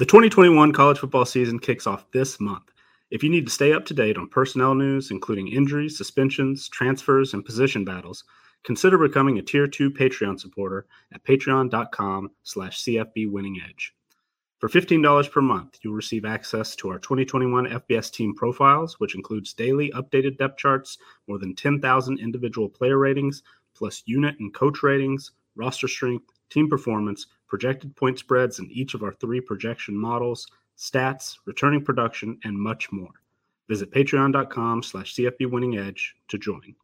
[0.00, 2.72] The 2021 college football season kicks off this month.
[3.10, 7.34] If you need to stay up to date on personnel news, including injuries, suspensions, transfers,
[7.34, 8.24] and position battles,
[8.64, 13.90] consider becoming a Tier 2 Patreon supporter at patreon.com slash cfbwinningedge.
[14.58, 19.52] For $15 per month, you'll receive access to our 2021 FBS team profiles, which includes
[19.52, 20.96] daily updated depth charts,
[21.28, 23.42] more than 10,000 individual player ratings,
[23.76, 29.02] plus unit and coach ratings, roster strength, team performance, projected point spreads in each of
[29.02, 30.46] our three projection models,
[30.76, 33.12] stats, returning production, and much more.
[33.68, 36.74] Visit patreon.com slash cfbwinningedge to join.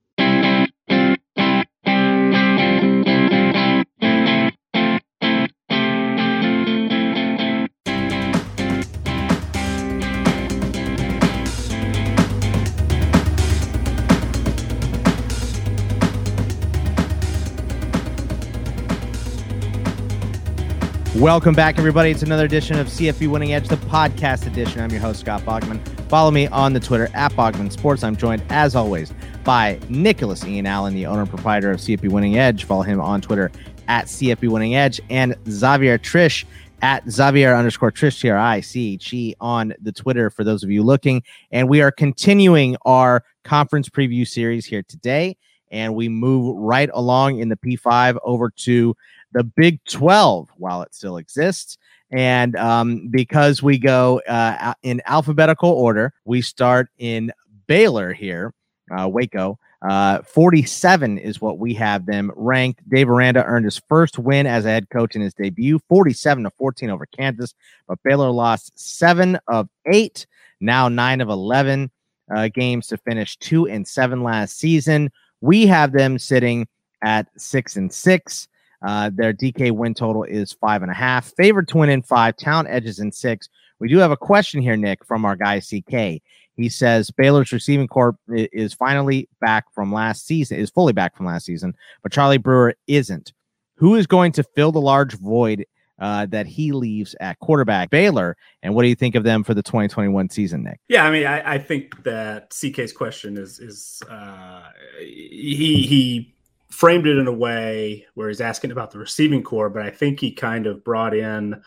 [21.20, 22.10] Welcome back, everybody.
[22.10, 24.82] It's another edition of CFB Winning Edge, the podcast edition.
[24.82, 25.80] I'm your host, Scott Bogman.
[26.10, 28.04] Follow me on the Twitter at Bogman Sports.
[28.04, 32.36] I'm joined, as always, by Nicholas Ian Allen, the owner and proprietor of CFB Winning
[32.36, 32.64] Edge.
[32.64, 33.50] Follow him on Twitter
[33.88, 36.44] at CFB Winning Edge, and Xavier Triche
[36.82, 40.62] at Xavier underscore Triche, T R I C H E, on the Twitter for those
[40.62, 41.22] of you looking.
[41.50, 45.38] And we are continuing our conference preview series here today.
[45.70, 48.94] And we move right along in the P5 over to
[49.36, 51.76] the Big 12 while it still exists.
[52.10, 57.30] And um, because we go uh, in alphabetical order, we start in
[57.66, 58.54] Baylor here,
[58.98, 59.58] uh, Waco.
[59.86, 62.88] Uh, 47 is what we have them ranked.
[62.88, 66.50] Dave Aranda earned his first win as a head coach in his debut, 47 to
[66.50, 67.52] 14 over Kansas.
[67.86, 70.26] But Baylor lost seven of eight,
[70.60, 71.90] now nine of 11
[72.34, 75.10] uh, games to finish two and seven last season.
[75.42, 76.66] We have them sitting
[77.02, 78.48] at six and six.
[78.82, 81.32] Uh, their DK win total is five and a half.
[81.36, 82.36] Favored to win in five.
[82.36, 83.48] Talent edges in six.
[83.78, 86.22] We do have a question here, Nick, from our guy CK.
[86.56, 91.26] He says Baylor's receiving corps is finally back from last season, is fully back from
[91.26, 93.32] last season, but Charlie Brewer isn't.
[93.74, 95.66] Who is going to fill the large void
[95.98, 98.38] uh, that he leaves at quarterback Baylor?
[98.62, 100.80] And what do you think of them for the 2021 season, Nick?
[100.88, 104.62] Yeah, I mean, I, I think that CK's question is is uh,
[104.98, 106.35] he he
[106.68, 110.20] framed it in a way where he's asking about the receiving corps, but I think
[110.20, 111.62] he kind of brought in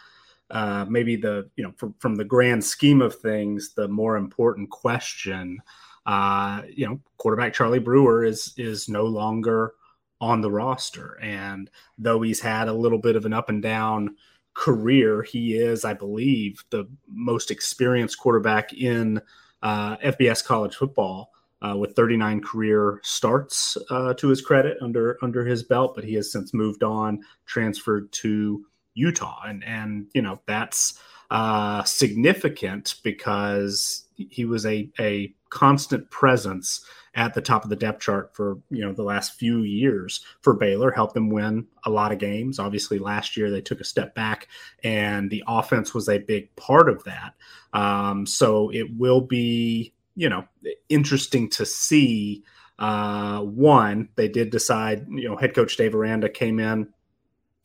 [0.51, 4.69] uh, maybe the you know from, from the grand scheme of things the more important
[4.69, 5.61] question.
[6.05, 9.73] Uh, you know, quarterback Charlie Brewer is is no longer
[10.21, 14.15] on the roster, and though he's had a little bit of an up and down
[14.53, 19.21] career, he is, I believe, the most experienced quarterback in
[19.61, 21.31] uh, FBS college football
[21.61, 26.13] uh, with 39 career starts uh, to his credit under under his belt, but he
[26.13, 30.99] has since moved on, transferred to Utah, and and you know that's
[31.31, 38.01] uh, significant because he was a a constant presence at the top of the depth
[38.01, 42.11] chart for you know the last few years for Baylor, helped them win a lot
[42.11, 42.59] of games.
[42.59, 44.47] Obviously, last year they took a step back,
[44.83, 47.33] and the offense was a big part of that.
[47.73, 50.43] Um, so it will be you know
[50.89, 52.43] interesting to see.
[52.77, 55.05] Uh, one, they did decide.
[55.09, 56.89] You know, head coach Dave Aranda came in,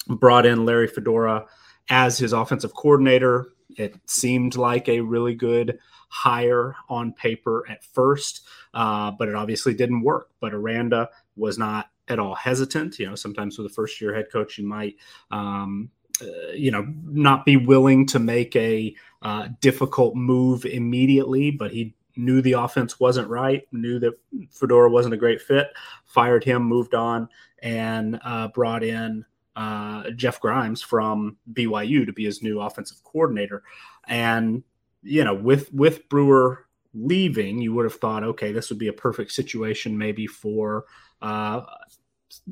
[0.09, 1.47] brought in Larry Fedora
[1.91, 3.49] as his offensive coordinator.
[3.77, 5.79] It seemed like a really good
[6.09, 10.31] hire on paper at first, uh, but it obviously didn't work.
[10.41, 12.99] But Aranda was not at all hesitant.
[13.01, 14.97] You know, sometimes with a first year head coach, you might,
[15.33, 15.91] um,
[16.23, 21.95] uh, you know, not be willing to make a uh, difficult move immediately, but he
[22.17, 24.15] knew the offense wasn't right, knew that
[24.51, 25.69] Fedora wasn't a great fit,
[26.07, 27.29] fired him, moved on,
[27.63, 29.25] and uh, brought in
[29.57, 33.63] uh, Jeff Grimes from BYU to be his new offensive coordinator.
[34.07, 34.63] And
[35.03, 38.93] you know, with with Brewer leaving, you would have thought, okay, this would be a
[38.93, 40.85] perfect situation maybe for
[41.23, 41.63] uh,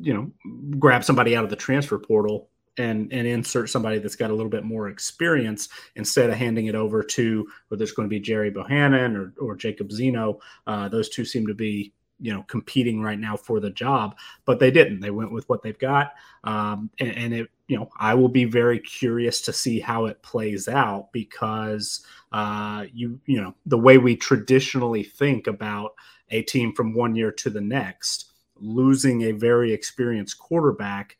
[0.01, 0.31] you know
[0.79, 4.51] grab somebody out of the transfer portal and and insert somebody that's got a little
[4.51, 8.51] bit more experience instead of handing it over to whether it's going to be Gerry
[8.51, 10.41] Bohanon or or Jacob Zeno.
[10.67, 14.59] Uh, those two seem to be you know competing right now for the job, but
[14.59, 15.01] they didn't.
[15.01, 16.13] They went with what they've got,
[16.45, 20.23] um, and, and, it you know I will be very curious to see how it
[20.23, 25.93] plays out because uh, you you know the way we traditionally think about
[26.31, 31.17] a team from one year to the next losing a very experienced quarterback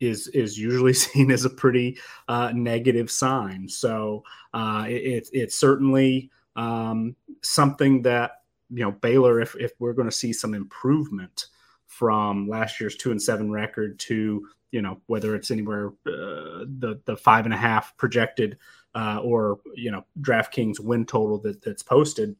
[0.00, 1.98] is is usually seen as a pretty
[2.28, 3.68] uh, negative sign.
[3.68, 10.08] So uh, it, it's certainly um, something that you know Baylor, if if we're going
[10.08, 11.46] to see some improvement
[11.86, 17.00] from last year's two and seven record to you know whether it's anywhere uh, the
[17.04, 18.58] the five and a half projected
[18.94, 22.36] uh, or you know DraftKings win total that, that's posted,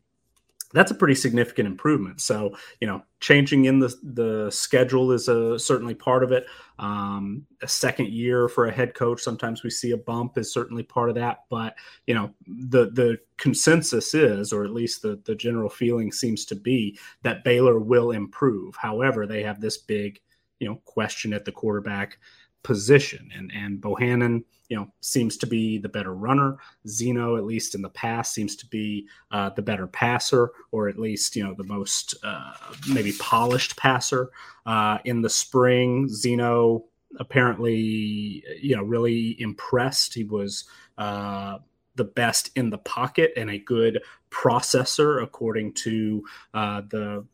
[0.75, 2.21] that's a pretty significant improvement.
[2.21, 6.47] So, you know, changing in the the schedule is a certainly part of it.
[6.81, 10.83] Um, a second year for a head coach, sometimes we see a bump is certainly
[10.83, 11.45] part of that.
[11.49, 11.77] But
[12.07, 16.57] you know, the the consensus is, or at least the the general feeling seems to
[16.57, 18.75] be, that Baylor will improve.
[18.75, 20.21] However, they have this big,
[20.59, 22.19] you know, question at the quarterback
[22.65, 23.31] position.
[23.37, 26.57] And and Bohanon, you know, seems to be the better runner.
[26.89, 30.99] Zeno, at least in the past, seems to be uh, the better passer, or at
[30.99, 32.55] least you know the most uh,
[32.89, 34.31] maybe polished passer.
[34.67, 36.87] Uh, in the spring, Zeno
[37.21, 40.15] apparently you know really impressed.
[40.15, 40.65] He was
[40.99, 41.59] uh,
[41.95, 46.25] the best in the pocket and a good processor, according to
[46.55, 47.25] uh, the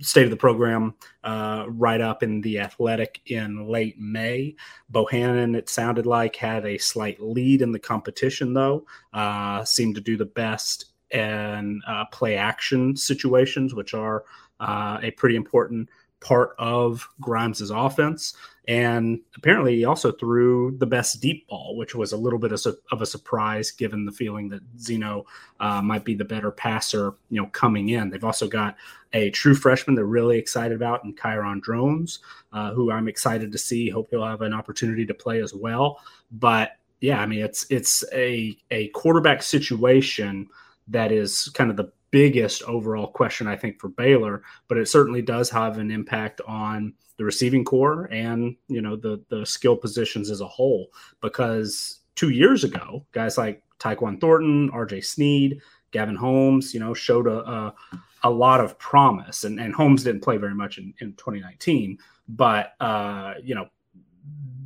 [0.00, 4.56] state of the program uh, write up in the athletic in late May.
[4.90, 10.00] bohanon it sounded like, had a slight lead in the competition, though, uh, seemed to
[10.00, 14.24] do the best in uh, play action situations, which are
[14.60, 15.88] uh, a pretty important
[16.24, 18.34] part of Grimes's offense.
[18.66, 22.64] And apparently, he also threw the best deep ball, which was a little bit of,
[22.90, 25.26] of a surprise given the feeling that Zeno
[25.60, 28.08] uh, might be the better passer, you know, coming in.
[28.08, 28.76] They've also got
[29.12, 32.20] a true freshman they're really excited about in Kyron Drones,
[32.54, 33.90] uh, who I'm excited to see.
[33.90, 36.00] Hope he'll have an opportunity to play as well.
[36.32, 36.72] But
[37.02, 40.48] yeah, I mean, it's it's a a quarterback situation
[40.88, 45.20] that is kind of the biggest overall question I think for Baylor, but it certainly
[45.20, 50.30] does have an impact on the receiving corps and you know the the skill positions
[50.30, 50.92] as a whole.
[51.20, 55.00] Because two years ago, guys like Tyquan Thornton, R.J.
[55.00, 57.74] Sneed, Gavin Holmes, you know, showed a, a,
[58.22, 62.74] a lot of promise, and and Holmes didn't play very much in, in 2019, but
[62.78, 63.66] uh, you know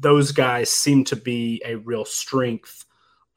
[0.01, 2.85] those guys seem to be a real strength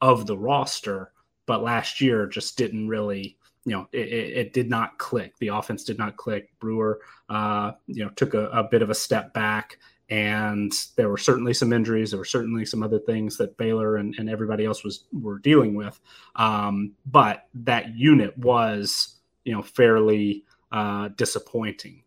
[0.02, 1.12] of the roster,
[1.46, 5.38] but last year just didn't really you know, it, it, did not click.
[5.38, 6.50] The offense did not click.
[6.58, 9.78] Brewer, uh, you know, took a, a, bit of a step back,
[10.08, 12.10] and there were certainly some injuries.
[12.10, 15.74] There were certainly some other things that Baylor and, and everybody else was were dealing
[15.74, 16.00] with.
[16.34, 22.02] Um, but that unit was, you know, fairly uh, disappointing.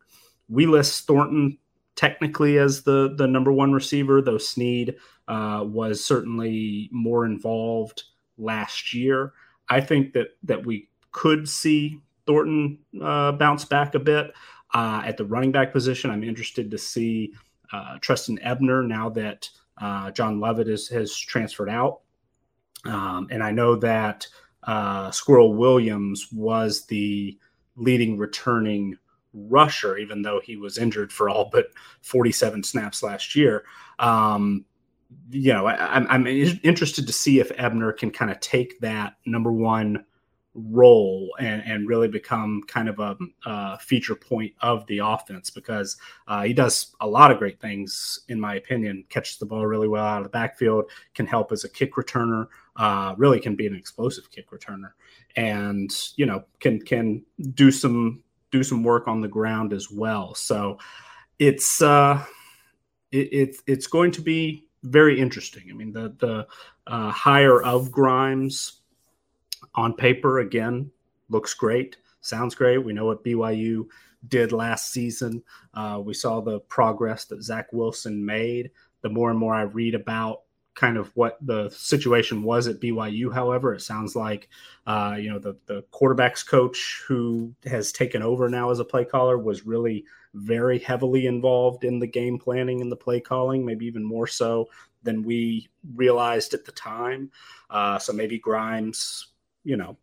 [0.50, 1.58] We list Thornton
[1.96, 4.96] technically as the the number one receiver, though Sneed
[5.28, 8.04] uh, was certainly more involved
[8.38, 9.34] last year.
[9.69, 14.34] I think that that we could see Thornton uh, bounce back a bit
[14.74, 16.12] uh, at the running back position.
[16.12, 17.34] I'm interested to see
[17.72, 22.02] uh, Trestan Ebner now that uh, John Lovett is, has transferred out.
[22.84, 24.28] Um, and I know that
[24.64, 27.38] uh, Squirrel Williams was the
[27.78, 28.98] leading returning
[29.34, 31.68] rusher, even though he was injured for all but
[32.02, 33.64] 47 snaps last year.
[34.00, 34.66] Um,
[35.30, 39.54] you know, I, I'm interested to see if Ebner can kind of take that number
[39.54, 40.04] one
[40.56, 45.98] role and, and really become kind of a, a feature point of the offense because
[46.28, 49.04] uh, he does a lot of great things, in my opinion.
[49.10, 52.48] Catches the ball really well out of the backfield, can help as a kick returner,
[52.78, 54.92] uh, really can be an explosive kick returner,
[55.36, 57.24] and you know can can
[57.54, 60.34] do some do some work on the ground as well.
[60.36, 60.80] So
[61.38, 62.24] it's uh,
[63.12, 65.63] it, it's going to be very interesting.
[65.69, 66.48] I mean the the
[66.88, 68.81] uh, hire of Grimes
[69.75, 70.91] on paper, again,
[71.29, 72.77] looks great, sounds great.
[72.79, 73.86] We know what BYU
[74.27, 75.44] did last season.
[75.74, 78.72] Uh, we saw the progress that Zach Wilson made.
[79.01, 80.41] The more and more I read about
[80.74, 84.50] kind of what the situation was at BYU, however, it sounds like
[84.88, 89.05] uh, you know the the quarterbacks coach who has taken over now as a play
[89.05, 93.86] caller was really very heavily involved in the game planning and the play calling, maybe
[93.86, 94.67] even more so
[95.03, 97.32] than we realized at the time.
[97.70, 99.27] Uh, so maybe Grimes
[99.65, 99.98] you know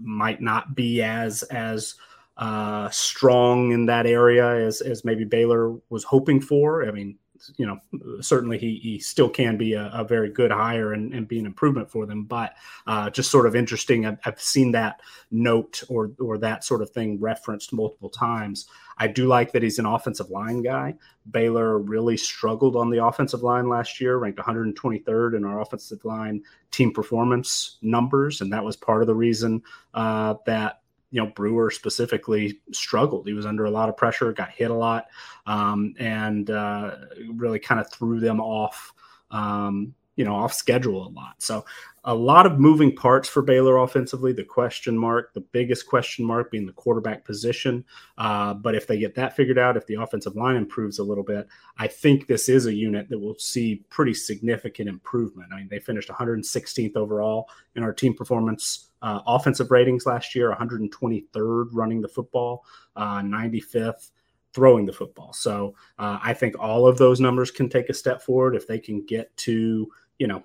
[0.00, 1.94] might not be as as
[2.36, 6.86] uh, strong in that area as as maybe Baylor was hoping for.
[6.86, 7.18] I mean,
[7.56, 11.28] you know, certainly he, he still can be a, a very good hire and, and,
[11.28, 12.24] be an improvement for them.
[12.24, 12.54] But
[12.86, 14.06] uh, just sort of interesting.
[14.06, 18.66] I've, I've, seen that note or or that sort of thing referenced multiple times.
[18.98, 20.94] I do like that he's an offensive line guy.
[21.30, 26.42] Baylor really struggled on the offensive line last year, ranked 123rd in our offensive line
[26.70, 29.62] team performance numbers, and that was part of the reason
[29.94, 30.81] uh, that
[31.12, 33.26] you know Brewer specifically struggled.
[33.28, 35.06] He was under a lot of pressure, got hit a lot,
[35.46, 36.96] um, and uh,
[37.34, 38.92] really kind of threw them off.
[39.30, 41.34] Um, you know off schedule a lot.
[41.38, 41.64] So
[42.04, 44.32] a lot of moving parts for Baylor offensively.
[44.32, 47.84] The question mark, the biggest question mark being the quarterback position.
[48.18, 51.22] Uh, but if they get that figured out, if the offensive line improves a little
[51.22, 51.46] bit,
[51.78, 55.52] I think this is a unit that will see pretty significant improvement.
[55.52, 60.54] I mean, they finished 116th overall in our team performance uh, offensive ratings last year,
[60.54, 62.64] 123rd running the football,
[62.96, 64.10] uh, 95th
[64.54, 65.32] throwing the football.
[65.32, 68.78] So uh, I think all of those numbers can take a step forward if they
[68.78, 70.42] can get to, you know,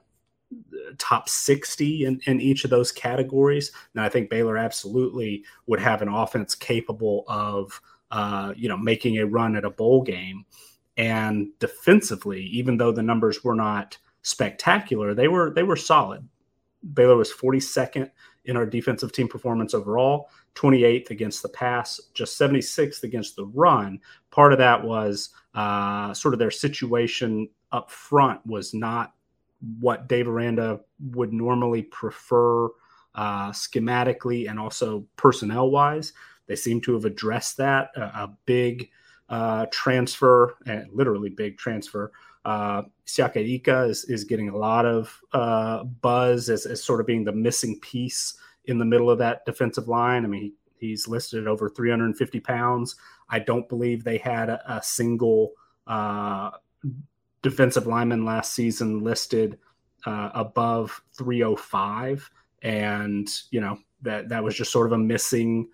[0.97, 3.71] top 60 in, in each of those categories.
[3.93, 7.79] And I think Baylor absolutely would have an offense capable of,
[8.12, 10.45] uh, you know, making a run at a bowl game.
[10.95, 16.27] And defensively, even though the numbers were not spectacular, they were they were solid.
[16.93, 18.09] Baylor was 42nd
[18.45, 24.00] in our defensive team performance overall, 28th against the pass, just 76th against the run.
[24.31, 29.13] Part of that was uh, sort of their situation up front was not
[29.80, 30.80] what Dave Aranda
[31.12, 32.68] would normally prefer
[33.16, 36.14] uh, schematically and also personnel wise.
[36.48, 37.90] They seem to have addressed that.
[37.96, 38.90] A, a big
[39.30, 42.12] uh, transfer, and literally big transfer.
[42.46, 47.08] Uh, Siaka Ika is, is getting a lot of uh, buzz as, as sort of
[47.08, 50.24] being the missing piece in the middle of that defensive line.
[50.24, 52.96] I mean, he, he's listed at over 350 pounds.
[53.30, 55.52] I don't believe they had a, a single
[55.88, 56.52] uh,
[57.41, 59.58] defensive lineman last season listed
[60.06, 62.29] uh, above 305,
[62.62, 65.70] and you know that that was just sort of a missing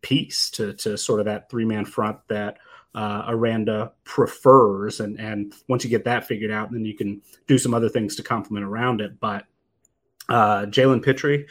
[0.00, 2.58] piece to to sort of that three man front that
[2.94, 5.00] uh, Aranda prefers.
[5.00, 8.16] And and once you get that figured out, then you can do some other things
[8.16, 9.20] to complement around it.
[9.20, 9.44] But
[10.28, 11.46] uh, Jalen Pitre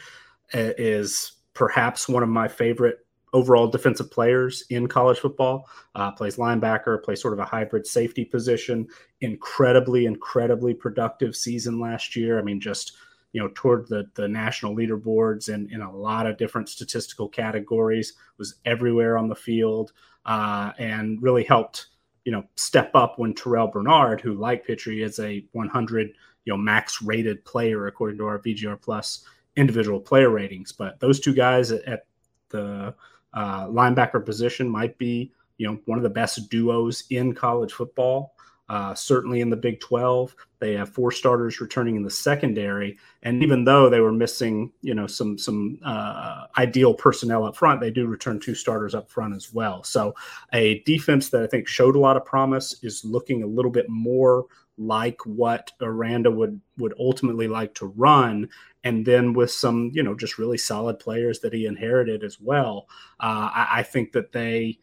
[0.54, 2.98] uh, is perhaps one of my favorite
[3.32, 5.68] overall defensive players in college football.
[5.94, 8.86] Uh, plays linebacker, plays sort of a hybrid safety position.
[9.20, 12.38] Incredibly, incredibly productive season last year.
[12.38, 12.96] I mean, just
[13.32, 18.14] you know, toward the the national leaderboards and in a lot of different statistical categories.
[18.38, 19.92] Was everywhere on the field
[20.24, 21.88] uh, and really helped
[22.24, 26.12] you know step up when Terrell Bernard, who like Pitre is a 100
[26.44, 29.24] you know max rated player according to our VGR plus
[29.56, 30.72] individual player ratings.
[30.72, 32.06] But those two guys at, at
[32.50, 32.94] the
[33.34, 38.34] uh, linebacker position might be, you know, one of the best duos in college football.
[38.68, 43.42] Uh, certainly in the Big 12, they have four starters returning in the secondary, and
[43.42, 47.90] even though they were missing, you know, some some uh, ideal personnel up front, they
[47.90, 49.82] do return two starters up front as well.
[49.84, 50.14] So,
[50.52, 53.88] a defense that I think showed a lot of promise is looking a little bit
[53.88, 54.44] more
[54.76, 58.48] like what Aranda would would ultimately like to run,
[58.84, 62.86] and then with some you know just really solid players that he inherited as well.
[63.20, 64.78] Uh, I, I, think that they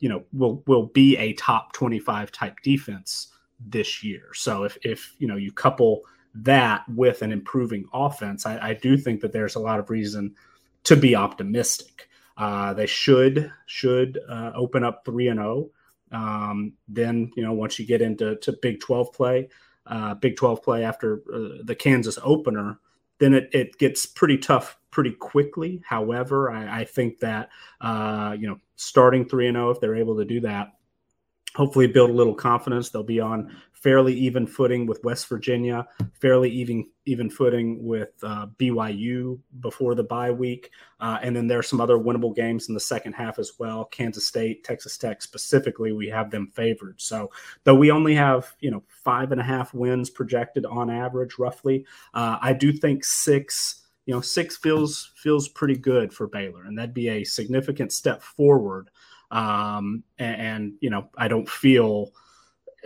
[0.00, 3.28] you know will will be a top twenty five type defense
[3.60, 4.28] this year.
[4.34, 6.02] So if if you know you couple
[6.34, 10.34] that with an improving offense, I, I do think that there's a lot of reason
[10.84, 12.08] to be optimistic.
[12.36, 15.40] Uh, they should should uh, open up three and.
[15.40, 15.70] Oh.
[16.12, 19.48] Um, then, you know, once you get into to Big 12 play,
[19.86, 22.78] uh, Big 12 play after uh, the Kansas opener,
[23.18, 25.82] then it, it gets pretty tough pretty quickly.
[25.84, 27.48] However, I, I think that,
[27.80, 30.73] uh, you know, starting 3 and 0, if they're able to do that,
[31.54, 32.90] hopefully build a little confidence.
[32.90, 35.86] They'll be on fairly even footing with West Virginia,
[36.20, 40.70] fairly even even footing with uh, BYU before the bye week,
[41.00, 43.84] uh, and then there are some other winnable games in the second half as well.
[43.84, 47.00] Kansas State, Texas Tech specifically, we have them favored.
[47.00, 47.30] So
[47.64, 51.84] though we only have you know five and a half wins projected on average, roughly,
[52.14, 53.80] uh, I do think six.
[54.06, 58.22] You know, six feels feels pretty good for Baylor, and that'd be a significant step
[58.22, 58.90] forward
[59.34, 62.12] um, and, and, you know, I don't feel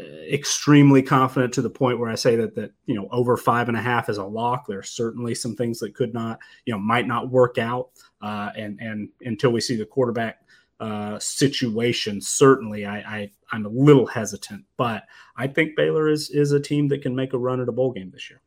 [0.01, 0.03] uh,
[0.33, 3.77] extremely confident to the point where I say that that you know over five and
[3.77, 4.67] a half is a lock.
[4.67, 7.91] There are certainly some things that could not, you know, might not work out,
[8.23, 10.41] uh, and and until we see the quarterback
[10.81, 14.65] uh, situation, certainly I, I I'm a little hesitant.
[14.79, 15.05] But
[15.37, 17.93] I think Baylor is is a team that can make a run at a bowl
[17.93, 18.41] game this year.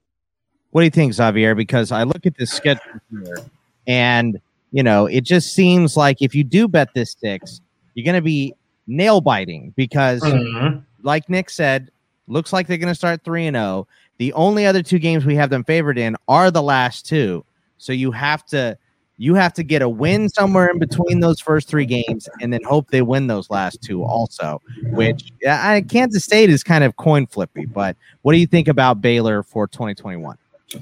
[0.72, 1.54] What do you think, Xavier?
[1.54, 3.38] Because I look at this schedule here,
[3.86, 4.40] and
[4.72, 7.62] you know, it just seems like if you do bet this six,
[7.94, 8.54] you're going to be
[8.88, 10.80] nail biting because, mm-hmm.
[11.04, 11.92] like Nick said,
[12.28, 13.88] looks like they're going to start 3 and 0.
[14.18, 17.44] The only other two games we have them favored in are the last two.
[17.78, 18.78] So you have to
[19.22, 22.60] you have to get a win somewhere in between those first three games and then
[22.64, 24.60] hope they win those last two also
[24.94, 29.00] which I, kansas state is kind of coin flippy but what do you think about
[29.00, 30.38] baylor for 2021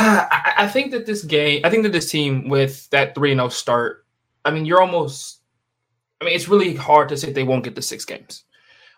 [0.00, 4.04] i think that this game i think that this team with that 3-0 start
[4.44, 5.40] i mean you're almost
[6.20, 8.44] I mean, it's really hard to say they won't get the six games.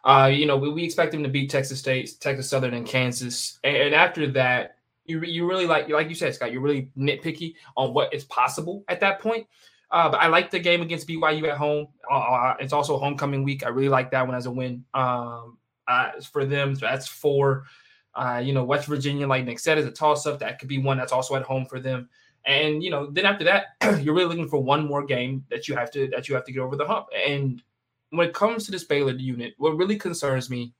[0.04, 3.58] Uh, you know, we, we expect them to beat Texas State, Texas Southern, and Kansas.
[3.64, 7.54] And, and after that, you you really like like you said, Scott, you're really nitpicky
[7.76, 9.46] on what is possible at that point.
[9.90, 11.88] Uh, but I like the game against BYU at home.
[12.10, 13.64] Uh, uh, it's also homecoming week.
[13.64, 15.56] I really like that one as a win um,
[15.86, 16.74] uh, for them.
[16.74, 17.64] So that's four.
[18.14, 20.40] Uh, you know, West Virginia, like Nick said, is a toss up.
[20.40, 22.08] That could be one that's also at home for them.
[22.44, 25.76] And you know, then after that, you're really looking for one more game that you
[25.76, 27.06] have to that you have to get over the hump.
[27.26, 27.62] And
[28.10, 30.72] when it comes to this Baylor unit, what really concerns me,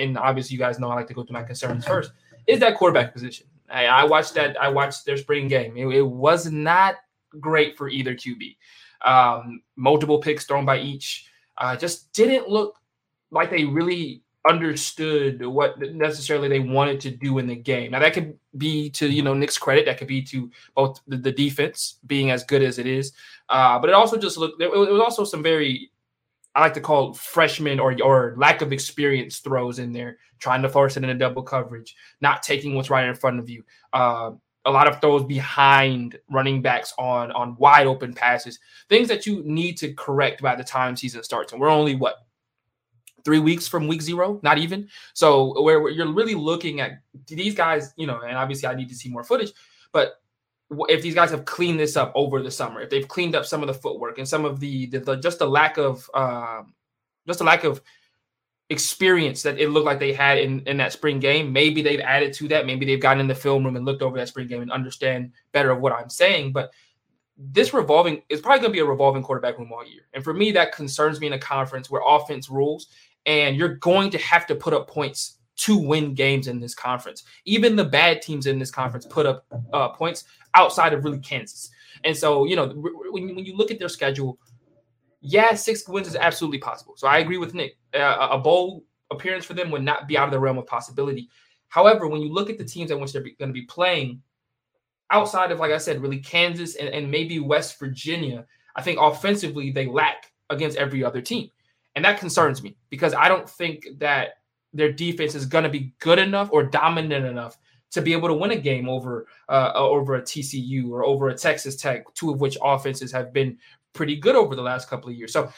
[0.00, 2.12] and obviously you guys know I like to go through my concerns first,
[2.46, 3.46] is that quarterback position.
[3.68, 4.60] I, I watched that.
[4.60, 5.76] I watched their spring game.
[5.76, 6.96] It, it was not
[7.40, 8.56] great for either QB.
[9.04, 11.28] Um, multiple picks thrown by each.
[11.58, 12.78] Uh, just didn't look
[13.30, 17.90] like they really understood what necessarily they wanted to do in the game.
[17.90, 19.86] Now that could be to you know Nick's credit.
[19.86, 23.12] That could be to both the, the defense being as good as it is,
[23.48, 24.60] uh, but it also just looked.
[24.60, 25.90] It was also some very
[26.56, 30.70] I like to call freshman or or lack of experience throws in there, trying to
[30.70, 33.62] force it into double coverage, not taking what's right in front of you.
[33.92, 34.30] Uh,
[34.64, 39.42] a lot of throws behind running backs on on wide open passes, things that you
[39.44, 41.52] need to correct by the time season starts.
[41.52, 42.25] And we're only what
[43.26, 44.88] three weeks from week zero, not even.
[45.12, 48.88] So where, where you're really looking at these guys, you know, and obviously I need
[48.88, 49.52] to see more footage,
[49.92, 50.22] but
[50.88, 53.62] if these guys have cleaned this up over the summer, if they've cleaned up some
[53.62, 56.72] of the footwork and some of the, the, the just the lack of um,
[57.26, 57.82] just a lack of
[58.70, 62.32] experience that it looked like they had in, in that spring game, maybe they've added
[62.34, 62.66] to that.
[62.66, 65.32] Maybe they've gotten in the film room and looked over that spring game and understand
[65.52, 66.52] better of what I'm saying.
[66.52, 66.70] But
[67.38, 70.02] this revolving is probably going to be a revolving quarterback room all year.
[70.14, 72.88] And for me, that concerns me in a conference where offense rules
[73.26, 77.24] and you're going to have to put up points to win games in this conference.
[77.44, 81.70] Even the bad teams in this conference put up uh, points outside of really Kansas.
[82.04, 82.68] And so, you know,
[83.10, 84.38] when, when you look at their schedule,
[85.20, 86.94] yeah, six wins is absolutely possible.
[86.96, 87.78] So I agree with Nick.
[87.94, 91.28] Uh, a bowl appearance for them would not be out of the realm of possibility.
[91.68, 94.22] However, when you look at the teams in which they're going to be playing,
[95.10, 98.44] outside of, like I said, really Kansas and, and maybe West Virginia,
[98.76, 101.50] I think offensively they lack against every other team.
[101.96, 104.34] And that concerns me because I don't think that
[104.72, 107.58] their defense is going to be good enough or dominant enough
[107.92, 111.34] to be able to win a game over uh, over a TCU or over a
[111.34, 113.56] Texas Tech, two of which offenses have been
[113.94, 115.32] pretty good over the last couple of years.
[115.32, 115.50] So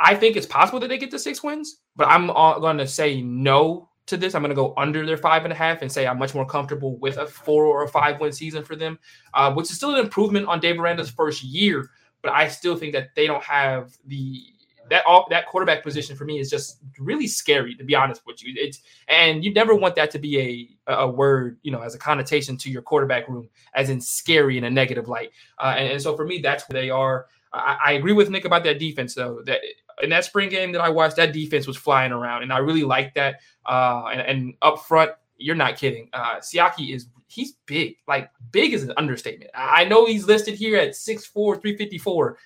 [0.00, 3.22] I think it's possible that they get to six wins, but I'm going to say
[3.22, 4.34] no to this.
[4.34, 6.46] I'm going to go under their five and a half and say I'm much more
[6.46, 8.98] comfortable with a four or a five win season for them,
[9.34, 11.88] uh, which is still an improvement on Dave Aranda's first year.
[12.22, 14.42] But I still think that they don't have the
[14.90, 18.42] that all that quarterback position for me is just really scary to be honest with
[18.44, 18.54] you.
[18.56, 21.98] It's and you never want that to be a a word you know as a
[21.98, 25.30] connotation to your quarterback room as in scary in a negative light.
[25.58, 27.26] Uh, and, and, so for me, that's where they are.
[27.52, 29.42] I, I, agree with Nick about that defense though.
[29.44, 29.60] That
[30.02, 32.84] in that spring game that I watched, that defense was flying around, and I really
[32.84, 33.40] like that.
[33.66, 36.08] Uh, and, and up front, you're not kidding.
[36.12, 37.96] Uh, Siaka is he's big.
[38.06, 39.50] Like big is an understatement.
[39.54, 42.38] I know he's listed here at 6'4", 354.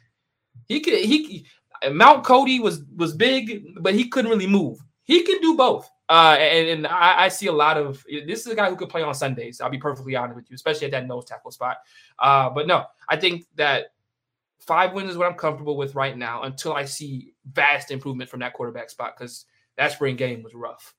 [0.69, 1.47] He could he
[1.91, 4.79] Mount Cody was was big, but he couldn't really move.
[5.05, 5.91] He can do both.
[6.09, 8.89] Uh, and, and I, I, see a lot of this is a guy who could
[8.89, 9.61] play on Sundays.
[9.61, 11.79] I'll be perfectly honest with you, especially at that nose tackle spot.
[12.21, 13.87] Uh, but no, I think that
[14.61, 18.39] five wins is what I'm comfortable with right now until I see vast improvement from
[18.41, 20.95] that quarterback spot because that spring game was rough.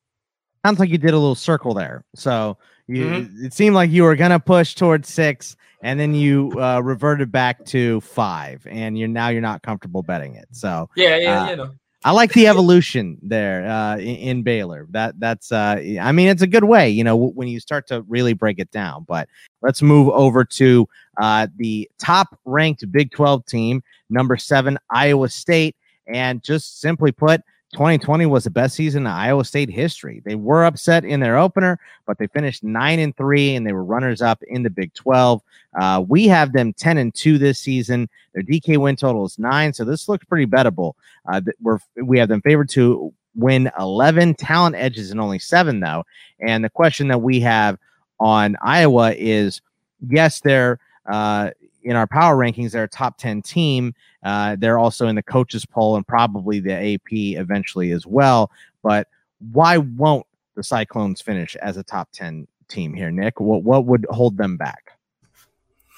[0.65, 2.03] Sounds like you did a little circle there.
[2.15, 2.57] So
[2.87, 3.45] you, mm-hmm.
[3.45, 7.65] it seemed like you were gonna push towards six, and then you uh, reverted back
[7.65, 10.47] to five, and you're now you're not comfortable betting it.
[10.51, 11.71] So yeah, yeah, uh, you know.
[12.03, 14.87] I like the evolution there uh, in, in, Baylor.
[14.91, 17.87] That that's uh, I mean it's a good way, you know, w- when you start
[17.87, 19.03] to really break it down.
[19.07, 19.27] But
[19.61, 20.87] let's move over to
[21.19, 25.75] uh, the top ranked Big 12 team, number seven, Iowa State,
[26.07, 27.41] and just simply put,
[27.73, 30.21] 2020 was the best season in Iowa State history.
[30.23, 33.83] They were upset in their opener, but they finished nine and three, and they were
[33.83, 35.41] runners up in the Big 12.
[35.77, 38.07] Uh, we have them 10 and two this season.
[38.33, 40.93] Their DK win total is nine, so this looks pretty bettable.
[41.29, 46.05] Uh, we're we have them favored to win 11 talent edges and only seven though.
[46.39, 47.77] And the question that we have
[48.19, 49.61] on Iowa is,
[50.09, 51.51] yes, they're uh,
[51.83, 53.93] in our power rankings, they're a top 10 team.
[54.27, 58.51] Uh, they're also in the coaches poll and probably the AP eventually as well.
[58.83, 59.07] But
[59.53, 63.39] why won't the Cyclones finish as a top 10 team here, Nick?
[63.39, 64.91] What, what would hold them back?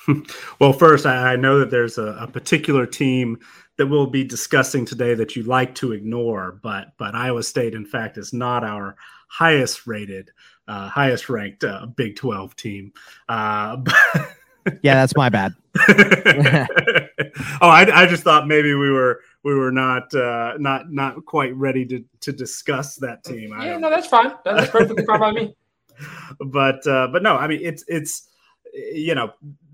[0.59, 3.39] well, first, I, know that there's a, a, particular team
[3.77, 7.85] that we'll be discussing today that you like to ignore, but but Iowa State, in
[7.85, 8.95] fact, is not our
[9.27, 10.31] highest rated,
[10.67, 12.93] uh, highest ranked uh, Big 12 team.
[13.27, 13.77] Uh,
[14.83, 15.53] yeah, that's my bad.
[17.61, 21.55] oh, I, I just thought maybe we were we were not uh, not not quite
[21.55, 23.53] ready to to discuss that team.
[23.59, 24.33] Yeah, no, that's fine.
[24.45, 25.55] That's perfectly fine by me.
[26.39, 28.29] But uh, but no, I mean it's it's
[28.73, 29.33] you know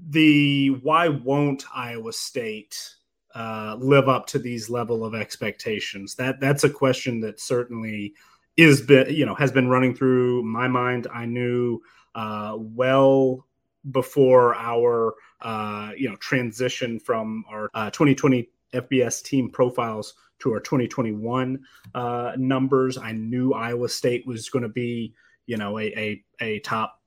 [0.10, 2.96] the why won't Iowa State
[3.34, 6.16] uh, live up to these level of expectations?
[6.16, 8.14] That that's a question that certainly
[8.58, 11.08] is been you know has been running through my mind.
[11.14, 11.82] I knew
[12.16, 13.46] uh, well
[13.92, 20.60] before our uh, you know transition from our uh, 2020 FBS team profiles to our
[20.60, 22.98] 2021 uh, numbers.
[22.98, 25.14] I knew Iowa State was going to be
[25.46, 27.00] you know a a, a top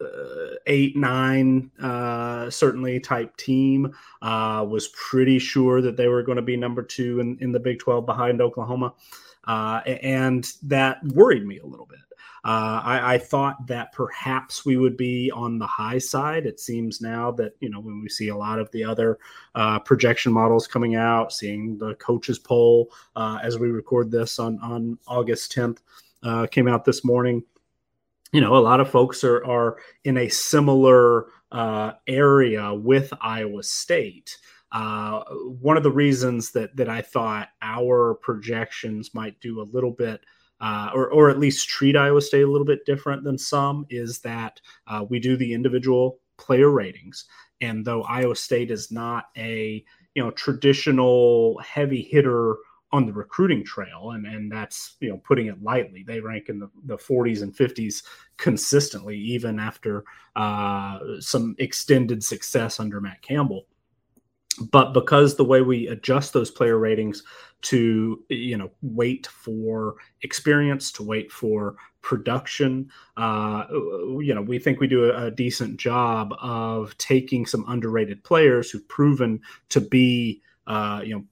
[0.00, 3.92] uh, eight nine uh, certainly type team.
[4.22, 7.58] Uh, was pretty sure that they were going to be number two in, in the
[7.58, 8.94] Big 12 behind Oklahoma,
[9.48, 11.98] uh, and that worried me a little bit.
[12.48, 16.46] Uh, I, I, thought that perhaps we would be on the high side.
[16.46, 19.18] It seems now that you know when we see a lot of the other
[19.54, 24.58] uh, projection models coming out, seeing the coaches poll uh, as we record this on
[24.60, 25.80] on August 10th
[26.22, 27.42] uh, came out this morning.
[28.32, 33.62] You know, a lot of folks are are in a similar uh, area with Iowa
[33.62, 34.38] State.
[34.72, 35.22] Uh,
[35.60, 40.24] one of the reasons that that I thought our projections might do a little bit
[40.60, 44.18] uh, or, or at least treat Iowa State a little bit different than some, is
[44.20, 47.26] that uh, we do the individual player ratings.
[47.60, 52.56] And though Iowa State is not a you know traditional heavy hitter
[52.90, 56.58] on the recruiting trail, and and that's you know putting it lightly, they rank in
[56.58, 58.02] the, the 40s and 50s
[58.36, 60.04] consistently, even after
[60.36, 63.66] uh, some extended success under Matt Campbell
[64.60, 67.22] but because the way we adjust those player ratings
[67.60, 73.64] to you know weight for experience to weight for production uh,
[74.20, 78.70] you know we think we do a, a, decent job of taking some underrated players
[78.70, 81.24] who've proven to be uh, you know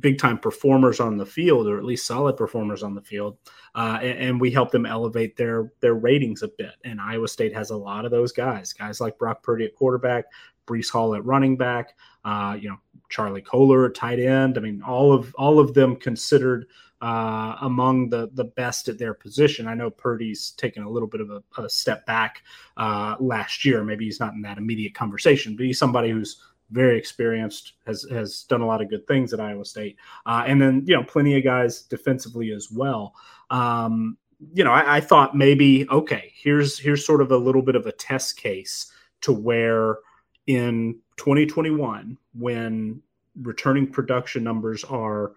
[0.00, 3.36] big time performers on the field or at least solid performers on the field
[3.74, 6.74] uh, and, and, we help them elevate their their ratings a bit.
[6.84, 10.26] And iowa state has a lot of those guys guys like brock purdy at quarterback
[10.66, 11.94] Breece Hall at running back,
[12.24, 12.78] uh, you know,
[13.10, 14.58] Charlie at tight end.
[14.58, 16.66] I mean, all of all of them considered
[17.00, 19.68] uh, among the the best at their position.
[19.68, 22.42] I know Purdy's taken a little bit of a, a step back
[22.76, 23.84] uh, last year.
[23.84, 28.44] Maybe he's not in that immediate conversation, but he's somebody who's very experienced, has has
[28.44, 31.36] done a lot of good things at Iowa State, uh, and then you know plenty
[31.36, 33.14] of guys defensively as well.
[33.50, 34.16] Um,
[34.52, 37.86] you know, I, I, thought maybe okay, here's here's sort of a little bit of
[37.86, 39.98] a test case to where
[40.46, 43.00] in 2021 when
[43.42, 45.32] returning production numbers are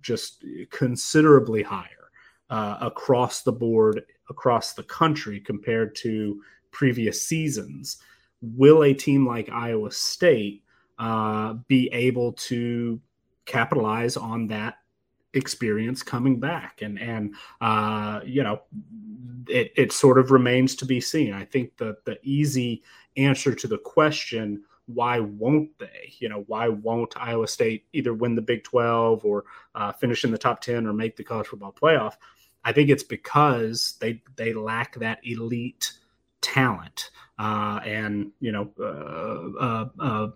[0.00, 2.10] just considerably higher
[2.50, 7.98] uh, across the board across the country compared to previous seasons.
[8.40, 10.62] Will a team like iowa state
[10.98, 13.00] uh, be able to
[13.46, 14.78] capitalize on that
[15.34, 16.82] experience coming back?
[16.82, 18.62] And and uh, you know
[19.48, 21.32] it, it sort of remains to be seen.
[21.32, 22.82] I think that the easy
[23.16, 26.12] answer to the question why won't they?
[26.18, 30.30] You know why won't iowa state either win the big 12 or uh, finish in
[30.30, 32.14] the top 10 or make the college football playoff?
[32.64, 35.92] I think it's because they they lack that elite
[36.40, 37.10] talent.
[37.38, 40.28] Uh, and you know uh, uh, uh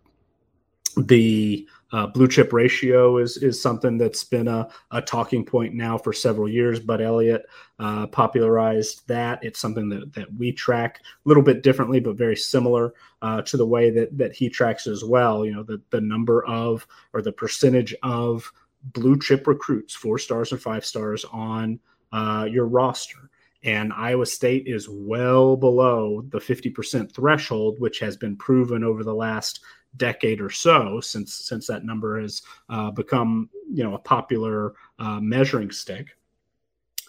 [0.97, 5.99] the uh, blue chip ratio is is something that's been a, a talking point now
[5.99, 6.81] for several years.
[6.81, 7.45] Bud Elliott
[7.79, 9.43] uh, popularized that.
[9.45, 13.57] It's something that, that we track a little bit differently, but very similar uh, to
[13.57, 15.45] the way that that he tracks as well.
[15.45, 18.51] You know, the the number of or the percentage of
[18.83, 21.79] blue chip recruits, four stars and five stars on
[22.13, 23.31] uh, your roster.
[23.65, 29.15] And Iowa State is well below the 50% threshold, which has been proven over the
[29.15, 29.61] last
[29.97, 35.21] decade or so since since that number has uh, become you know a popular uh,
[35.21, 36.09] measuring stick.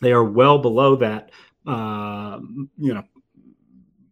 [0.01, 1.31] They are well below that
[1.65, 2.39] uh,
[2.77, 3.03] you know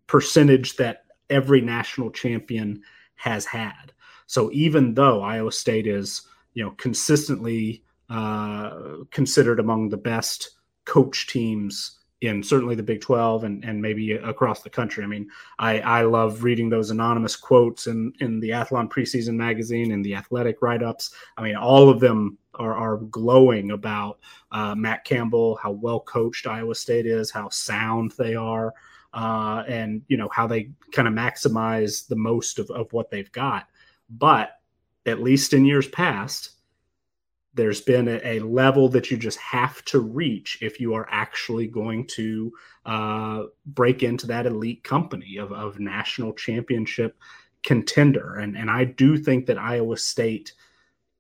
[0.08, 2.82] percentage that every national champion
[3.16, 3.94] has had.
[4.28, 10.52] So even though Iowa State is you know consistently uh, considered among the best
[10.86, 15.04] coach teams in certainly the Big 12 and, and maybe across the country.
[15.04, 19.92] I mean, I, I love reading those anonymous quotes in, in the Athlon preseason magazine
[19.92, 21.14] and the athletic write ups.
[21.36, 24.20] I mean, all of them are, are glowing about
[24.52, 28.74] uh, Matt Campbell, how well coached Iowa State is, how sound they are,
[29.16, 33.32] uh, and, you know, how they kind of maximize the most of, of what they've
[33.32, 33.68] got.
[34.12, 34.60] But
[35.08, 36.52] at least in years past,
[37.54, 41.68] there's been a, a, level that you just have to reach if you are actually
[41.68, 42.52] going to
[42.86, 47.18] uh, break into that elite company of, of national championship
[47.64, 48.36] contender.
[48.36, 50.54] And, and I do think that Iowa State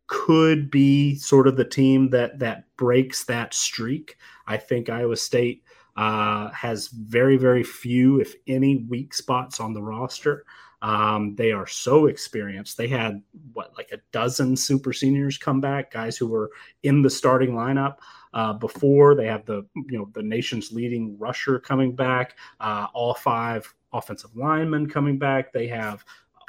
[0.07, 4.17] could be sort of the team that that breaks that streak.
[4.45, 5.63] I think Iowa State
[5.95, 10.45] uh, has very very few, if any, weak spots on the roster.
[10.81, 12.77] Um, they are so experienced.
[12.77, 13.21] They had
[13.53, 16.49] what like a dozen super seniors come back, guys who were
[16.83, 17.97] in the starting lineup
[18.33, 19.15] uh, before.
[19.15, 24.35] They have the you know the nation's leading rusher coming back, uh, all five offensive
[24.35, 25.53] linemen coming back.
[25.53, 26.03] They have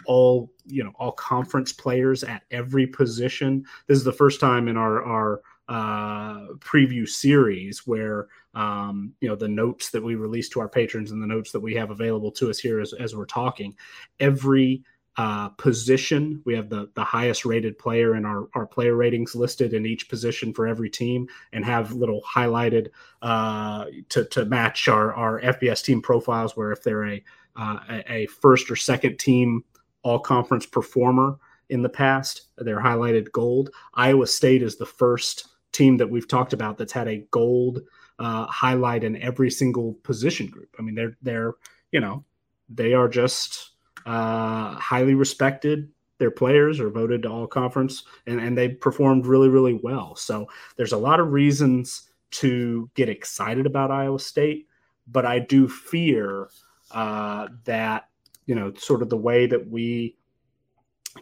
[0.07, 3.64] all you know all conference players at every position.
[3.87, 9.37] This is the first time in our our uh, preview series where um, you know
[9.37, 12.31] the notes that we release to our patrons and the notes that we have available
[12.33, 13.75] to us here as, as we're talking.
[14.20, 14.85] Every
[15.18, 19.75] uh, position we have the the highest rated player in our, our player ratings listed
[19.75, 22.88] in each position for every team and have little highlighted
[23.20, 27.22] uh, to, to match our, our fbs team profiles where if they're a,
[27.57, 29.62] uh, a first or second team
[30.03, 31.37] all conference performer
[31.68, 33.68] in the past they're highlighted gold.
[33.92, 37.80] Iowa state is the first team that we've talked about that's had a gold
[38.18, 40.74] uh, highlight in every single position group.
[40.78, 41.54] I mean, they're they're
[41.90, 42.24] you know
[42.68, 43.70] they are just
[44.06, 45.88] uh, highly respected.
[46.18, 50.14] Their players are voted to all conference, and and they performed really really well.
[50.16, 54.66] So there's a lot of reasons to get excited about Iowa State,
[55.06, 56.48] but I do fear
[56.92, 58.08] uh, that
[58.46, 60.16] you know sort of the way that we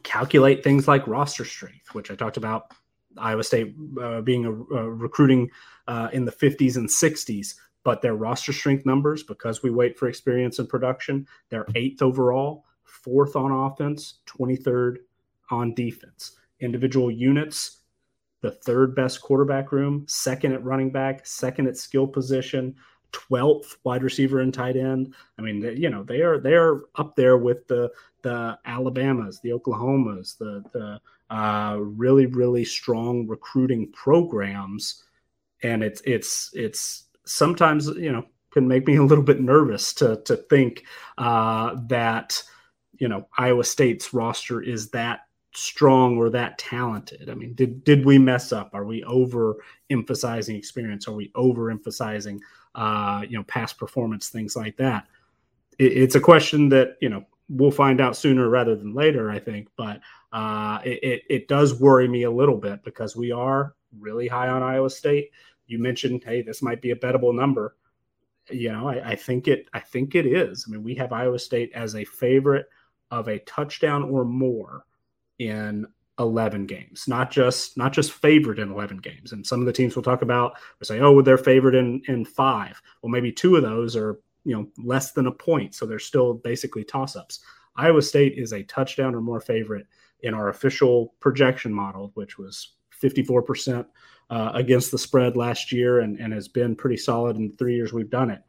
[0.02, 2.72] calculate things like roster strength, which I talked about
[3.18, 5.50] Iowa State uh, being a, a recruiting
[5.88, 10.08] uh, in the 50s and 60s, but their roster strength numbers, because we weight for
[10.08, 14.98] experience and production, they're eighth overall, fourth on offense, 23rd
[15.50, 16.36] on defense.
[16.60, 17.80] Individual units,
[18.42, 22.74] the third best quarterback room, second at running back, second at skill position,
[23.12, 25.14] 12th wide receiver and tight end.
[25.38, 27.90] I mean, you know, they are they are up there with the
[28.22, 35.04] the Alabamas, the Oklahomas, the the uh, really really strong recruiting programs,
[35.62, 40.20] and it's it's it's sometimes you know can make me a little bit nervous to
[40.24, 40.84] to think
[41.18, 42.42] uh, that
[42.98, 45.20] you know Iowa State's roster is that
[45.52, 47.28] strong or that talented.
[47.30, 48.70] I mean, did did we mess up?
[48.74, 49.56] Are we over
[49.88, 51.08] emphasizing experience?
[51.08, 52.40] Are we over emphasizing
[52.74, 55.06] uh, you know past performance, things like that?
[55.78, 59.38] It, it's a question that you know we'll find out sooner rather than later, I
[59.38, 59.68] think.
[59.76, 60.00] But
[60.32, 64.48] uh, it, it, it does worry me a little bit because we are really high
[64.48, 65.30] on Iowa State.
[65.66, 67.76] You mentioned, hey, this might be a bettable number.
[68.50, 69.68] You know, I, I think it.
[69.72, 70.64] I think it is.
[70.66, 72.66] I mean, we have Iowa State as a favorite
[73.10, 74.84] of a touchdown or more
[75.38, 75.86] in
[76.18, 79.96] 11 games not just not just favored in 11 games and some of the teams
[79.96, 83.62] we'll talk about will say oh they're favored in in five well maybe two of
[83.62, 87.40] those are you know less than a point so they're still basically toss ups
[87.76, 89.86] iowa state is a touchdown or more favorite
[90.22, 93.86] in our official projection model which was 54%
[94.30, 97.74] uh, against the spread last year and, and has been pretty solid in the three
[97.74, 98.42] years we've done it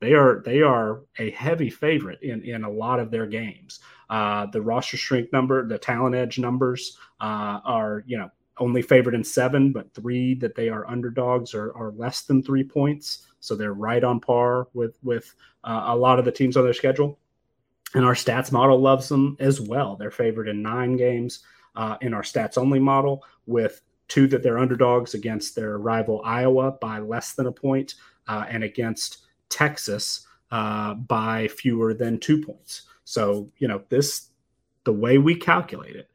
[0.00, 4.46] they are they are a heavy favorite in in a lot of their games uh,
[4.46, 9.24] the roster strength number the talent edge numbers uh, are you know only favored in
[9.24, 13.26] seven, but three that they are underdogs are, are less than three points.
[13.40, 16.74] So they're right on par with with uh, a lot of the teams on their
[16.74, 17.18] schedule.
[17.94, 19.96] And our stats model loves them as well.
[19.96, 21.40] They're favored in nine games
[21.74, 26.72] uh, in our stats only model, with two that they're underdogs against their rival Iowa
[26.72, 27.94] by less than a point,
[28.26, 32.82] uh, and against Texas uh, by fewer than two points.
[33.04, 34.28] So you know this,
[34.84, 36.10] the way we calculate it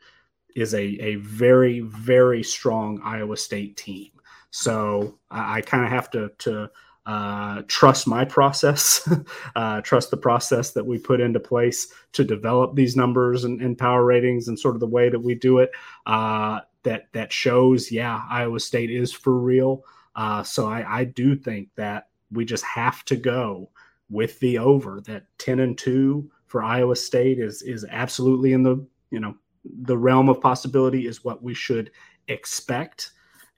[0.55, 4.11] is a, a very, very strong Iowa State team.
[4.51, 6.69] So I, I kind of have to, to
[7.05, 9.07] uh, trust my process,
[9.55, 13.77] uh, trust the process that we put into place to develop these numbers and, and
[13.77, 15.71] power ratings and sort of the way that we do it.
[16.05, 19.83] Uh, that that shows, yeah, Iowa State is for real.
[20.15, 23.69] Uh, so I, I do think that we just have to go
[24.09, 25.01] with the over.
[25.01, 29.35] That ten and two for Iowa State is is absolutely in the you know
[29.65, 31.91] the realm of possibility is what we should
[32.27, 33.11] expect.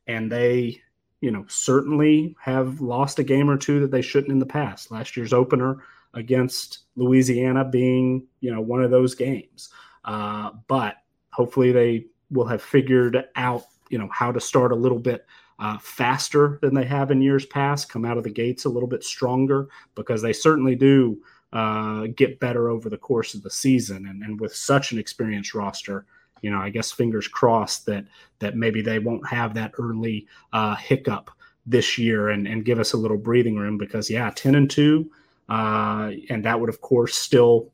[0.08, 0.81] And they,
[1.26, 4.92] you know, certainly have lost a game or two that they shouldn't in the past.
[4.92, 5.80] Last year's opener
[6.14, 9.70] against Louisiana being, you know, one of those games.
[10.04, 10.98] Uh, but
[11.32, 15.26] hopefully they will have figured out, you know, how to start a little bit
[15.58, 18.88] uh, faster than they have in years past, come out of the gates a little
[18.88, 21.18] bit stronger because they certainly do
[21.54, 24.06] uh, get better over the course of the season.
[24.06, 26.06] And, and with such an experienced roster,
[26.45, 28.05] you know, I guess fingers crossed that
[28.38, 31.31] that maybe they won't have that early uh, hiccup
[31.65, 35.10] this year and, and give us a little breathing room because yeah, ten and two,
[35.49, 37.71] uh, and that would of course still,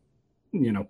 [0.54, 0.88] you know,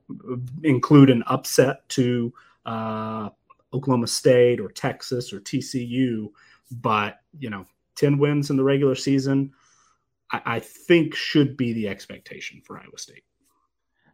[0.61, 2.31] include an upset to
[2.67, 3.29] uh,
[3.73, 6.27] Oklahoma State or Texas or TCU,
[6.69, 7.65] but you know,
[7.95, 9.51] 10 wins in the regular season,
[10.31, 13.23] I, I think should be the expectation for Iowa State.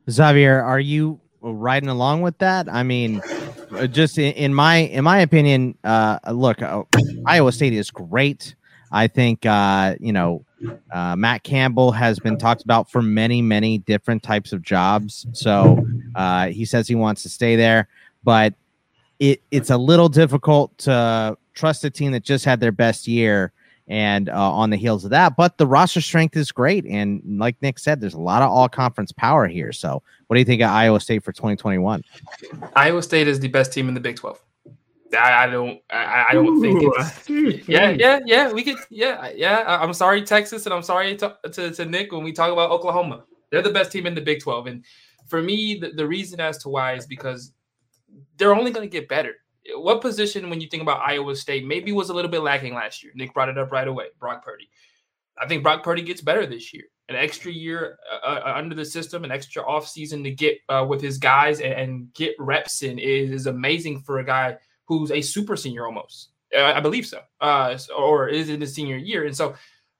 [0.09, 2.67] Xavier, are you riding along with that?
[2.69, 3.21] I mean,
[3.91, 6.83] just in, my in my opinion, uh, look, uh,
[7.25, 8.55] Iowa State is great.
[8.91, 10.45] I think uh, you know
[10.91, 15.27] uh, Matt Campbell has been talked about for many many different types of jobs.
[15.33, 17.87] So uh, he says he wants to stay there,
[18.23, 18.53] but
[19.19, 23.51] it it's a little difficult to trust a team that just had their best year
[23.87, 25.35] and uh, on the heels of that.
[25.35, 28.67] But the roster strength is great, and like Nick said, there's a lot of all
[28.67, 29.71] conference power here.
[29.71, 32.03] So, what do you think of Iowa State for 2021?
[32.75, 34.39] Iowa State is the best team in the Big 12.
[35.13, 37.29] I, I don't, I, I don't think it's,
[37.69, 38.51] yeah, yeah, yeah.
[38.51, 39.63] We could, yeah, yeah.
[39.81, 43.23] I'm sorry, Texas, and I'm sorry to, to, to Nick when we talk about Oklahoma.
[43.49, 44.85] They're the best team in the Big 12, and
[45.27, 47.53] for me, the, the reason as to why is because
[48.37, 49.35] they're only going to get better
[49.75, 53.03] what position, when you think about Iowa State, maybe was a little bit lacking last
[53.03, 53.11] year?
[53.15, 54.07] Nick brought it up right away.
[54.19, 54.69] Brock Purdy.
[55.39, 56.85] I think Brock Purdy gets better this year.
[57.09, 61.01] An extra year uh, uh, under the system, an extra offseason to get uh, with
[61.01, 65.21] his guys and, and, get reps in is, is, amazing for a guy who's a
[65.21, 66.31] super senior almost.
[66.57, 69.25] Uh, I believe so, uh, or is in his senior year.
[69.25, 69.55] And so,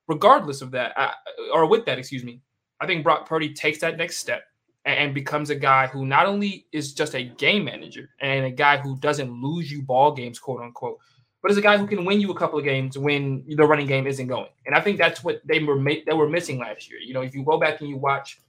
[0.09, 1.13] regardless of that, I,
[1.53, 2.41] or with that, excuse me,
[2.81, 4.43] I think Brock Purdy takes that next step
[4.87, 8.77] and becomes a guy who not only is just a game manager and a guy
[8.77, 10.97] who doesn't lose you ball games, quote unquote,
[11.41, 13.85] but is a guy who can win you a couple of games when the running
[13.85, 14.49] game isn't going.
[14.65, 16.99] And I think that's what they were they were missing last year.
[16.99, 18.39] You know, if you go back and you watch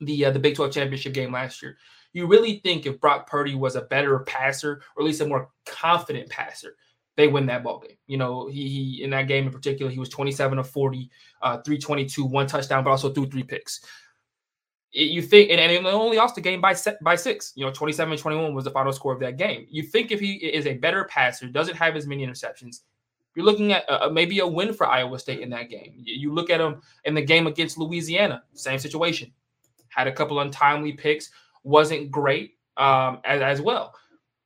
[0.00, 1.76] the uh, the Big 12 championship game last year,
[2.12, 5.50] you really think if Brock Purdy was a better passer or at least a more
[5.66, 6.76] confident passer,
[7.16, 7.96] they win that ball game.
[8.06, 11.10] You know, he, he in that game in particular, he was 27 of 40,
[11.42, 13.80] uh, 322, one touchdown, but also threw three picks
[14.92, 17.52] you think, and, and it only lost the game by by six.
[17.54, 19.66] You know, 27 21 was the final score of that game.
[19.70, 22.80] You think if he is a better passer, doesn't have as many interceptions,
[23.34, 25.94] you're looking at maybe a win for Iowa State in that game.
[25.96, 29.32] You, look at him in the game against Louisiana, same situation.
[29.88, 31.30] Had a couple untimely picks,
[31.62, 33.94] wasn't great um, as, as well.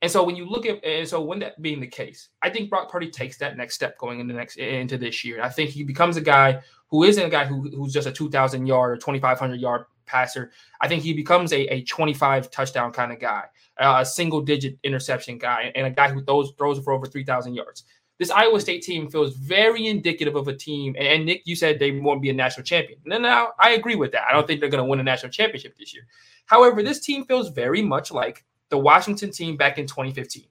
[0.03, 2.69] And so when you look at and so when that being the case, I think
[2.69, 5.43] Brock Purdy takes that next step going into next into this year.
[5.43, 8.67] I think he becomes a guy who isn't a guy who, who's just a 2,000
[8.67, 10.53] yard or 2,500 yard passer.
[10.81, 13.45] I think he becomes a, a 25 touchdown kind of guy,
[13.79, 17.55] uh, a single digit interception guy, and a guy who throws throws for over 3,000
[17.55, 17.85] yards.
[18.19, 20.95] This Iowa State team feels very indicative of a team.
[20.97, 23.01] And, and Nick, you said they won't be a national champion.
[23.11, 24.23] And now I agree with that.
[24.29, 26.07] I don't think they're going to win a national championship this year.
[26.47, 30.45] However, this team feels very much like the Washington team back in 2015.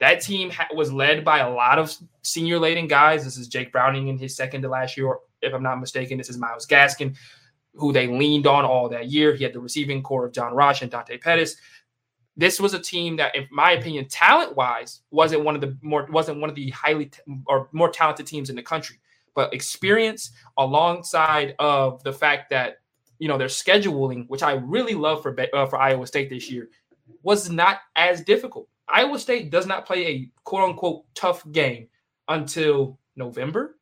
[0.00, 3.24] That team ha- was led by a lot of senior laden guys.
[3.24, 6.18] This is Jake Browning in his second to last year, if I'm not mistaken.
[6.18, 7.16] This is Myles Gaskin
[7.74, 9.34] who they leaned on all that year.
[9.34, 11.56] He had the receiving corps of John Ross and Dante Pettis.
[12.36, 16.06] This was a team that, in my opinion, talent wise, wasn't one of the more
[16.10, 18.96] wasn't one of the highly t- or more talented teams in the country.
[19.34, 22.78] But experience alongside of the fact that
[23.18, 26.68] you know their scheduling, which I really love for uh, for Iowa State this year,
[27.22, 28.68] was not as difficult.
[28.88, 31.88] Iowa State does not play a quote unquote tough game
[32.28, 33.76] until November.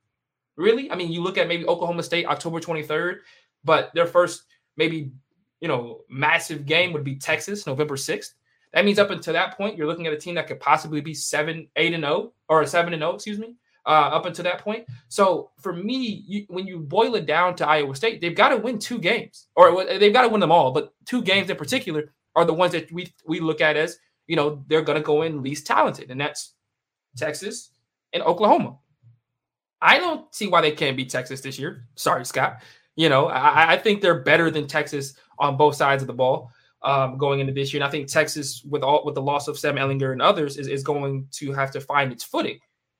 [0.57, 0.91] Really?
[0.91, 3.19] I mean, you look at maybe Oklahoma State October 23rd.
[3.65, 4.45] But their first
[4.77, 5.13] maybe
[5.61, 8.33] you know massive game would be Texas November 6th.
[8.73, 11.15] That means up until that point, you're looking at a team that could possibly be
[11.15, 14.45] seven, eight and zero, oh, or seven and zero, oh, excuse me, uh, up until
[14.45, 14.87] that point.
[15.09, 18.57] So for me, you, when you boil it down to Iowa State, they've got to
[18.57, 20.71] win two games, or they've got to win them all.
[20.71, 24.37] But two games in particular are the ones that we we look at as you
[24.37, 26.55] know they're going to go in least talented, and that's
[27.17, 27.71] Texas
[28.13, 28.77] and Oklahoma.
[29.83, 31.89] I don't see why they can't beat Texas this year.
[31.97, 32.63] Sorry, Scott.
[32.97, 36.51] You know, I, I think they're better than Texas on both sides of the ball
[36.83, 37.83] um, going into this year.
[37.83, 40.67] And I think Texas, with all with the loss of Sam Ehlinger and others, is,
[40.67, 42.59] is going to have to find its footing.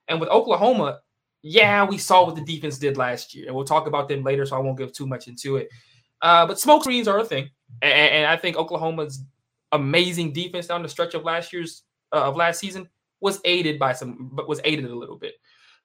[0.09, 1.01] And with Oklahoma,
[1.43, 4.45] yeah, we saw what the defense did last year, and we'll talk about them later,
[4.45, 5.69] so I won't give too much into it.
[6.21, 7.49] Uh, but smoke screens are a thing,
[7.81, 9.25] and, and, I think Oklahoma's
[9.73, 12.89] amazing defense down the stretch of last year's uh, of last season
[13.21, 15.35] was aided by some, but was aided a little bit.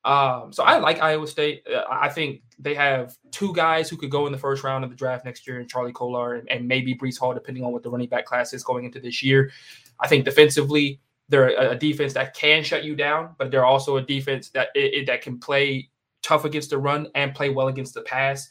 [0.05, 1.65] Um, so I like Iowa State.
[1.67, 4.91] Uh, I think they have two guys who could go in the first round of
[4.91, 7.81] the draft next year, and Charlie Kolar and, and maybe Breece Hall, depending on what
[7.81, 9.51] the running back class is going into this year.
[9.99, 13.97] I think defensively, they're a, a defense that can shut you down, but they're also
[13.97, 15.89] a defense that it, it, that can play
[16.21, 18.47] tough against the run and play well against the pass.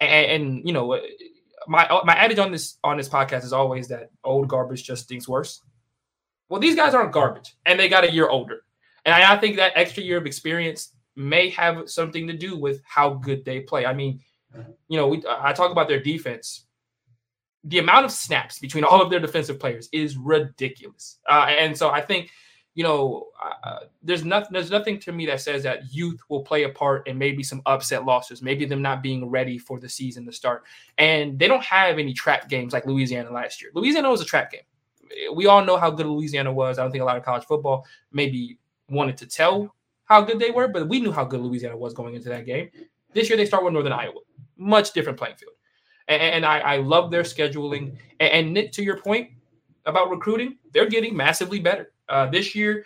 [0.00, 1.00] And, and, you know,
[1.66, 5.26] my my adage on this on this podcast is always that old garbage just stinks
[5.26, 5.62] worse.
[6.50, 8.64] Well, these guys aren't garbage, and they got a year older.
[9.06, 12.80] And I, I think that extra year of experience may have something to do with
[12.84, 13.84] how good they play.
[13.84, 14.20] I mean,
[14.88, 16.64] you know, we, I talk about their defense.
[17.64, 21.90] The amount of snaps between all of their defensive players is ridiculous, uh, and so
[21.90, 22.30] I think
[22.78, 23.26] you know,
[23.64, 27.08] uh, there's nothing there's nothing to me that says that youth will play a part
[27.08, 30.62] in maybe some upset losses, maybe them not being ready for the season to start.
[30.96, 33.72] And they don't have any trap games like Louisiana last year.
[33.74, 34.60] Louisiana was a trap game.
[35.34, 36.78] We all know how good Louisiana was.
[36.78, 38.58] I don't think a lot of college football maybe
[38.88, 39.74] wanted to tell
[40.08, 42.70] how good they were, but we knew how good Louisiana was going into that game.
[43.12, 44.20] This year they start with Northern Iowa,
[44.56, 45.52] much different playing field.
[46.08, 47.96] And, and I, I, love their scheduling.
[48.18, 49.30] And, and Nick, to your point
[49.84, 51.92] about recruiting, they're getting massively better.
[52.08, 52.84] Uh, this year,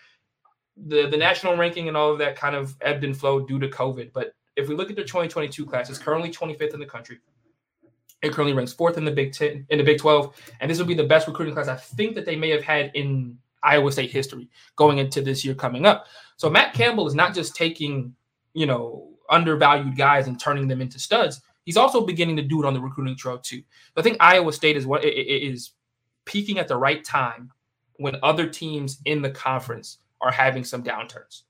[0.87, 3.69] the the national ranking and all of that kind of ebbed and flowed due to
[3.69, 4.13] COVID.
[4.13, 7.19] But if we look at the 2022 class, it's currently 25th in the country.
[8.23, 10.87] It currently ranks fourth in the Big Ten, in the Big 12, and this will
[10.87, 14.11] be the best recruiting class I think that they may have had in Iowa State
[14.11, 16.07] history going into this year coming up.
[16.43, 18.17] So Matt Campbell is not just taking,
[18.53, 21.41] you know, undervalued guys and turning them into studs.
[21.65, 23.63] He's also beginning to do it on the recruiting trail too.
[23.97, 25.71] I think Iowa State is what is
[26.25, 27.53] peaking at the right time
[27.99, 31.43] when other teams in the conference are having some downturns.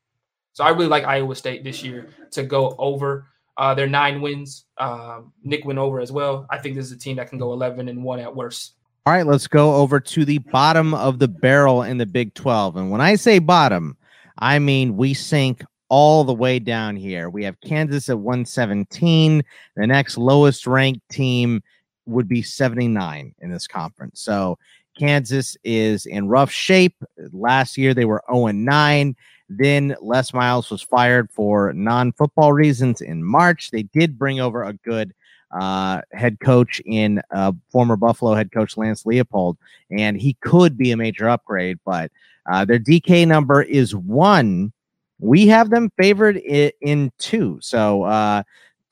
[0.53, 4.67] So I really like Iowa State this year to go over uh, their nine wins.
[4.77, 6.47] Um, Nick went over as well.
[6.51, 8.75] I think this is a team that can go 11 and one at worst.
[9.07, 12.77] All right, let's go over to the bottom of the barrel in the Big 12.
[12.77, 13.97] And when I say bottom,
[14.39, 17.29] I mean we sink all the way down here.
[17.29, 19.43] We have Kansas at 117.
[19.77, 21.63] The next lowest ranked team
[22.07, 24.23] would be 79 in this conference.
[24.23, 24.59] So
[24.99, 26.97] Kansas is in rough shape.
[27.33, 29.17] Last year they were 0 9.
[29.49, 33.71] Then Les Miles was fired for non football reasons in March.
[33.71, 35.13] They did bring over a good
[35.53, 39.57] uh, head coach in uh, former Buffalo head coach Lance Leipold,
[39.91, 42.11] and he could be a major upgrade, but
[42.51, 44.73] uh, their DK number is one.
[45.19, 47.59] We have them favored in, in two.
[47.61, 48.43] So uh,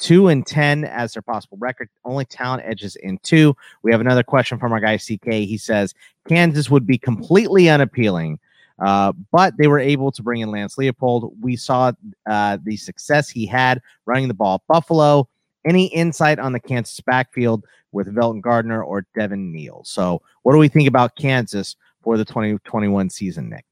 [0.00, 1.88] two and 10 as their possible record.
[2.04, 3.56] Only talent edges in two.
[3.82, 5.46] We have another question from our guy Siaka.
[5.46, 5.94] He says
[6.28, 8.38] Kansas would be completely unappealing,
[8.80, 11.32] uh, but they were able to bring in Lance Leipold.
[11.40, 11.92] We saw
[12.28, 15.28] uh, the success he had running the ball at Buffalo.
[15.64, 19.82] Any insight on the Kansas backfield with Velton Gardner or Devin Neal?
[19.84, 23.64] So, what do we think about Kansas for the 2021 season, Nick?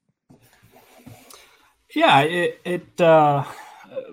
[1.95, 3.43] Yeah, it, it uh,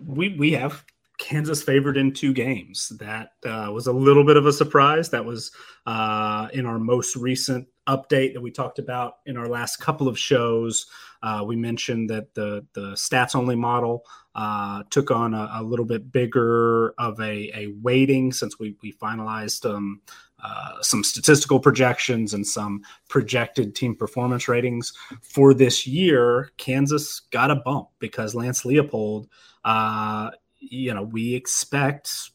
[0.04, 0.84] we we have
[1.18, 2.88] Kansas favored in two games.
[2.98, 5.10] That uh, was a little bit of a surprise.
[5.10, 5.50] That was
[5.86, 10.18] uh, in our most recent update that we talked about in our last couple of
[10.18, 10.86] shows.
[11.22, 15.86] Uh, we mentioned that the the stats only model uh, took on a, a, little
[15.86, 20.00] bit bigger of a, a weighting since we we finalized um,
[20.44, 26.50] uh, some statistical projections and some projected team performance ratings for this year.
[26.58, 29.26] Kansas got a bump because Lance Leipold.
[29.64, 32.30] uh, you know, we expect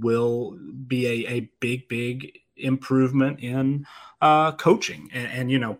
[0.00, 3.86] will be a, a big, big improvement in
[4.20, 5.08] uh, coaching.
[5.12, 5.78] And, and, you know,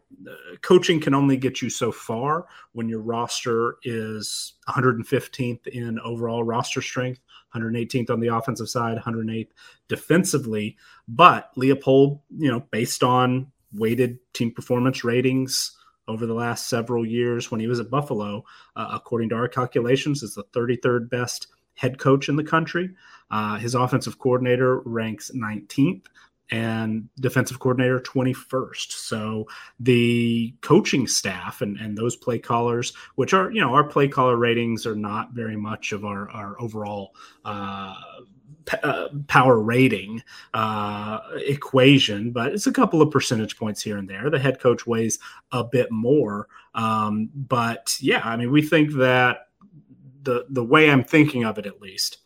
[0.62, 6.82] coaching can only get you so far when your roster is 115th in overall roster
[6.82, 7.20] strength,
[7.54, 9.50] 118th on the offensive side, 108th
[9.88, 10.76] defensively.
[11.08, 17.50] But Leipold, you know, based on weighted team performance ratings, over the last several years
[17.50, 18.44] when he was at Buffalo,
[18.76, 22.90] uh, according to our calculations, is the 33rd best head coach in the country.
[23.30, 26.04] Uh, his offensive coordinator ranks 19th
[26.51, 28.92] and defensive coordinator 21st.
[28.92, 29.47] So
[29.80, 34.36] the coaching staff and, and those play callers, which are, you know, our play caller
[34.36, 37.14] ratings are not very much of our, our overall
[37.45, 37.95] uh,
[38.82, 40.22] uh, power rating
[40.55, 44.30] uh, equation, but it's a couple of percentage points here and there.
[44.30, 45.18] The head coach weighs
[45.53, 46.49] a bit more.
[46.74, 49.49] Um, but yeah, I mean, we think that
[50.22, 52.18] the the way I'm thinking of it at least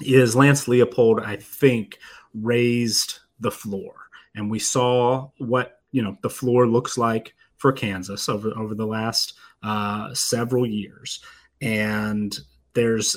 [0.00, 1.98] is Lance Leipold, I think
[2.34, 3.94] raised the floor,
[4.34, 8.86] and we saw what you know the floor looks like for Kansas over over the
[8.86, 11.20] last uh, several years,
[11.60, 12.38] and
[12.74, 13.16] there's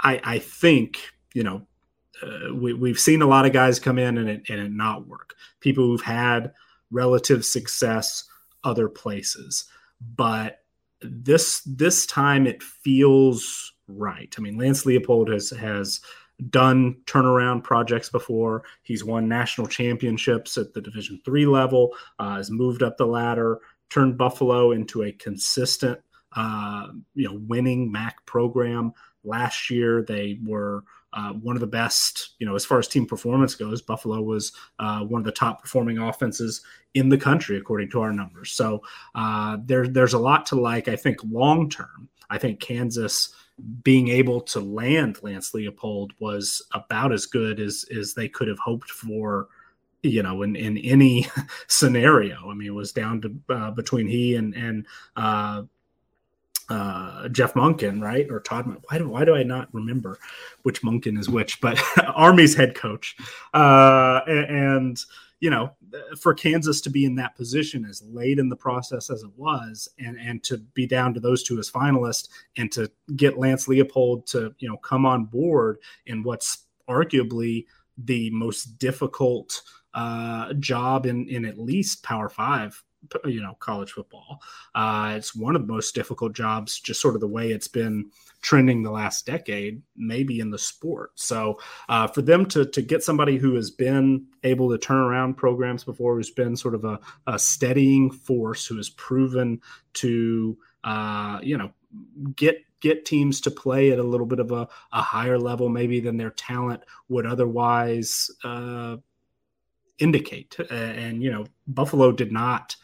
[0.00, 1.00] I I think
[1.34, 1.66] you know.
[2.20, 5.06] Uh, we, we've seen a lot of guys come in and it, and it not
[5.06, 5.36] work.
[5.60, 6.52] People who've had
[6.90, 8.24] relative success
[8.64, 9.66] other places,
[10.16, 10.64] but
[11.00, 14.34] this this time it feels right.
[14.36, 16.00] I mean, Lance Leipold has has
[16.50, 18.62] done turnaround projects before.
[18.82, 21.94] He's won national championships at the Division three level.
[22.18, 23.58] Uh, has moved up the ladder,
[23.90, 25.98] turned Buffalo into a consistent,
[26.36, 28.92] uh, you know, winning MAC program.
[29.24, 33.06] Last year they were uh, one of the best, you know, as far as team
[33.06, 33.82] performance goes.
[33.82, 36.62] Buffalo was uh, one of the top performing offenses
[36.94, 38.52] in the country, according to our numbers.
[38.52, 38.82] So
[39.14, 40.86] uh, there, there's a lot to like.
[40.86, 43.34] I think long term, I think Kansas
[43.82, 48.58] being able to land Lance Leipold was about as good as as they could have
[48.58, 49.48] hoped for.
[50.02, 51.26] You know, in, in any
[51.66, 54.86] scenario, I mean, it was down to uh, between he and and
[55.16, 55.62] uh,
[56.68, 58.76] uh, Jeff Monken, right, or Todd.
[58.88, 60.18] Why do why do I not remember
[60.62, 61.60] which Monken is which?
[61.60, 61.82] But
[62.14, 63.16] Army's head coach,
[63.54, 65.02] uh, and
[65.40, 65.70] you know,
[66.18, 69.88] for Kansas to be in that position as late in the process as it was,
[69.98, 74.26] and and to be down to those two as finalists, and to get Lance Leipold
[74.26, 77.66] to you know come on board in what's arguably
[77.96, 79.62] the most difficult
[79.94, 82.82] uh, job in in at least Power Five
[83.24, 84.40] you know college football.
[84.74, 88.10] Uh, it's one of the most difficult jobs, just sort of the way it's been
[88.40, 91.10] trending the last decade, maybe in the sport.
[91.16, 95.34] So uh, for them to to get somebody who has been able to turn around
[95.34, 99.60] programs before, who's been sort of a, a steadying force, who has proven
[99.94, 101.72] to uh, you know
[102.36, 105.98] get get teams to play at a little bit of a, a higher level maybe
[105.98, 108.96] than their talent would otherwise uh,
[109.98, 110.56] indicate.
[110.70, 112.76] And, you know, Buffalo did not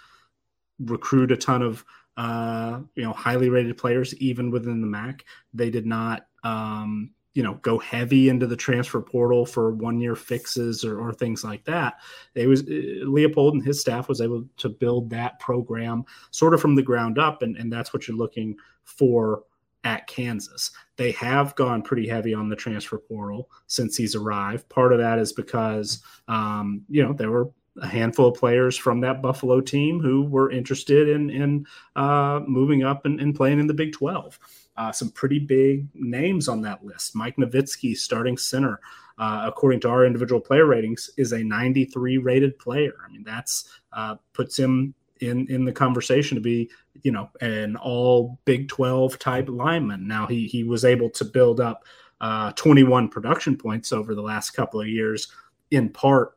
[0.79, 1.85] recruit a ton of
[2.17, 5.25] uh, you know highly rated players even within the MAC.
[5.53, 10.15] They did not um, you know go heavy into the transfer portal for one year
[10.15, 11.95] fixes or, or things like that.
[12.35, 16.61] They was uh, Leipold and his staff was able to build that program sort of
[16.61, 19.43] from the ground up, and, and that's what you're looking for
[19.83, 20.71] at Kansas.
[20.97, 24.69] They have gone pretty heavy on the transfer portal since he's arrived.
[24.69, 27.51] Part of that is because um, you know there were
[27.83, 31.67] a handful of players from that Buffalo team who were interested in in
[31.97, 34.39] uh, moving up and, and, playing in the Big 12.
[34.77, 37.15] Uh, some pretty big names on that list.
[37.15, 38.81] Mike Novitsky, starting center,
[39.19, 42.95] uh, according to our individual player ratings, is a 93 rated player.
[43.05, 46.71] I mean, that's uh, puts him in in the conversation to be,
[47.03, 50.07] you know, an all Big 12 type lineman.
[50.07, 51.85] Now he he was able to build up
[52.21, 55.29] uh, 21 production points over the last couple of years,
[55.71, 56.34] in part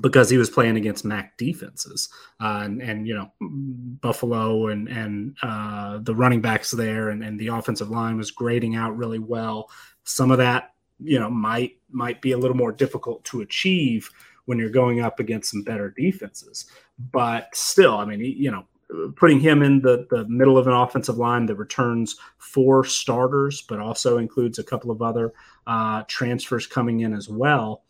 [0.00, 2.08] because he was playing against MAC defenses,
[2.40, 7.38] uh, and, and you know Buffalo and and uh, the running backs there and, and
[7.38, 9.70] the offensive line was grading out really well.
[10.04, 14.10] Some of that you know might might be a little more difficult to achieve
[14.44, 16.66] when you're going up against some better defenses,
[17.12, 18.66] but still, I mean, you know,
[19.16, 23.78] putting him in the, the middle of an offensive line that returns four starters, but
[23.78, 25.34] also includes a couple of other
[25.66, 27.82] uh, transfers coming in as well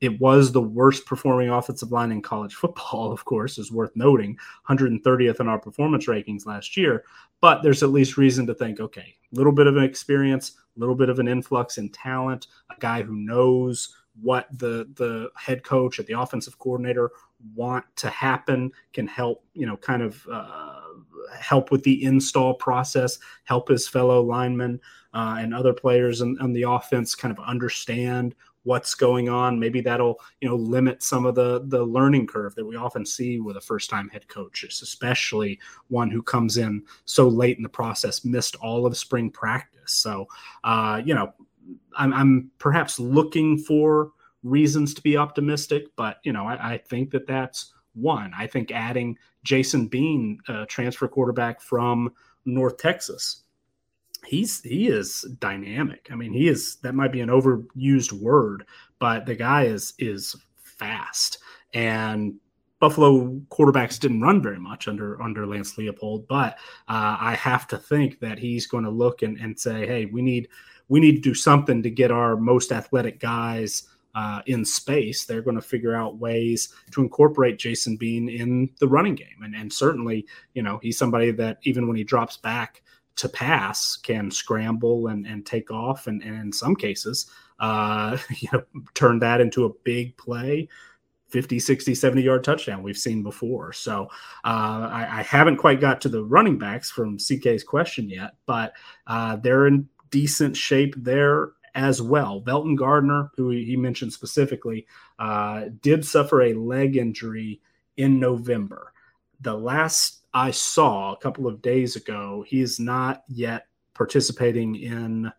[0.00, 4.38] it was the worst performing offensive line in college football, of course, is worth noting,
[4.68, 7.04] 130th in our performance rankings last year.
[7.40, 10.80] But there's at least reason to think, okay, a little bit of an experience, a
[10.80, 15.62] little bit of an influx in talent, a guy who knows what the the head
[15.62, 17.10] coach or the offensive coordinator
[17.54, 20.80] want to happen can help, you know, kind of uh,
[21.38, 24.80] help with the install process, help his fellow linemen
[25.12, 28.34] uh, and other players on, on the offense kind of understand
[28.66, 29.58] what's going on.
[29.58, 33.38] Maybe that'll you know limit some of the the learning curve that we often see
[33.38, 35.58] with a first time head coach, especially
[35.88, 39.92] one who comes in so late in the process, missed all of spring practice.
[39.92, 40.26] So
[40.64, 41.32] uh, you know,
[41.96, 44.10] I'm, I'm perhaps looking for
[44.42, 48.32] reasons to be optimistic, but you know, I, I think that that's one.
[48.36, 52.12] I think adding Jason Bean, transfer quarterback from
[52.44, 53.44] North Texas,
[54.26, 56.08] he's he is dynamic.
[56.10, 58.66] I mean, he is that might be an overused word,
[58.98, 61.38] but the guy is is fast.
[61.72, 62.34] And
[62.78, 66.54] Buffalo quarterbacks didn't run very much under under Lance Leipold, but
[66.88, 70.22] uh, I have to think that he's going to look and, and say, hey, we
[70.22, 70.48] need
[70.88, 75.24] we need to do something to get our most athletic guys uh, in space.
[75.24, 79.54] They're going to figure out ways to incorporate Jason Bean in the running game, and
[79.54, 82.82] and certainly, you know, he's somebody that even when he drops back
[83.16, 88.48] to pass can scramble and, and take off and, and in some cases uh, you
[88.52, 88.62] know
[88.94, 90.68] turn that into a big play
[91.28, 93.72] 50 60 70 yard touchdown we've seen before.
[93.72, 94.08] So
[94.44, 98.72] uh, I, I, haven't quite got to the running backs from Siaka's question yet but
[99.06, 102.40] uh, they're in decent shape there as well.
[102.42, 104.86] Velton gardner who he mentioned specifically
[105.18, 107.60] uh, did suffer a leg injury
[107.96, 108.92] in november.
[109.40, 115.32] The last I saw a couple of days ago, he's not yet participating in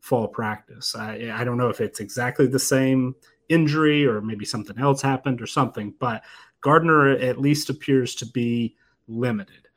[0.00, 0.94] fall practice.
[0.94, 3.14] I, I don't know if it's exactly the same
[3.48, 6.22] injury or maybe something else happened or something, but
[6.60, 8.76] Gardner at least appears to be
[9.08, 9.68] limited.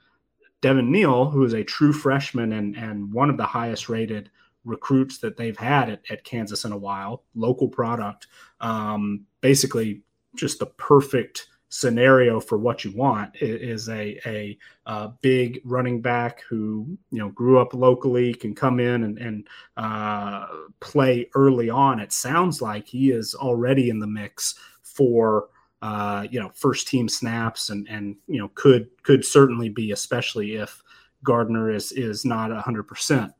[0.61, 4.29] Devin Neal, who is a true freshman and, and one of the highest rated
[4.65, 8.27] recruits that they've had at, at Kansas in a while, local product,
[8.59, 10.01] um, basically
[10.35, 16.41] just the perfect scenario for what you want is a, a, a big running back
[16.49, 20.45] who you know grew up locally can come in and, and uh,
[20.79, 25.49] play early on it sounds like he is already in the mix for
[25.81, 30.55] uh, you know first team snaps and and you know could could certainly be especially
[30.55, 30.81] if
[31.23, 33.33] Gardner is is not hundred percent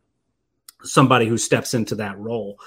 [0.84, 2.60] somebody who steps into that role.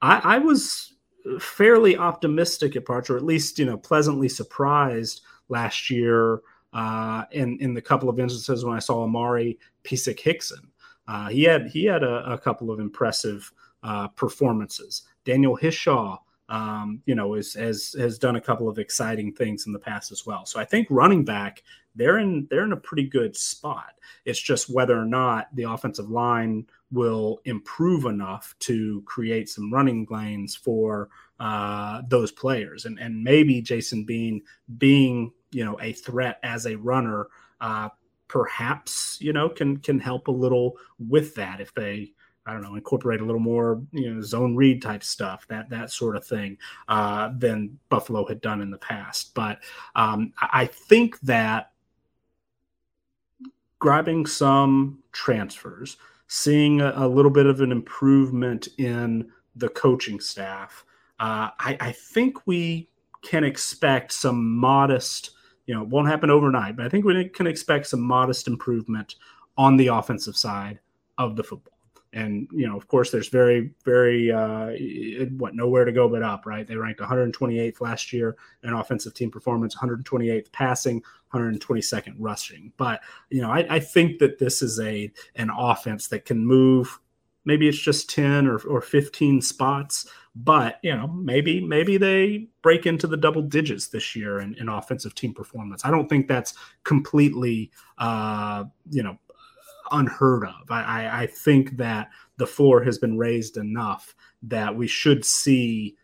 [0.00, 0.94] I, I was
[1.38, 7.58] fairly optimistic at parts, or at least you know pleasantly surprised last year uh, in
[7.60, 10.70] in the couple of instances when I saw Amari Pisak Hickson.
[11.06, 13.50] Uh, he had he had a, a couple of impressive
[13.82, 15.02] uh, performances.
[15.24, 16.18] Daniel Hishaw,
[16.48, 20.12] um, you know, is, has has done a couple of exciting things in the past
[20.12, 20.46] as well.
[20.46, 21.62] So I think running back
[21.98, 23.94] they're in they're in a pretty good spot.
[24.24, 30.06] It's just whether or not the offensive line will improve enough to create some running
[30.08, 34.42] lanes for uh, those players, and and maybe Jason Bean
[34.78, 37.26] being you know a threat as a runner,
[37.60, 37.88] uh,
[38.28, 42.12] perhaps you know can can help a little with that if they
[42.48, 45.90] I don't know, incorporate a little more, you know, zone read type stuff, that that
[45.90, 46.56] sort of thing,
[46.88, 49.34] uh, than Buffalo had done in the past.
[49.34, 49.58] But
[49.94, 51.72] um, I think that
[53.78, 60.84] grabbing some transfers, seeing a, a, little bit of an improvement in the coaching staff,
[61.20, 62.88] uh, I, I think we
[63.20, 65.32] can expect some modest.
[65.66, 69.16] You know, it won't happen overnight, but I think we can expect some modest improvement
[69.58, 70.80] on the offensive side
[71.18, 71.77] of the football
[72.12, 74.70] and you know of course there's very very uh,
[75.36, 76.66] what nowhere to go but up right?
[76.66, 81.02] They ranked 128th last year in offensive team performance 128th passing
[81.34, 82.72] 122nd rushing.
[82.76, 83.00] But
[83.30, 86.98] you know I, I think that this is a an offense that can move
[87.44, 90.06] maybe it's just 10 or, or 15 spots
[90.44, 94.68] but you know maybe maybe they break into the double digits this year in, in
[94.68, 95.84] offensive team performance.
[95.84, 96.54] I don't think that's
[96.84, 99.18] completely uh you know
[99.90, 100.70] unheard of.
[100.70, 105.96] I, I, I think that the floor has been raised enough that we should see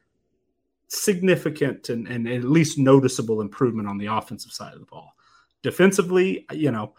[0.89, 5.14] significant and, and at least noticeable improvement on the offensive side of the ball.
[5.62, 6.95] Defensively, you know,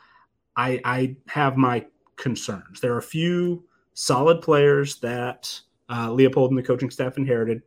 [0.57, 2.81] I, I have my concerns.
[2.81, 3.63] There are a few
[3.93, 5.59] solid players that
[5.89, 7.61] uh, Leipold and the coaching staff inherited.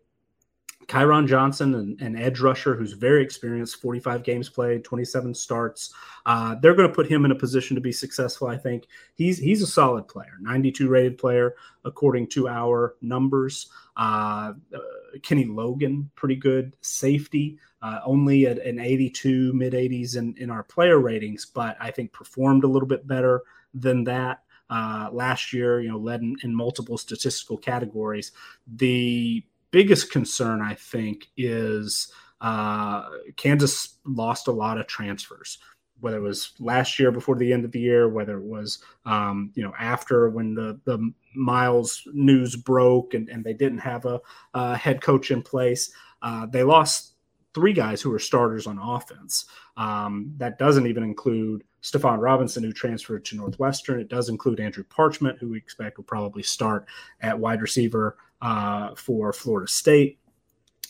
[0.88, 5.92] Kyron Johnson, an, an, edge rusher who's very experienced, 45 games played, 27 starts.
[6.24, 8.48] Uh, they're going to put him in a position to be successful.
[8.48, 13.70] I think he's he's a solid player, 92 rated player according to our numbers.
[13.98, 14.78] Uh, uh,
[15.22, 20.62] Kenny Logan, pretty good safety, uh, only at an 82, mid 80s in, in our
[20.62, 23.42] player ratings, but I think performed a little bit better
[23.74, 24.42] than that.
[24.70, 28.32] Uh, last year, you know, led in, in multiple statistical categories.
[28.76, 35.58] The biggest concern, I think, is uh, Kansas lost a lot of transfers.
[36.00, 39.50] Whether it was last year before the end of the year, whether it was um,
[39.56, 44.20] you know after when the the Miles news broke and, and they didn't have a,
[44.54, 45.90] a head coach in place,
[46.22, 47.14] uh, they lost
[47.52, 49.46] three guys who were starters on offense.
[49.76, 54.00] Um, that doesn't even include Stephon Robinson, who transferred to Northwestern.
[54.00, 56.86] It does include Andrew Parchment, who we expect will probably start
[57.20, 60.18] at wide receiver uh, for Florida State.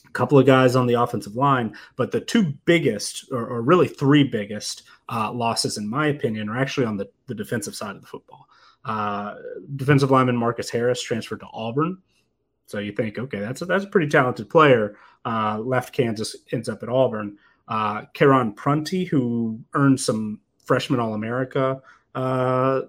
[0.06, 3.86] A couple of guys on the offensive line, but the two biggest, or, or really
[3.86, 8.00] three biggest uh, losses, in my opinion, are actually on the, the defensive side of
[8.00, 8.48] the football.
[8.84, 9.34] Uh,
[9.76, 11.98] defensive lineman Marcus Harris transferred to Auburn.
[12.66, 14.96] So you think, okay, that's a, that's a pretty talented player.
[15.24, 17.36] Uh, left Kansas, ends up at Auburn.
[17.66, 18.04] Uh,
[18.56, 21.82] Prunty, who earned some freshman All America
[22.14, 22.82] uh,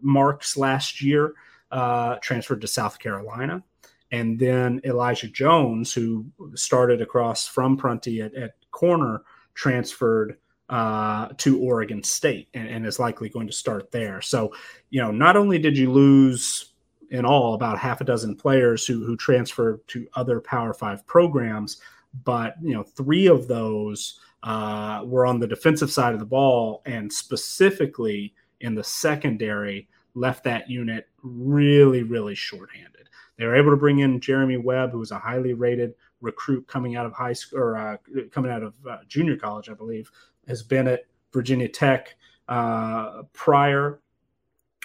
[0.00, 1.34] marks last year,
[1.70, 3.62] uh, transferred to South Carolina.
[4.10, 9.22] And then Elijah Jones, who started across from Prunty at, at corner,
[9.54, 10.38] transferred
[10.70, 14.20] uh, to Oregon State and, and, is likely going to start there.
[14.20, 14.52] So,
[14.90, 16.74] you know, not only did you lose
[17.10, 21.80] in all about half a dozen players who who transferred to other Power Five programs,
[22.24, 26.82] but you know, three of those uh, were on the defensive side of the ball,
[26.84, 33.08] and specifically in the secondary, left that unit really, really shorthanded.
[33.36, 36.96] They were able to bring in Jeremy Webb, who was a highly rated recruit coming
[36.96, 37.96] out of high school or uh,
[38.32, 40.10] coming out of uh, junior college, I believe,
[40.48, 42.16] has been at Virginia Tech
[42.48, 44.00] uh, prior,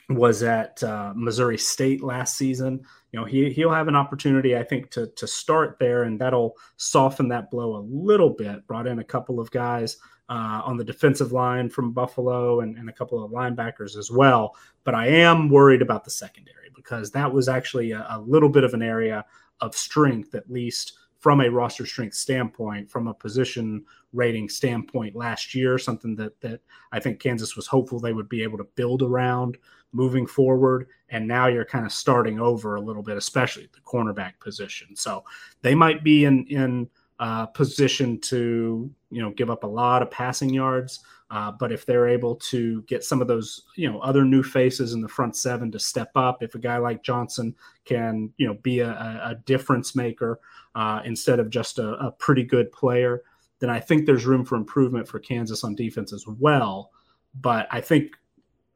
[0.09, 2.85] was at uh, Missouri State last season.
[3.11, 6.55] You know, he he'll have an opportunity, I think, to to start there, and that'll
[6.77, 8.67] soften that blow a little bit.
[8.67, 9.97] Brought in a couple of guys
[10.29, 14.55] uh, on the defensive line from Buffalo and, and a couple of linebackers as well.
[14.83, 18.63] But I am worried about the secondary because that was actually a, a little bit
[18.63, 19.25] of an area
[19.61, 25.55] of strength, at least from a roster strength standpoint, from a position rating standpoint last
[25.55, 26.59] year, something that that
[26.91, 29.57] I think Kansas was hopeful they would be able to build around
[29.93, 30.87] moving forward.
[31.09, 34.95] And now you're kind of starting over a little bit, especially the cornerback position.
[34.95, 35.23] So
[35.61, 40.11] they might be in in uh, positioned to you know give up a lot of
[40.11, 41.01] passing yards.
[41.31, 44.93] Uh, but if they're able to get some of those you know other new faces
[44.93, 47.55] in the front seven to step up, if a guy like Johnson
[47.85, 50.39] can you know be a, a difference maker
[50.75, 53.23] uh, instead of just a, a pretty good player,
[53.59, 56.91] then I think there's room for improvement for Kansas on defense as well.
[57.39, 58.11] But I think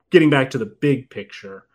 [0.09, 1.65] getting back to the big picture,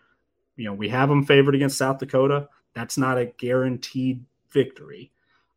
[0.56, 2.48] you know, we have them favored against South Dakota.
[2.74, 5.12] That's not a guaranteed victory.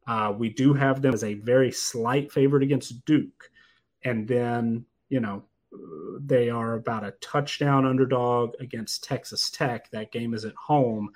[0.07, 3.49] Uh, we do have them as a very slight favorite against Duke.
[4.03, 5.43] And then, you know,
[6.19, 9.89] they are about a touchdown underdog against Texas Tech.
[9.91, 11.09] That game is at home.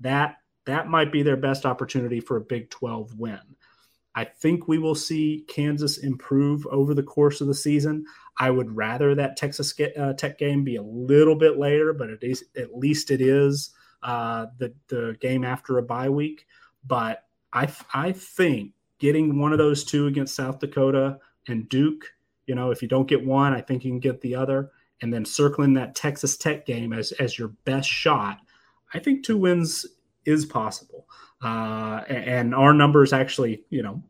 [0.00, 0.36] That
[0.66, 3.38] that might be their best opportunity for a Big 12 win.
[4.16, 8.06] I think we will see Kansas improve over the course of the season.
[8.38, 12.74] I would rather that Texas uh, Tech game be a little bit later, but at
[12.74, 13.70] least it is
[14.02, 16.46] uh, the the game after a bye week.
[16.86, 17.25] But
[17.56, 22.04] I I think getting one of those two against South Dakota and Duke,
[22.46, 25.12] you know, if you don't get one, I think you can get the other, and
[25.12, 28.38] then circling that Texas Tech game as as your best shot.
[28.92, 29.86] I think two wins
[30.26, 31.06] is possible.
[31.42, 34.02] Uh, and our numbers actually, you know,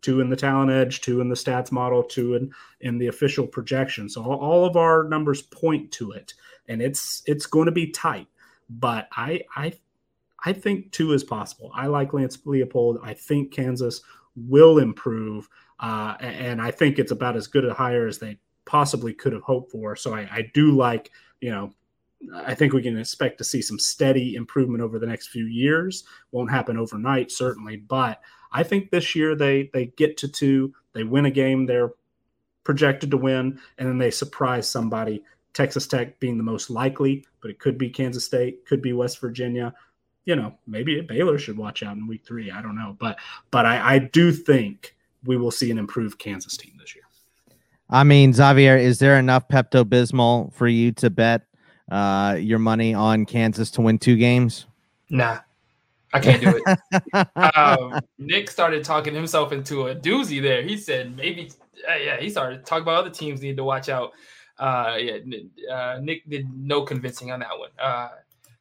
[0.00, 3.46] two in the talent edge, two in the stats model, two in in the official
[3.46, 4.08] projection.
[4.08, 6.32] So all of our numbers point to it,
[6.68, 8.28] and it's it's going to be tight.
[8.70, 9.74] But I I
[10.44, 11.70] I think two is possible.
[11.74, 12.98] I like Lance Leipold.
[13.02, 14.02] I think Kansas
[14.36, 15.48] will improve,
[15.80, 19.42] uh, and I think it's about as good a hire as they possibly could have
[19.42, 19.96] hoped for.
[19.96, 21.72] So I, I do like you know
[22.34, 26.04] I think we can expect to see some steady improvement over the next few years.
[26.32, 28.20] Won't happen overnight, certainly, but
[28.52, 31.92] I think this year they they get to two, they win a game they're
[32.64, 35.22] projected to win, and then they surprise somebody.
[35.52, 39.20] Texas Tech being the most likely, but it could be Kansas State, could be West
[39.20, 39.72] Virginia.
[40.24, 42.50] You know, maybe Baylor should watch out in week three.
[42.50, 43.18] I don't know, but
[43.50, 44.94] but I, I do think
[45.24, 47.04] we will see an improved Kansas team this year.
[47.90, 51.42] I mean, Xavier, is there enough Pepto Bismol for you to bet
[51.90, 54.66] uh, your money on Kansas to win two games?
[55.10, 55.40] Nah,
[56.12, 57.28] I can't do it.
[57.54, 60.62] um, Nick started talking himself into a doozy there.
[60.62, 61.50] He said maybe,
[61.88, 64.12] uh, yeah, he started talking about other teams need to watch out.
[64.58, 65.18] Uh, yeah,
[65.70, 67.70] uh, Nick did no convincing on that one.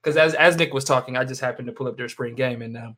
[0.03, 2.35] Because uh, as as Nick was talking, I just happened to pull up their spring
[2.35, 2.77] game and.
[2.77, 2.97] Um,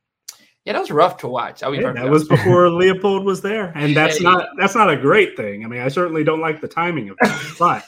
[0.66, 1.62] yeah, that was rough to watch.
[1.62, 4.90] I mean, hey, that was before Leipold was there, and that's yeah, not that's not
[4.90, 5.64] a great thing.
[5.64, 7.86] I mean, I certainly don't like the timing of it, but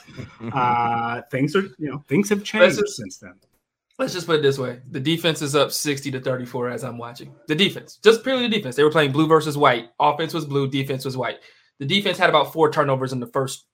[0.54, 3.34] uh, things are you know things have changed just, since then.
[3.98, 6.98] Let's just put it this way: the defense is up sixty to thirty-four as I'm
[6.98, 7.34] watching.
[7.48, 8.76] The defense, just purely the defense.
[8.76, 9.90] They were playing blue versus white.
[9.98, 11.38] Offense was blue, defense was white.
[11.80, 13.64] The defense had about four turnovers in the first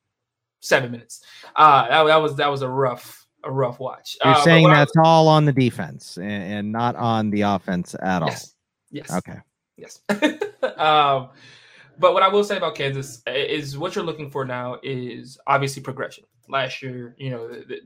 [0.61, 1.23] seven minutes.
[1.55, 4.17] Uh, that, that was that was a rough a rough watch.
[4.25, 7.95] You're uh, saying that's was, all on the defense and, and, not on the offense
[8.01, 8.29] at all.
[8.29, 8.55] Yes.
[8.91, 9.13] Yes.
[9.13, 9.39] Okay.
[9.77, 10.01] Yes.
[10.77, 11.31] um,
[11.99, 15.83] but what I will say about Kansas is what you're looking for now is obviously
[15.83, 16.25] progression.
[16.49, 17.81] Last year, you know, the, the,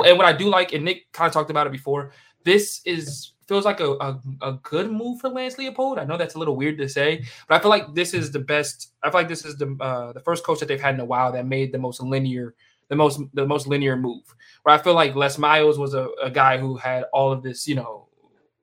[0.00, 2.12] and what I do like, and Nick kind of talked about it before,
[2.44, 5.98] this is feels like a, a, a, good move for Lance Leipold.
[5.98, 8.38] I know that's a little weird to say, but I feel like this is the
[8.38, 8.92] best.
[9.02, 11.04] I feel like this is the uh, the first coach that they've had in a
[11.04, 12.54] while that made the most linear,
[12.88, 14.22] the most the most linear move.
[14.62, 17.66] Where I feel like Les Miles was a, a guy who had all of this,
[17.68, 18.08] you know,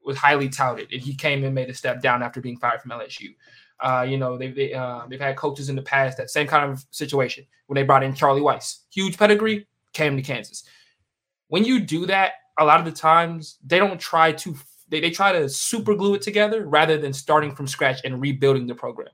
[0.03, 2.91] was highly touted, and he came and made a step down after being fired from
[2.91, 3.35] LSU.
[3.79, 6.71] Uh, you know, they've they, uh, they've had coaches in the past that same kind
[6.71, 10.63] of situation when they brought in Charlie Weis, huge pedigree, came to Kansas.
[11.47, 14.55] When you do that, a lot of the times they don't try to
[14.89, 18.67] they, they try to super glue it together rather than starting from scratch and rebuilding
[18.67, 19.07] the program.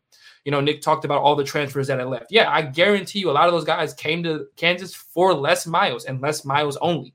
[0.46, 2.28] You know, Nick talked about all the transfers that had left.
[2.30, 6.06] Yeah, I guarantee you a lot of those guys came to Kansas for Les Miles
[6.06, 7.14] and Les Miles only.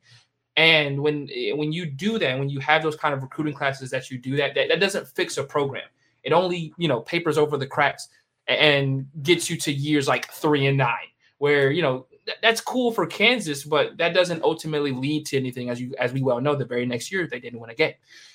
[0.57, 3.91] And when eh, when you do that, when you have those kind of recruiting classes
[3.91, 5.89] that you do that, that, that doesn't fix a program.
[6.23, 8.09] It only you know papers over the cracks
[8.47, 11.09] and gets you to years like three and nine,
[11.39, 15.70] where you know th- that's cool for Kansas, but that doesn't ultimately lead to anything,
[15.70, 16.55] as you as we well know.
[16.55, 17.95] The very next year they didn't win a game,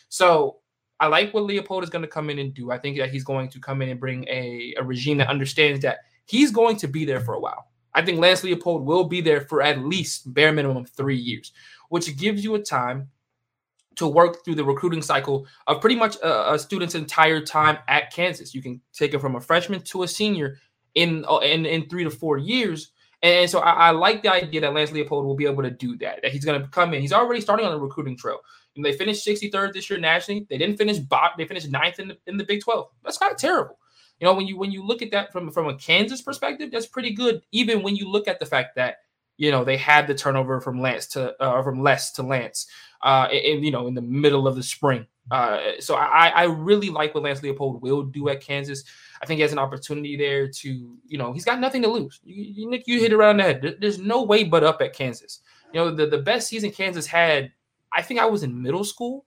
[0.10, 0.58] so
[1.00, 2.72] I like what Leipold is going to come in and do.
[2.72, 5.82] I think that he's going to come in and bring a, a regime that understands
[5.82, 7.68] that he's going to be there for a while.
[7.94, 11.52] I think Lance Leipold will be there for at least bare minimum three years
[11.90, 13.10] which gives you a time
[13.96, 18.14] to work through the recruiting cycle of pretty much a, a, student's entire time at
[18.14, 18.54] Kansas.
[18.54, 20.60] You can take it from a freshman to a senior
[20.94, 22.92] in uh, in, in three to four years.
[23.24, 25.98] And so I, I like the idea that Lance Leipold will be able to do
[25.98, 26.20] that.
[26.22, 27.02] That he's going to come in.
[27.02, 28.40] He's already starting on the recruiting trail.
[28.78, 30.48] And they finished 63rd this year nationally.
[30.50, 31.32] They didn't finish bot.
[31.38, 32.88] They finished ninth in the, in the Big 12.
[33.04, 33.78] That's not terrible.
[34.20, 36.88] You know, when you when you look at that from from a Kansas perspective, that's
[36.88, 37.42] pretty good.
[37.52, 38.98] Even when you look at the fact that
[39.38, 42.66] you know they had the turnover from Lance to uh, from Les to Lance,
[43.02, 46.90] uh, in you know in the middle of the spring Uh, so I, I really
[46.90, 48.84] like what Lance Leipold will do at Kansas.
[49.22, 52.20] I think he has an opportunity there to, you know, he's got nothing to lose.
[52.24, 53.78] You, you Nick, you hit around the head.
[53.82, 55.42] There's no way but up at Kansas.
[55.74, 57.52] You know, the, the best season Kansas had,
[57.98, 59.26] I think I was in middle school,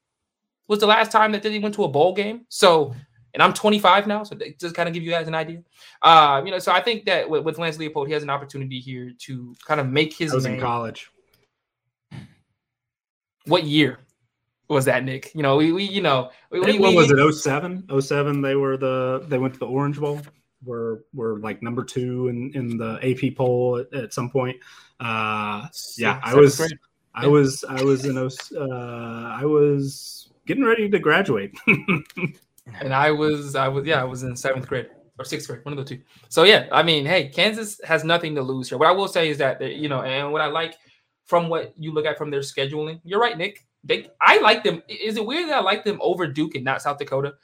[0.68, 2.46] was the last time that they went to a bowl game.
[2.48, 2.94] So,
[3.34, 5.62] and I'm 25 now, so just kind of give you guys an idea.
[6.00, 8.78] Uh, you know, so I think that with, with Lance Leipold, he has an opportunity
[8.80, 10.32] here to kind of make his.
[10.32, 10.54] I was name.
[10.54, 11.10] in college.
[13.46, 13.98] What year?
[14.70, 15.34] was that Nick?
[15.34, 17.32] You know, we, we you know, we, what we, was it?
[17.42, 17.88] 07?
[18.00, 20.20] 07 they were the they went to the Orange Bowl.
[20.64, 24.56] Were were like number two in, in the AP poll at, at some point.
[25.00, 25.66] Uh,
[25.96, 26.78] yeah, I was grade.
[27.14, 28.28] I was I was in uh,
[28.60, 31.54] I was getting ready to graduate.
[31.66, 34.88] and I was I was yeah, I was in seventh grade
[35.18, 36.02] or sixth grade, one of the two.
[36.28, 38.78] So yeah, I mean, hey, Kansas has nothing to lose here.
[38.78, 40.76] What I will say is that you know, and what I like
[41.26, 44.82] from what you look at from their scheduling, you're right, Nick they I like them.
[44.88, 47.34] Is it weird that I like them over Duke and not South Dakota?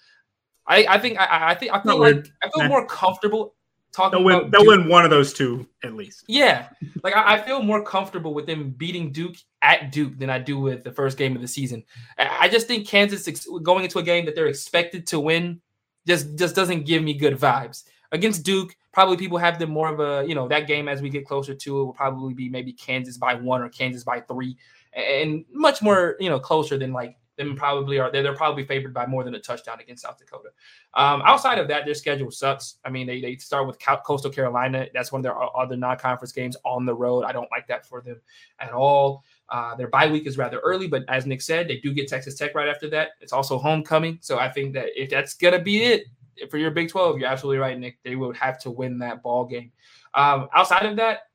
[0.67, 3.55] I, I think I, I think I feel like I feel more comfortable
[3.97, 4.78] talking they'll win, about they'll Duke.
[4.78, 6.24] win one of those two at least.
[6.28, 6.68] Yeah,
[7.03, 10.59] like I, I, feel more comfortable with them beating Duke at Duke than I do
[10.59, 11.82] with the first game of the season.
[12.18, 15.61] I just think Kansas going into a game that they're expected to win
[16.07, 18.76] just just doesn't give me good vibes against Duke.
[18.92, 21.55] Probably people have them more of a you know that game as we get closer
[21.55, 24.57] to it will probably be maybe Kansas by one or Kansas by three
[24.97, 28.11] and much more, you know, closer than like them probably are.
[28.11, 30.49] They're, probably favored by more than a touchdown against South Dakota.
[30.95, 32.76] Um, outside of that, their schedule sucks.
[32.84, 34.87] I mean, they, they start with Coastal Carolina.
[34.93, 37.24] That's one of their other non-conference games on the road.
[37.24, 38.20] I don't like that for them
[38.59, 39.24] at all.
[39.49, 42.34] Uh, their bye week is rather early, but as Nick said, they do get Texas
[42.34, 43.11] Tech right after that.
[43.20, 46.07] It's also homecoming, so I think that if that's gonna be it
[46.51, 47.99] for your Big Twelve, you're absolutely right, Nick.
[48.03, 49.70] They would have to win that ball game.
[50.14, 51.28] Um, outside of that,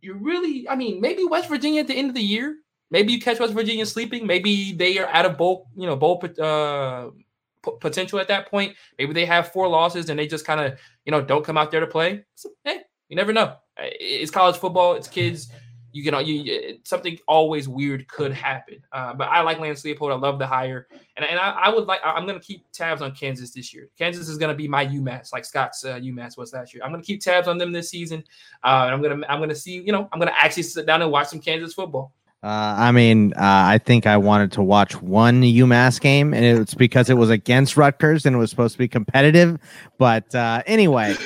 [0.00, 2.56] you really, I mean, maybe West Virginia at the end of the year.
[2.90, 4.26] Maybe you catch West Virginia sleeping.
[4.26, 7.10] Maybe they are out of bowl, you know, bowl uh,
[7.64, 8.74] p- potential at that point.
[8.98, 11.70] Maybe they have four losses and they just kind of, you know, don't come out
[11.70, 12.24] there to play.
[12.34, 13.56] So, hey, you never know.
[13.78, 14.94] It's college football.
[14.94, 15.50] It's kids
[15.96, 18.76] you can you something always weird could happen.
[18.92, 20.12] Uh, but I like Lance Leipold.
[20.12, 23.12] I love the hire, and and I, I would like I'm to keep tabs on
[23.12, 23.88] Kansas this year.
[23.96, 26.82] Kansas is to be my UMass, like Scott's uh, UMass was last year.
[26.84, 28.22] I'm to keep tabs on them this season.
[28.62, 31.10] Uh, and I'm gonna I'm gonna see you know I'm to actually sit down and
[31.10, 32.12] watch some Kansas football.
[32.46, 36.74] Uh, I mean, uh, I think I wanted to watch one UMass game, and it's
[36.74, 39.58] because it was against Rutgers and it was supposed to be competitive.
[39.98, 41.16] But uh, anyway,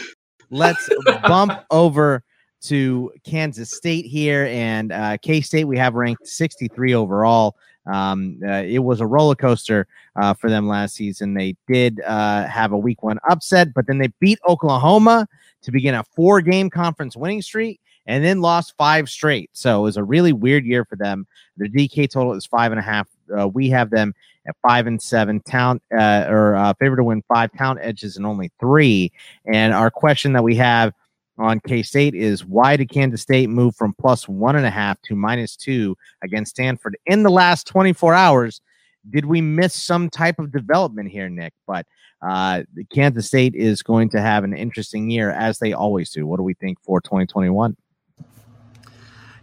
[0.48, 0.88] let's
[1.22, 2.22] bump over
[2.62, 7.54] to Kansas State here, and uh, K State we have ranked 63 overall.
[7.84, 11.34] Um, uh, it was a roller coaster uh, for them last season.
[11.34, 15.28] They did uh, have a week one upset, but then they beat Oklahoma
[15.60, 19.50] to begin a four game conference winning streak and then lost five straight.
[19.52, 21.26] So it was a really weird year for them.
[21.56, 23.08] The DK total is five and a half.
[23.36, 24.14] Uh, we have them
[24.46, 25.40] at five and seven.
[25.40, 27.52] Town uh, or uh, favorite to win five.
[27.52, 29.12] Talent edges and only three.
[29.52, 30.92] And our question that we have
[31.38, 35.00] on K State is why did Kansas State move from plus one and a half
[35.02, 38.60] to minus two against Stanford in the last 24 hours?
[39.08, 41.54] Did we miss some type of development here, Nick?
[41.66, 41.86] But
[42.22, 46.26] uh, Kansas State is going to have an interesting year as they always do.
[46.26, 47.76] What do we think for 2021?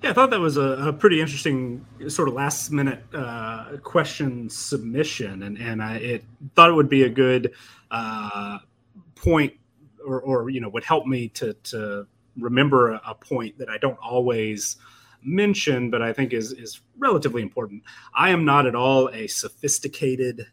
[0.04, 4.50] Yeah, I thought that was a, a pretty interesting sort of last minute uh, question
[4.50, 6.24] submission, and and I it,
[6.56, 7.54] thought it would be a good
[7.90, 8.60] uh,
[9.16, 9.54] point
[10.06, 13.80] or, or you know would help me to to remember a, a point that I
[13.80, 14.78] don't always
[15.24, 17.82] mention, but I think is is relatively important.
[18.14, 20.46] I am not at all a sophisticated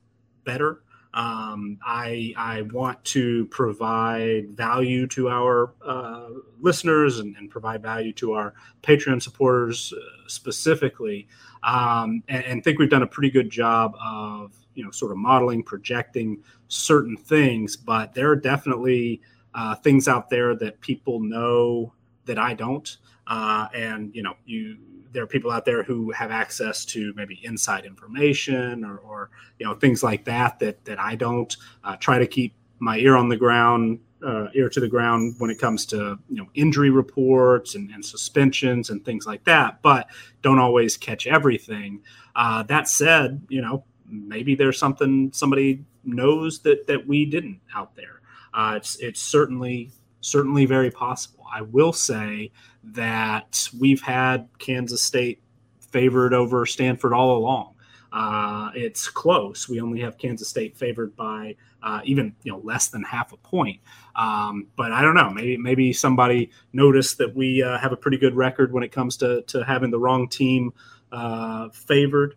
[0.45, 0.84] bettor.
[1.15, 6.27] Um, I I want to provide value to our uh,
[6.61, 8.53] listeners and, and, provide value to our
[8.83, 11.29] Patreon supporters uh, specifically,
[11.63, 15.19] um, and, and, think we've done a pretty good job of you know sort of
[15.19, 17.77] modeling, projecting certain things.
[17.77, 19.21] But there are definitely
[19.55, 21.93] uh, things out there that people know
[22.25, 22.97] that I don't.
[23.29, 24.79] Uh, and you know, you
[25.15, 29.65] there are people out there who have access to maybe inside information or, or you
[29.65, 31.57] know things like that that that I don't.
[31.83, 35.51] Uh, try to keep my ear on the ground, uh, ear to the ground when
[35.51, 39.81] it comes to you know injury reports and, and suspensions and things like that.
[39.81, 40.09] But
[40.43, 42.03] don't always catch everything.
[42.37, 47.95] Uh, that said, you know maybe there's something somebody knows that that we didn't out
[47.95, 48.21] there.
[48.53, 51.45] Uh, it's it's certainly certainly very possible.
[51.53, 52.51] I will say
[52.93, 55.43] that we've had Kansas State
[55.81, 57.75] favored over Stanford all along.
[58.13, 59.69] Uh, it's close.
[59.69, 63.37] We only have Kansas State favored by uh, even you know less than half a
[63.37, 63.81] point.
[64.15, 65.31] Um, but I don't know.
[65.31, 69.17] Maybe maybe somebody noticed that we uh, have a pretty good record when it comes
[69.19, 70.73] to to having the wrong team
[71.11, 72.37] uh, favored.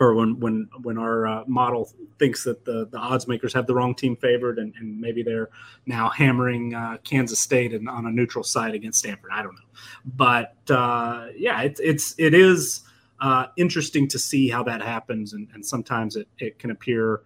[0.00, 3.74] Or when when when our uh, model thinks that the the odds makers have the
[3.74, 5.50] wrong team favored, and, and maybe they're
[5.86, 9.30] now hammering uh, Kansas State and on a neutral site against Stanford.
[9.32, 9.70] I don't know,
[10.04, 12.82] but uh, yeah, it's it's it is
[13.20, 17.22] uh, interesting to see how that happens, and, and sometimes it it can appear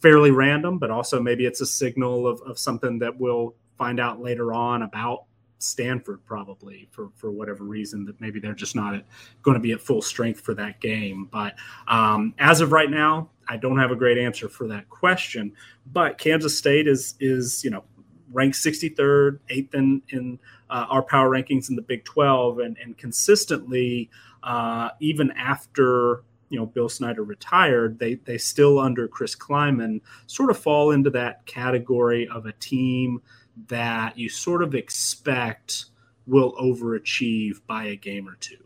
[0.00, 4.20] fairly random, but also maybe it's a signal of, of something that we'll find out
[4.20, 5.24] later on about
[5.62, 9.02] Stanford probably for for whatever reason that maybe they're just not
[9.42, 11.28] going to be at full strength for that game.
[11.30, 11.54] But
[11.88, 15.52] um, as of right now, I don't have a great answer for that question.
[15.92, 17.84] But Kansas State is is you know
[18.32, 20.38] ranked 63rd, eighth in in
[20.70, 24.10] uh, our power rankings in the Big 12, and and consistently
[24.42, 30.50] uh, even after you know Bill Snyder retired, they they still under Chris Klieman sort
[30.50, 33.22] of fall into that category of a team
[33.68, 35.86] that you sort of expect
[36.26, 38.56] will overachieve by a game or two.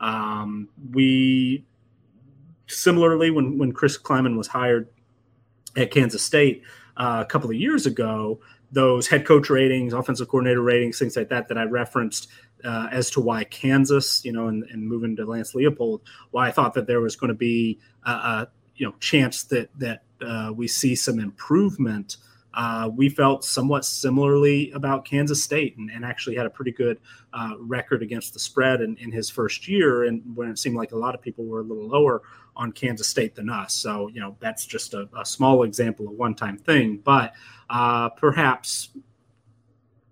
[0.00, 1.64] Um, we
[2.66, 4.88] similarly, when when Chris Klieman was hired
[5.76, 6.62] at Kansas State
[6.96, 8.40] uh, a couple of years ago,
[8.72, 12.28] those head coach ratings, offensive coordinator ratings, things like that that I referenced
[12.64, 16.50] uh, as to why Kansas, you know, and, and moving to Lance Leipold, why I
[16.50, 20.52] thought that there was going to be a, a you know chance that that uh,
[20.54, 22.16] we see some improvement
[22.54, 26.98] uh, we felt somewhat similarly about Kansas State and, and actually had a pretty good
[27.32, 30.04] uh, record against the spread in, in, his first year.
[30.04, 32.22] And when it seemed like a lot of people were a little lower
[32.54, 33.74] on Kansas State than us.
[33.74, 36.98] So, you know, that's just a, a small example of one time thing.
[36.98, 37.32] But
[37.70, 38.90] uh, perhaps,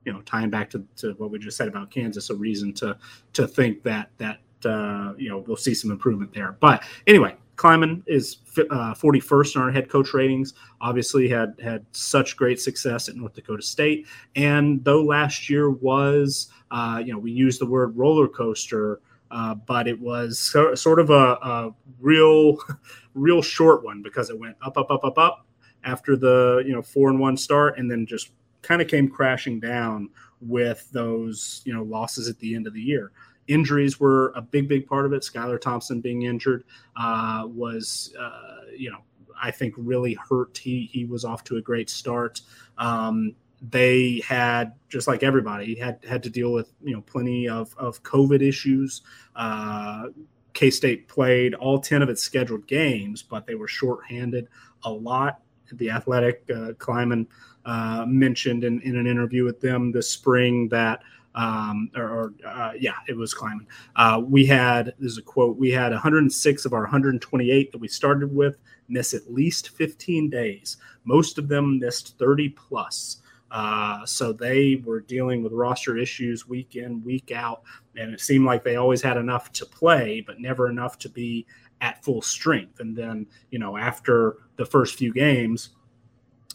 [0.05, 2.97] you know, tying back to, to what we just said about Kansas, a reason to
[3.34, 6.57] to think that that uh, you know we'll see some improvement there.
[6.59, 8.38] But anyway, Klieman is
[8.70, 10.54] uh, 41st in our head coach ratings.
[10.80, 16.50] Obviously, had had such great success at North Dakota State, and though last year was,
[16.70, 20.98] uh, you know, we use the word roller coaster, uh, but it was so, sort
[20.98, 22.56] of a, a, real,
[23.14, 25.46] real short one because it went up, up, up, up, up
[25.84, 28.30] after the you know four and one start, and then just
[28.62, 30.08] kind of came crashing down
[30.40, 33.12] with those you know losses at the end of the year
[33.51, 35.22] injuries were a big, big part of it.
[35.22, 36.64] Skylar Thompson being injured
[36.96, 38.98] uh, was, uh, you know,
[39.42, 40.57] I think really hurt.
[40.59, 42.40] He he was off to a great start.
[42.78, 47.74] Um, they had just like everybody had had to deal with you know plenty of
[47.78, 49.03] of COVID issues.
[49.34, 50.09] Uh,
[50.53, 54.48] K State played all ten of its scheduled games, but they were shorthanded
[54.84, 55.40] a lot.
[55.72, 57.26] The athletic uh, Klieman
[57.64, 61.03] uh, mentioned in, in an interview with them this spring that
[61.35, 63.66] um, or, or uh, yeah, it was Klieman.
[63.97, 65.57] Uh, we had there's a quote.
[65.57, 68.57] We had 106 of our 128 that we started with
[68.89, 70.76] miss at least 15 days.
[71.05, 73.22] Most of them missed 30 plus.
[73.51, 77.62] Uh, so they were dealing with roster issues week in, week out,
[77.97, 81.47] and it seemed like they always had enough to play, but never enough to be
[81.81, 82.78] at full strength.
[82.78, 85.70] And then, you know, after the first few games,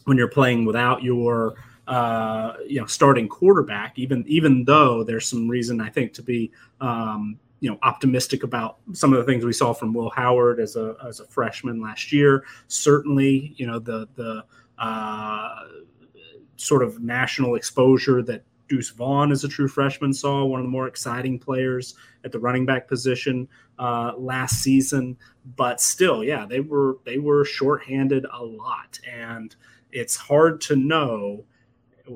[0.04, 1.56] when you're playing without your
[1.86, 3.98] uh, you know starting quarterback.
[3.98, 8.78] Even even though there's some reason I think to be um, you know optimistic about
[8.92, 12.12] some of the things we saw from Will Howard as a as a freshman last
[12.12, 12.44] year.
[12.68, 14.44] Certainly, you know the the
[14.78, 15.64] uh,
[16.56, 20.70] sort of national exposure that Deuce Vaughn as a true freshman saw one of the
[20.70, 25.16] more exciting players at the running back position uh, last season.
[25.56, 29.54] But still, yeah, they were they were shorthanded a lot, and
[29.92, 31.44] it's hard to know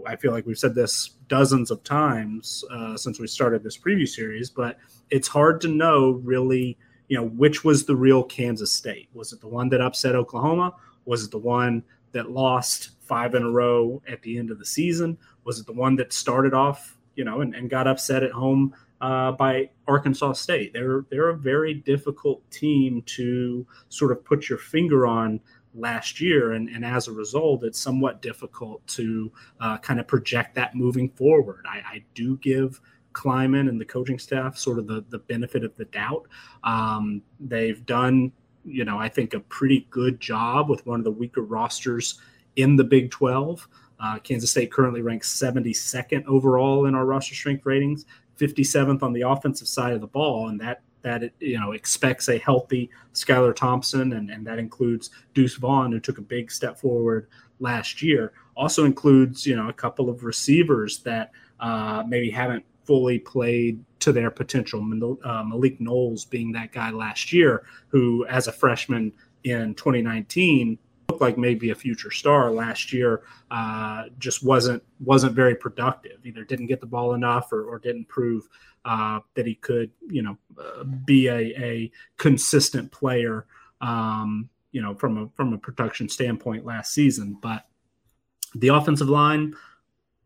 [0.06, 4.08] I feel like we've said this dozens of times uh, since we started this preview
[4.08, 4.78] series, but
[5.10, 6.78] it's hard to know really,
[7.08, 9.08] you know, which was the real Kansas State.
[9.14, 10.74] Was it the one that upset Oklahoma?
[11.04, 11.82] Was it the one
[12.12, 15.18] that lost five in a row at the end of the season?
[15.44, 18.74] Was it the one that started off, you know, and, and got upset at home
[19.00, 20.72] uh, by Arkansas State?
[20.72, 25.40] They're they're a very difficult team to sort of put your finger on
[25.74, 26.52] last year.
[26.52, 31.08] And, and as a result, it's somewhat difficult to uh, kind of project that moving
[31.10, 31.64] forward.
[31.68, 32.80] I, I, do give
[33.12, 36.26] Klieman and the coaching staff sort of the, the benefit of the doubt.
[36.64, 38.32] Um, they've done,
[38.64, 42.20] you know, I think a pretty good job with one of the weaker rosters
[42.56, 43.68] in the Big 12.
[43.98, 48.06] Uh, Kansas State currently ranks 72nd overall in our roster strength ratings,
[48.38, 52.28] 57th on the offensive side of the ball, and that that it, you know expects
[52.28, 56.78] a healthy Skylar Thompson, and, and that includes Deuce Vaughn, who took a big step
[56.78, 57.28] forward
[57.58, 58.32] last year.
[58.56, 61.30] Also includes you know a couple of receivers that
[61.60, 64.80] uh, maybe haven't fully played to their potential.
[65.24, 69.12] Uh, Malik Knowles being that guy last year, who as a freshman
[69.44, 70.78] in 2019
[71.10, 76.24] looked like maybe a future star last year, uh, just wasn't wasn't very productive.
[76.24, 78.48] Either didn't get the ball enough or, or didn't prove
[78.84, 83.46] uh, that he could, you know, uh, be a, a consistent player
[83.80, 87.36] um, you know, from a from a production standpoint last season.
[87.40, 87.66] But
[88.54, 89.54] the offensive line,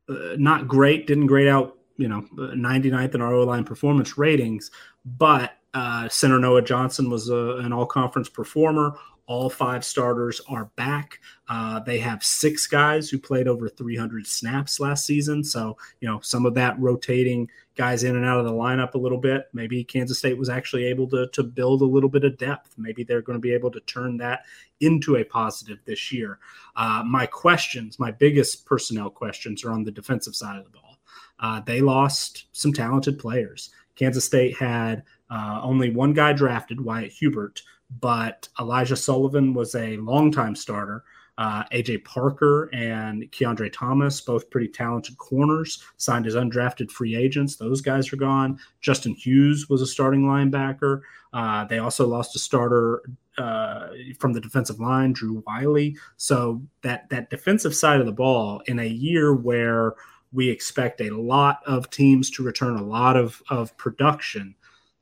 [0.09, 4.71] uh, not great, didn't grade out, you know, 99th in our O line performance ratings,
[5.05, 8.97] but uh, center Noah Johnson was a, an all conference performer.
[9.27, 11.19] All five starters are back.
[11.49, 15.43] Uh, they have six guys who played over 300 snaps last season.
[15.43, 18.99] So, you know, some of that rotating guys in and out of the lineup a
[18.99, 19.49] little bit.
[19.53, 22.75] Maybe Kansas State was actually able to, to build a little bit of depth.
[22.77, 24.45] Maybe they're going to be able to turn that
[24.81, 26.39] into a positive this year.
[26.77, 30.99] Uh, my questions, my biggest personnel questions, are on the defensive side of the ball.
[31.41, 33.71] Uh, they lost some talented players.
[33.97, 37.63] Kansas State had uh, only one guy drafted, Wyatt Hubert,
[38.01, 41.05] but Elijah Sullivan was a longtime starter.
[41.37, 47.57] Uh, AJ Parker and Keandre Thomas, both pretty talented corners, signed as undrafted free agents.
[47.57, 48.59] Those guys are gone.
[48.81, 51.01] Justin Hughes was a starting linebacker.
[51.33, 53.03] Uh, they also lost a starter
[53.37, 53.89] uh,
[54.21, 55.97] from the defensive line, Drew Wiley.
[56.17, 59.95] So that that defensive side of the ball in a year where
[60.33, 64.55] we expect a lot of teams to return a lot of, of production.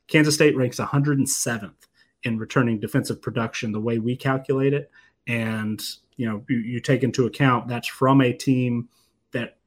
[0.07, 1.87] Kansas State ranks 107th
[2.23, 4.89] in returning defensive production the way we calculate it.
[5.27, 5.81] And,
[6.15, 8.89] you know, you, you take into account that's from a team
[9.31, 9.57] that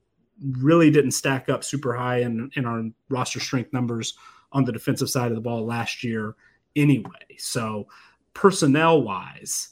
[0.43, 4.15] really didn't stack up super high in, in our roster strength numbers
[4.53, 6.35] on the defensive side of the ball last year
[6.75, 7.11] anyway.
[7.39, 7.89] So
[8.35, 9.71] personnel wise,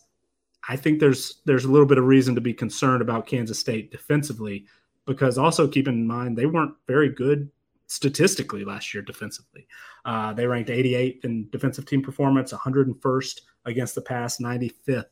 [0.68, 3.90] I think there's there's a little bit of reason to be concerned about Kansas State
[3.90, 4.64] defensively
[5.06, 7.50] because also keep in mind they weren't very good
[7.86, 9.66] statistically last year defensively.
[10.04, 15.04] Uh, they ranked 88th in defensive team performance, 101st against the pass, 95th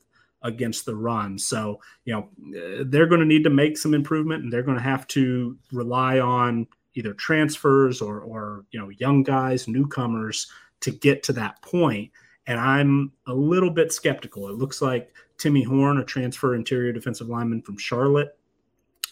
[0.42, 1.38] against the run.
[1.38, 4.82] So, you know, they're going to need to make some improvement and they're going to
[4.82, 10.50] have to rely on either transfers or, or, you know, young guys, newcomers
[10.80, 12.10] to get to that point.
[12.48, 14.48] And I'm a little bit skeptical.
[14.48, 18.36] It looks like Timmy Horne, a transfer interior defensive lineman from Charlotte,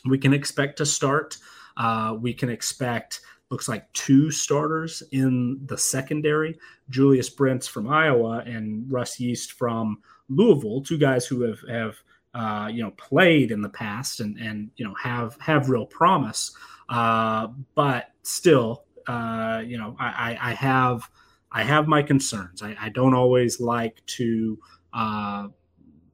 [0.05, 1.37] we can expect to start.
[1.77, 8.42] Uh, we can expect looks like two starters in the secondary Julius Brents from Iowa
[8.46, 9.98] and Russ Yeast from
[10.28, 11.96] Louisville, two guys who have, have
[12.32, 16.53] uh, you know, played in the past and, and you know, have, have real promise.
[16.88, 21.11] Uh, but still, uh, you know, I, I, have
[21.51, 22.62] I have my concerns.
[22.62, 24.59] I, I don't always like to,
[24.92, 25.48] uh,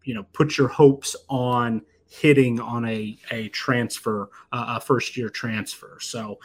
[0.04, 5.98] you know, put your hopes on hitting on a a transfer, a first year transfer.
[6.00, 6.38] So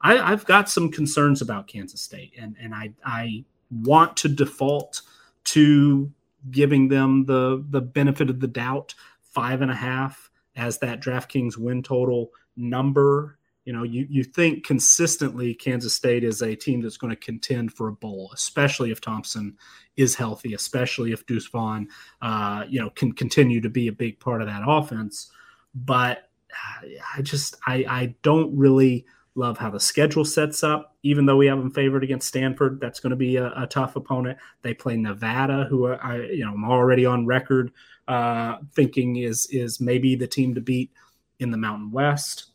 [0.00, 5.02] I, have got some concerns about Kansas State, and and I I want to default
[5.44, 6.12] to
[6.50, 11.56] giving them the the benefit of the doubt, five and a half as that DraftKings
[11.56, 13.38] win total number.
[13.64, 17.72] You know, you, you think consistently Kansas State is a team that's going to contend
[17.74, 19.58] for a bowl, especially if Thompson
[19.96, 21.88] is healthy, especially if Deuce Vaughn,
[22.22, 25.30] uh, you know, can continue to be a big part of that offense.
[25.74, 26.30] But
[27.14, 29.04] I just I I don't really
[29.38, 30.96] Love how the schedule sets up.
[31.04, 33.94] Even though we have them favored against Stanford, that's going to be a, a tough
[33.94, 34.36] opponent.
[34.62, 37.70] They play Nevada, who are, I, you know, I'm already on record
[38.08, 40.90] uh, thinking is is maybe the team to beat
[41.38, 42.46] in the Mountain West.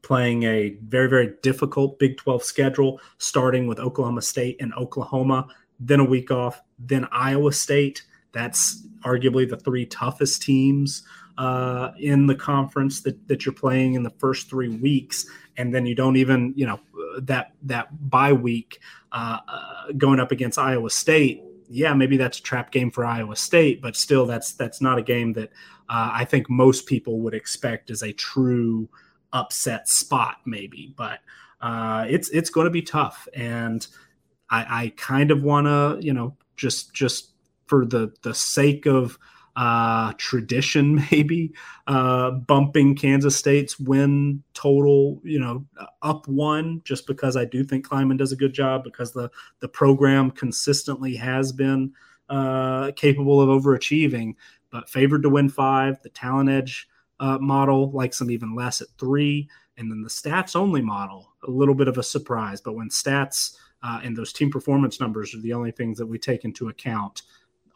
[0.00, 5.46] Playing a very very difficult Big 12 schedule, starting with Oklahoma State and Oklahoma,
[5.78, 8.02] then a week off, then Iowa State.
[8.32, 11.02] That's arguably the three toughest teams
[11.38, 15.26] uh, in the conference that, that you're playing in the first three weeks,
[15.56, 16.80] and then you don't even you know
[17.20, 18.80] that that bye week
[19.12, 21.42] uh, uh, going up against Iowa State.
[21.68, 25.02] Yeah, maybe that's a trap game for Iowa State, but still, that's that's not a
[25.02, 25.50] game that
[25.88, 28.88] uh, I think most people would expect as a true
[29.32, 30.94] upset spot, maybe.
[30.96, 31.20] But
[31.60, 33.86] uh, it's it's going to be tough, and
[34.50, 37.30] I, I kind of want to you know just just
[37.66, 39.18] for the the sake of
[39.56, 41.52] uh, tradition, maybe
[41.86, 45.64] uh, bumping Kansas State's win total, you know,
[46.02, 49.30] up one, just because I do think Klieman does a good job because the
[49.60, 51.92] the program consistently has been
[52.28, 54.34] uh, capable of overachieving,
[54.70, 56.00] but favored to win five.
[56.02, 56.88] The talent edge
[57.20, 61.50] uh, model likes them even less at three, and then the stats only model a
[61.50, 62.60] little bit of a surprise.
[62.60, 66.18] But when stats uh, and those team performance numbers are the only things that we
[66.18, 67.22] take into account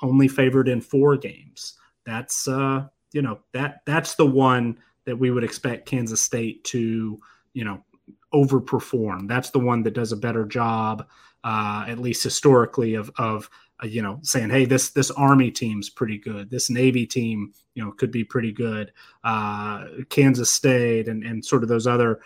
[0.03, 1.75] only favored in four games.
[2.05, 7.19] That's uh, you know that that's the one that we would expect Kansas State to
[7.53, 7.83] you know
[8.33, 9.29] overperform.
[9.29, 11.07] That's the one that does a better job,
[11.45, 13.51] uh, at least historically, of of
[13.83, 16.51] uh, you know saying, hey, this this Army team's pretty good.
[16.51, 18.93] This Navy team, you know, could be pretty good.
[19.25, 22.21] Uh, Kansas State and and sort of those other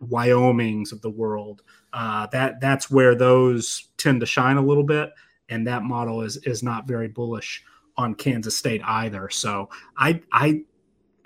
[0.00, 1.62] Wyoming's of the world.
[1.92, 5.12] Uh, that that's where those tend to shine a little bit
[5.48, 7.62] and that model is is not very bullish
[7.96, 9.28] on Kansas State either.
[9.30, 10.62] So I I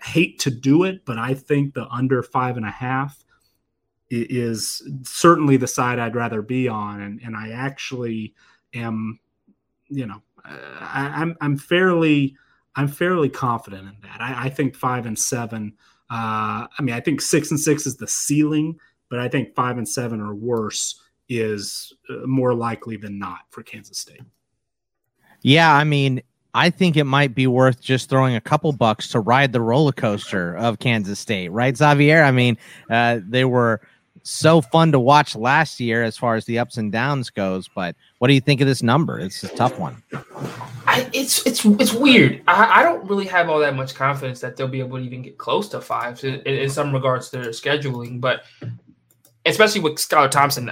[0.03, 3.25] hate to do it, but I think the under five and a half
[4.11, 8.35] is certainly the side I'd rather be on, and and I actually
[8.75, 9.19] am,
[9.89, 12.37] you know, I, I'm I'm fairly
[12.77, 14.21] I'm fairly confident in that.
[14.21, 15.75] I, I think five and seven.
[16.11, 18.79] Uh, I mean, I think six and six is the ceiling,
[19.09, 23.63] but I think five and seven or worse is uh, more likely than not for
[23.63, 24.23] Kansas State.
[25.43, 26.23] Yeah, I mean,
[26.55, 29.93] I think it might be worth just throwing a couple bucks to ride the roller
[29.93, 32.23] coaster of Kansas State, right, Xavier?
[32.23, 32.57] I mean,
[32.91, 33.81] uh, they were
[34.27, 37.69] so fun to watch last year as far as the ups and downs goes.
[37.69, 39.21] But what do you think of this number?
[39.21, 40.03] It's a tough one.
[40.87, 42.43] I, it's it's it's weird.
[42.49, 45.23] I, I, don't really have all that much confidence that they'll be able to even
[45.23, 48.21] get close to five in, in some regards to their scheduling.
[48.21, 48.45] But
[49.47, 50.69] especially with Skylar Thompson,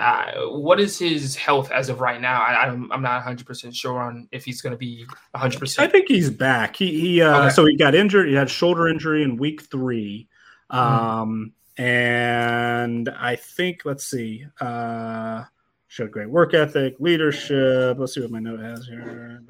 [0.51, 2.42] what is his health as of right now?
[2.42, 5.59] I, am I'm not 100 percent sure on if he's going to be 100.
[5.59, 6.76] percent I think he's back.
[6.76, 7.22] He he.
[7.22, 7.55] Uh, okay.
[7.55, 8.28] So he got injured.
[8.28, 10.28] He had shoulder injury in week three.
[10.70, 10.78] Hmm.
[10.78, 14.46] Um, and I think let's see.
[14.60, 15.44] Uh,
[15.88, 17.96] showed great work ethic, leadership.
[17.98, 19.40] Let's see what my note has here.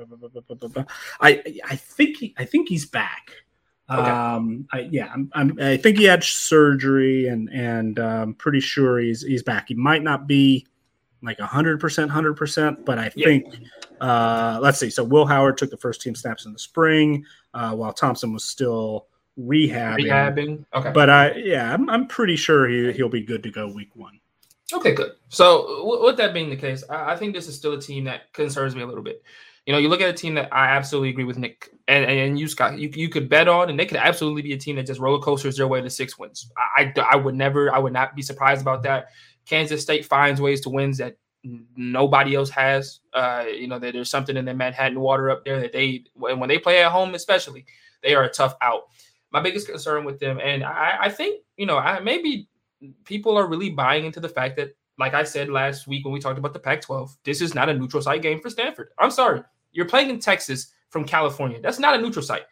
[1.20, 3.44] I I think he, I think he's back.
[3.90, 4.11] Okay.
[4.11, 8.61] Um, I, yeah, I'm, I'm, i think he had surgery, and and I'm um, pretty
[8.61, 9.69] sure he's he's back.
[9.69, 10.66] He might not be
[11.23, 13.47] like hundred percent, hundred percent, but I think.
[13.51, 13.69] Yeah.
[14.01, 14.90] Uh, let's see.
[14.90, 17.24] So Will Howard took the first team snaps in the spring,
[17.55, 19.06] uh, while Thompson was still
[19.39, 20.06] rehabbing.
[20.06, 20.65] Rehabbing.
[20.74, 20.90] Okay.
[20.93, 24.20] But I yeah, I'm, I'm pretty sure he he'll be good to go week one.
[24.73, 25.12] Okay, good.
[25.28, 28.05] So w- with that being the case, I, I think this is still a team
[28.05, 29.23] that concerns me a little bit.
[29.66, 32.39] You know, you look at a team that I absolutely agree with Nick and, and
[32.39, 32.78] you Scott.
[32.78, 35.23] You, you could bet on, and they could absolutely be a team that just roller
[35.23, 36.51] coasters their way to six wins.
[36.57, 39.07] I, I, I would never, I would not be surprised about that.
[39.47, 41.16] Kansas State finds ways to wins that
[41.77, 43.01] nobody else has.
[43.12, 46.59] Uh, you know, there's something in the Manhattan water up there that they, when they
[46.59, 47.65] play at home, especially,
[48.03, 48.85] they are a tough out
[49.35, 52.49] my biggest concern with them, and I, I think you know, I maybe
[53.05, 56.21] people are really buying into the fact that, like I said last week when we
[56.21, 58.89] talked about the Pac-12, this is not a neutral site game for Stanford.
[58.99, 59.43] I'm sorry,
[59.73, 61.61] you're playing in Texas from California.
[61.61, 62.45] That's not a neutral site.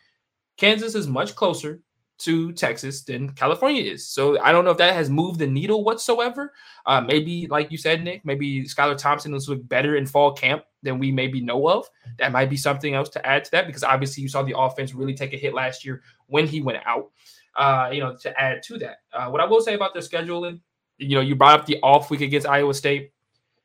[0.57, 1.81] Kansas is much closer
[2.19, 4.07] to Texas than California is.
[4.07, 6.53] So I don't know if that has moved the needle whatsoever.
[6.87, 10.63] Uh, maybe, like you said, Nick, maybe Skylar Thompson is look better in fall camp
[10.85, 11.89] than we maybe know of.
[12.19, 14.95] That might be something else to add to that because obviously you saw the offense
[14.95, 17.11] really take a hit last year when he went out.
[17.57, 20.61] Uh, you know, to add to that, uh, what I will say about their scheduling,
[21.03, 23.13] you know, you brought up the off week against Iowa State.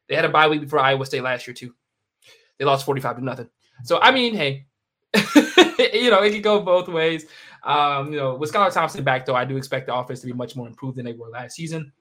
[0.08, 1.74] They had a bye week before Iowa State last year too.
[2.58, 3.50] They lost forty-five to nothing.
[3.84, 4.66] So I mean, hey,
[5.14, 7.26] you know, it could go both ways.
[7.64, 10.34] Um, you know, with Skylar Thompson back, though, I do expect the offense to be
[10.34, 11.92] much more improved than they were last season.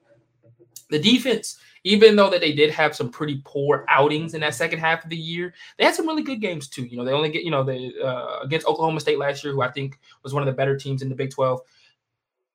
[0.89, 4.79] The defense, even though that they did have some pretty poor outings in that second
[4.79, 6.85] half of the year, they had some really good games too.
[6.85, 9.61] You know, they only get, you know, they uh, against Oklahoma State last year, who
[9.61, 11.59] I think was one of the better teams in the Big 12.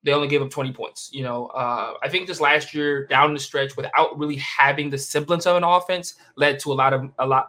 [0.05, 1.11] They only gave up 20 points.
[1.13, 4.99] You know, uh, I think just last year down the stretch, without really having the
[4.99, 7.49] semblance of an offense, led to a lot of a lot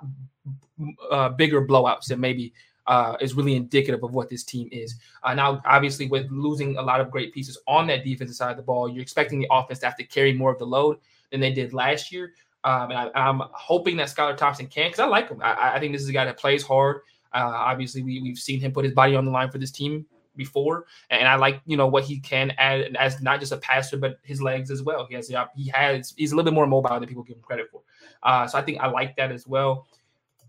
[1.10, 2.54] uh, bigger blowouts than maybe
[2.88, 4.96] uh, is really indicative of what this team is.
[5.24, 8.58] Uh, now, obviously, with losing a lot of great pieces on that defensive side of
[8.58, 10.98] the ball, you're expecting the offense to have to carry more of the load
[11.32, 12.34] than they did last year.
[12.66, 15.42] Um, and I, am hoping that Skylar Thompson can because I like him.
[15.42, 17.02] I, I, think this is a guy that plays hard.
[17.34, 20.06] Uh, obviously, we, we've seen him put his body on the line for this team
[20.36, 23.98] before, and I like you know what he can add as not just a passer
[23.98, 25.06] but his legs as well.
[25.08, 27.68] He has he has he's a little bit more mobile than people give him credit
[27.72, 27.82] for.
[28.22, 29.88] Uh, so I think I like that as well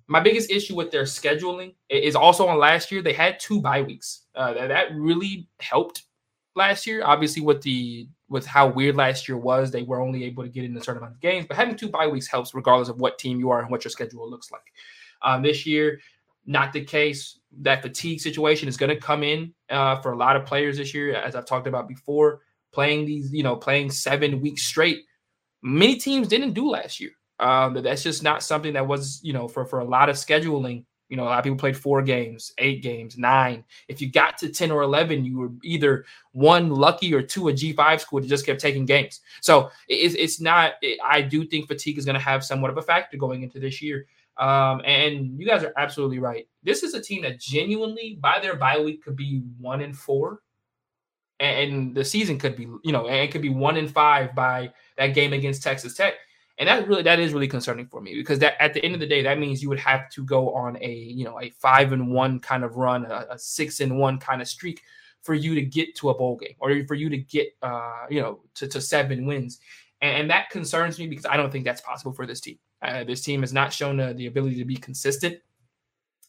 [0.07, 3.03] my biggest issue with their scheduling is also on last year.
[3.03, 4.23] They had two bye weeks.
[4.35, 6.03] Uh, that really helped
[6.55, 7.03] last year.
[7.05, 10.65] Obviously, with the with how weird last year was, they were only able to get
[10.65, 11.47] in a certain amount of games.
[11.47, 13.91] But having two bye weeks helps, regardless of what team you are and what your
[13.91, 14.73] schedule looks like.
[15.23, 16.01] Um, this year,
[16.45, 17.39] not the case.
[17.61, 20.95] That fatigue situation is going to come in uh, for a lot of players this
[20.95, 22.41] year, as I've talked about before.
[22.73, 25.05] Playing these, you know, playing seven weeks straight,
[25.63, 27.13] many teams didn't do last year.
[27.39, 30.85] Um, that's just not something that was, you know, for for a lot of scheduling.
[31.09, 33.65] You know, a lot of people played four games, eight games, nine.
[33.89, 37.53] If you got to 10 or 11, you were either one lucky or two a
[37.53, 39.21] G5 school that just kept taking games.
[39.43, 42.79] So it's, it's not, it, I do think fatigue is going to have somewhat of
[42.79, 44.07] a factor going into this year.
[44.37, 46.49] Um, and you guys are absolutely right.
[46.63, 50.41] This is a team that genuinely, by their bye week, could be one in four.
[51.41, 54.73] And the season could be, you know, and it could be one in five by
[54.97, 56.15] that game against Texas Tech
[56.59, 59.01] and that really that is really concerning for me because that at the end of
[59.01, 61.93] the day that means you would have to go on a you know a five
[61.93, 64.83] and one kind of run a, a six and one kind of streak
[65.23, 68.21] for you to get to a bowl game or for you to get uh you
[68.21, 69.59] know to, to seven wins
[70.01, 73.05] and, and that concerns me because i don't think that's possible for this team uh,
[73.05, 75.39] this team has not shown uh, the ability to be consistent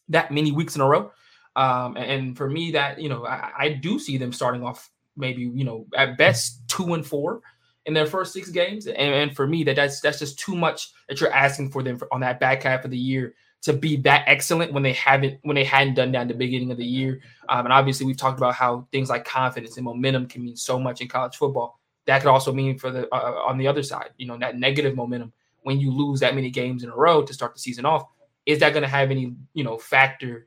[0.08, 1.10] that many weeks in a row
[1.56, 5.42] Um, and for me, that you know, I, I do see them starting off maybe
[5.42, 7.40] you know at best two and four
[7.86, 8.86] in their first six games.
[8.86, 11.96] And, and, for me, that that's that's just too much that you're asking for them
[11.96, 15.38] for, on that back half of the year to be that excellent when they haven't
[15.42, 17.20] when they hadn't done that in the beginning of the year.
[17.48, 20.78] Um, and obviously, we've talked about how things like confidence and momentum can mean so
[20.78, 21.80] much in college football.
[22.04, 24.94] That could also mean for the uh, on the other side, you know, that negative
[24.94, 25.32] momentum
[25.66, 28.04] when you lose that many games in a row to start the season off.
[28.46, 30.46] Is that going to have any you know factor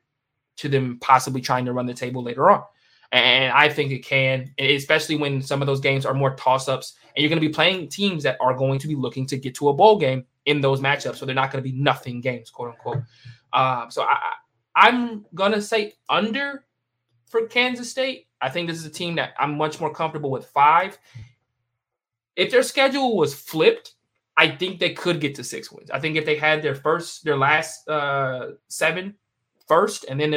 [0.57, 2.63] to them possibly trying to run the table later on?
[3.11, 6.95] And I think it can, especially when some of those games are more toss ups
[7.15, 9.55] and you're going to be playing teams that are going to be looking to get
[9.55, 11.17] to a bowl game in those matchups.
[11.17, 13.03] So they're not going to be nothing games, quote unquote.
[13.51, 14.33] Um, so I,
[14.75, 16.63] I'm going to say under
[17.25, 18.27] for Kansas State.
[18.39, 20.97] I think this is a team that I'm much more comfortable with five.
[22.35, 23.95] If their schedule was flipped,
[24.39, 25.91] I think they could get to six wins.
[25.91, 29.15] I think if they had their first, their last uh, seven
[29.67, 30.33] first, and then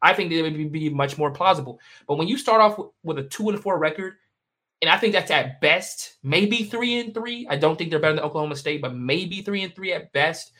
[0.00, 1.80] I think they would be much more plausible.
[2.06, 4.14] But when you start off with a two and four record
[4.82, 7.46] and I think that's at best, maybe three and three.
[7.50, 10.52] I don't think they're better than Oklahoma State, but maybe three and three at best.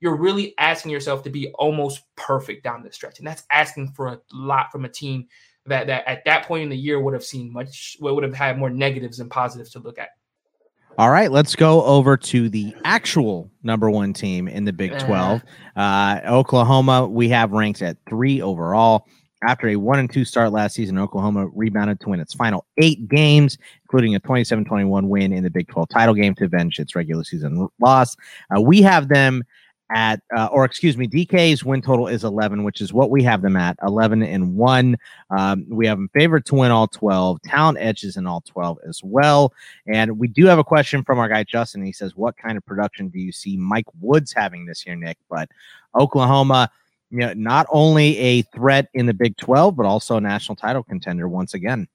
[0.00, 4.08] You're really asking yourself to be almost perfect down the stretch, and that's asking for
[4.08, 5.26] a lot from a team
[5.66, 8.58] that that at that point in the year would have seen much, would have had
[8.58, 10.10] more negatives than positives to look at.
[10.98, 15.44] All right, let's go over to the actual number one team in the Big 12.
[15.76, 19.06] Uh, Oklahoma, we have ranked at three overall.
[19.44, 23.08] After a one and two start last season, Oklahoma rebounded to win its final eight
[23.08, 26.96] games, including a 27 21 win in the Big 12 title game to avenge its
[26.96, 28.16] regular season loss.
[28.52, 29.44] Uh, we have them
[29.90, 33.42] at, uh, or excuse me, DK's win total is 11, which is what we have
[33.42, 34.96] them at 11 and 1.
[35.30, 39.00] Um, we have them favored to win all 12, talent edges in all 12 as
[39.02, 39.52] well.
[39.86, 41.84] And we do have a question from our guy Justin.
[41.84, 45.18] He says, What kind of production do you see Mike Woods having this year, Nick?
[45.30, 45.48] But
[45.98, 46.70] Oklahoma
[47.10, 50.82] you know, not only a threat in the Big 12, but also a national title
[50.82, 51.88] contender once again.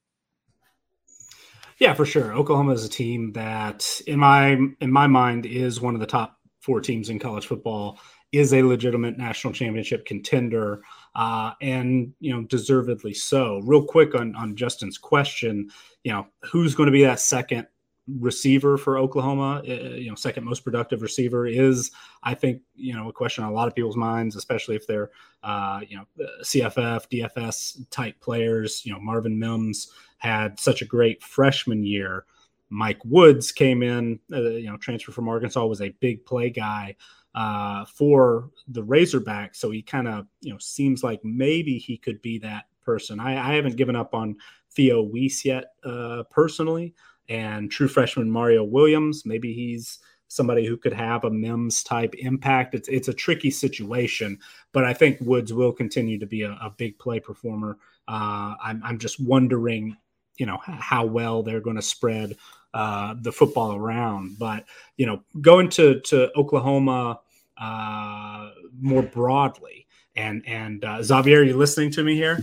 [1.78, 2.34] Yeah, for sure.
[2.34, 6.40] Oklahoma is a team that, in my in my mind, is one of the top
[6.64, 8.00] four teams in college football.
[8.32, 10.82] Is a legitimate national championship contender,
[11.14, 13.60] uh, and you know, deservedly so.
[13.64, 15.70] Real quick on on Justin's question,
[16.04, 17.68] you know, who's going to be that second
[18.08, 21.92] receiver for Oklahoma, uh, you know, second most productive receiver is,
[22.22, 25.12] I think, you know, a question on a lot of people's minds, especially if they're,
[25.44, 26.06] uh, you know,
[26.42, 28.86] CFF, DFS type players.
[28.86, 32.26] You know, Marvin Mims had such a great freshman year.
[32.74, 36.96] Mike Woods came in, uh, you know, transfer from Arkansas, was a big play guy
[37.36, 39.58] uh, for the Razorbacks.
[39.58, 43.20] So he kind of, you know, seems like maybe he could be that person.
[43.20, 44.36] I, I haven't given up on
[44.72, 46.96] Theo Wease yet uh, personally
[47.30, 49.24] and true freshman Mario Williams.
[49.24, 52.74] Maybe he's somebody who could have a Mims type impact.
[52.74, 54.40] It's it's a tricky situation,
[54.72, 57.78] but I think Woods will continue to be a, a big play performer.
[58.08, 59.96] Uh, I'm I'm just wondering,
[60.38, 62.36] you know, how well they're going to spread
[62.74, 64.38] uh, the football around.
[64.40, 64.66] But
[64.98, 67.20] you know, going to to Oklahoma
[67.58, 68.50] uh,
[68.80, 72.40] more broadly, and and uh, Xavier, are you listening to me here?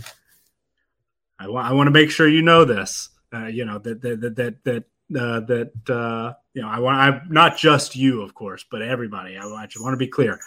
[1.39, 4.35] I want I want to make sure you know this uh, you know that that
[4.35, 4.83] that that
[5.19, 6.97] uh, that uh, you know I want.
[6.97, 10.39] I'm not just you of course but everybody I, I just want to be clear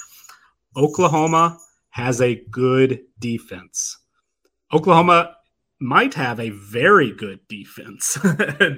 [0.76, 1.58] Oklahoma
[1.90, 3.98] has a good defense
[4.72, 5.36] Oklahoma
[5.84, 8.18] might have a very good defense.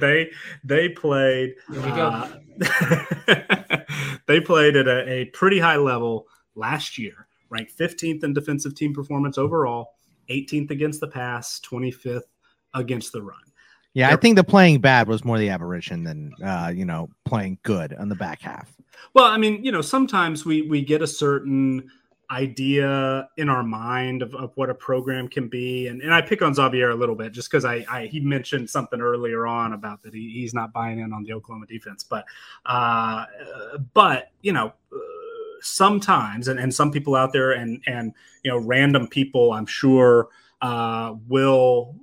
[0.01, 0.31] They
[0.65, 2.29] they played uh,
[4.27, 8.93] they played at a, a pretty high level last year ranked 15th in defensive team
[8.93, 9.95] performance overall
[10.29, 12.23] 18th against the pass 25th
[12.75, 13.39] against the run.
[13.95, 17.59] Yeah, I think the playing bad was more the aberration than uh, you know playing
[17.63, 18.77] good on the back half.
[19.15, 21.89] Well, I mean, you know, sometimes we we get a certain
[22.31, 26.43] idea in our mind of, of what a program can be, and, and I pick
[26.43, 30.03] on Xavier a little bit just because I, I, he mentioned something earlier on about
[30.03, 32.25] that he, he's not buying in on the Oklahoma defense, but
[32.67, 33.27] uh,
[33.95, 34.73] but you know.
[35.63, 38.13] Sometimes and, and some people out there and and
[38.45, 40.29] you know random people i'm sure
[40.61, 41.97] uh, will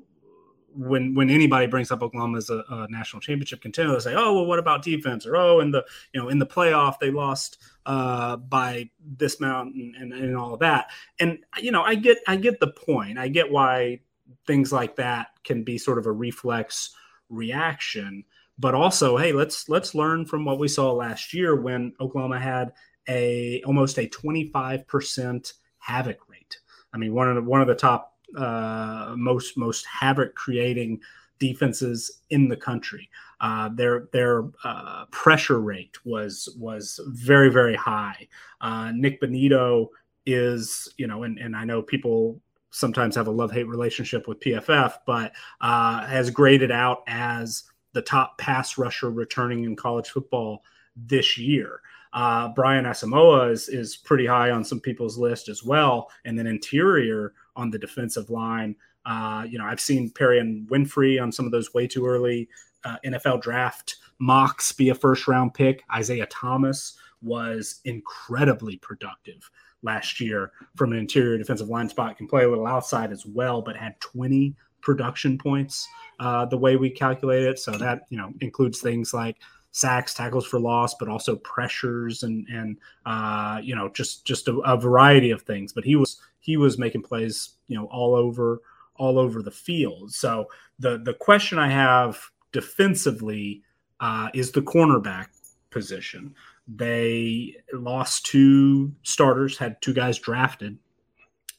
[0.75, 4.33] when when anybody brings up Oklahoma as a, a, national championship contender, they say, "Oh,
[4.33, 7.57] well, what about defense?" Or, "Oh, in the you know in the playoff they lost
[7.85, 10.89] uh, by this mountain and, and, all of that."
[11.19, 13.17] And you know, I get I get the point.
[13.17, 13.99] I get why
[14.45, 16.95] things like that can be sort of a reflex
[17.29, 18.23] reaction.
[18.59, 22.73] But also, hey, let's let's learn from what we saw last year when Oklahoma had
[23.07, 26.57] a almost a twenty five percent havoc rate.
[26.93, 31.01] I mean, one of the, one of the top uh, most most havoc creating
[31.39, 33.09] defenses in the country.
[33.41, 38.27] Uh, their their uh, pressure rate was was very very high.
[38.61, 39.87] Uh, Nik Bonitto
[40.25, 42.39] is you know, and and I know people
[42.71, 48.01] sometimes have a love hate relationship with PFF, but uh, has graded out as the
[48.01, 50.63] top pass rusher returning in college football
[50.95, 51.81] this year.
[52.13, 56.09] Uh, Brian Asamoah is, is pretty high on some people's list as well.
[56.25, 58.75] And then interior on the defensive line.
[59.05, 62.47] Uh, you know, I've seen Perrion Winfrey on some of those way too early
[62.85, 65.83] uh, NFL draft mocks be a first round pick.
[65.93, 69.49] Isaiah Thomas was incredibly productive
[69.81, 72.17] last year from an interior defensive line spot.
[72.17, 75.87] Can play a little outside as well, but had 20 production points
[76.19, 77.59] uh, the way we calculate it.
[77.59, 79.37] So that you know includes things like
[79.71, 84.57] sacks, tackles for loss, but also pressures and and uh, you know just just a,
[84.59, 85.73] a, variety of things.
[85.73, 88.61] But he was he was making plays you know all over
[88.95, 90.13] all over the field.
[90.13, 90.47] So
[90.79, 92.19] the the question I have
[92.51, 93.63] defensively
[93.99, 95.27] uh, is the cornerback
[95.69, 96.35] position.
[96.67, 100.77] They lost two starters, had two guys drafted,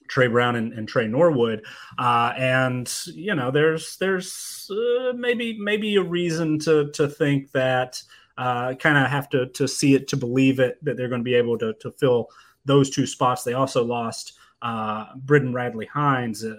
[0.09, 1.65] Tre Brown and, and Tre Norwood,
[1.99, 8.03] uh, and you know there's there's uh, maybe maybe a reason to to think that
[8.39, 11.25] uh, kind of have to to see it to believe it that they're going to
[11.25, 12.29] be able to to fill
[12.65, 13.45] those two spots.
[13.45, 16.57] They also lost uh, Brendan Radley-Hiles, uh,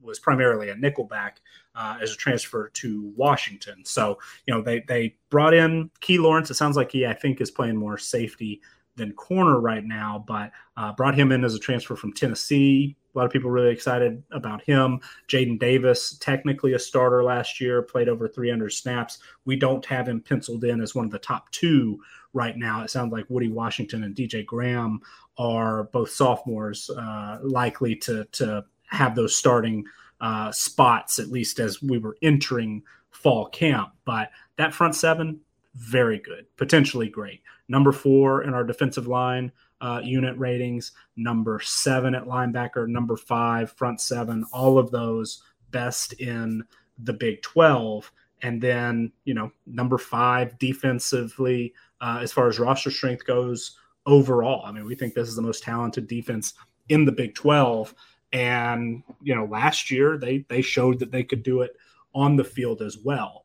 [0.00, 1.32] was primarily a nickelback
[1.74, 3.84] uh, as a transfer to Washington.
[3.84, 6.50] So, you know, they, they brought in Key Lawrence.
[6.50, 8.62] It sounds like he, I think, is playing more safety
[8.96, 12.96] than corner right now, but uh, brought him in as a transfer from Tennessee.
[13.14, 15.00] A lot of people really excited about him.
[15.28, 19.18] Jaden Davis, technically a starter last year, played over 300 snaps.
[19.44, 22.00] We don't have him penciled in as one of the top two
[22.32, 22.82] right now.
[22.82, 25.00] It sounds like Woody Washington and DJ Graham
[25.38, 29.84] are both sophomores, uh, likely to to have those starting
[30.20, 33.90] uh, spots at least as we were entering fall camp.
[34.04, 35.40] But that front seven,
[35.74, 37.40] very good, potentially great.
[37.68, 39.50] Number four in our defensive line
[39.80, 46.12] uh, unit ratings, number seven at linebacker, number five front seven, all of those best
[46.14, 46.62] in
[46.98, 48.12] the Big Twelve.
[48.42, 54.64] And then, you know, number five defensively, uh, as far as roster strength goes, overall.
[54.64, 56.54] I mean, we think this is the most talented defense
[56.88, 57.94] in the Big 12.
[58.32, 61.72] And, you know, last year they they showed that they could do it
[62.14, 63.44] on the field as well.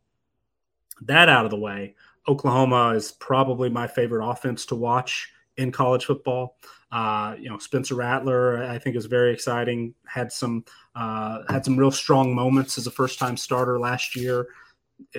[1.02, 1.96] That out of the way,
[2.28, 6.58] Oklahoma is probably my favorite offense to watch in college football.
[6.92, 9.94] Uh, you know, Spencer Rattler, I think, is very exciting.
[10.06, 10.64] Had some
[10.96, 14.48] uh, had some real strong moments as a first time starter last year.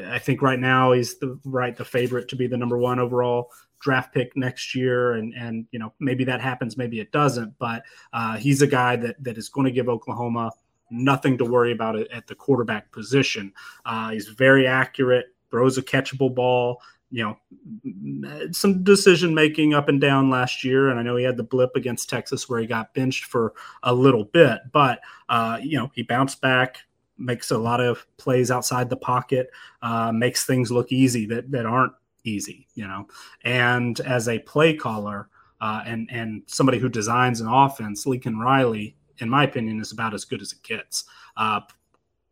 [0.07, 3.51] I think right now he's the right the favorite to be the number one overall
[3.81, 7.59] draft pick next year, and and you know maybe that happens, maybe it doesn't.
[7.59, 10.53] But uh, he's a guy that that is going to give Oklahoma
[10.91, 13.53] nothing to worry about at the quarterback position.
[13.85, 16.81] Uh, he's very accurate, throws a catchable ball.
[17.11, 17.37] You
[17.85, 21.43] know, some decision making up and down last year, and I know he had the
[21.43, 25.01] blip against Texas where he got benched for a little bit, but
[25.31, 26.81] uh, you know he bounced back,
[27.17, 29.49] makes a lot of plays outside the pocket,
[29.81, 31.95] uh, makes things look easy that that aren't
[32.29, 33.07] easy, you know.
[33.45, 35.29] And as a play caller
[35.61, 40.15] uh, and and somebody who designs an offense, Lincoln Riley, in my opinion, is about
[40.15, 41.05] as good as it gets.
[41.37, 41.61] Uh,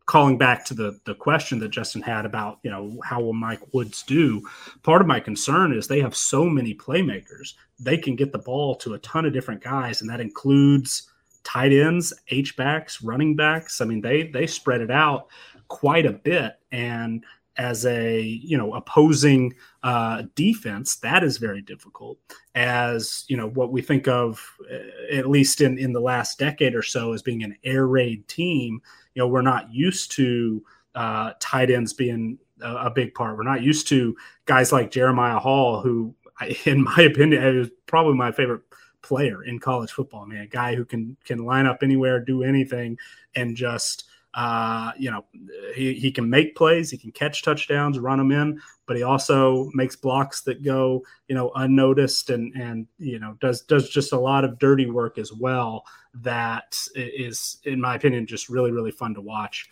[0.07, 3.73] calling back to the the question that Justin had about you know how will Mike
[3.73, 4.41] Woods do,
[4.83, 7.53] part of my concern is they have so many playmakers.
[7.79, 11.09] They can get the ball to a ton of different guys, and that includes
[11.43, 13.81] tight ends, H backs, running backs.
[13.81, 15.27] I mean, they they spread it out
[15.67, 17.23] quite a bit, and
[17.57, 19.53] as a you know opposing
[19.83, 22.17] uh, defense that is very difficult.
[22.55, 26.75] As you know what we think of uh, at least in in the last decade
[26.75, 28.81] or so as being an air raid team
[29.17, 30.63] you know we're not used to
[30.95, 33.37] uh, tight ends being a, a, big part.
[33.37, 34.15] We're not used to
[34.45, 36.13] guys like jeremiah hall who
[36.65, 38.61] in my opinion is probably my favorite
[39.01, 40.23] player in college football.
[40.23, 42.97] I mean a guy who can can line up anywhere do anything
[43.35, 45.25] and just uh, you know,
[45.73, 49.69] he, he can make plays, he can catch touchdowns, run them in, but he also
[49.73, 54.19] makes blocks that go, you know, unnoticed and and you know does does just a
[54.19, 55.83] lot of dirty work as well.
[56.13, 59.69] That is, in my opinion, just really really fun to watch.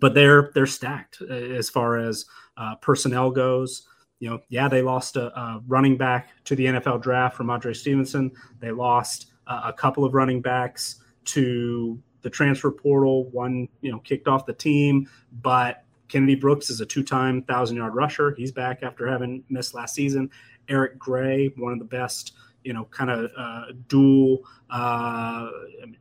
[0.00, 2.26] But they're they're stacked uh, as far as
[2.56, 3.86] uh, personnel goes.
[4.18, 8.30] You know, yeah, they lost a, a, running back to the NFL draft Rhamondre Stevenson.
[8.58, 13.24] They lost a couple of running backs to the transfer portal.
[13.30, 15.08] One, you know, kicked off the team,
[15.42, 18.34] but Kennedy Brooks is a two-time thousand-yard rusher.
[18.36, 20.30] He's back after having missed last season.
[20.68, 22.34] Eric Gray, one of the best,
[22.64, 24.44] you know, kind of uh, dual.
[24.70, 25.50] Uh,
[25.82, 25.96] I mean,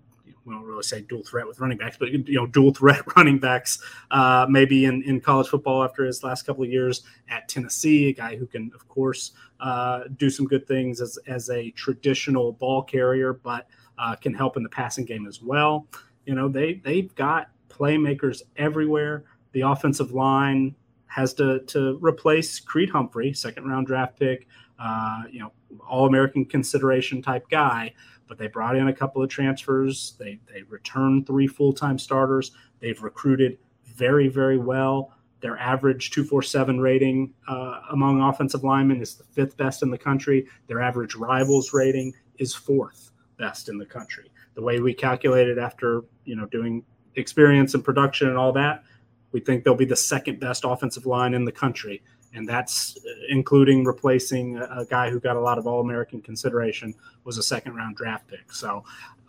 [0.50, 3.38] we don't really say dual threat with running backs, but you know, dual threat running
[3.38, 3.82] backs,
[4.12, 8.14] uh, maybe in, in college football after his last couple of years at Tennessee, a
[8.14, 12.82] guy who can, of course, uh, do some good things as, as a traditional ball
[12.82, 13.68] carrier, but
[14.00, 15.86] uh, can help in the passing game as well.
[16.26, 19.24] You know, they they've got playmakers everywhere.
[19.52, 20.76] The offensive line
[21.08, 24.48] has to to replace Creed Humphrey, second round draft pick,
[24.80, 25.52] uh, you know,
[25.88, 27.94] all American consideration type guy.
[28.28, 30.16] But they brought in a couple of transfers.
[30.20, 32.52] They they returned three full time starters.
[32.80, 35.14] They've recruited very very well.
[35.41, 40.46] Their average 247 rating uh, among offensive linemen is the fifth best in the country.
[40.68, 44.30] Their average rivals rating is fourth best in the country.
[44.60, 46.84] The way we calculate it after you know doing
[47.15, 48.84] experience and production and all that,
[49.31, 52.02] we think they'll be the second best offensive line in the country,
[52.34, 56.22] and that's uh, including replacing a, a guy who got a lot of All American
[56.22, 58.52] consideration was a second round draft pick.
[58.52, 58.84] So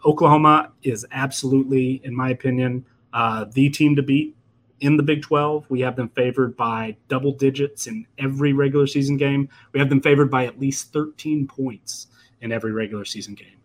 [0.04, 4.34] Oklahoma is absolutely, in my opinion, uh, the team to beat
[4.80, 5.64] in the Big 12.
[5.68, 9.48] We have them favored by double digits in every regular season game.
[9.70, 12.08] We have them favored by at least 13 points
[12.40, 13.59] in every regular season game.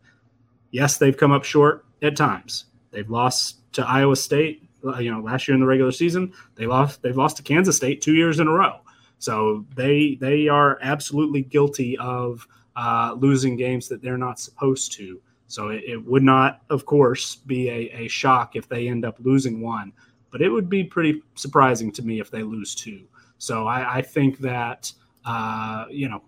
[0.71, 2.65] Yes, they've come up short at times.
[2.91, 6.33] They've lost to Iowa State, uh, you know, last year in the regular season.
[6.55, 8.79] They lost they've lost to Kansas State 2 years in a row.
[9.19, 15.21] So they they are absolutely guilty of uh, losing games that they're not supposed to.
[15.47, 19.17] So it, it would not, of course, be a, a shock if they end up
[19.19, 19.93] losing one
[20.35, 23.07] but it would be pretty surprising to me if they lose two.
[23.37, 24.91] So I, I think that
[25.23, 26.23] uh, you know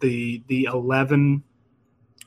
[0.00, 1.42] the the eleven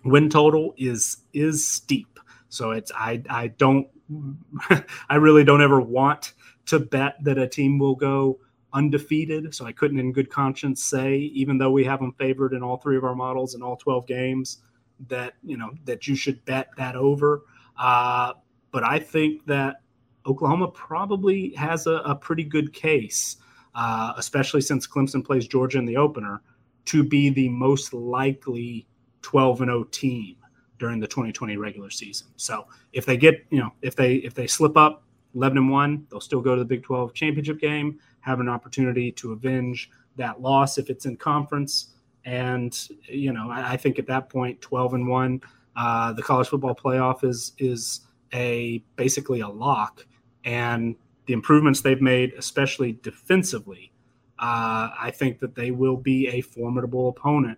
[0.04, 2.20] win total is is steep.
[2.50, 3.88] So it's I I don't
[5.10, 6.34] I really don't ever want
[6.68, 8.40] to bet that a team will go
[8.74, 9.54] undefeated.
[9.54, 12.78] So I couldn't in good conscience say, even though we have them favored in all
[12.78, 14.64] three of our models in all 12 games,
[15.08, 17.42] that you know that you should bet that over.
[17.78, 18.34] Uh,
[18.72, 19.82] but I think that
[20.26, 23.38] Oklahoma probably has a, a pretty good case,
[23.76, 26.42] uh, especially since Clemson plays Georgia in the opener,
[26.86, 28.88] to be the most likely
[29.24, 30.36] 12 and 0 team
[30.80, 32.28] during the 2020 regular season.
[32.36, 35.04] So if they get, you know, if they if they slip up
[35.36, 39.12] 11 and 1, they'll still go to the Big 12 championship game, have an opportunity
[39.14, 41.88] to avenge that loss if it's in conference.
[42.26, 45.42] And you know, I, I think at that point, 12 and 1,
[45.76, 48.02] uh, the college football playoff is is
[48.34, 50.06] a basically a lock
[50.46, 50.96] and
[51.26, 53.92] the improvements they've made, especially defensively,
[54.40, 57.58] uh, I think that they will be a formidable opponent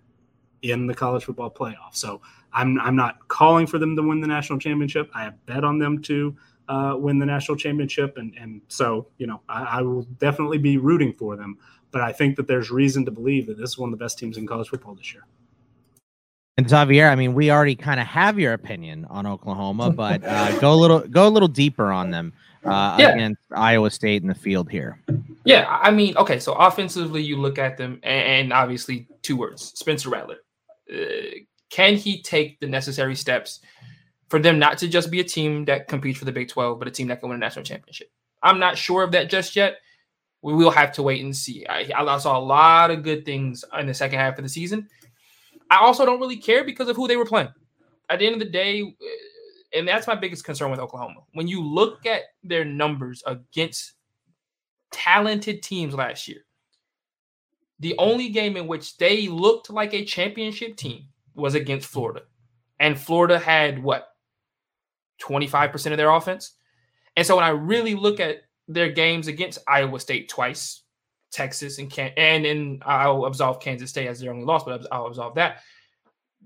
[0.61, 1.94] in the college football playoff.
[1.94, 2.22] So
[2.53, 5.10] I'm I'm not calling for them to win the national championship.
[5.14, 6.36] I have bet on them to
[6.68, 10.77] uh, win the national championship, and and so you know I, I, will definitely be
[10.77, 11.57] rooting for them.
[11.91, 14.18] But I think that there's reason to believe that this is one of the best
[14.18, 15.26] teams in college football this year.
[16.57, 20.57] And Xavier, I mean, we already kind of have your opinion on Oklahoma, but uh,
[20.60, 22.34] go a little go a little deeper on them
[22.64, 23.10] uh, yeah.
[23.10, 24.99] against Iowa State in the field here.
[25.44, 29.73] Yeah, I mean, okay, so offensively, you look at them, and, and obviously, two words:
[29.76, 30.38] Spencer Rattler.
[30.91, 31.40] Uh,
[31.70, 33.60] can he take the necessary steps
[34.30, 36.88] for them not to just be a team that competes for the Big 12, but
[36.88, 38.10] a team that can win a national championship?
[38.41, 39.78] I'm not sure of that just yet.
[40.41, 41.66] We will have to wait and see.
[41.68, 44.88] I, I saw a lot of good things in the second half of the season.
[45.72, 47.49] I also don't really care because of who they were playing.
[48.10, 48.95] At the end of the day,
[49.74, 51.22] and that's my biggest concern with Oklahoma.
[51.34, 53.94] When you look at their numbers against
[54.91, 56.45] talented teams last year,
[57.80, 62.22] the only game in which they looked like a championship team was against Florida.
[62.80, 64.07] And Florida had what?
[65.22, 66.53] 25% of their offense.
[67.15, 70.81] And so when I really look at their games against Iowa State twice,
[71.31, 75.07] Texas and Can and then I'll absolve Kansas State as their only loss, but I'll
[75.07, 75.61] absolve that.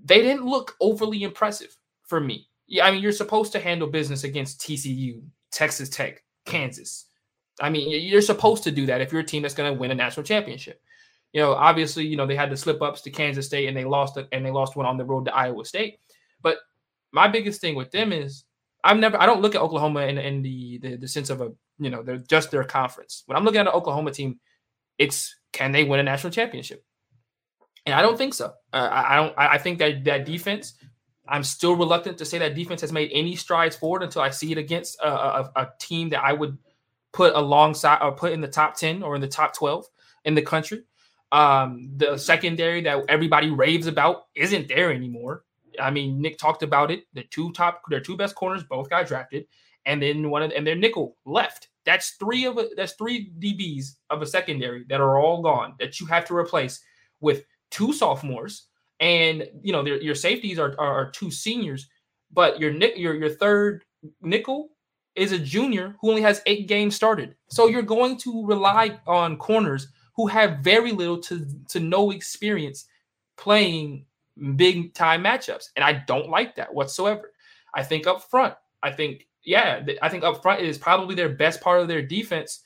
[0.04, 2.48] They didn't look overly impressive for me.
[2.66, 7.06] Yeah, I mean, you're supposed to handle business against TCU, Texas Tech, Kansas.
[7.60, 9.90] I mean, you're supposed to do that if you're a team that's going to win
[9.90, 10.80] a national championship.
[11.32, 13.84] You know, obviously, you know they had the slip ups to Kansas State and they
[13.84, 16.00] lost it, and they lost one on the road to Iowa State.
[16.42, 16.58] But
[17.12, 18.44] my biggest thing with them is
[18.82, 21.52] I'm never I don't look at Oklahoma in, in the, the the sense of a
[21.78, 23.22] you know they're just their conference.
[23.26, 24.40] When I'm looking at an Oklahoma team,
[24.98, 26.84] it's can they win a national championship?
[27.86, 28.52] And I don't think so.
[28.72, 29.34] Uh, I, don't.
[29.38, 30.74] I think that that defense
[31.30, 34.50] I'm still reluctant to say that defense has made any strides forward until I see
[34.50, 36.58] it against a, a, a, team that I would
[37.12, 39.86] put alongside or put in the top 10 or in the top 12
[40.24, 40.82] in the country.
[41.32, 45.44] Um, the secondary that everybody raves about isn't there anymore.
[45.80, 47.04] I mean, Nick talked about it.
[47.14, 49.46] The two top, their two best corners both got drafted,
[49.86, 51.68] and then one of and their nickel left.
[51.84, 56.00] That's three of a, that's three DBs of a secondary that are all gone that
[56.00, 56.80] you have to replace
[57.20, 58.66] with two sophomores
[59.00, 61.88] and you know your safeties are, are, are two seniors,
[62.32, 63.84] but your nick your your third
[64.20, 64.70] nickel
[65.16, 67.34] is a junior who only has eight games started.
[67.48, 69.88] So you're going to rely on corners
[70.20, 72.84] who have very little to to no experience
[73.38, 74.04] playing
[74.54, 77.32] big time matchups, and I don't like that whatsoever.
[77.74, 81.62] I think up front, I think yeah, I think up front is probably their best
[81.62, 82.60] part of their defense.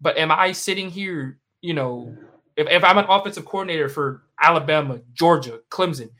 [0.00, 2.16] But am I sitting here, you know,
[2.56, 6.10] if, if I'm an offensive coordinator for Alabama, Georgia, Clemson,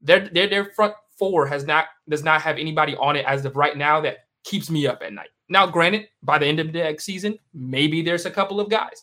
[0.00, 3.54] their, their their front four has not does not have anybody on it as of
[3.54, 5.28] right now that keeps me up at night.
[5.50, 9.02] Now, granted, by the end of the next season, maybe there's a couple of guys.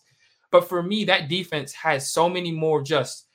[0.53, 3.25] But for me, that defense has so many more just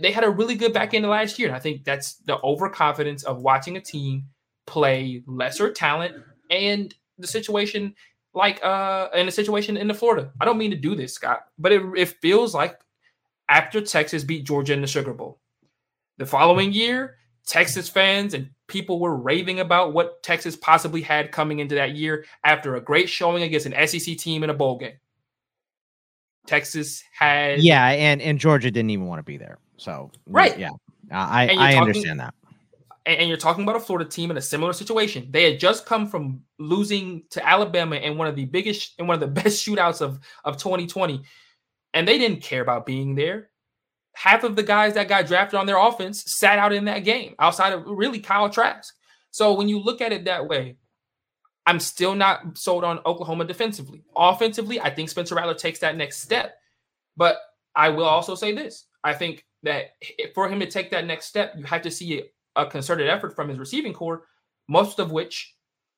[0.00, 1.48] they had a really good back end last year.
[1.48, 4.24] And I think that's the overconfidence of watching a team
[4.66, 6.14] play lesser talent
[6.50, 7.94] and the situation
[8.32, 10.32] like uh in a situation in the Florida.
[10.40, 12.80] I don't mean to do this, Scott, but it, it feels like
[13.50, 15.38] after Texas beat Georgia in the Sugar Bowl.
[16.16, 17.16] The following year,
[17.46, 22.24] Texas fans and people were raving about what Texas possibly had coming into that year
[22.44, 24.94] after a great showing against an SEC team in a bowl game.
[26.46, 29.58] Texas had yeah, and and Georgia didn't even want to be there.
[29.76, 30.70] So right, yeah,
[31.10, 32.34] I I talking, understand that.
[33.04, 35.28] And you're talking about a Florida team in a similar situation.
[35.30, 39.14] They had just come from losing to Alabama in one of the biggest and one
[39.14, 41.22] of the best shootouts of of 2020,
[41.94, 43.50] and they didn't care about being there.
[44.14, 47.34] Half of the guys that got drafted on their offense sat out in that game,
[47.38, 48.94] outside of really Kyle Trask.
[49.30, 50.76] So when you look at it that way,
[51.66, 54.04] I'm still not sold on Oklahoma defensively.
[54.16, 56.58] Offensively, I think Spencer Rattler takes that next step.
[57.16, 57.38] But
[57.74, 59.92] I will also say this I think that
[60.34, 62.22] for him to take that next step, you have to see
[62.54, 64.22] a concerted effort from his receiving corps,
[64.68, 65.54] most of which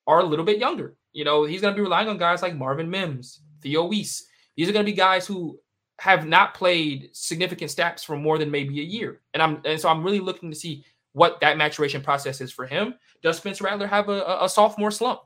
[0.07, 0.97] are a little bit younger.
[1.13, 4.27] You know, he's going to be relying on guys like Marvin Mims, Theo Wease.
[4.57, 5.59] These are going to be guys who
[6.01, 9.21] have not played significant snaps for more than maybe a year.
[9.35, 12.67] And I'm and so I'm really looking to see what that maturation process is for
[12.67, 12.95] him.
[13.23, 15.21] Does Spencer Rattler have a, a sophomore slump?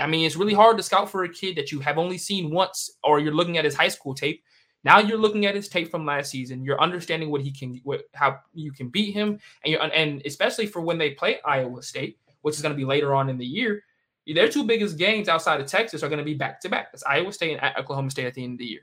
[0.00, 2.50] I mean, it's really hard to scout for a kid that you have only seen
[2.50, 4.42] once, or you're looking at his high school tape.
[4.84, 6.64] Now you're looking at his tape from last season.
[6.64, 10.66] You're understanding what he can, what how you can beat him, and you're, and especially
[10.66, 13.46] for when they play Iowa State, which is going to be later on in the
[13.46, 13.82] year.
[14.26, 16.92] Their two biggest games outside of Texas are going to be back to back.
[16.92, 18.82] That's Iowa State and Oklahoma State at the end of the year.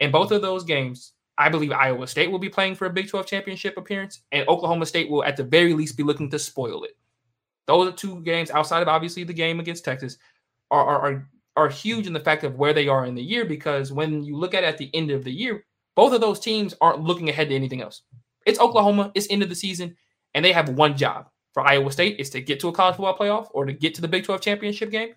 [0.00, 3.08] In both of those games, I believe Iowa State will be playing for a Big
[3.08, 6.84] 12 championship appearance, and Oklahoma State will, at the very least, be looking to spoil
[6.84, 6.96] it.
[7.66, 10.16] Those are two games outside of obviously the game against Texas
[10.70, 13.92] are, are, are huge in the fact of where they are in the year because
[13.92, 15.64] when you look at it at the end of the year,
[15.94, 18.02] both of those teams aren't looking ahead to anything else.
[18.44, 19.96] It's Oklahoma, it's end of the season,
[20.34, 21.28] and they have one job.
[21.52, 24.02] For Iowa State, is to get to a college football playoff or to get to
[24.02, 25.14] the Big 12 championship game.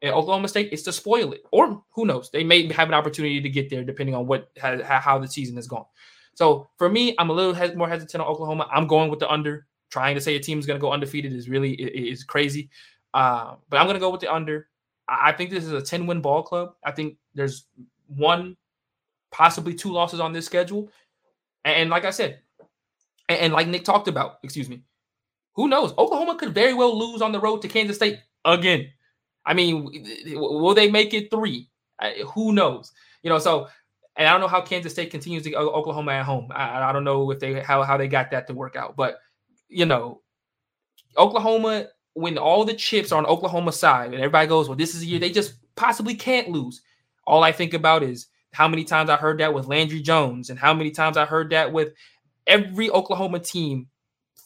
[0.00, 2.30] And Oklahoma State is to spoil it, or who knows?
[2.30, 5.54] They may have an opportunity to get there depending on what how, how the season
[5.56, 5.84] has gone.
[6.34, 8.68] So for me, I'm a little more hesitant on Oklahoma.
[8.72, 9.66] I'm going with the under.
[9.90, 12.70] Trying to say a team is going to go undefeated is really is crazy.
[13.12, 14.68] Uh, but I'm going to go with the under.
[15.08, 16.74] I think this is a 10 win ball club.
[16.84, 17.66] I think there's
[18.06, 18.56] one,
[19.30, 20.90] possibly two losses on this schedule.
[21.64, 22.40] And, like I said,
[23.28, 24.82] and, like Nick talked about, excuse me,
[25.54, 25.92] who knows?
[25.92, 28.88] Oklahoma could very well lose on the road to Kansas State again.
[29.44, 29.84] I mean,
[30.34, 31.68] will they make it three?
[32.34, 32.92] who knows?
[33.22, 33.68] You know, so
[34.16, 36.48] and I don't know how Kansas State continues to go Oklahoma at home.
[36.50, 39.18] I, I don't know if they how how they got that to work out, but
[39.68, 40.20] you know,
[41.16, 45.02] Oklahoma when all the chips are on Oklahoma side and everybody goes, well, this is
[45.02, 46.82] a year they just possibly can't lose.
[47.26, 50.58] All I think about is how many times I heard that with Landry Jones and
[50.58, 51.92] how many times I heard that with
[52.46, 53.88] every Oklahoma team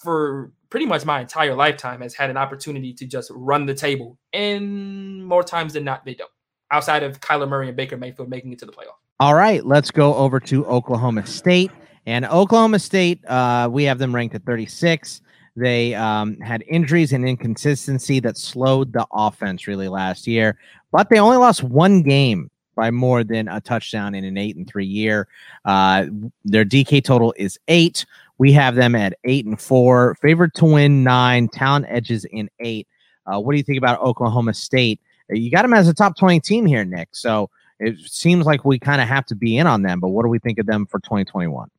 [0.02, 4.18] for pretty much my entire lifetime has had an opportunity to just run the table.
[4.32, 6.30] And more times than not, they don't.
[6.70, 8.97] Outside of Kyler Murray and Baker Mayfield making it to the playoff.
[9.18, 11.70] All right, let's go over to Oklahoma State.
[12.06, 15.22] And Oklahoma State, uh, we have them ranked at 36.
[15.56, 20.58] They um, had injuries and inconsistency that slowed the offense really last year,
[20.92, 24.68] but they only lost one game by more than a touchdown in an eight and
[24.68, 25.26] three year.
[25.64, 26.06] Uh,
[26.44, 28.04] their DK total is eight.
[28.38, 32.86] We have them at eight and four, favored to win nine, talent edges in eight.
[33.26, 35.00] Uh, what do you think about Oklahoma State?
[35.30, 37.08] You got them as a top 20 team here, Nick.
[37.12, 37.50] So
[37.80, 40.28] it seems like we kind of have to be in on them, but what do
[40.28, 41.70] we think of them for 2021?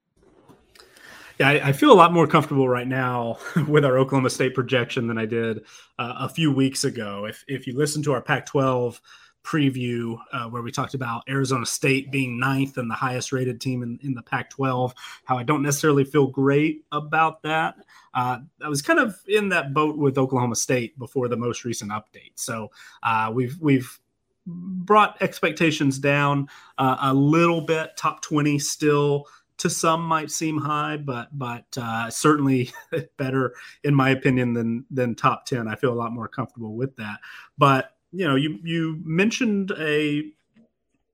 [1.40, 3.38] Yeah, I, I, feel a lot more comfortable right now
[3.68, 5.60] with our Oklahoma State projection than I did
[6.00, 7.26] uh, a few weeks ago.
[7.26, 9.00] If if you listen to our Pac-12
[9.44, 13.82] preview uh, where we talked about Arizona State being ninth and the highest rated team
[13.82, 14.92] in, in the Pac-12,
[15.24, 17.76] how I don't necessarily feel great about that.
[18.14, 21.92] Uh, I was kind of in that boat with Oklahoma State before the most recent
[21.92, 22.34] update.
[22.36, 22.72] So
[23.04, 24.00] uh, we've we've
[24.48, 27.96] brought expectations down uh, a little bit.
[27.96, 29.28] Top 20 still
[29.58, 32.72] to some might seem high, but but uh, certainly
[33.18, 33.54] better
[33.84, 35.68] in my opinion than than top ten.
[35.68, 37.20] I feel a lot more comfortable with that.
[37.58, 40.32] But you know, you you mentioned a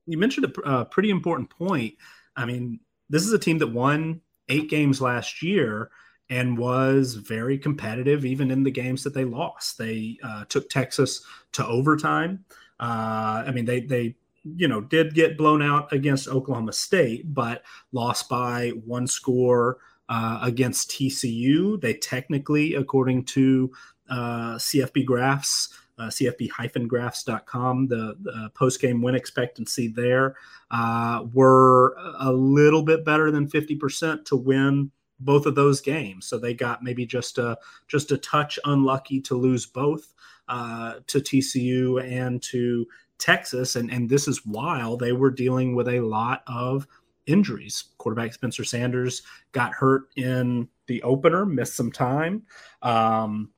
[0.05, 1.95] you mentioned a, a pretty important point.
[2.35, 2.79] I mean,
[3.09, 5.89] this is a team that won eight games last year,
[6.29, 9.77] and was very competitive even in the games that they lost.
[9.77, 12.45] They uh, took Texas to overtime.
[12.79, 17.63] Uh, I mean, they they you know did get blown out against Oklahoma State, but
[17.91, 19.77] lost by one score
[20.09, 21.79] uh, against TCU.
[21.79, 23.71] They technically, according to
[24.09, 30.35] uh, CFB Graphs, uh, cfb-graphs.com, the, the post-game win expectancy there
[30.71, 36.25] uh, were a little bit better than 50% to win both of those games.
[36.25, 37.57] So they got maybe just a
[37.87, 40.13] just a touch unlucky to lose both
[40.47, 42.85] uh, to TCU and to
[43.19, 43.75] Texas.
[43.75, 46.87] And and this is while they were dealing with a lot of
[47.25, 47.85] injuries.
[47.97, 49.21] Quarterback Spencer Sanders
[49.51, 52.43] got hurt in the opener, missed some time.
[52.81, 53.49] Um,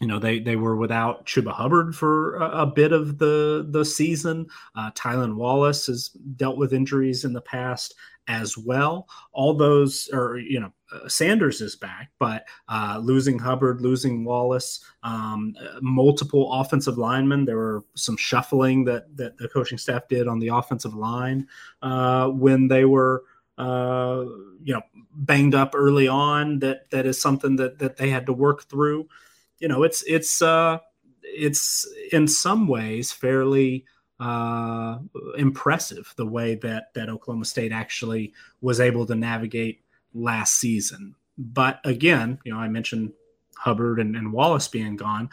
[0.00, 3.84] you know they they were without Chuba Hubbard for a, a bit of the the
[3.84, 4.46] season.
[4.74, 7.94] Uh, Tylan Wallace has dealt with injuries in the past
[8.28, 9.08] as well.
[9.32, 14.84] All those, or you know, uh, Sanders is back, but uh, losing Hubbard, losing Wallace,
[15.02, 17.44] um, multiple offensive linemen.
[17.44, 21.48] There were some shuffling that that the coaching staff did on the offensive line
[21.82, 23.24] uh, when they were.
[23.56, 24.24] Uh,
[24.64, 24.82] you know,
[25.14, 26.58] banged up early on.
[26.58, 29.08] That that is something that that they had to work through.
[29.60, 30.78] You know, it's it's uh,
[31.22, 33.84] it's in some ways fairly
[34.20, 34.98] uh,
[35.36, 39.82] impressive the way that that Oklahoma State actually was able to navigate
[40.14, 41.14] last season.
[41.36, 43.12] But again, you know, I mentioned
[43.56, 45.28] Hubbard and, and Wallace being gone,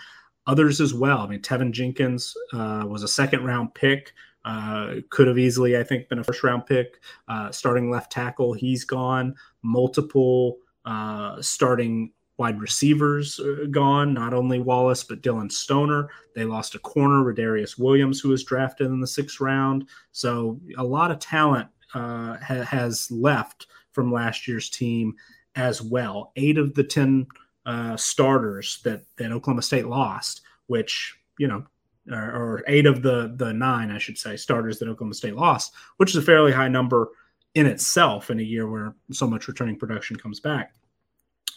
[0.48, 1.20] others as well.
[1.20, 4.14] I mean, Teven Jenkins uh, was a second round pick.
[4.44, 7.00] Uh, could have easily, I think, been a first round pick.
[7.28, 9.36] Uh, starting left tackle, he's gone.
[9.62, 16.10] Multiple uh, starting wide receivers uh, gone, not only Wallace, but Dillon Stoner.
[16.34, 19.88] They lost a corner, Rodarius Williams, who was drafted in the sixth round.
[20.12, 25.14] So a lot of talent uh, ha- has left from last year's team
[25.56, 26.32] as well.
[26.36, 27.28] Eight of the 10
[27.68, 31.64] uh, starters that, that Oklahoma State lost, which, you know,
[32.12, 35.76] or, or eight of the, the nine, I should say, starters that Oklahoma State lost,
[35.98, 37.10] which is a fairly high number
[37.54, 40.74] in itself in a year where so much returning production comes back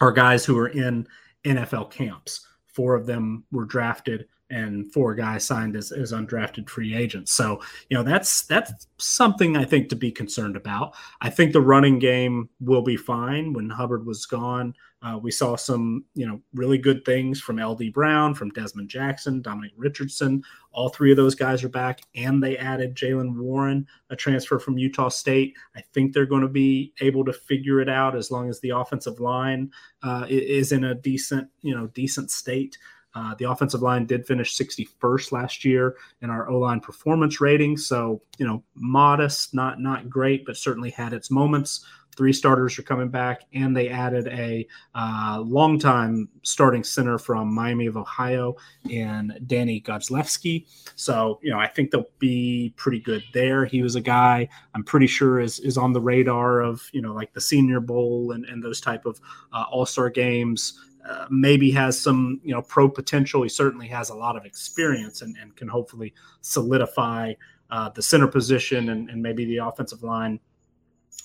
[0.01, 1.07] are guys who are in
[1.45, 2.47] NFL camps.
[2.67, 7.33] Four of them were drafted and four guys signed as, as undrafted free agents.
[7.33, 10.95] So, you know, that's that's something I think to be concerned about.
[11.21, 14.75] I think the running game will be fine when Hubbard was gone.
[15.05, 19.43] Uh, we saw some, you know, really good things from LD Brown, from Dezmon Jackson,
[19.43, 20.43] Dominic Richardson.
[20.73, 24.79] All three of those guys are back, and they added Jaylen Warren, a transfer from
[24.79, 25.55] Utah State.
[25.77, 28.71] I think they're going to be able to figure it out as long as the
[28.71, 29.71] offensive line
[30.03, 32.79] uh, is in a decent, you know, decent state.
[33.15, 37.77] Uh, the offensive line did finish 61st last year in our O line performance rating,
[37.77, 41.85] so you know, modest, not not great, but certainly had its moments.
[42.17, 47.87] Three starters are coming back, and they added a uh, longtime starting center from Miami
[47.87, 48.57] of Ohio
[48.89, 50.67] in Danny Godlewski.
[50.95, 53.65] So, you know, I think they'll be pretty good there.
[53.65, 57.13] He was a guy I'm pretty sure is is on the radar of you know
[57.13, 59.21] like the Senior Bowl and and those type of
[59.53, 60.81] uh, All Star games.
[61.07, 63.43] Uh, maybe has some you know pro potential.
[63.43, 67.35] He certainly has a lot of experience and, and can hopefully solidify
[67.71, 70.41] uh, the center position and, and maybe the offensive line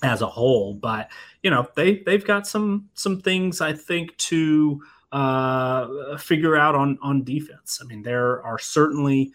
[0.03, 0.73] as a whole.
[0.73, 1.09] But
[1.43, 4.81] you know they they've got some some things I think to
[5.11, 7.79] uh, figure out on on defense.
[7.81, 9.33] I mean there are certainly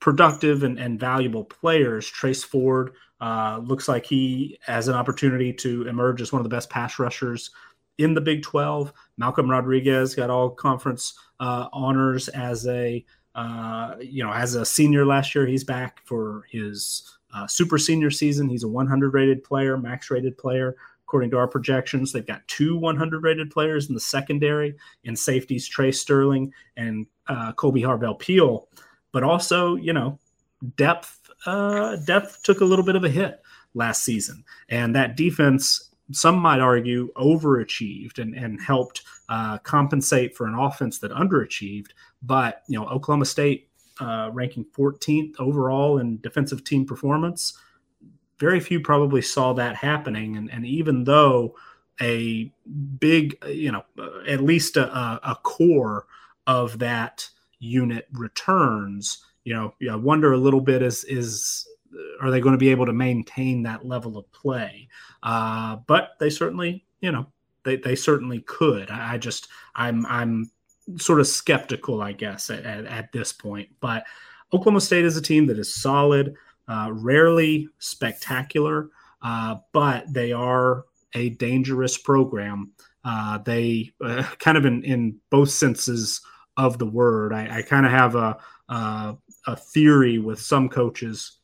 [0.00, 2.06] productive and, and valuable players.
[2.06, 6.54] Trace Ford uh, looks like he has an opportunity to emerge as one of the
[6.54, 7.50] best pass rushers
[7.98, 8.92] in the Big 12.
[9.16, 15.04] Malcolm Rodriguez got all conference uh, honors as a uh, you know as a senior
[15.04, 15.46] last year.
[15.46, 18.48] He's back for his uh, super senior season.
[18.48, 20.76] He's a 100 rated player, max rated player.
[21.04, 25.68] According to our projections, they've got two 100 rated players in the secondary in safeties,
[25.68, 28.68] Tre Sterling and uh, Kolby Harvell Peel.
[29.12, 30.18] But also, you know,
[30.76, 33.40] depth uh, depth took a little bit of a hit
[33.74, 40.46] last season, and that defense some might argue overachieved and, and helped uh, compensate for
[40.46, 41.90] an offense that underachieved.
[42.22, 43.68] But you know, Oklahoma State
[44.00, 47.58] uh, ranking 14th overall in defensive team performance.
[48.38, 51.54] Very few probably saw that happening, and, and even though
[52.00, 52.52] a
[52.98, 53.82] big, you know,
[54.28, 54.86] at least a,
[55.28, 56.06] a core
[56.46, 61.66] of that unit returns, you know, I wonder a little bit is is
[62.20, 64.88] are they going to be able to maintain that level of play?
[65.22, 67.26] Uh, but they certainly, you know,
[67.64, 68.90] they, they certainly could.
[68.90, 70.50] I, I just I'm I'm
[70.98, 73.68] sort of skeptical, I guess, at, at, at, this point.
[73.80, 74.04] But
[74.52, 76.34] Oklahoma State is a team that is solid,
[76.68, 78.90] uh, rarely spectacular,
[79.22, 80.84] uh, but they are
[81.14, 82.72] a dangerous program
[83.04, 86.20] Uh, they uh, kind of in, in both senses
[86.56, 87.32] of the word.
[87.32, 88.36] I, I kind of have a,
[88.68, 91.38] a, a theory with some coaches.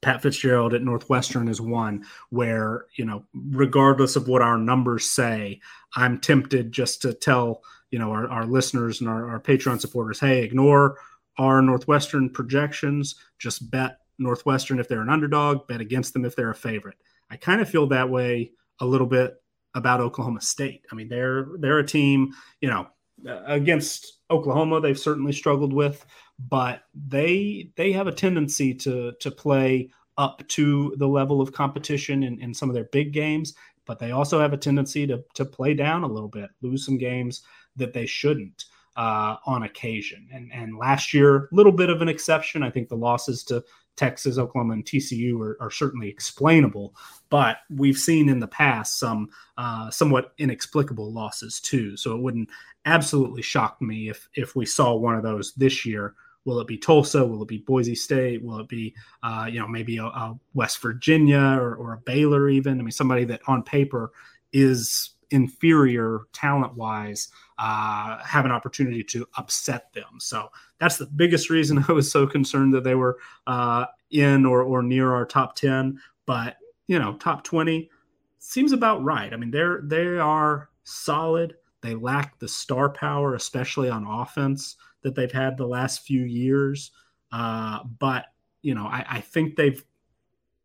[0.00, 5.60] Pat Fitzgerald at Northwestern is one where you know, regardless of what our numbers say,
[5.94, 7.62] I'm tempted just to tell
[7.94, 10.98] you know our, our listeners and our, our Patreon supporters, hey, ignore
[11.38, 13.14] our Northwestern projections.
[13.38, 16.96] Just bet Northwestern if they're an underdog, bet against them if they're a favorite.
[17.30, 18.50] I kind of feel that way
[18.80, 19.40] a little bit
[19.76, 20.84] about Oklahoma State.
[20.90, 22.88] I mean, they're they're a team, you know,
[23.28, 26.04] uh, against Oklahoma they've certainly struggled with,
[26.48, 29.88] but they they have a tendency to to play
[30.18, 33.54] up to the level of competition in, in some of their big games,
[33.86, 36.98] but they also have a tendency to to play down a little bit, lose some
[36.98, 37.44] games
[37.76, 38.64] that they shouldn't
[38.96, 40.28] uh, on occasion.
[40.32, 42.62] And and last year, a little bit of an exception.
[42.62, 43.64] I think the losses to
[43.96, 46.96] Texas, Oklahoma, and TCU are, are, certainly explainable,
[47.30, 51.96] but we've seen in the past some uh, somewhat inexplicable losses too.
[51.96, 52.48] So it wouldn't
[52.86, 56.14] absolutely shock me if if we saw one of those this year.
[56.44, 57.24] Will it be Tulsa?
[57.24, 58.42] Will it be Boise State?
[58.42, 62.48] Will it be uh, you know maybe a, a West Virginia or, or a Baylor
[62.48, 62.78] even?
[62.78, 64.12] I mean somebody that on paper
[64.52, 67.28] is inferior talent wise
[67.58, 70.18] uh, have an opportunity to upset them.
[70.18, 70.48] So
[70.78, 74.82] that's the biggest reason I was so concerned that they were uh, in or, or
[74.82, 76.00] near our top 10.
[76.24, 76.56] But,
[76.86, 77.90] you know, top 20
[78.38, 79.32] seems about right.
[79.32, 81.56] I mean, they're, they are solid.
[81.82, 86.92] They lack the star power, especially on offense, that they've had the last few years.
[87.32, 88.26] Uh, but,
[88.62, 89.84] you know, I, I think they've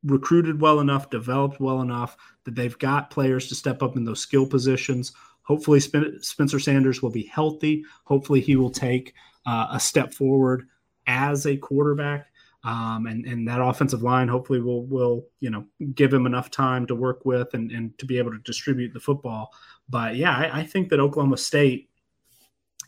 [0.04, 4.22] recruited well enough, developed well enough that they've got players to step up in those
[4.22, 5.14] skill positions.
[5.44, 7.84] Hopefully, Spencer Sanders will be healthy.
[8.04, 9.14] Hopefully, he will take
[9.46, 10.68] uh, a step forward
[11.08, 12.28] as a quarterback.
[12.64, 15.66] Um, and, and that offensive line hopefully will will you know
[15.96, 19.00] give him enough time to work with and, and to be able to distribute the
[19.00, 19.54] football.
[19.88, 21.90] But yeah, I, I think that Oklahoma State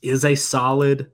[0.01, 1.11] is a solid,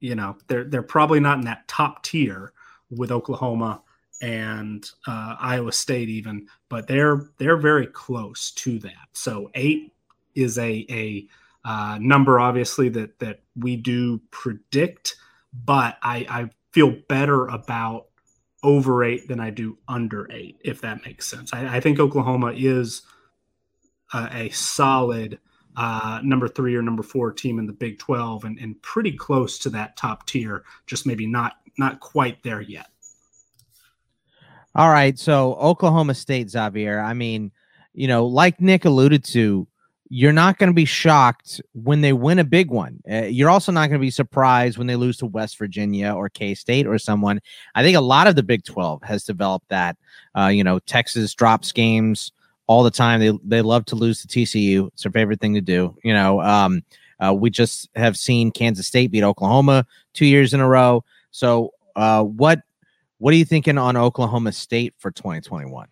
[0.00, 2.52] you know, they're they're probably not in that top tier
[2.90, 3.82] with Oklahoma
[4.20, 9.08] and uh, Iowa State even, but they're they're very close to that.
[9.12, 9.92] So eight
[10.34, 11.28] is a a
[11.64, 15.16] uh, number obviously that that we do predict,
[15.52, 18.06] but I, I feel better about
[18.62, 21.52] over eight than I do under eight, if that makes sense.
[21.52, 23.02] I, I think Oklahoma is
[24.12, 25.38] a, a solid
[25.76, 29.58] uh, number three or number four team in the Big 12 and, and pretty close
[29.58, 32.86] to that top tier, just maybe not not quite there yet.
[34.76, 35.18] All right.
[35.18, 37.00] So Oklahoma State, Xavier.
[37.00, 37.50] I mean,
[37.94, 39.66] you know, like Nick alluded to,
[40.10, 43.00] you're not going to be shocked when they win a big one.
[43.10, 46.28] Uh, you're also not going to be surprised when they lose to West Virginia or
[46.28, 47.40] K State or someone.
[47.74, 49.96] I think a lot of the Big 12 has developed that.
[50.36, 52.32] Uh, you know, Texas drops games
[52.66, 53.18] all the time.
[53.18, 54.88] They they love to lose to TCU.
[54.88, 55.96] It's their favorite thing to do.
[56.04, 56.82] You know, um,
[57.18, 61.02] uh, we just have seen Kansas State beat Oklahoma two years in a row.
[61.30, 62.60] So, uh, what
[63.18, 65.88] what are you thinking on Oklahoma State for 2021?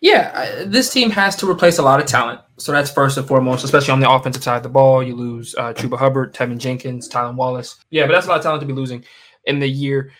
[0.00, 2.40] Yeah, this team has to replace a lot of talent.
[2.58, 5.02] So that's first and foremost, especially on the offensive side of the ball.
[5.02, 7.76] You lose uh, Chuba Hubbard, Teven Jenkins, Tylan Wallace.
[7.90, 9.04] Yeah, but that's a lot of talent to be losing
[9.44, 10.12] in the year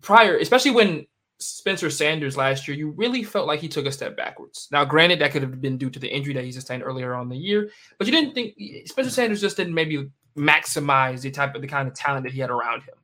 [0.00, 1.06] prior, especially when
[1.38, 4.68] Spencer Sanders last year, you really felt like he took a step backwards.
[4.72, 7.28] Now, granted, that could have been due to the injury that he sustained earlier on
[7.28, 8.54] the year, but you didn't think
[8.86, 12.40] Spencer Sanders just didn't maybe maximize the type of the kind of talent that he
[12.40, 12.94] had around him.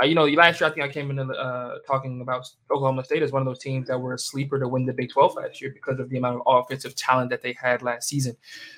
[0.00, 3.22] Uh, you know, last year I think I came in uh, talking about Oklahoma State
[3.22, 5.60] as one of those teams that were a sleeper to win the Big 12 last
[5.60, 8.36] year because of the amount of offensive talent that they had last season.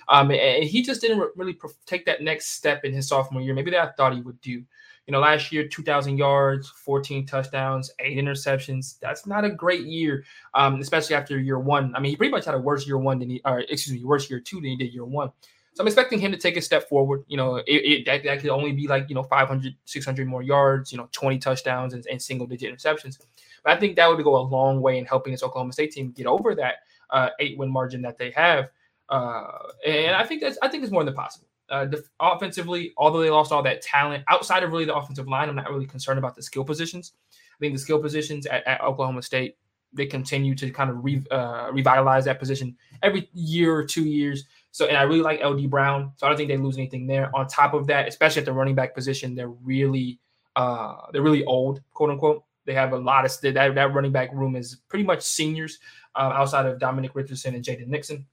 [0.09, 1.57] Um, and he just didn't really
[1.87, 4.63] take that next step in his sophomore year, maybe that I thought he would do.
[5.07, 8.99] You know, last year, 2,000 yards, 14 touchdowns, eight interceptions.
[8.99, 10.25] That's not a great year,
[10.55, 11.95] um, especially after year one.
[11.95, 14.05] I mean, he pretty much had a worse year one than he, or excuse me,
[14.05, 15.31] worse year two than he did year one.
[15.77, 17.25] So I'm expecting him to take a step forward.
[17.29, 20.43] You know, it, it that, that, could only be like, you know, 500, 600 more
[20.43, 23.19] yards, you know, 20 touchdowns and, and single digit interceptions.
[23.63, 26.13] But I think that would go a long way in helping this Oklahoma State team
[26.13, 26.77] get over that
[27.11, 28.71] uh, eight win margin that they have.
[29.11, 29.49] Uh,
[29.87, 31.47] and I think that's, I think it's more than possible.
[31.69, 35.51] Uh, def- offensively, although they lost all that talent outside of really the offensive line,
[35.51, 37.13] I'm not really concerned about the skill positions.
[37.31, 39.59] I think the skill positions at, at Oklahoma State,
[39.93, 44.45] they continue to kind of re- uh, revitalize that position every year or two years.
[44.77, 46.13] So, and I really like LD Brown.
[46.17, 47.35] So I don't think they lose anything there.
[47.35, 50.21] On top of that, especially at the running back position, they're really,
[50.55, 52.45] uh, they're really old, quote unquote.
[52.67, 53.55] They have a lot of that.
[53.55, 55.79] That running back room is pretty much seniors,
[56.15, 58.27] uh, outside of Dominic Richardson and Jaden Nixon.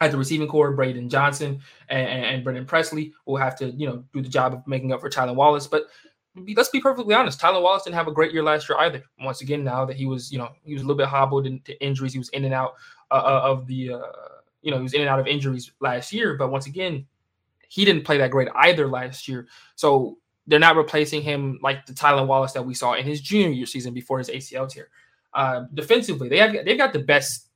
[0.00, 1.58] At the receiving corps, Braydon Johnson
[1.88, 4.92] and, and, and Brennan Presley will have to, you know, do the job of making
[4.92, 5.66] up for Tylan Wallace.
[5.66, 5.86] But
[6.54, 7.40] let's be perfectly honest.
[7.40, 9.02] Tylan Wallace didn't have a great year last year either.
[9.18, 11.76] Once again, now that he was, you know, he was a little bit hobbled into
[11.84, 12.74] injuries, he was in and out
[13.10, 16.12] uh, uh of the uh, you know, he was in and out of injuries last
[16.12, 16.34] year.
[16.36, 17.06] But once again,
[17.68, 19.46] he didn't play that great either last year.
[19.76, 23.50] So they're not replacing him like the Tylan Wallace that we saw in his junior
[23.50, 24.88] year season before his ACL tear.
[25.34, 27.50] Uh, defensively, they have they've got the best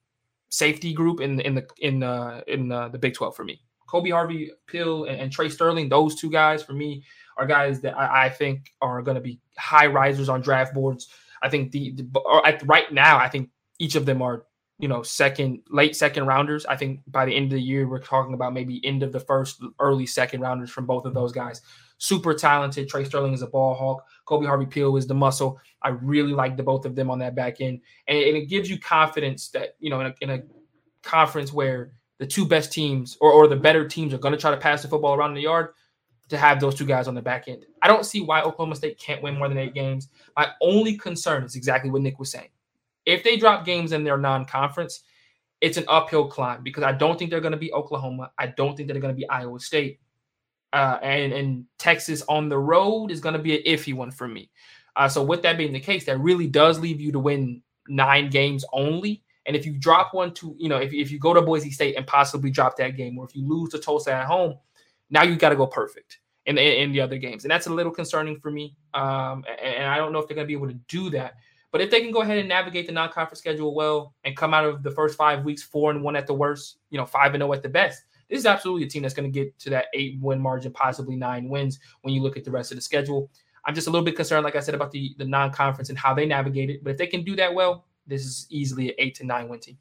[0.50, 3.60] safety group in in the in uh, in uh, the Big Twelve for me.
[3.88, 7.04] Kolby Harvell Peel, and, and, Tre Sterling, those two guys for me
[7.36, 11.08] are guys that I, I think are going to be high risers on draft boards.
[11.42, 14.46] I think the, the right now, I think each of them are
[14.82, 16.66] you know second late second rounders.
[16.66, 19.20] I think by the end of the year, we're talking about maybe end of the
[19.20, 21.62] first, early second rounders from both of those guys.
[21.98, 22.88] Super talented.
[22.88, 24.04] Tre Sterling is a ball hawk.
[24.26, 25.60] Kolby Harvell Peel is the muscle.
[25.82, 28.68] I really like the both of them on that back end, and, and it gives
[28.68, 30.42] you confidence that you know in a, in a
[31.04, 34.50] conference where the two best teams or, or the better teams are going to try
[34.50, 35.68] to pass the football around the yard
[36.28, 37.66] to have those two guys on the back end.
[37.82, 40.08] I don't see why Oklahoma State can't win more than eight games.
[40.36, 42.48] My only concern is exactly what Nick was saying.
[43.04, 45.02] If they drop games in their non-conference,
[45.60, 48.32] it's an uphill climb because I don't think they're going to be Oklahoma.
[48.38, 50.00] I don't think they're going to be Iowa State.
[50.72, 54.26] Uh, and and Texas on the road is going to be an iffy one for
[54.26, 54.50] me.
[54.96, 58.30] Uh, so with that being the case, that really does leave you to win nine
[58.30, 59.22] games only.
[59.46, 61.96] And if you drop one to, you know, if, if you go to Boise State
[61.96, 64.56] and possibly drop that game, or if you lose to Tulsa at home,
[65.10, 67.44] now you got to go perfect in the, in the other games.
[67.44, 68.76] And that's a little concerning for me.
[68.94, 71.34] Um, and, and I don't know if they're going to be able to do that.
[71.72, 74.66] But if they can go ahead and navigate the non-conference schedule well and come out
[74.66, 77.40] of the first five weeks four and one at the worst, you know, five and
[77.40, 79.70] zero oh at the best, this is absolutely a team that's going to get to
[79.70, 82.82] that eight win margin, possibly nine wins when you look at the rest of the
[82.82, 83.30] schedule.
[83.64, 86.12] I'm just a little bit concerned, like I said, about the the non-conference and how
[86.12, 86.84] they navigate it.
[86.84, 89.60] But if they can do that well, this is easily an eight to nine win
[89.60, 89.78] team.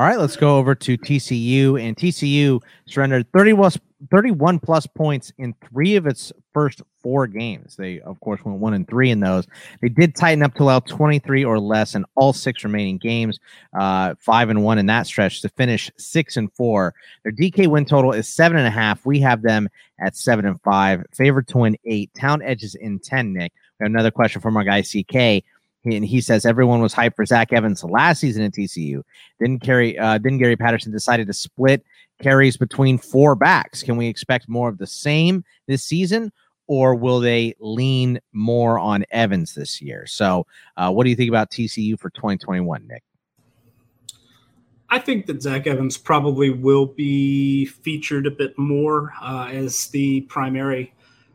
[0.00, 1.78] All right, let's go over to TCU.
[1.78, 3.78] And TCU surrendered 30 plus,
[4.10, 7.76] 31 plus points in three of its first four games.
[7.76, 9.46] They, of course, went one and three in those.
[9.82, 13.38] They did tighten up to allow 23 or less in all six remaining games,
[13.78, 16.94] uh, five and one in that stretch to finish six and four.
[17.22, 19.04] Their DK win total is seven and a half.
[19.04, 19.68] We have them
[20.00, 22.10] at seven and five, favored to win eight.
[22.14, 23.52] Town edges in 10, Nick.
[23.78, 25.42] We have another question from our guy, Siaka
[25.84, 29.02] and he says everyone was hyped for Zach Evans last season at TCU.
[29.38, 31.84] Then Gary, uh, then Gary Patterson decided to split
[32.20, 33.82] carries between four backs.
[33.82, 36.32] Can we expect more of the same this season,
[36.66, 40.06] or will they lean more on Evans this year?
[40.06, 40.46] So,
[40.76, 43.02] uh, what do you think about TCU for 2021, Nick?
[44.92, 50.22] I think that Zach Evans probably will be featured a bit more uh, as the
[50.22, 50.92] primary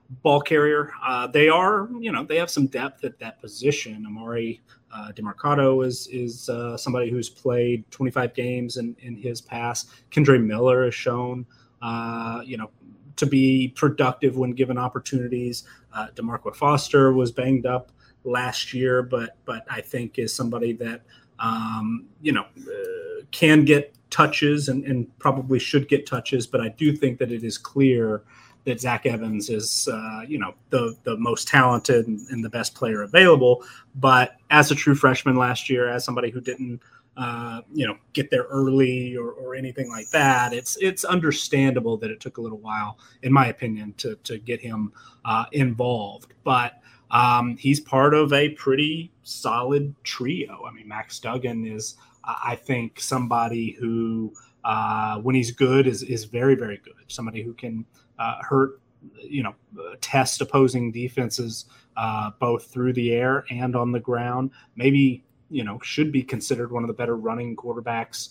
[0.09, 0.91] ball carrier.
[1.05, 4.05] Uh, they are, you know, they have some depth at that position.
[4.07, 4.59] Emari
[4.93, 9.89] uh, Demercado is is uh, somebody who's played 25 games in, in his past.
[10.11, 11.45] Kendre Miller has shown,
[11.81, 12.69] uh, you know,
[13.15, 15.63] to be productive when given opportunities.
[15.93, 17.91] Uh, Daimarqua Foster was banged up
[18.23, 21.01] last year, but but I think is somebody that
[21.39, 26.47] um, you know uh, can get touches and, and probably should get touches.
[26.47, 28.23] But I do think that it is clear
[28.65, 33.03] that Zach Evans is, uh, you know, the the most talented and, the best player
[33.03, 33.63] available.
[33.95, 36.81] But as a true freshman last year, as somebody who didn't,
[37.15, 42.11] uh, you know, get there early or, or anything like that, it's it's understandable that
[42.11, 44.91] it took a little while, in my opinion, to to get him
[45.23, 46.33] uh, involved.
[46.43, 46.81] But
[47.11, 50.65] um, he's part of a pretty solid trio.
[50.67, 54.33] I mean, Max Duggan is, I think, somebody who.
[54.67, 56.95] Uh, when he's good, is is very very good.
[57.07, 57.85] Somebody who can
[58.19, 58.81] uh, hurt,
[59.21, 59.55] you know,
[60.01, 61.65] test opposing defenses
[61.97, 64.51] uh, both through the air and on the ground.
[64.75, 68.29] Maybe you know should be considered one of the better running quarterbacks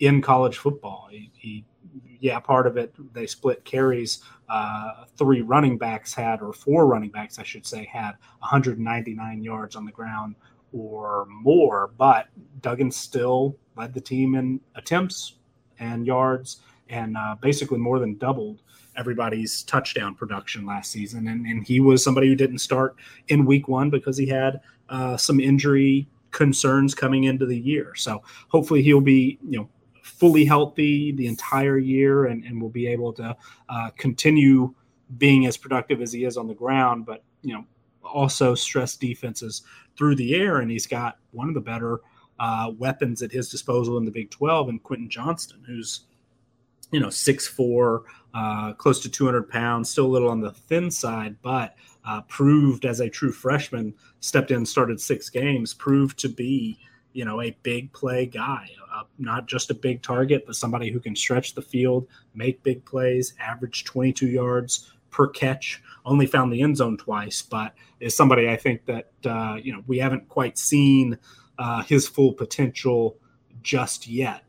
[0.00, 1.08] in college football.
[1.10, 1.64] He, he
[2.20, 4.22] yeah, part of it they split carries.
[4.48, 9.74] Uh, three running backs had, or four running backs, I should say, had 199 yards
[9.74, 10.36] on the ground
[10.72, 11.90] or more.
[11.98, 12.28] But
[12.60, 15.34] Duggan still led the team in attempts
[15.78, 16.58] and yards,
[16.88, 18.62] and uh, basically more than doubled
[18.96, 21.28] everybody's touchdown production last season.
[21.28, 22.96] And, and he was somebody who didn't start
[23.28, 27.94] in week one because he had uh, some injury concerns coming into the year.
[27.94, 29.68] So hopefully he'll be, you know,
[30.02, 33.36] fully healthy the entire year and, and will be able to
[33.68, 34.72] uh, continue
[35.18, 37.64] being as productive as he is on the ground, but, you know,
[38.02, 39.62] also stress defenses
[39.96, 40.58] through the air.
[40.58, 42.00] And he's got one of the better
[42.38, 46.02] uh, weapons at his disposal in the Big 12 and Quentin Johnston, who's,
[46.92, 48.04] you know, six four,
[48.36, 52.84] uh, close to 200 pounds, still a little on the thin side, but uh, proved
[52.84, 56.78] as a true freshman, stepped in, started six games, proved to be,
[57.14, 61.00] you know, a big play guy, uh, not just a big target, but somebody who
[61.00, 65.82] can stretch the field, make big plays, average 22 yards per catch.
[66.04, 69.82] Only found the end zone twice, but is somebody I think that uh, you know
[69.86, 71.18] we haven't quite seen
[71.58, 73.16] uh, his full potential
[73.62, 74.42] just yet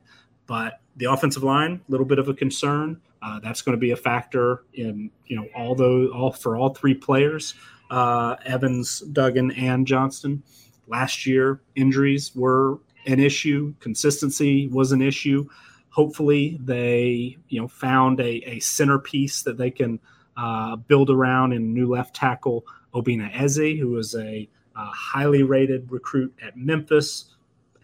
[0.47, 2.99] but the offensive line, a little bit of a concern.
[3.21, 6.73] Uh, that's going to be a factor in you know all those all for all
[6.73, 7.55] three players,
[7.89, 10.43] uh, Evans, Duggan, and Johnston.
[10.87, 13.73] Last year, injuries were an issue.
[13.79, 15.47] Consistency was an issue.
[15.89, 19.99] Hopefully, they you know found a, a centerpiece that they can
[20.37, 25.91] uh, build around in new left tackle Obinna Eze, who is a uh, highly rated
[25.91, 27.35] recruit at Memphis,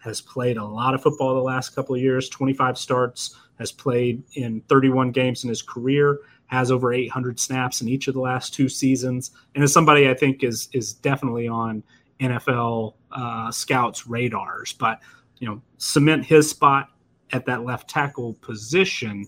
[0.02, 4.22] has played a lot of football the last couple of years, 25 starts, has played
[4.34, 8.54] in 31 games in his career, has over 800 snaps in each of the last
[8.54, 11.82] two seasons, and is somebody I think is is definitely on
[12.20, 14.72] NFL uh, scouts' radars.
[14.72, 15.00] But
[15.38, 16.90] you know, cement his spot
[17.32, 19.26] at that left tackle position,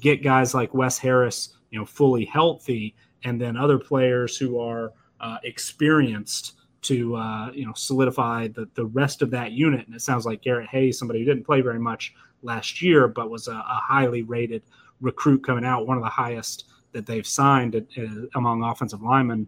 [0.00, 2.94] get guys like Wes Harris, you know, fully healthy,
[3.24, 8.86] and then other players who are uh, experienced to uh, you know solidify the the
[8.86, 9.86] rest of that unit.
[9.86, 13.30] And it sounds like Garrett Hayes, somebody who didn't play very much last year, but
[13.30, 14.62] was a, a highly rated
[15.00, 19.46] recruit coming out, one of the highest that they've signed at, uh, among offensive linemen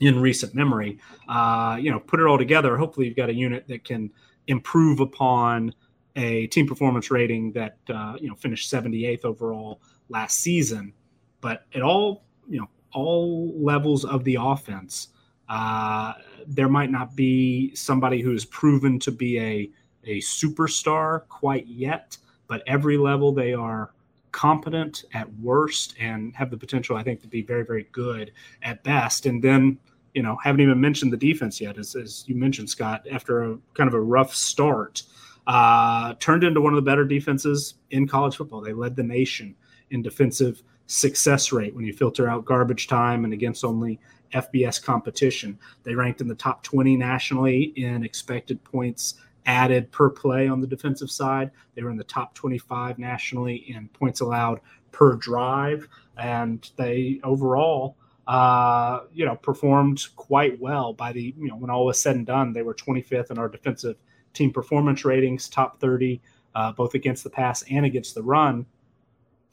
[0.00, 0.98] in recent memory.
[1.28, 2.76] Uh, you know, put it all together.
[2.76, 4.10] Hopefully, you've got a unit that can
[4.46, 5.72] improve upon
[6.16, 10.92] a team performance rating that uh, you know finished 78th overall last season.
[11.40, 15.08] But at all, you know, all levels of the offense,
[15.48, 16.14] uh,
[16.46, 19.70] there might not be somebody who is proven to be a
[20.04, 22.16] a superstar quite yet,
[22.46, 23.92] but every level they are
[24.32, 28.32] competent at worst and have the potential, I think, to be very, very good
[28.62, 29.26] at best.
[29.26, 29.78] And then,
[30.14, 33.58] you know, haven't even mentioned the defense yet, as, as you mentioned, Scott, after a
[33.74, 35.02] kind of a rough start,
[35.46, 38.60] uh, turned into one of the better defenses in college football.
[38.60, 39.54] They led the nation
[39.90, 43.98] in defensive success rate when you filter out garbage time and against only
[44.32, 45.58] FBS competition.
[45.82, 49.14] They ranked in the top 20 nationally in expected points
[49.50, 51.50] added per play on the defensive side.
[51.74, 54.60] They were in the top 25 nationally in points allowed
[54.92, 57.96] per drive, and they overall,
[58.28, 60.92] uh, you know, performed quite well.
[60.92, 63.48] By the you know, when all was said and done, they were 25th in our
[63.48, 63.96] defensive
[64.34, 66.20] team performance ratings, top 30,
[66.54, 68.64] uh, both against the pass and against the run.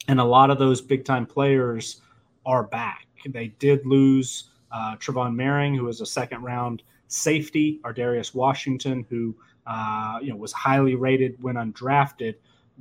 [0.06, 2.02] And a lot of those big time players
[2.46, 3.08] are back.
[3.26, 9.04] They did lose uh, Trevon Moehrig, who was a second round safety, our Ar'Darius Washington,
[9.10, 9.34] who
[9.68, 12.34] uh, you know was highly rated when undrafted,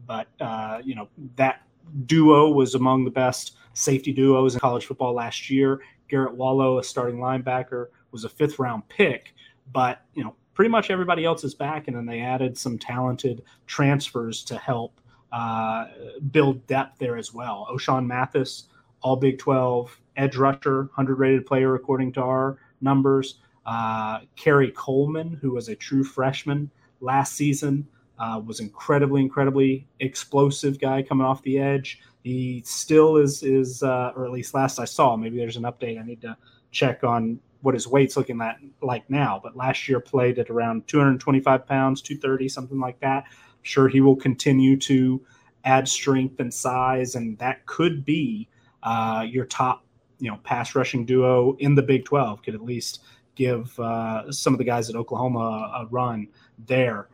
[0.05, 1.61] but uh, you know that
[2.05, 5.81] duo was among the best safety duos in college football last year.
[6.09, 9.33] Garrett Wallow, a starting linebacker, was a fifth round pick,
[9.73, 13.43] but you know pretty much everybody else is back, and then they added some talented
[13.67, 14.99] transfers to help
[15.33, 15.87] uh,
[16.31, 17.67] build depth there as well.
[17.69, 18.69] Ochaun Mathis,
[19.01, 23.39] all Big 12 edge rusher, 100 rated player according to our numbers.
[23.65, 27.87] Uh, Khari Coleman, who was a true freshman last season,
[28.19, 31.99] uh, was incredibly, incredibly explosive guy coming off the edge.
[32.23, 35.99] He still is, is uh, or at least last I saw, maybe there's an update.
[35.99, 36.35] I need to
[36.71, 39.39] check on what his weight's looking at, like now.
[39.41, 43.25] But last year played at around 225 pounds, 230, something like that.
[43.27, 45.21] I'm sure he will continue to
[45.63, 48.47] add strength and size, and that could be
[48.83, 49.83] uh, your top,
[50.19, 52.41] you know, pass rushing duo in the Big 12.
[52.41, 53.01] Could at least
[53.37, 56.27] give uh, some of the guys at Oklahoma a, run
[56.65, 57.07] there.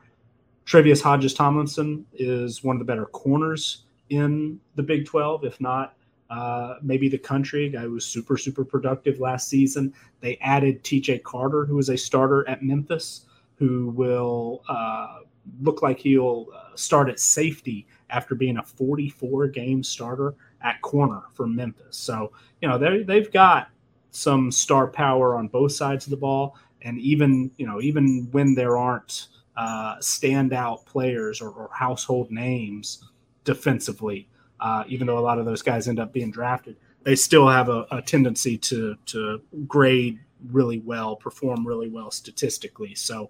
[0.66, 5.96] Tre'Vius Hodges Tomlinson is one of the better corners in the Big 12, if not
[6.30, 7.70] uh, maybe the country.
[7.70, 9.94] Guy was super, super productive last season.
[10.22, 13.26] They added TJ Carter, who is a starter at Memphis,
[13.58, 15.20] who will uh,
[15.62, 21.24] look like he'll uh, start at safety after being a 44 game starter at corner
[21.34, 21.98] for Memphis.
[21.98, 22.32] So,
[22.62, 23.70] you know, they they've got
[24.14, 26.56] some star power on both sides of the ball.
[26.84, 29.28] And even, you know, even when there aren't
[29.58, 33.04] uh, standout players or, or, household names
[33.44, 34.28] defensively,
[34.60, 37.70] uh, even though a lot of those guys end up being drafted, they still have
[37.70, 40.20] a, a tendency to to grade
[40.52, 42.96] really well, perform really well statistically.
[42.96, 43.30] So,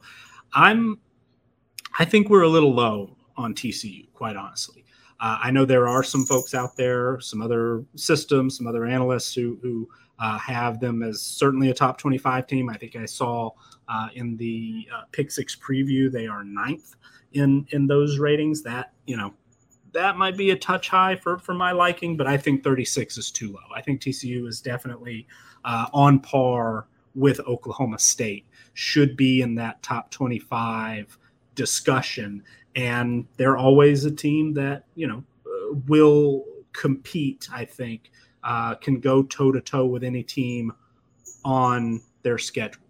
[0.54, 1.00] I'm,
[2.00, 4.86] I think we're a little low on TCU, quite honestly.
[5.20, 9.34] Uh, I know there are some folks out there, some other systems, some other analysts
[9.34, 9.90] who who
[10.20, 12.70] uh, have them as certainly a top 25 team.
[12.70, 13.52] I think I saw
[13.88, 16.96] uh, in the uh, pick six preview they are ninth
[17.34, 18.62] in in those ratings.
[18.64, 19.34] That you know
[19.94, 23.32] that might be a touch high for for my liking, but I think 36 is
[23.32, 23.76] too low.
[23.76, 25.28] I think TCU is definitely
[25.66, 28.46] uh, on par with Oklahoma State.
[28.74, 31.18] Should be in that top 25
[31.56, 32.44] discussion,
[32.76, 37.48] and they're always a team that you know uh, will compete.
[37.54, 38.12] I think
[38.44, 40.74] uh, can go toe to toe with any team
[41.46, 42.82] on their schedule.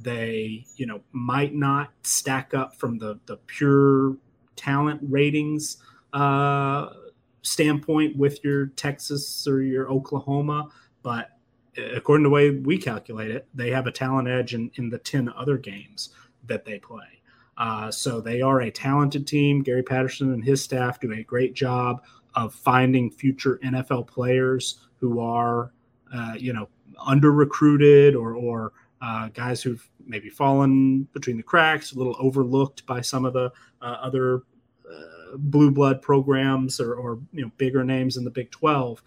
[0.00, 4.16] They, you know, might not stack up from the the pure
[4.56, 5.78] talent ratings
[6.12, 6.90] uh,
[7.42, 10.68] standpoint with your Texas or your Oklahoma,
[11.02, 11.30] but
[11.76, 14.98] according to the way we calculate it, they have a talent edge in, in the
[14.98, 16.10] 10 other games
[16.46, 17.20] that they play.
[17.56, 19.62] Uh, so they are a talented team.
[19.62, 22.02] Gary Patterson and his staff do a great job
[22.34, 25.72] of finding future NFL players who are,
[26.14, 26.68] uh, you know,
[27.04, 28.72] under recruited or, or
[29.02, 33.50] uh, guys who've maybe fallen between the cracks, a little overlooked by some of the
[33.82, 34.44] uh, other
[34.88, 39.02] uh, blue blood programs or, or, you know bigger names in the Big Twelve,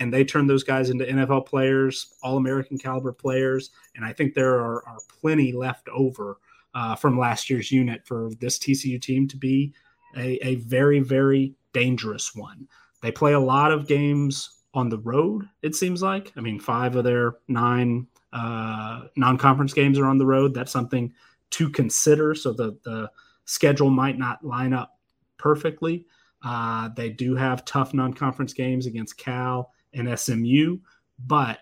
[0.00, 4.34] and they turn those guys into NFL players, All American caliber players, and I think
[4.34, 6.38] there are, are plenty left over
[6.74, 9.72] uh, from last year's unit for this TCU team to be
[10.16, 12.66] a, a very very dangerous one.
[13.00, 15.48] They play a lot of games on the road.
[15.62, 16.32] It seems like.
[16.36, 20.54] I mean, five of their nine uh, non-conference games are on the road.
[20.54, 21.12] That's something
[21.50, 22.34] to consider.
[22.34, 23.10] So the the
[23.44, 24.98] schedule might not line up
[25.38, 26.06] perfectly.
[26.42, 30.78] Uh, they do have tough non-conference games against Cal and SMU,
[31.26, 31.58] but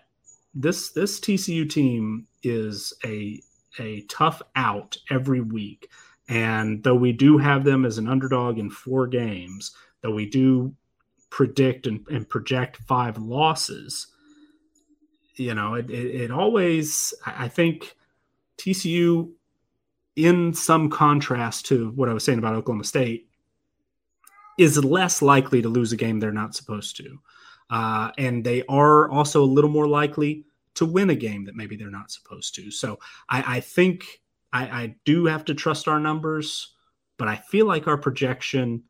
[0.53, 3.41] this this TCU team is a
[3.79, 5.89] a tough out every week.
[6.27, 9.71] And though we do have them as an underdog in four games,
[10.01, 10.75] though we do
[11.29, 14.07] predict and, and project five losses,
[15.35, 17.95] you know, it, it, it always, I think
[18.57, 19.31] TCU,
[20.15, 23.27] in some contrast to what I was saying about Oklahoma State,
[24.57, 27.19] is less likely to lose a game they're not supposed to.
[27.69, 30.43] Uh, and they are also a little more likely
[30.75, 32.69] to win a game that maybe they're not supposed to.
[32.71, 32.99] So
[33.29, 36.75] I, I think I, I do have to trust our numbers,
[37.17, 38.83] but I feel like our projection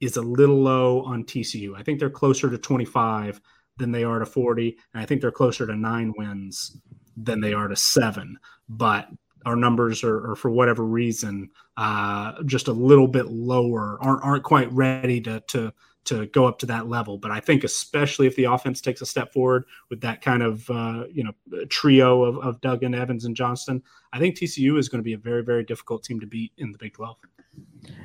[0.00, 1.76] is a little low on TCU.
[1.76, 3.40] I think they're closer to 25
[3.78, 4.76] than they are to 40.
[4.94, 6.78] And I think they're closer to nine wins
[7.16, 8.38] than they are to seven.
[8.68, 9.08] But
[9.44, 14.44] our numbers are, are for whatever reason, uh, just a little bit lower, aren't, aren't
[14.44, 15.72] quite ready to, to,
[16.06, 17.18] to go up to that level.
[17.18, 20.68] But I think, especially if the offense takes a step forward with that kind of
[20.70, 21.32] uh, you know
[21.68, 23.82] trio of, of Duggan, Evans, and Johnston,
[24.12, 26.72] I think TCU is going to be a very very difficult team to beat in
[26.72, 27.16] the Big Twelve.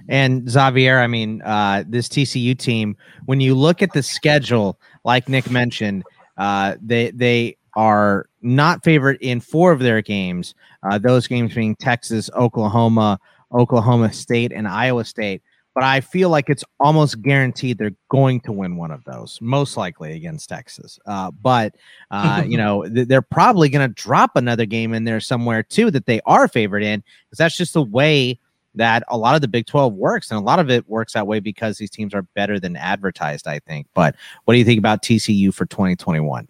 [0.08, 5.30] And Xavier, I mean, uh, this TCU team, when you look at the schedule, like
[5.30, 6.04] Nick mentioned,
[6.38, 10.54] uh, they they are not favored in four of their games.
[10.84, 13.20] Uh, those games being Texas, Oklahoma,
[13.54, 15.42] Oklahoma State, and Iowa State.
[15.74, 19.78] But I feel like it's almost guaranteed they're going to win one of those, most
[19.78, 21.00] likely against Texas.
[21.06, 21.76] Uh, but
[22.10, 25.90] uh, you know, th- they're probably going to drop another game in there somewhere too
[25.92, 28.38] that they are favored in, because that's just the way
[28.76, 30.32] that a lot of the Big 12 works.
[30.32, 33.48] And a lot of it works that way because these teams are better than advertised,
[33.48, 33.88] I think.
[33.94, 34.16] But
[34.46, 36.48] what do you think about TCU for 2021?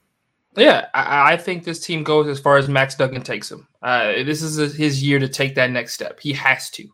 [0.58, 3.68] Yeah, I, I think this team goes as far as Max Duggan takes them.
[3.82, 6.20] Uh, this is a, his year to take that next step.
[6.20, 6.88] He has to.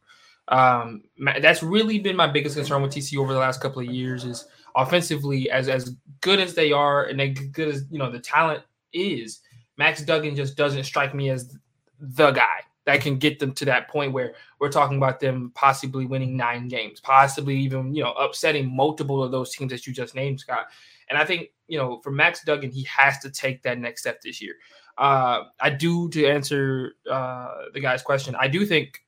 [0.50, 1.04] Um,
[1.42, 4.46] that's really been my biggest concern with TCU over the last couple of years is
[4.76, 8.64] offensively, as as good as they are and as good as you know the talent
[8.94, 9.42] is,
[9.78, 11.58] Max Duggan just doesn't strike me as
[12.00, 16.06] the guy that can get them to that point where we're talking about them possibly
[16.06, 20.16] winning nine games, possibly even you know upsetting multiple of those teams that you just
[20.16, 20.68] named, Scott.
[21.10, 24.22] And I think you know for Max Duggan, he has to take that next step
[24.22, 24.56] this year.
[24.98, 28.36] Uh, I do to answer uh, the guy's question.
[28.40, 29.02] I do think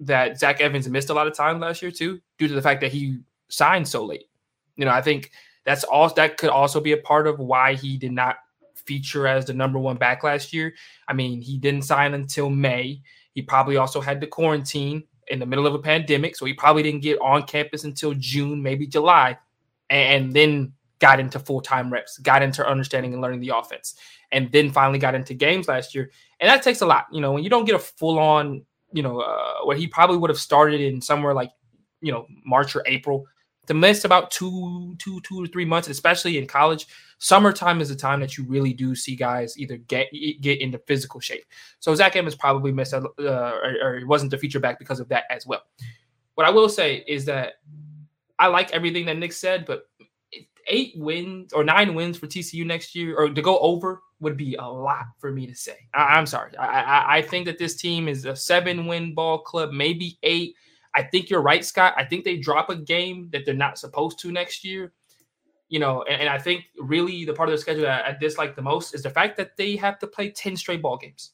[0.00, 2.80] that Zach Evans missed a lot of time last year too, due to the fact
[2.80, 3.18] that he
[3.50, 4.30] signed so late.
[4.76, 5.30] You know, I think
[5.66, 8.38] that's all that could also be a part of why he did not
[8.86, 10.74] feature as the number one back last year.
[11.08, 13.02] I mean, he didn't sign until May.
[13.32, 16.82] He probably also had to quarantine in the middle of a pandemic, so he probably
[16.82, 19.38] didn't get on campus until June, maybe July,
[19.90, 23.94] and, then got into full time reps, got into understanding and learning the offense,
[24.32, 26.10] and then finally got into games last year.
[26.40, 27.06] And that takes a lot.
[27.12, 30.16] You know, when you don't get a full on, you know, uh, where he probably
[30.16, 31.50] would have started in somewhere like,
[32.00, 33.26] you know, March or April,
[33.66, 36.86] to miss about two, two, two or three months, especially in college,
[37.18, 40.08] summertime is the time that you really do see guys either get
[40.40, 41.44] get into physical shape.
[41.80, 45.24] So Zach Evans probably missed, uh, or, or wasn't the feature back because of that
[45.30, 45.62] as well.
[46.34, 47.54] What I will say is that
[48.38, 49.88] I like everything that Nick said, but
[50.66, 54.54] eight wins or nine wins for TCU next year, or to go over, would be
[54.56, 55.76] a lot for me to say.
[55.92, 56.56] I, am sorry.
[56.56, 60.56] I, I, I think that this team is a seven win ball club, maybe eight.
[60.94, 61.94] I think you're right, Scott.
[61.96, 64.92] I think they drop a game that they're not supposed to next year.
[65.68, 68.54] You know, and, and I think really the part of the schedule that I dislike
[68.54, 71.32] the most is the fact that they have to play 10 straight ball games.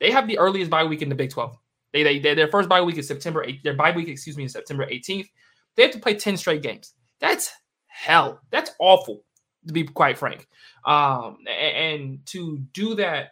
[0.00, 1.56] They have the earliest bye week in the Big 12.
[1.92, 3.62] They, they their first bye week is September 8th.
[3.62, 5.28] Their bye week, excuse me, is September 18th.
[5.76, 6.94] They have to play 10 straight games.
[7.20, 7.50] That's
[7.86, 8.40] hell.
[8.50, 9.24] That's awful,
[9.66, 10.46] to be quite frank.
[10.84, 13.30] Um, and, and to do that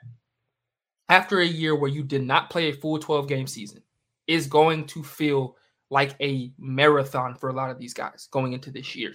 [1.09, 3.83] after a year where you did not play a full 12 game season
[4.29, 5.57] is going to feel
[5.91, 9.13] like a marathon for a lot of these guys going into this year.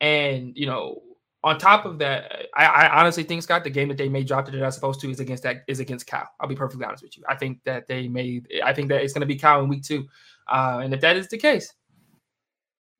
[0.00, 1.02] And you know,
[1.44, 4.46] on top of that, I, I, honestly think Scott, the game that they may drop
[4.46, 6.28] that they're not supposed to is against that is against Cal.
[6.40, 7.22] I'll be perfectly honest with you.
[7.28, 8.42] I think that they may.
[8.64, 10.08] I think that it's going to be Cal in week two,
[10.48, 11.72] uh, and if that is the case,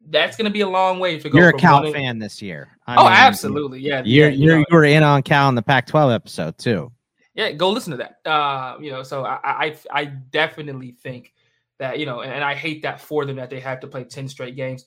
[0.09, 1.39] that's going to be a long way to go.
[1.39, 1.95] You're a Cal winning.
[1.95, 2.69] fan this year.
[2.87, 4.03] I oh, mean, absolutely, yeah.
[4.05, 6.93] You're yeah, you you're, you were in on Cal in the Pac-12 episode too.
[7.35, 8.31] Yeah, go listen to that.
[8.31, 11.35] Uh, you know, so I, I I definitely think
[11.79, 14.05] that you know, and, and I hate that for them that they have to play
[14.05, 14.87] ten straight games.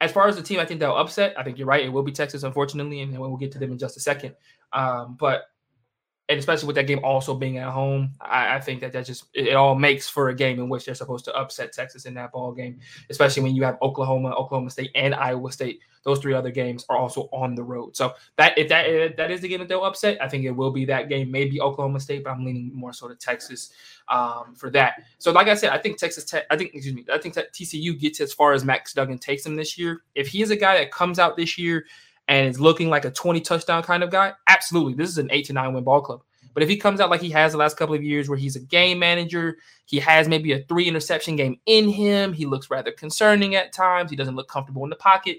[0.00, 1.34] As far as the team, I think they'll upset.
[1.38, 1.84] I think you're right.
[1.84, 4.34] It will be Texas, unfortunately, and we'll get to them in just a second.
[4.72, 5.44] Um, but
[6.28, 9.26] and especially with that game also being at home, I, I, think that that just
[9.34, 12.32] it, all makes for a game in which they're supposed to upset Texas in that
[12.32, 12.80] ball game,
[13.10, 15.80] especially when you have Oklahoma, Oklahoma State, and Iowa State.
[16.04, 17.96] Those three other games are also on the road.
[17.96, 20.70] So that if that if that is the game that upset, I think it will
[20.70, 23.72] be that game, maybe Oklahoma State, but I'm leaning more so to Texas
[24.08, 25.04] um, for that.
[25.18, 27.52] So like I said, I think Texas Tech, I think excuse me, I think that
[27.52, 30.02] TCU gets as far as Max Duggan takes them this year.
[30.14, 31.86] If he is a guy that comes out this year
[32.28, 34.94] and is looking like a 20 touchdown kind of guy, absolutely.
[34.94, 36.22] This is an eight to nine win ball club.
[36.54, 38.54] But if he comes out like he has the last couple of years, where he's
[38.54, 42.92] a game manager, he has maybe a three interception game in him, he looks rather
[42.92, 45.38] concerning at times, he doesn't look comfortable in the pocket.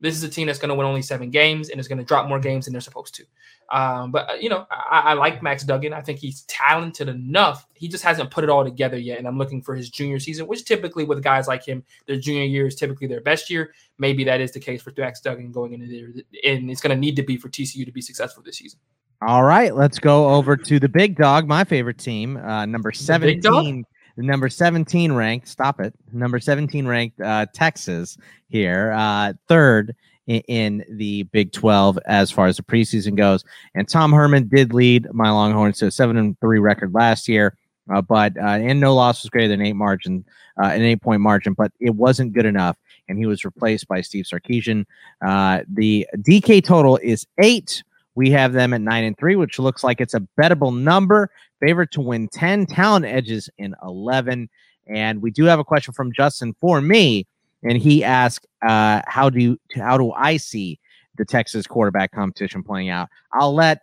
[0.00, 2.04] This is a team that's going to win only seven games and is going to
[2.04, 3.24] drop more games than they're supposed to.
[3.70, 5.92] Um, but uh, you know, I, I, like Max Duggan.
[5.92, 7.66] I think he's talented enough.
[7.74, 9.18] He just hasn't put it all together yet.
[9.18, 12.44] And I'm looking for his junior season, which typically with guys like him, their junior
[12.44, 13.72] year is typically their best year.
[13.98, 17.00] Maybe that is the case for Max Duggan going into there, and it's going to
[17.00, 18.78] need to be for TCU to be successful this season.
[19.22, 23.84] All right, let's go over to the big dog, my favorite team, uh, number seventeen.
[24.16, 25.94] Number 17 ranked, stop it.
[26.12, 28.16] Number 17 ranked uh, Texas
[28.48, 29.94] here, uh, third
[30.26, 33.44] in, the Big 12 as far as the preseason goes.
[33.74, 37.56] And Tom Herman did lead my Longhorns to a 7 and 3 record last year,
[37.90, 40.24] uh, but uh, and no loss was greater than eight margin,
[40.60, 42.76] uh, an eight point margin, but it wasn't good enough.
[43.08, 44.84] And he was replaced by Steve Sarkisian.
[45.24, 47.84] Uh, the DK total is eight.
[48.16, 51.30] We have them at nine and three, which looks like it's a bettable number.
[51.60, 54.48] Favorite to win 10, talent edges in 11.
[54.88, 57.26] And we do have a question from Justin for me
[57.62, 60.78] and he asked, uh, "How do you, how do I see
[61.16, 63.82] the Texas quarterback competition playing out?" I'll let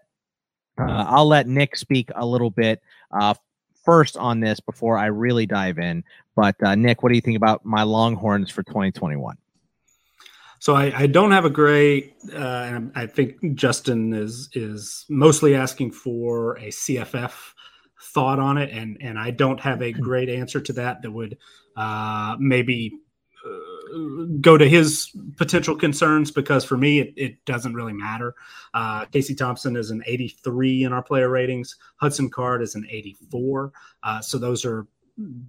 [0.79, 2.81] uh, I'll let Nick speak a little bit
[3.11, 3.33] uh,
[3.83, 6.03] first on this before I really dive in.
[6.35, 9.37] But uh, Nick, what do you think about my Longhorns for 2021?
[10.63, 15.55] So I, I don't have a great, uh, and I think Justin is is mostly
[15.55, 17.33] asking for a CFF
[18.13, 21.37] thought on it, and and I don't have a great answer to that that would
[21.75, 22.93] uh, maybe
[24.41, 28.33] go to his potential concerns because for me it, it doesn't really matter.
[28.73, 31.75] Uh, Casey Thompson is an 83 in our player ratings.
[31.97, 33.71] Hudson Card is an 84.
[34.01, 34.87] Uh, so those are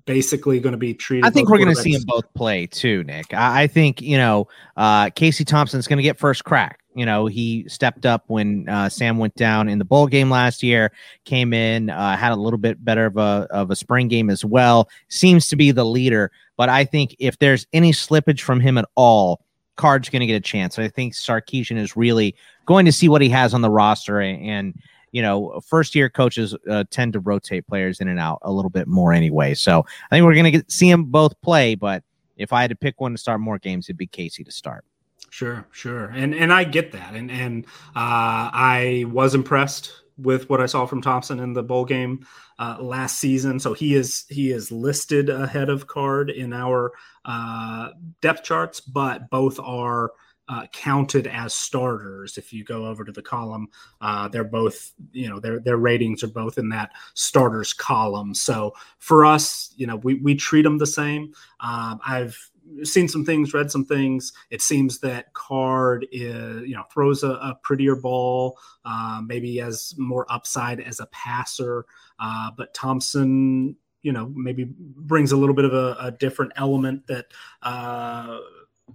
[0.04, 1.26] basically going to be treated.
[1.26, 3.32] I think we're going to see them both play too, Nick.
[3.32, 6.80] I, I think you know uh, Casey Thompson's going to get first crack.
[6.94, 10.62] You know, he stepped up when uh, Sam went down in the bowl game last
[10.62, 10.92] year.
[11.24, 14.44] Came in, uh, had a little bit better of a of a spring game as
[14.44, 14.88] well.
[15.08, 16.30] Seems to be the leader.
[16.56, 19.40] But I think if there's any slippage from him at all,
[19.76, 20.78] Card's going to get a chance.
[20.78, 22.36] I think Sarkisian is really
[22.66, 24.74] going to see what he has on the roster and
[25.14, 28.68] you know, first year coaches uh, tend to rotate players in and out a little
[28.68, 29.54] bit more anyway.
[29.54, 31.76] So I think we're going to see them both play.
[31.76, 32.02] But
[32.36, 34.84] if I had to pick one to start more games, it'd be Casey to start.
[35.30, 37.64] Sure, sure, and and I get that, and and
[37.96, 42.26] uh, I was impressed with what I saw from Thompson in the bowl game
[42.58, 43.58] uh, last season.
[43.60, 46.92] So he is he is listed ahead of Card in our
[47.24, 50.12] uh, depth charts, but both are
[50.48, 52.38] uh, counted as starters.
[52.38, 53.68] If you go over to the column,
[54.00, 58.34] uh, they're both, you know, their their ratings are both in that starters column.
[58.34, 61.32] So for us, you know, we we treat them the same.
[61.60, 62.38] Um, I've
[62.82, 64.32] seen some things, read some things.
[64.50, 69.94] It seems that Card is, you know, throws a, a prettier ball, uh, maybe has
[69.98, 71.84] more upside as a passer.
[72.18, 77.06] Uh, but Thompson, you know, maybe brings a little bit of a, a different element
[77.06, 77.26] that
[77.62, 78.38] uh,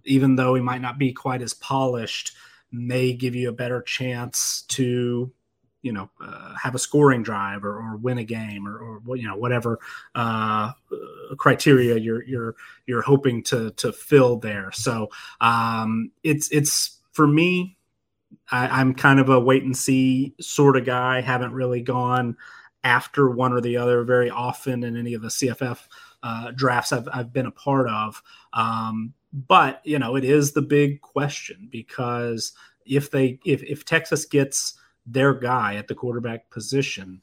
[0.06, 2.36] even though he might not be quite as polished,
[2.72, 5.32] may give you a better chance to,
[5.82, 9.28] you know, uh, have a scoring drive or, or win a game or, or you
[9.28, 9.80] know whatever
[10.16, 10.72] uh,
[11.38, 12.56] criteria you're you're
[12.86, 14.72] you're hoping to to fill there.
[14.72, 15.10] So
[15.42, 17.78] um, it's it's for me.
[18.52, 21.22] I, I'm kind of a wait and see sort of guy.
[21.22, 22.38] Haven't really gone
[22.84, 25.80] after one or the other very often in any of the CFF
[26.24, 28.22] uh, drafts I've, I've been a part of.
[28.54, 32.54] Um, but you know, it is the big question because
[32.86, 34.76] if they if if Texas gets
[35.06, 37.22] their guy at the quarterback position,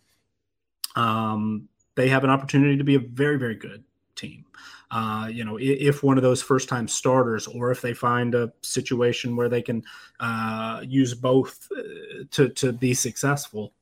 [0.95, 3.83] um, they have an opportunity to be a very very good
[4.15, 4.45] team.
[4.91, 8.53] Uh, you know, if, one of those first time starters, or if they find a
[8.63, 9.83] situation where they can
[10.21, 11.83] uh, use both uh,
[12.31, 13.73] to to be successful,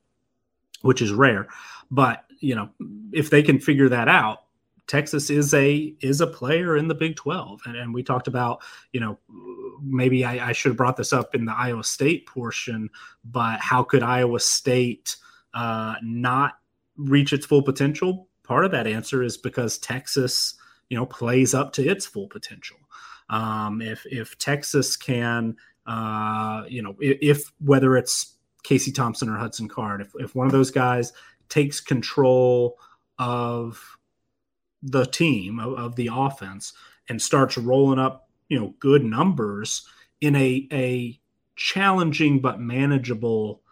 [0.80, 1.46] which is rare.
[1.90, 2.70] But you know,
[3.12, 4.43] if they can figure that out,
[4.86, 8.62] Texas is a is a player in the Big 12, and, and we talked about
[8.92, 9.18] you know
[9.82, 12.90] maybe I, I, should have brought this up in the Iowa State portion,
[13.24, 15.16] but how could Iowa State
[15.54, 16.58] uh, not
[16.96, 18.28] reach its full potential?
[18.42, 20.54] Part of that answer is because Texas
[20.90, 22.76] you know plays up to its full potential.
[23.30, 25.56] Um, if if Texas can
[25.86, 28.34] uh, you know if, if whether it's
[28.64, 31.12] Casey Thompson or Hudson Card, if, if one of those guys
[31.48, 32.78] takes control
[33.18, 33.96] of
[34.84, 36.74] the team of, of, the offense
[37.08, 39.86] and starts rolling up, you know, good numbers
[40.20, 41.18] in a a
[41.56, 43.62] challenging but manageable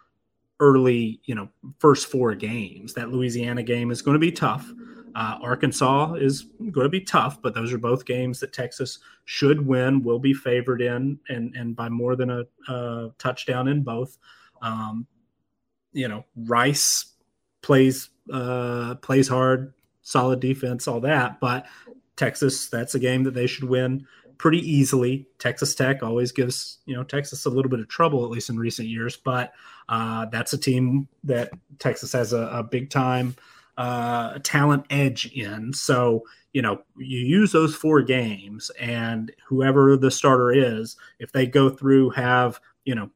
[0.59, 1.49] early, you know,
[1.79, 2.93] first four games.
[2.93, 4.71] That Louisiana game is going to be tough.
[5.15, 9.63] Uh, Arkansas is going to be tough, but those are both games that Texas should
[9.63, 14.17] win, will be favored in, and and by more than a, a touchdown in both.
[14.61, 15.05] Um,
[15.91, 17.13] you know, Rice
[17.61, 19.73] plays uh, plays hard,
[20.03, 21.39] solid defense, all that.
[21.39, 21.65] But
[22.15, 24.05] Texas, that's a game that they should win
[24.37, 25.25] pretty easily.
[25.39, 28.57] Texas Tech always gives you know Texas a little bit of trouble, at least in
[28.57, 29.15] recent years.
[29.15, 29.53] But
[29.89, 33.35] uh, that's a team that Texas has a, a big time
[33.77, 35.73] uh, talent edge in.
[35.73, 41.47] So you know you use those four games, and whoever the starter is, if they
[41.47, 43.09] go through have you know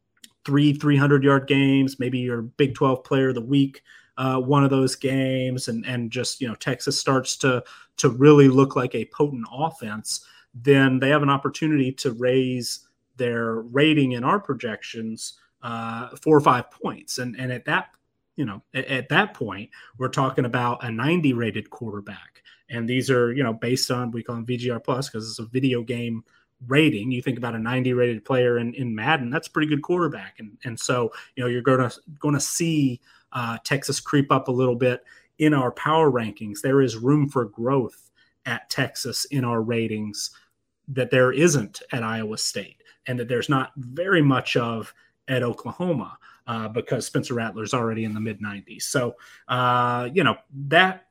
[0.46, 3.84] three 300 yard games, maybe your Big 12 player of the week
[4.18, 7.64] uh, one of those games, and and just you know Texas starts to
[7.98, 12.88] to really look like a potent offense, then they have an opportunity to raise
[13.18, 17.90] their rating in our projections uh, four or five points, and and at that
[18.36, 23.10] you know at, at that point we're talking about a 90 rated quarterback, and these
[23.10, 26.24] are you know based on we call them VGR plus because it's a video game
[26.66, 27.12] rating.
[27.12, 30.40] You think about a 90 rated player in, in Madden, that's pretty good quarterback.
[30.40, 33.02] And and so, you know, you're gonna gonna see
[33.34, 35.04] uh, Texas creep up a little bit
[35.40, 36.62] in our power rankings.
[36.62, 38.10] There is room for growth
[38.46, 40.32] at Texas in our ratings
[40.88, 44.94] that there isn't at Iowa State, and that there's not very much of
[45.28, 46.18] at Oklahoma
[46.48, 48.84] uh, because Spencer Rattler's already in the mid 90s.
[48.84, 49.16] So,
[49.48, 50.38] uh, you know
[50.68, 51.08] that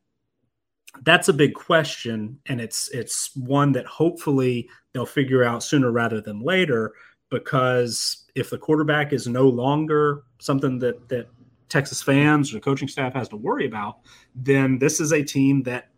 [1.03, 6.21] that's a big question, and it's it's one that hopefully they'll figure out sooner rather
[6.21, 6.95] than later.
[7.29, 11.29] Because if the quarterback is no longer something that that
[11.69, 13.99] Texas fans or the coaching staff has to worry about,
[14.35, 15.89] then this is a team that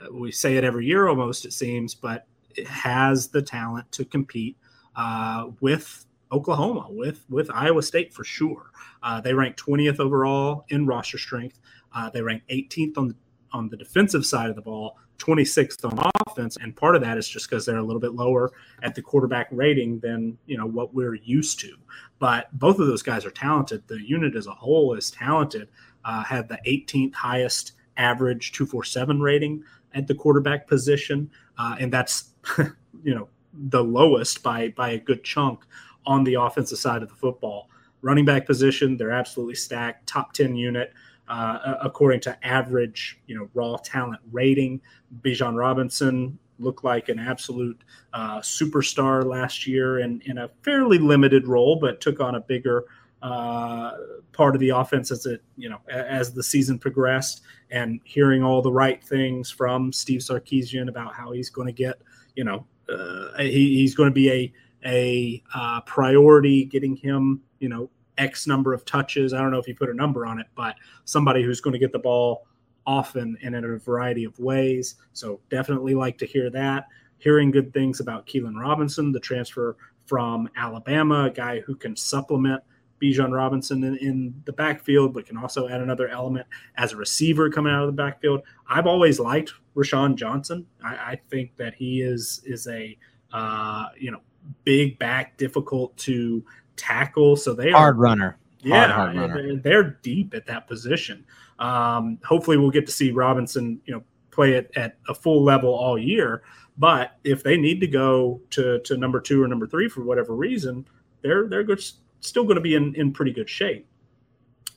[0.00, 2.26] uh, we say it every year almost, it seems, but
[2.56, 4.56] it has the talent to compete
[4.96, 8.70] uh, with Oklahoma, with with Iowa State for sure.
[9.02, 11.58] Uh, they rank 20th overall in roster strength.
[11.94, 13.14] Uh, they rank 18th on the
[13.52, 17.28] on the defensive side of the ball, 26th on offense, and part of that is
[17.28, 18.50] just because they're a little bit lower
[18.82, 21.74] at the quarterback rating than you know what we're used to.
[22.18, 23.82] But both of those guys are talented.
[23.86, 25.68] The unit as a whole is talented.
[26.04, 29.64] Uh, the 18th highest average 247 rating
[29.94, 32.30] at the quarterback position, uh, and that's
[33.02, 35.64] you know the lowest by by a good chunk
[36.06, 37.68] on the offensive side of the football.
[38.00, 40.06] Running back position, they're absolutely stacked.
[40.06, 40.92] Top 10 unit
[41.28, 44.80] uh, according to average, you know, raw talent rating.
[45.20, 47.82] Bijan Robinson looked like an absolute
[48.12, 52.84] uh, superstar last year in, in a fairly limited role, but took on a bigger
[53.22, 53.92] uh,
[54.32, 57.42] part of the offense as it, you know, as the season progressed.
[57.70, 62.00] And hearing all the right things from Steve Sarkisian about how he's going to get,
[62.34, 64.52] you know, uh, he, he's going to be a
[64.86, 69.32] a uh, priority, getting him, you know, X number of touches.
[69.32, 71.78] I don't know if you put a number on it, but somebody who's going to
[71.78, 72.46] get the ball
[72.86, 74.96] often and in a variety of ways.
[75.12, 76.86] So definitely like to hear that.
[77.18, 79.76] Hearing good things about Keilan Robinson, the transfer
[80.06, 82.62] from Alabama, a guy who can supplement
[83.00, 86.46] Bijan Robinson in, in, the backfield, but can also add another element
[86.76, 88.42] as a receiver coming out of the backfield.
[88.68, 90.66] I've always liked Roschon Johnson.
[90.82, 92.96] I, I think that he is is a
[93.32, 94.20] uh, you know
[94.64, 96.44] big back, difficult to
[96.78, 97.36] tackle.
[97.36, 98.38] So they are hard are, runner.
[98.60, 99.56] Yeah, hard, hard runner.
[99.56, 101.24] They're deep at that position.
[101.58, 105.74] Um, hopefully, we'll get to see Robinson, you know, play it at a full level
[105.74, 106.42] all year.
[106.78, 110.34] But if they need to go to, to number two or number three for whatever
[110.34, 110.86] reason,
[111.22, 111.82] they're they're good,
[112.20, 113.86] still going to be in, in pretty good shape.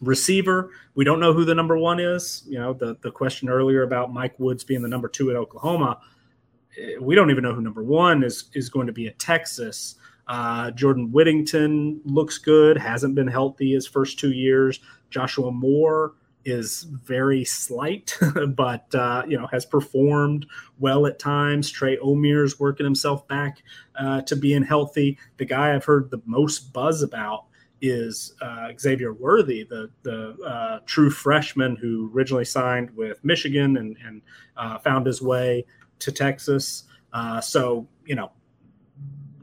[0.01, 2.43] Receiver, we don't know who the number one is.
[2.47, 5.99] You know, the, the question earlier about Mike Woods being the number two at Oklahoma,
[6.79, 9.95] eh, we don't even know who number one is is going to be at Texas.
[10.31, 14.79] Uh, Jordan Whittington looks good, hasn't been healthy his first two years.
[15.09, 16.13] Joshua Moore
[16.45, 18.17] is very slight,
[18.55, 20.45] but uh, you know has performed
[20.79, 21.69] well at times.
[21.69, 23.61] Troy Omeire's is working himself back
[23.99, 25.17] uh, to being healthy.
[25.35, 27.47] The guy I've heard the most buzz about
[27.81, 33.97] is uh, Xavier Worthy, the the uh, true freshman who originally signed with Michigan and
[34.05, 34.21] and
[34.55, 35.65] uh, found his way
[35.99, 36.85] to Texas.
[37.11, 38.31] Uh, so you know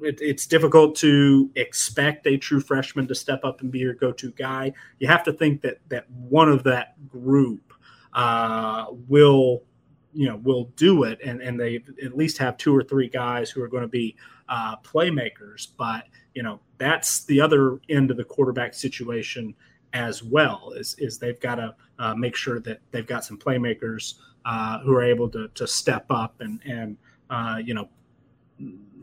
[0.03, 4.31] it, it's difficult to expect a true freshman to step up and be your go-to
[4.33, 4.73] guy.
[4.99, 7.73] You have to think that that one of that group
[8.13, 9.63] uh, will,
[10.13, 13.51] you know, will do it, and and they at least have two or three guys
[13.51, 14.17] who are going to be
[14.49, 15.69] uh, playmakers.
[15.77, 16.05] But
[16.35, 19.55] you know, that's the other end of the quarterback situation
[19.93, 20.73] as well.
[20.77, 24.15] Is is they've got to uh, make sure that they've got some playmakers
[24.45, 26.97] uh, who are able to to step up and and
[27.31, 27.89] uh, you know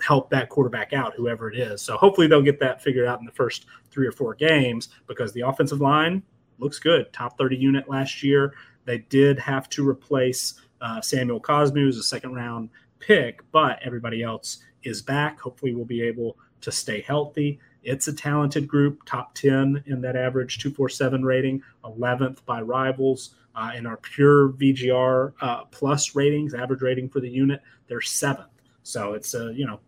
[0.02, 1.82] help that quarterback out, whoever it is.
[1.82, 5.34] So hopefully they'll get that figured out in the first three or four games because
[5.34, 6.24] the offensive line
[6.60, 7.12] looks good.
[7.14, 8.54] Top 30 unit last year.
[8.86, 12.70] They did have to replace uh, Samuel Cosmi, who's a second round
[13.00, 15.40] pick, but everybody else is back.
[15.40, 17.60] Hopefully we'll be able to stay healthy.
[17.84, 23.36] It's a talented group, top 10 in that average 247 rating, 11th by rivals.
[23.58, 28.50] Uh, in our pure VGR uh, plus ratings, average rating for the unit, they're seventh.
[28.84, 29.80] So it's a you know,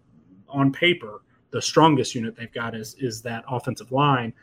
[0.49, 1.21] on paper,
[1.51, 4.33] the strongest unit they've got is is that offensive line.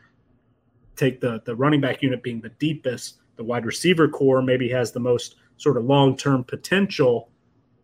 [0.95, 4.91] Take the the running back unit being the deepest, the wide receiver core maybe has
[4.91, 7.29] the most sort of long term potential.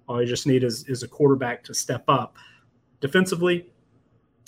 [0.07, 2.35] All you just need is is a quarterback to step up.
[2.99, 3.71] Defensively,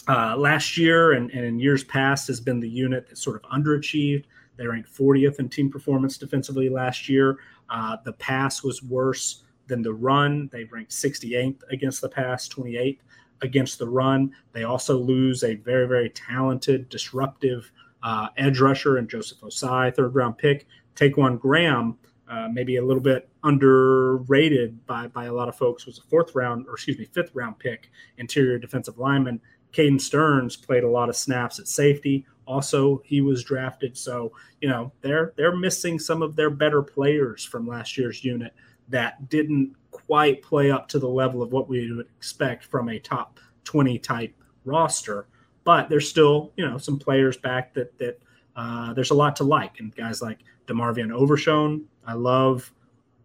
[0.07, 3.49] uh, last year and, and in years past has been the unit that sort of
[3.49, 4.25] underachieved.
[4.57, 7.37] They ranked 40th in team performance defensively last year.
[7.69, 10.49] Uh, the pass was worse than the run.
[10.51, 12.99] They ranked 68th against the pass, 28th
[13.43, 14.33] against the run.
[14.53, 17.71] They also lose a very, very talented, disruptive
[18.01, 20.67] uh, edge rusher and Joseph Ossai, third round pick.
[20.95, 21.97] Ta'Quon Graham,
[22.29, 26.33] uh, maybe a little bit underrated by, by a lot of folks, was a fourth
[26.35, 29.39] round, or excuse me, fifth round pick, interior defensive lineman.
[29.73, 32.25] Caden Sterns played a lot of snaps at safety.
[32.45, 33.97] Also, he was drafted.
[33.97, 38.53] So, you know, they're they're missing some of their better players from last year's unit
[38.89, 42.99] that didn't quite play up to the level of what we would expect from a
[42.99, 44.33] top 20 type
[44.65, 45.27] roster.
[45.63, 48.19] But there's still, you know, some players back that that
[48.55, 51.85] uh, there's a lot to like, and guys like DeMarvion Overshown.
[52.05, 52.71] I love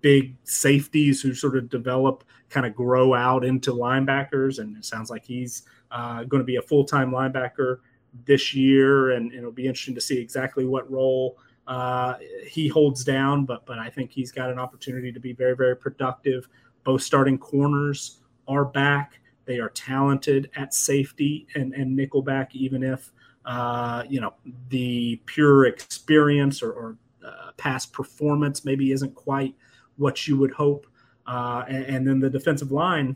[0.01, 5.11] big safeties who sort of develop, kind of grow out into linebackers, and it sounds
[5.11, 7.79] like he's uh, going to be a full time linebacker
[8.25, 11.37] this year, and, and, it'll be interesting to see exactly what role
[11.69, 12.15] uh,
[12.49, 15.77] he holds down, but but I think he's got an opportunity to be very very
[15.77, 16.49] productive.
[16.83, 19.21] Both starting corners are back.
[19.45, 23.13] They are talented at safety and and nickelback, even if
[23.45, 24.33] uh, you know
[24.71, 29.55] the pure experience or, or uh, past performance maybe isn't quite
[29.97, 30.87] what you would hope.
[31.27, 33.15] Uh, and, and, then the defensive line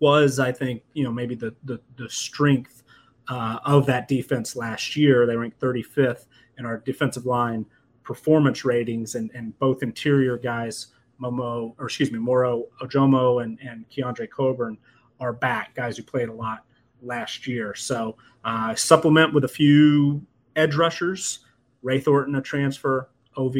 [0.00, 2.82] was, I think, you know, maybe the the, the strength
[3.28, 5.26] uh, of that defense last year.
[5.26, 6.26] They ranked 35th
[6.58, 7.64] in our defensive line
[8.02, 10.88] performance ratings, and, and both interior guys,
[11.20, 14.78] Momo, or excuse me, Moro Ojomo and, and Keondre Coburn
[15.20, 16.64] are back, guys who played a lot
[17.02, 17.74] last year.
[17.74, 20.24] So uh, supplement with a few
[20.56, 21.40] edge rushers,
[21.82, 23.56] Ray Thornton a transfer, Ov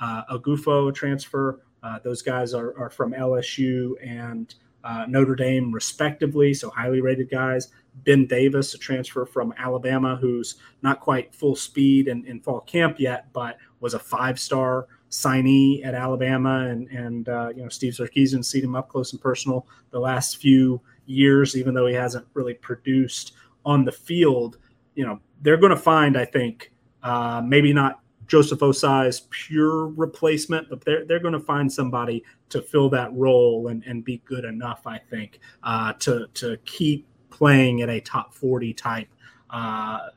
[0.00, 1.60] uh, Oghoufo a transfer.
[1.82, 6.52] Uh, those guys are, are from LSU and uh, Notre Dame, respectively.
[6.52, 7.68] So highly rated guys.
[7.94, 12.96] Ben Davis, a transfer from Alabama, who's not quite full speed in, in fall camp
[12.98, 16.66] yet, but was a five star signee at Alabama.
[16.66, 20.38] And, and uh, you know, Steve Sarkisian seen him up close and personal the last
[20.38, 23.32] few years, even though he hasn't really produced
[23.64, 24.58] on the field.
[24.94, 26.72] You know, they're going to find, I think,
[27.02, 32.62] uh, maybe not Joseph Ossai's pure replacement, but they're, they're going to find somebody to
[32.62, 37.82] fill that role and, and be good enough, I think, uh, to, to keep playing
[37.82, 39.08] at a top 40 type
[39.50, 40.10] uh,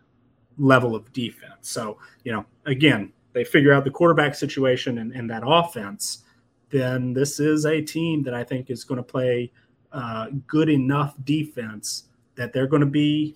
[0.59, 1.67] level of defense.
[1.69, 6.23] So, you know, again, they figure out the quarterback situation and, and that offense,
[6.69, 9.51] then this is a team that I think is going to play
[9.91, 12.03] uh, good enough defense
[12.35, 13.35] that they're going to be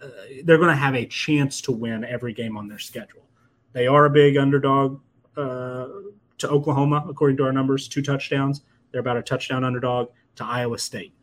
[0.00, 0.06] uh,
[0.44, 3.26] they're going to have a chance to win every game on their schedule.
[3.72, 5.00] They are a big underdog
[5.36, 5.86] uh,
[6.38, 8.62] to Oklahoma, according to our numbers, two touchdowns.
[8.92, 11.14] They're about a touchdown underdog to Iowa State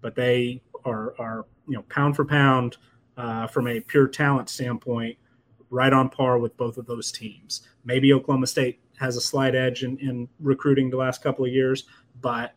[0.00, 2.76] but they are are you know pound for pound
[3.16, 5.16] uh, from a pure talent standpoint,
[5.70, 7.62] right on par with both of those teams.
[7.84, 11.84] Maybe Oklahoma State has a slight edge in, in recruiting the last couple of years,
[12.20, 12.54] but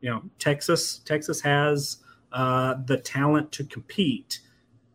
[0.00, 1.98] you know Texas Texas has
[2.32, 4.40] uh, the talent to compete,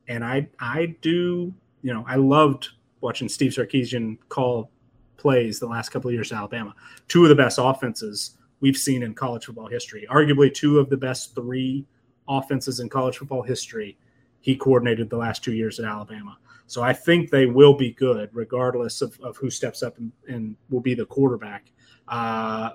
[0.07, 2.69] and I I do you know I loved
[3.02, 4.69] watching Steve Sarkisian call
[5.18, 6.73] plays the last couple of years at Alabama.
[7.07, 10.98] Two of the best offenses we've seen in college football history, arguably two of the
[10.98, 11.86] best three
[12.28, 13.98] offenses in college football history.
[14.40, 16.38] He coordinated the last two years at Alabama.
[16.68, 20.56] So I think they will be good regardless of, of who steps up and, and
[20.70, 21.72] will be the quarterback.
[22.08, 22.72] Uh,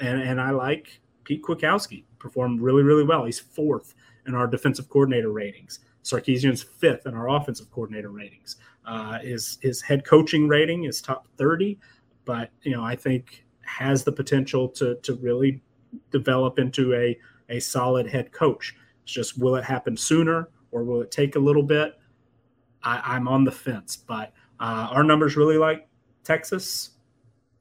[0.00, 3.24] and, and I like Pete Kwiatkowski, performed really, really well.
[3.24, 3.94] He's fourth
[4.26, 5.80] in our defensive coordinator ratings.
[6.02, 8.56] Sarkisian's fifth in our offensive coordinator ratings.
[8.84, 11.78] Uh, his his head coaching rating is top 30,
[12.24, 13.44] but you know I think
[13.78, 15.62] has the potential to to really
[16.10, 17.18] develop into a
[17.48, 18.76] a solid head coach.
[19.02, 21.98] It's just will it happen sooner or will it take a little bit?
[22.84, 25.86] I, am on the fence, but uh, our numbers really like
[26.24, 26.90] Texas,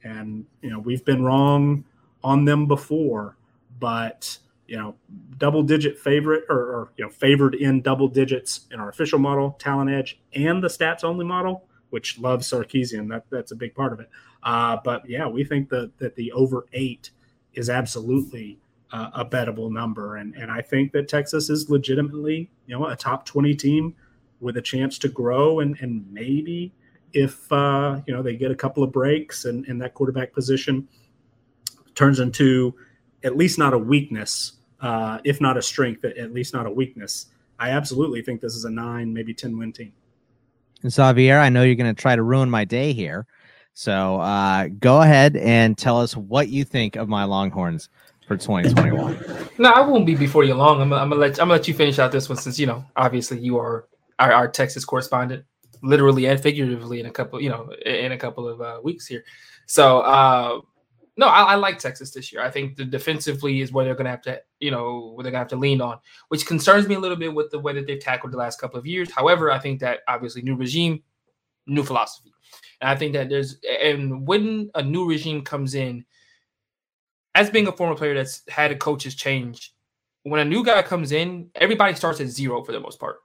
[0.04, 1.84] and you know we've been wrong
[2.24, 3.38] on them before,
[3.80, 4.96] but you know
[5.38, 9.56] double digit favorite or, or, you know favored in double digits in our official model,
[9.60, 13.08] Talent Edge, and the stats only model, which loves Sarkisian.
[13.10, 14.10] That that's a big part of it.
[14.44, 17.12] Uh, but yeah, we think that that the over eight
[17.54, 18.60] is absolutely
[18.92, 22.96] uh, a bettable number, and and I think that Texas is legitimately you know a
[22.96, 23.96] top twenty team
[24.40, 26.74] with a chance to grow and and maybe
[27.14, 30.88] if uh, you know they get a couple of breaks and, and that quarterback position
[31.96, 32.74] turns into
[33.24, 37.28] at least not a weakness, uh, if not a strength, at least not a weakness.
[37.60, 39.94] I absolutely think this is a nine, maybe 10 win team.
[40.88, 43.26] Xavier, I know you're going to try to ruin my day here.
[43.74, 47.90] So uh, go ahead and tell us what you think of my Longhorns
[48.28, 49.50] for 2021.
[49.58, 50.82] no, I won't be before you long.
[50.82, 52.84] I'm, I'm, gonna let I'm gonna let you finish out this one since you know
[52.96, 53.88] obviously you are
[54.20, 55.46] our, our Texas correspondent,
[55.84, 59.24] literally and figuratively in a couple you know in a couple of uh, weeks here.
[59.66, 60.62] So uh,
[61.18, 62.42] no, I, I, like Texas this year.
[62.42, 65.32] I think the defensively is where they're going to have to, you know, where they're
[65.32, 67.74] going to have to lean on, which concerns me a little bit with the way
[67.74, 69.12] that they've tackled the last couple of years.
[69.12, 71.04] However, I think that obviously new regime,
[71.68, 72.32] new philosophy,
[72.80, 76.06] and I think that there's and when a new regime comes in,
[77.36, 79.74] as being a former player that's had a coach's change,
[80.24, 83.18] when a new guy comes in, everybody starts at zero for the most part.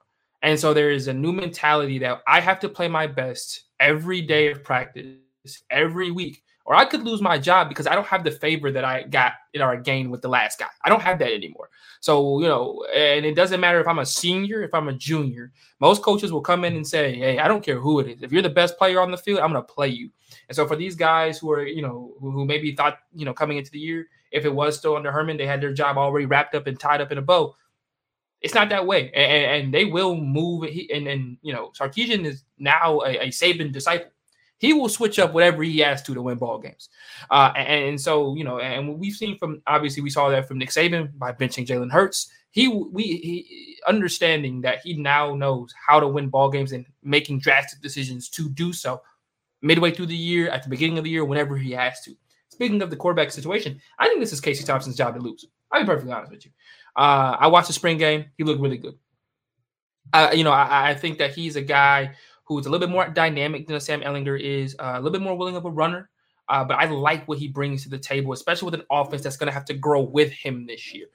[0.42, 4.22] And so there is a new mentality that I have to play my best every
[4.22, 5.16] day of practice,
[5.70, 8.84] every week or I could lose my job because I don't have the favor that
[8.84, 10.66] I got in our game with the last guy.
[10.84, 11.70] I don't have that anymore.
[12.00, 15.52] So, you know, and it doesn't matter if I'm a senior, if I'm a junior.
[15.78, 18.22] Most coaches will come in and say, Hey, I don't care who it is.
[18.22, 20.10] If you're the best player on the field, I'm going to play you.
[20.48, 23.58] And so for these guys who are, you know, who, maybe thought, you know, coming
[23.58, 26.56] into the year, if it was still under Herman, they had their job already wrapped
[26.56, 27.54] up and tied up in a bow.
[28.40, 29.12] It's not that way.
[29.12, 30.64] And, and they will move.
[30.92, 34.10] And, and, you know, Sarkisian is now a, a Saban disciple
[34.58, 36.88] he will switch up whatever he has to to win ball games.
[37.30, 40.58] Uh, and, and, so, you know, and we've seen from obviously we saw that from
[40.58, 42.30] Nick Saban by benching Jalen Hurts.
[42.50, 47.40] He we he understanding that he now knows how to win ball games and making
[47.40, 49.02] drastic decisions to do so
[49.62, 52.14] midway through the year, at the beginning of the year, whenever he has to.
[52.48, 55.44] Speaking of the quarterback situation, I think this is Casey Thompson's job to lose.
[55.70, 56.52] I'll be perfectly honest with you.
[56.94, 58.26] Uh, I watched the spring game.
[58.38, 58.94] He looked really good.
[60.12, 62.14] Uh, you know, I, I think that he's a guy
[62.46, 65.36] who's a little bit more dynamic than Sam Ehlinger is, uh, a little bit more
[65.36, 66.10] willing of a runner.
[66.48, 69.36] Uh, but I like what he brings to the table, especially with an offense that's
[69.36, 71.06] going to have to grow with him this year.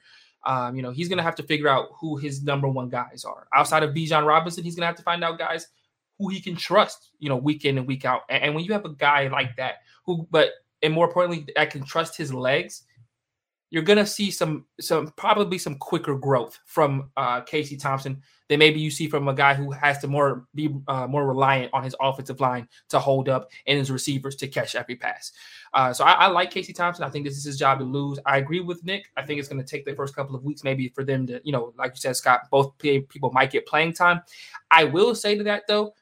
[0.44, 3.24] Um, you know, he's going to have to figure out who his number one guys
[3.24, 3.46] are.
[3.54, 5.68] Outside of Bijan Robinson, he's going to have to find out guys
[6.18, 8.22] who he can trust, you know, week in and week out.
[8.28, 10.50] And, and when you have a guy like that, who, but
[10.82, 12.82] and more importantly, that can trust his legs,
[13.72, 18.20] you're gonna see some some probably some quicker growth from uh, Casey Thompson
[18.50, 21.72] than maybe you see from a guy who has to more be uh, more reliant
[21.72, 25.32] on his offensive line to hold up and his receivers to catch every pass.
[25.72, 27.02] Uh, so I, I, like Casey Thompson.
[27.02, 28.18] I think this is his job to lose.
[28.26, 29.06] I agree with Nick.
[29.16, 31.40] I think it's going to take the first couple of weeks maybe for them to,
[31.42, 34.20] you know, like you said, Scott, both people might get playing time.
[34.70, 35.94] I will say to that though,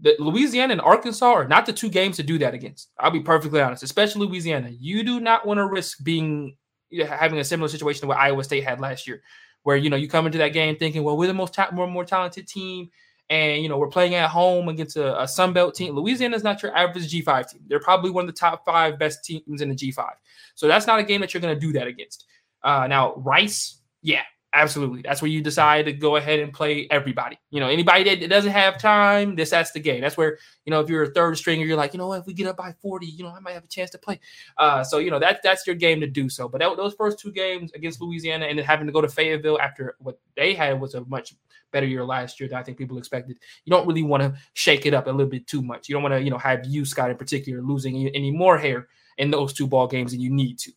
[0.00, 2.88] that Louisiana and Arkansas are not the two games to do that against.
[2.98, 4.70] I'll be perfectly honest, especially Louisiana.
[4.70, 6.56] You do not want to risk being
[7.06, 9.22] having a similar situation to what Iowa State had last year,
[9.62, 12.04] where you know you come into that game thinking, well, we're the most more more
[12.04, 12.90] talented team,
[13.28, 15.94] and you know we're playing at home against a, a Sun Belt team.
[15.94, 17.62] Louisiana is not your average G5 team.
[17.66, 20.10] They're probably one of the top five best teams in the G5.
[20.54, 22.26] So that's not a game that you're going to do that against.
[22.62, 24.22] Uh, now Rice, yeah,
[24.52, 25.02] Absolutely.
[25.02, 27.38] That's where you decide to go ahead and play everybody.
[27.50, 30.00] You know, anybody that doesn't have time, this that's the game.
[30.00, 32.26] That's where, you know, if you're a third stringer, you're like, you know what, if
[32.26, 34.18] we get up by 40, you know, I might have a chance to play.
[34.58, 36.48] Uh, so, you know, that, that's your game to do so.
[36.48, 39.60] But that, those first two games against Louisiana and then having to go to Fayetteville
[39.60, 41.34] after what they had was a much
[41.70, 43.38] better year last year than I think people expected.
[43.64, 45.88] You don't really want to shake it up a little bit too much.
[45.88, 48.88] You don't want to, you know, have you, Scott, in particular, losing any, more hair
[49.18, 50.72] in those two ball games than you need to.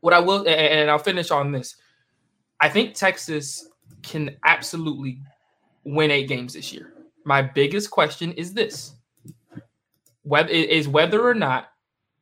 [0.00, 1.76] What I will, and I'll finish on this
[2.60, 3.68] I think Texas
[4.02, 5.20] can absolutely
[5.84, 6.92] win eight games this year.
[7.24, 8.94] My biggest question is this
[10.22, 11.68] whether is whether or not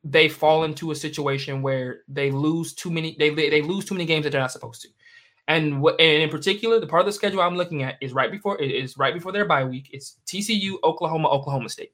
[0.04, 4.04] they fall into a situation where they lose too many they they lose too many
[4.04, 4.88] games that they're not supposed to.
[5.48, 8.30] And what and in particular, the part of the schedule I'm looking at is right
[8.30, 9.90] before it is right before their bye week.
[9.92, 11.92] It's TCU, Oklahoma, Oklahoma State.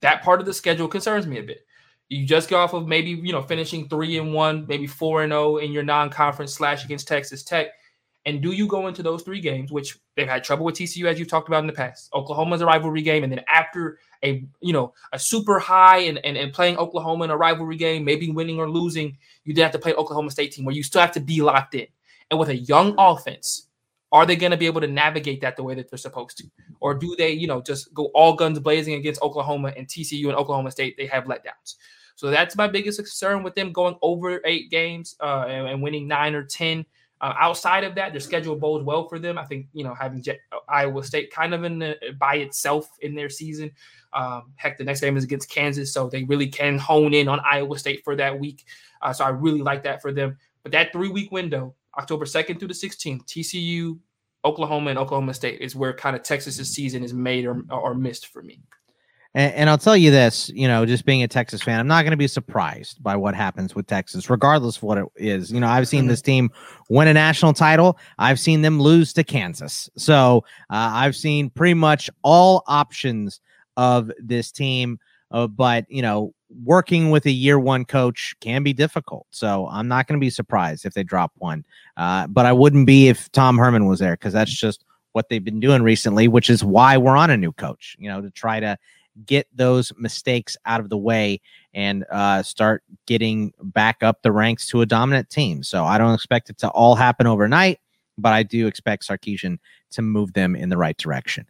[0.00, 1.66] That part of the schedule concerns me a bit.
[2.08, 5.32] You just go off of maybe you know finishing three and one, maybe four and
[5.32, 7.68] zero oh in your non-conference slash against Texas Tech.
[8.26, 11.16] And do you go into those three games, which they've had trouble with TCU as
[11.16, 12.10] you've talked about in the past?
[12.12, 16.36] Oklahoma's a rivalry game, and then after a you know a super high and, and,
[16.36, 19.78] and playing Oklahoma in a rivalry game, maybe winning or losing, you then have to
[19.78, 21.86] play Oklahoma State team where you still have to be locked in.
[22.30, 23.65] And with a young offense,
[24.16, 26.44] are they going to be able to navigate that the way that they're supposed to?
[26.80, 30.34] Or do they, you know, just go all guns blazing against Oklahoma and TCU and
[30.34, 30.96] Oklahoma State?
[30.96, 31.76] They have letdowns.
[32.14, 36.08] So that's my biggest concern with them going over eight games uh, and, and, winning
[36.08, 36.86] nine or 10.
[37.20, 39.36] Uh, outside of that, their schedule bodes well for them.
[39.36, 43.14] I think, you know, having uh, Iowa State kind of in the, by itself in
[43.14, 43.70] their season.
[44.14, 45.92] Um, heck, the next game is against Kansas.
[45.92, 48.64] So they really can hone in on Iowa State for that week.
[49.02, 50.38] Uh, so I really like that for them.
[50.62, 53.98] But that three week window, October 2nd through the 16th, TCU,
[54.46, 58.28] Oklahoma, and Oklahoma State is where kind of Texas's season is made or, or missed
[58.28, 58.60] for me.
[59.34, 62.04] And, and, I'll tell you this, you know, just being a Texas fan, I'm not
[62.04, 65.52] going to be surprised by what happens with Texas, regardless of what it is.
[65.52, 66.50] You know, I've seen this team
[66.88, 67.98] win a national title.
[68.18, 69.90] I've seen them lose to Kansas.
[69.98, 73.40] So uh, I've seen pretty much all options
[73.76, 74.98] of this team.
[75.30, 79.26] Uh, but, you know, working with a year one coach can be difficult.
[79.30, 81.64] So I'm not going to be surprised if they drop one.
[81.96, 85.42] Uh, but I wouldn't be if Tom Herman was there because that's just what they've
[85.42, 88.60] been doing recently, which is why we're on a new coach, you know, to try
[88.60, 88.76] to
[89.24, 91.40] get those mistakes out of the way
[91.72, 95.62] and uh, start getting back up the ranks to a dominant team.
[95.62, 97.80] So I don't expect it to all happen overnight,
[98.18, 99.58] but I do expect Sarkisian
[99.92, 101.46] to move them in the right direction.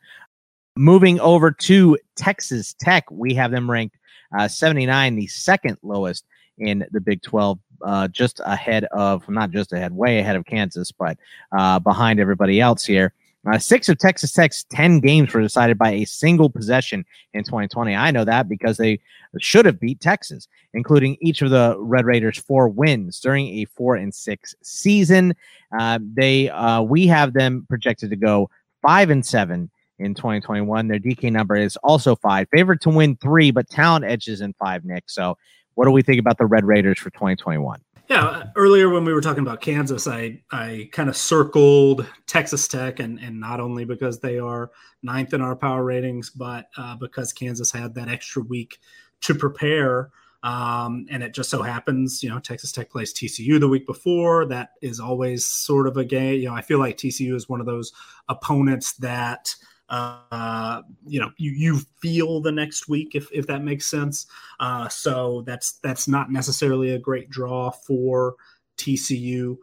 [0.77, 3.97] Moving over to Texas Tech, we have them ranked
[4.37, 6.25] uh, 79, the second lowest
[6.59, 10.91] in the Big 12, uh, just ahead of, not just ahead, way ahead of Kansas,
[10.93, 11.19] but
[11.57, 13.13] uh, behind everybody else here.
[13.47, 17.95] Uh, six of Texas Tech's 10 games were decided by a single possession in 2020.
[17.95, 18.99] I know that because they
[19.39, 23.95] should have beat Texas, including each of the Red Raiders' four wins during a four
[23.95, 25.35] and six season.
[25.79, 28.51] Uh, they uh, we have them projected to go
[28.83, 30.89] five and seven in 2021.
[30.89, 34.85] Their DK number is also five, favored to win three, but talent edges in five.
[34.85, 35.37] Nick, so
[35.75, 37.81] what do we think about the Red Raiders for 2021?
[38.09, 43.01] Yeah, earlier when we were talking about Kansas, I I kind of circled Texas Tech,
[43.01, 44.71] and and not only because they are
[45.03, 48.79] ninth in our power ratings, but uh, because Kansas had that extra week
[49.23, 50.11] to prepare.
[50.43, 54.47] Um, and it just so happens, you know, Texas Tech plays TCU the week before.
[54.47, 56.41] That is always sort of a game.
[56.41, 57.93] You know, I feel like TCU is one of those
[58.29, 59.53] opponents that
[59.89, 64.27] uh, you know you, you feel the next week if, if that makes sense.
[64.61, 68.35] Uh, so that's that's not necessarily a great draw for
[68.77, 69.57] tcu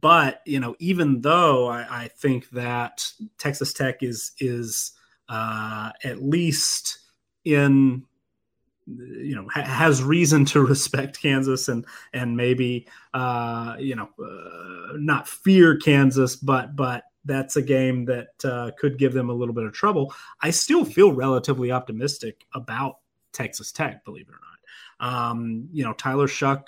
[0.00, 3.04] but you know even though i, I think that
[3.36, 4.92] texas tech is is
[5.30, 6.98] uh, at least
[7.44, 8.04] in
[8.86, 14.96] you know ha- has reason to respect Kansas and and maybe uh, you know uh,
[14.96, 19.54] not fear Kansas, but but that's a game that uh, could give them a little
[19.54, 20.14] bit of trouble.
[20.40, 22.98] I still feel relatively optimistic about
[23.32, 25.30] Texas Tech, believe it or not.
[25.30, 26.64] Um, you know, Tyler Shough,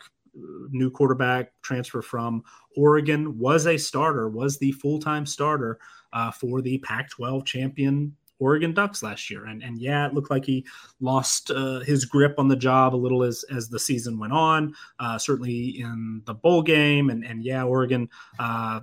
[0.71, 2.43] new quarterback, transfer from
[2.77, 5.79] Oregon, was a starter, was the full time starter
[6.13, 9.47] uh, for the Pac 12 champion Oregon Ducks last year.
[9.47, 10.67] And and yeah, it looked like he
[11.01, 14.75] lost uh, his grip on the job a little as as the season went on.
[14.99, 18.81] Uh, certainly in the bowl game, and and yeah, Oregon uh,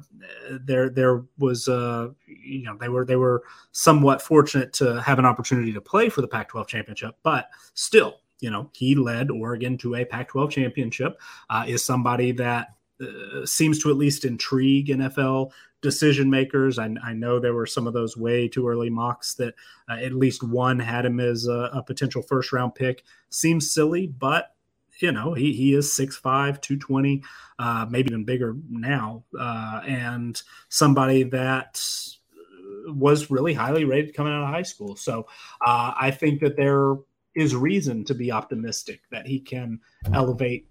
[0.62, 5.26] there there was uh, you know they were they were somewhat fortunate to have an
[5.26, 8.22] opportunity to play for the Pac-12 championship, but still.
[8.42, 12.68] You know, he led Oregon to a Pac 12 championship, uh, is somebody that
[13.02, 16.78] uh, seems to at least intrigue NFL decision makers.
[16.78, 19.54] I, I, know there were some of those way too early mocks that
[19.90, 23.04] uh, at least one had him as a, a, potential first round pick.
[23.30, 24.56] Seems silly, but
[25.00, 26.22] you know he he is 6'5",
[26.62, 27.24] 220,
[27.58, 31.82] uh, maybe even bigger now, uh, and somebody that
[32.88, 34.96] was really highly rated coming out of high school.
[34.96, 35.28] So
[35.66, 36.96] uh, I think that there
[37.36, 39.80] is reason to be optimistic that he can
[40.14, 40.68] elevate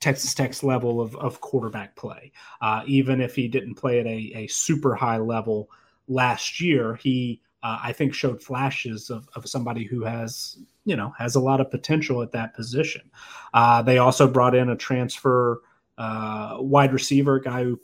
[0.00, 2.32] Texas Tech's level of, of quarterback play.
[2.60, 5.70] Uh, even if he didn't play at a, a super high level
[6.08, 11.12] last year, he uh, I think showed flashes of, of somebody who has you know
[11.18, 13.10] has a lot of potential at that position.
[13.52, 15.60] Uh, they also brought in a transfer
[15.98, 17.78] uh, wide receiver guy who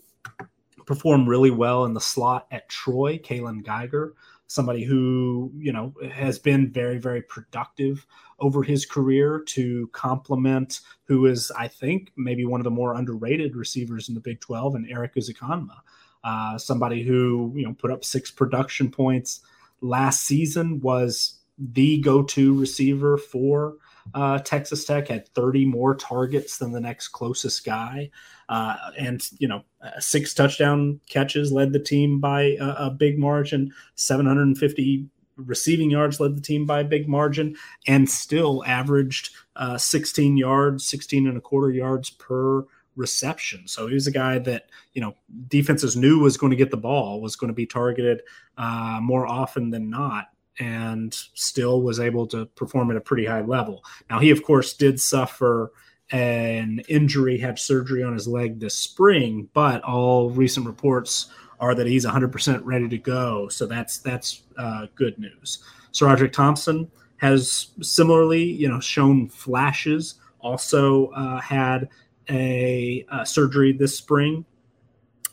[0.87, 4.15] performed really well in the slot at Troy, Kaylon Geiger.
[4.47, 8.07] somebody who you know has been very very productive
[8.39, 13.57] over his career to complement who is I think maybe one of the more underrated
[13.57, 15.79] receivers in the Big 12 and Erik Ezukanma.
[16.25, 19.41] Uh, somebody who you know put up six production points
[19.81, 23.77] last season was the go-to receiver for
[24.15, 28.11] uh, Texas Tech had 30 more targets than the next closest guy.
[28.49, 29.65] Uh, and, you know,
[29.99, 35.07] six touchdown catches led the team by a, a, big margin, 750
[35.37, 37.57] receiving yards led the team by a big margin,
[37.87, 42.65] and still averaged uh, 16 yards, 16 and a quarter yards per
[42.97, 43.69] reception.
[43.69, 45.15] So he was a guy that, you know,
[45.49, 48.23] defenses knew was going to get the ball, was going to be targeted
[48.57, 53.43] uh, more often than not and still was able to perform at a pretty high
[53.43, 53.85] level.
[54.09, 55.73] Now, he, of course, did suffer
[56.11, 61.29] an injury, had surgery on his leg this spring, but all recent reports
[61.61, 63.49] are that he's 100% ready to go.
[63.49, 65.63] So that's that's uh, good news.
[65.93, 70.17] SaRodorick Thompson has similarly, you know, shown flashes.
[70.41, 71.89] Also uh, had
[72.29, 74.45] a, a, surgery this spring.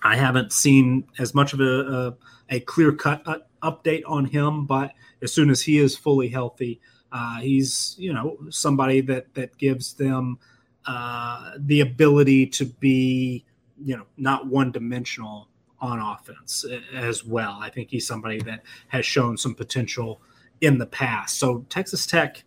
[0.02, 2.16] I haven't seen as much of a,
[2.52, 6.30] a, a clear cut uh, update on him, but as soon as he is fully
[6.30, 10.40] healthy, uh, he's you know somebody that that gives them
[10.85, 13.45] uh, the ability to be
[13.82, 15.48] you know not one dimensional
[15.84, 17.58] on offense as well.
[17.60, 20.22] I think he's somebody that has shown some potential
[20.62, 21.38] in the past.
[21.38, 22.42] So Texas Tech,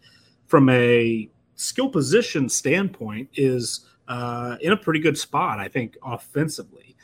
[0.46, 5.58] from a skill position standpoint, is uh, in a pretty good spot.
[5.58, 6.96] I think offensively,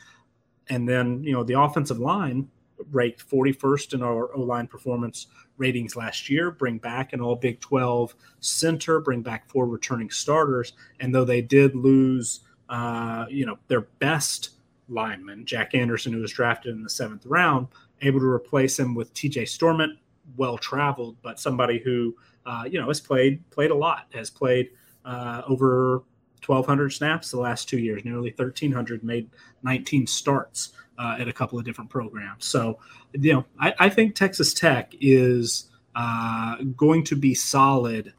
[0.69, 2.49] and then you know the offensive line
[2.91, 7.59] ranked 41st in our O line performance ratings last year, bring back an all Big
[7.59, 10.73] 12 center, bring back four returning starters.
[10.99, 12.39] And though they did lose,
[12.69, 14.49] uh, you know, their best
[14.93, 17.67] lineman, Jack Anderson, who was drafted in the seventh round,
[18.01, 19.97] able to replace him with TJ Storment,
[20.37, 22.15] well traveled, but somebody who,
[22.45, 24.69] uh, you know, has played played a lot, has played
[25.05, 26.03] uh, over
[26.45, 29.29] 1,200 snaps the last two years, nearly 1,300, made
[29.63, 32.45] 19 starts uh, at a couple of different programs.
[32.45, 32.79] So,
[33.13, 38.13] you know, I, I think Texas Tech is uh, going to be solid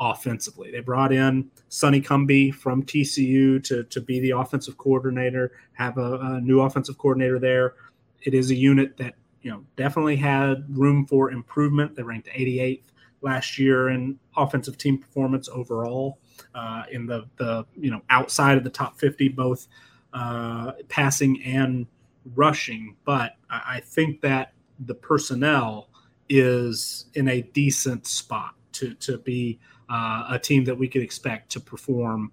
[0.00, 0.70] offensively.
[0.70, 6.14] They brought in Sonny Cumbie from TCU to, to be the offensive coordinator, have a,
[6.14, 7.74] a new offensive coordinator there.
[8.22, 11.96] It is a unit that, you know, definitely had room for improvement.
[11.96, 12.82] They ranked 88th
[13.22, 16.18] last year in offensive team performance overall.
[16.54, 19.66] Uh, in the the you know outside of the top 50, both
[20.12, 21.86] uh, passing and
[22.34, 25.88] rushing, but I think that the personnel
[26.28, 31.50] is in a decent spot to to be uh, a team that we could expect
[31.52, 32.32] to perform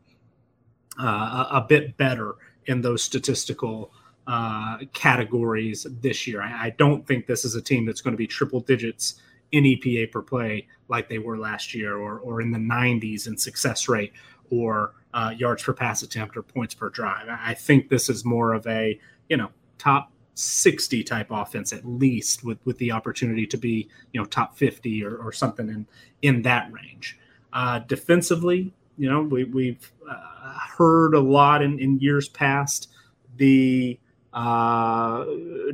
[0.99, 3.91] uh, a, bit better in those statistical
[4.27, 6.41] uh, categories this year.
[6.41, 9.15] I, I, don't think this is a team that's going to be triple digits
[9.51, 13.37] in EPA per play like they were last year, or or in the 90s in
[13.37, 14.13] success rate,
[14.49, 17.27] or uh, yards per pass attempt, or points per drive.
[17.27, 18.99] I think this is more of a
[19.29, 24.19] you know top 60 type offense at least with with the opportunity to be you
[24.19, 25.85] know top 50 or, or something in
[26.21, 27.19] in that range
[27.53, 28.73] uh, defensively.
[28.97, 32.89] You know we, we've uh, heard a lot in, in years past
[33.37, 33.99] the
[34.33, 35.25] uh,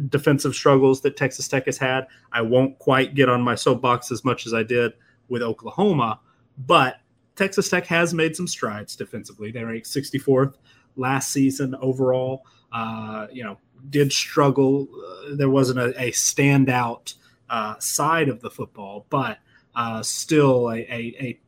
[0.08, 2.08] defensive struggles that texas tech has had.
[2.32, 4.94] I won't quite get on my soapbox as much as i did
[5.28, 6.20] with oklahoma
[6.58, 6.98] but
[7.36, 9.52] texas tech has made some strides defensively.
[9.52, 10.56] They ranked 64th
[10.96, 12.46] last season overall.
[12.72, 13.58] Uh, you know
[13.90, 14.88] did struggle.
[14.94, 17.16] Uh, there wasn't a, a standout
[17.50, 19.40] uh, side of the football, but
[19.76, 21.40] uh, still a, a, a,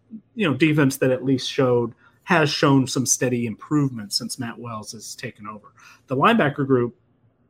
[0.41, 4.91] you know defense that at least showed has shown some steady improvement since Matt Wells
[4.93, 5.73] has taken over.
[6.07, 6.95] The linebacker group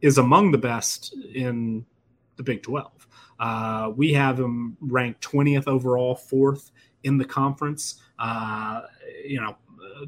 [0.01, 1.85] is among the best in
[2.35, 3.07] the Big 12.
[3.39, 6.71] Uh, we have them ranked 20th overall, fourth
[7.03, 8.01] in the conference.
[8.19, 8.81] Uh,
[9.25, 9.55] you know,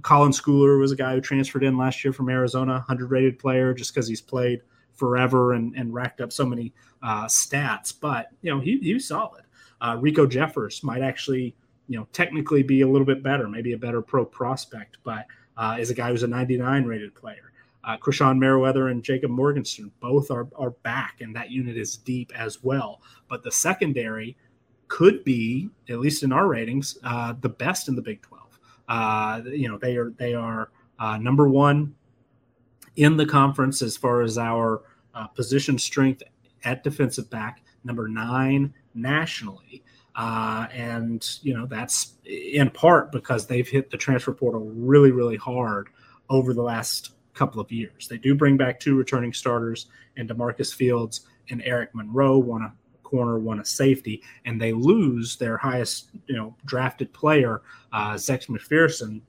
[0.01, 3.73] Colin Schooler was a guy who transferred in last year from Arizona, 100 rated player,
[3.73, 4.61] just because he's played
[4.93, 7.93] forever and, and racked up so many uh, stats.
[7.97, 9.43] But, you know, he, he was solid.
[9.79, 11.55] Uh, Riko Jeffers might actually,
[11.87, 15.25] you know, technically be a little bit better, maybe a better pro prospect, but
[15.57, 17.51] uh, is a guy who's a 99 rated player.
[17.83, 22.31] Uh, Krishon Merriweather and Jacob Morgenstern both are, are back, and that unit is deep
[22.33, 23.01] as well.
[23.27, 24.37] But the secondary
[24.87, 28.59] could be, at least in our ratings, uh, the best in the Big 12.
[28.87, 31.95] Uh, you know, they are they are uh, number one
[32.95, 34.83] in the conference as far as our
[35.15, 36.23] uh, position strength
[36.63, 39.83] at defensive back, number nine nationally.
[40.15, 45.37] Uh, and you know that's in part because they've hit the transfer portal really, really
[45.37, 45.89] hard
[46.29, 48.07] over the last couple of years.
[48.07, 52.73] They do bring back two returning starters, and DaMarcus Fields and Eric Monroe, one a
[53.03, 57.61] corner, one a safety, and they lose their highest, you know, drafted player,
[57.91, 59.21] uh, Zech McPhearson,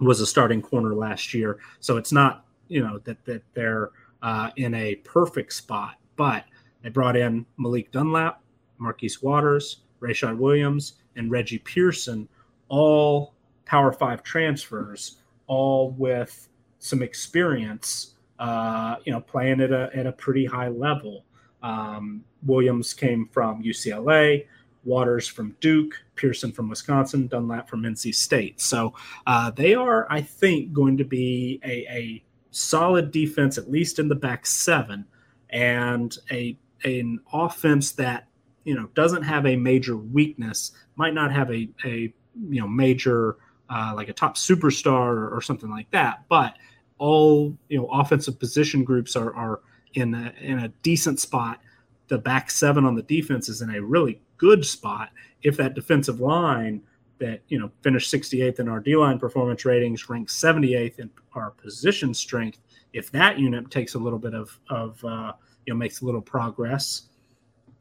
[0.00, 1.58] was a starting corner last year.
[1.80, 3.90] So it's not, you know, that that they're
[4.22, 6.44] uh, in a perfect spot, but
[6.82, 8.42] they brought in Malik Dunlap,
[8.78, 12.28] Marquise Waters, Rayshad Williams, and Reggie Pearson,
[12.68, 16.48] all Power Five transfers, all with
[16.78, 21.24] some experience, uh, you know, playing at a at a pretty high level.
[21.62, 24.46] Um, Williams came from UCLA,
[24.84, 28.60] Waters from Duke, Pearson from Wisconsin, Dunlap from NC State.
[28.60, 28.94] So
[29.26, 34.08] uh, they are, I think, going to be a, a solid defense, at least in
[34.08, 35.04] the back seven,
[35.50, 38.28] and a an offense that
[38.70, 42.14] you know doesn't have a major weakness, might not have a a
[42.48, 43.36] you know major
[43.68, 46.54] uh, like a top superstar or, or, something like that, but
[46.98, 49.60] all you know offensive position groups are are
[49.94, 51.58] in a, in a decent spot.
[52.06, 55.10] The back seven on the defense is in a really good spot.
[55.42, 56.80] If that defensive line
[57.18, 61.50] that you know finished 68th in our D line performance ratings, ranked 78th in our
[61.50, 62.60] position strength,
[62.92, 65.32] if that unit takes a little bit of of uh,
[65.66, 67.08] you know makes a little progress,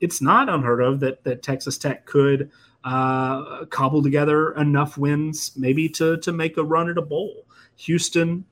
[0.02, 2.52] it's not unheard of that that Texas Tech could
[2.84, 7.46] uh, cobble together enough wins maybe to to make a run at a bowl.
[7.78, 8.46] Houston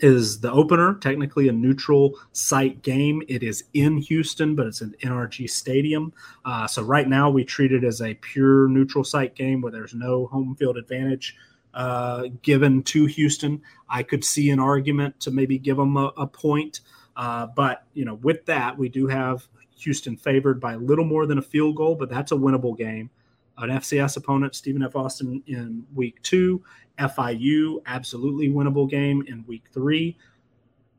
[0.00, 3.22] is the opener, technically a neutral site game.
[3.28, 6.12] It is in Houston, but it's an NRG stadium.
[6.44, 9.94] Uh, so right now we treat it as a pure neutral site game where there's
[9.94, 11.36] no home field advantage
[11.74, 13.62] uh, given to Houston.
[13.88, 16.80] I could see an argument to maybe give them a, a point.
[17.16, 19.46] Uh, but, you know, with that, we do have
[19.84, 23.10] Houston favored by a little more than a field goal, but that's a winnable game.
[23.58, 24.96] An FCS opponent, Stephen F.
[24.96, 26.62] Austin, in week two,
[26.98, 30.16] FIU, absolutely winnable game in week three.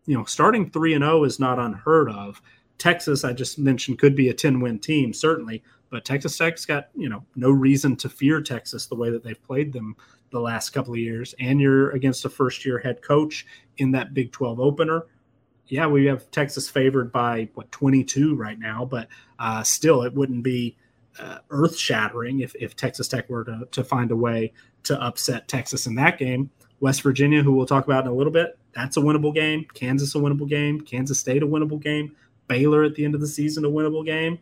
[0.06, 2.42] You know, starting 3 and 0 is not unheard of.
[2.78, 6.90] Texas, I just mentioned, could be a 10 win team, certainly, but Texas Tech's got,
[6.96, 9.96] you know, no reason to fear Texas the way that they've played them
[10.32, 11.34] the last couple of years.
[11.40, 13.46] And you're against a first year head coach
[13.78, 15.06] in that Big 12 opener.
[15.68, 19.08] Yeah, we have Texas favored by what 22 right now, but
[19.40, 20.78] uh, still, it wouldn't be
[21.20, 24.54] uh, earth shattering if, if Texas Tech were to, to find a way
[24.84, 26.52] to upset Texas in that game.
[26.80, 29.66] West Virginia, who we'll talk about in a little bit, that's a winnable game.
[29.74, 30.82] Kansas, a winnable game.
[30.82, 32.16] Kansas State, a winnable game.
[32.48, 34.40] Baylor at the end of the season, a winnable game.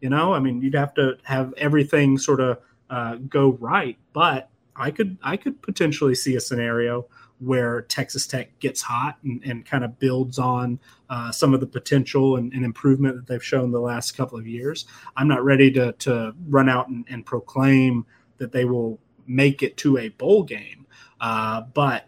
[0.00, 2.58] You know, I mean, you'd have to have everything sort of
[2.90, 7.06] uh, go right, but I could I could potentially see a scenario
[7.40, 10.78] where Texas Tech gets hot and, and kind of builds on
[11.08, 14.46] uh, some of the potential and, and, improvement that they've shown the last couple of
[14.46, 14.84] years.
[15.16, 18.04] I'm not ready to, to run out and, and proclaim
[18.36, 20.86] that they will make it to a bowl game,
[21.20, 22.06] uh, but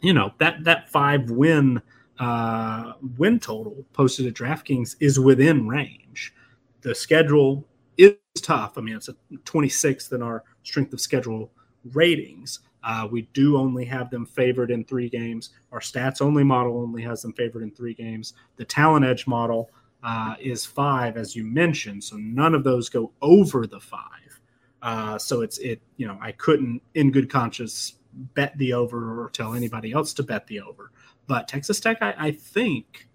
[0.00, 1.80] you know that that five win
[2.18, 6.34] uh, win total posted at DraftKings is within range.
[6.82, 8.76] The schedule is tough.
[8.76, 11.50] I mean, it's a 26th in our strength of schedule
[11.92, 12.60] ratings.
[12.84, 15.50] Uh, we do only have them favored in three games.
[15.72, 18.34] Our stats only model only has them favored in three games.
[18.56, 19.70] The talent edge model
[20.02, 22.04] uh, is five, as you mentioned.
[22.04, 24.40] So none of those go over the five.
[24.82, 25.80] Uh, so it's it.
[25.96, 30.22] You know, I couldn't, in good conscience, bet the over or tell anybody else to
[30.22, 30.92] bet the over.
[31.26, 33.08] But Texas Tech, I, I think,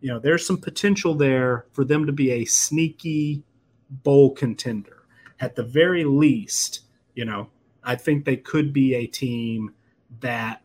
[0.00, 3.42] you know, there's some potential there for them to be a sneaky
[3.88, 5.06] bowl contender.
[5.40, 6.82] At the very least,
[7.14, 7.48] you know,
[7.84, 9.72] I think they could be a team
[10.20, 10.62] that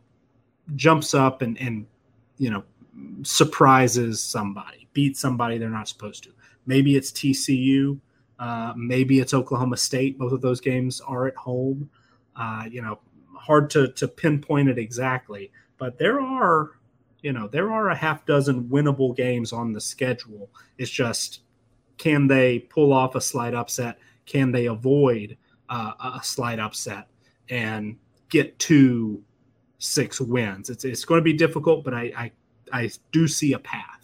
[0.76, 1.86] jumps up and, and
[2.38, 2.64] you know
[3.24, 6.30] surprises somebody, beats somebody they're not supposed to.
[6.66, 8.00] Maybe it's TCU,
[8.40, 10.18] uh, maybe it's Oklahoma State.
[10.18, 11.90] Both of those games are at home.
[12.36, 13.00] Uh, you know,
[13.36, 16.72] hard to to pinpoint it exactly, but there are
[17.22, 20.50] you know there are a half dozen winnable games on the schedule.
[20.78, 21.42] It's just
[21.98, 24.00] can they pull off a slight upset?
[24.26, 25.38] Can they avoid
[25.70, 27.08] uh, a slight upset
[27.50, 27.98] and
[28.30, 29.22] get to
[29.80, 30.70] six wins.
[30.70, 32.32] It's it's going to be difficult, but I I,
[32.72, 34.00] I do see a path.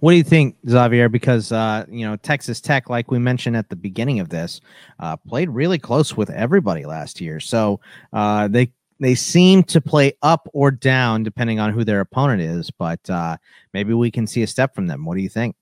[0.00, 1.08] What do you think, Xavier?
[1.08, 4.60] Because uh, you know Texas Tech, like we mentioned at the beginning of this,
[5.00, 7.40] uh, played really close with everybody last year.
[7.40, 7.80] So
[8.12, 12.70] uh, they they seem to play up or down depending on who their opponent is.
[12.70, 13.38] But uh,
[13.72, 15.04] maybe we can see a step from them.
[15.04, 15.56] What do you think?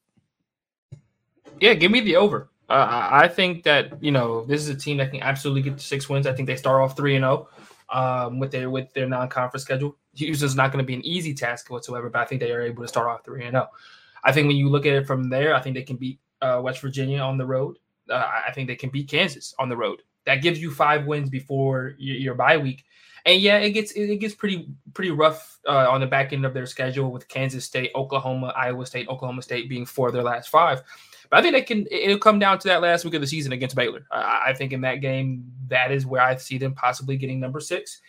[1.60, 2.48] Yeah, give me the over.
[2.68, 5.84] Uh, I think that you know this is a team that can absolutely get to
[5.84, 6.26] six wins.
[6.26, 7.48] I think they start off three and zero
[7.92, 9.96] oh, um, with their with their non conference schedule.
[10.14, 12.82] Houston's not going to be an easy task whatsoever, but I think they are able
[12.82, 13.68] to start off three and zero.
[13.70, 13.76] Oh.
[14.24, 16.60] I think when you look at it from there, I think they can beat uh,
[16.62, 17.76] West Virginia on the road.
[18.08, 20.02] Uh, I think they can beat Kansas on the road.
[20.24, 22.84] That gives you five wins before your, your bye week.
[23.26, 26.52] And yeah, it gets it gets pretty pretty rough uh, on the back end of
[26.52, 30.48] their schedule with Kansas State, Oklahoma, Iowa State, Oklahoma State being four of their last
[30.50, 30.82] five.
[31.30, 31.86] But I think they can.
[31.90, 34.06] It'll come down to that last week of the season against Baylor.
[34.10, 37.60] I, I think in that game, that is where I see them possibly getting number
[37.60, 38.00] six.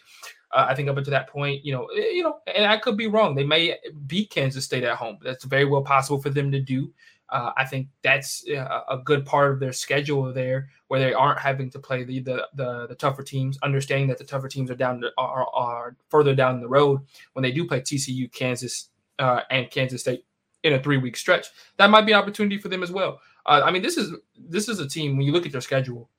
[0.52, 2.98] Uh, I think up until that point, you know, eh, you know, and I could
[2.98, 3.35] be wrong.
[3.35, 3.77] They may
[4.08, 5.18] beat Kansas State at home.
[5.22, 6.94] That's very well possible for them to do.
[7.30, 11.40] Uh, I think that's a, a good part of their schedule there, where they aren't
[11.40, 14.76] having to play the the the, the tougher teams, understanding that the tougher teams are
[14.76, 17.02] down are, are further down the road
[17.34, 20.24] when they do play TCU, Kansas, uh, and Kansas State
[20.66, 21.48] in a three week stretch.
[21.77, 23.22] That might be an opportunity for them as well.
[23.45, 26.10] Uh, I mean, this is this is a team when you look at their schedule,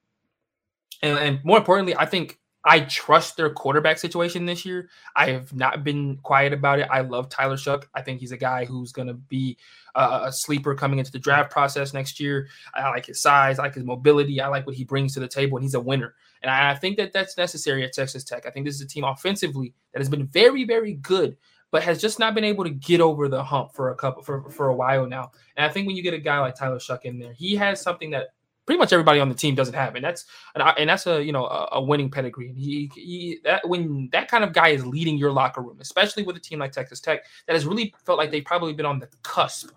[1.02, 4.88] and, and more importantly, I think I trust their quarterback situation this year.
[5.14, 6.88] I have not been quiet about it.
[6.90, 7.84] I love Tyler Shough.
[7.94, 9.56] I think he's a guy who's going to be
[9.94, 12.48] a, a sleeper coming into the draft process next year.
[12.74, 15.28] I like his size, I like his mobility, I like what he brings to the
[15.28, 16.14] table, and he's a winner.
[16.42, 18.46] And I think that that's necessary at Texas Tech.
[18.46, 21.36] I think this is a team offensively that has been very, very good,
[21.70, 24.48] but has just not been able to get over the hump for a couple for,
[24.50, 25.32] for a while now.
[25.56, 27.80] And I think when you get a guy like Tyler Shough in there, he has
[27.80, 28.28] something that
[28.66, 31.46] pretty much everybody on the team doesn't have, and that's and that's a you know
[31.46, 32.48] a, a winning pedigree.
[32.48, 36.24] And he, he that when that kind of guy is leading your locker room, especially
[36.24, 38.98] with a team like Texas Tech that has really felt like they've probably been on
[38.98, 39.70] the cusp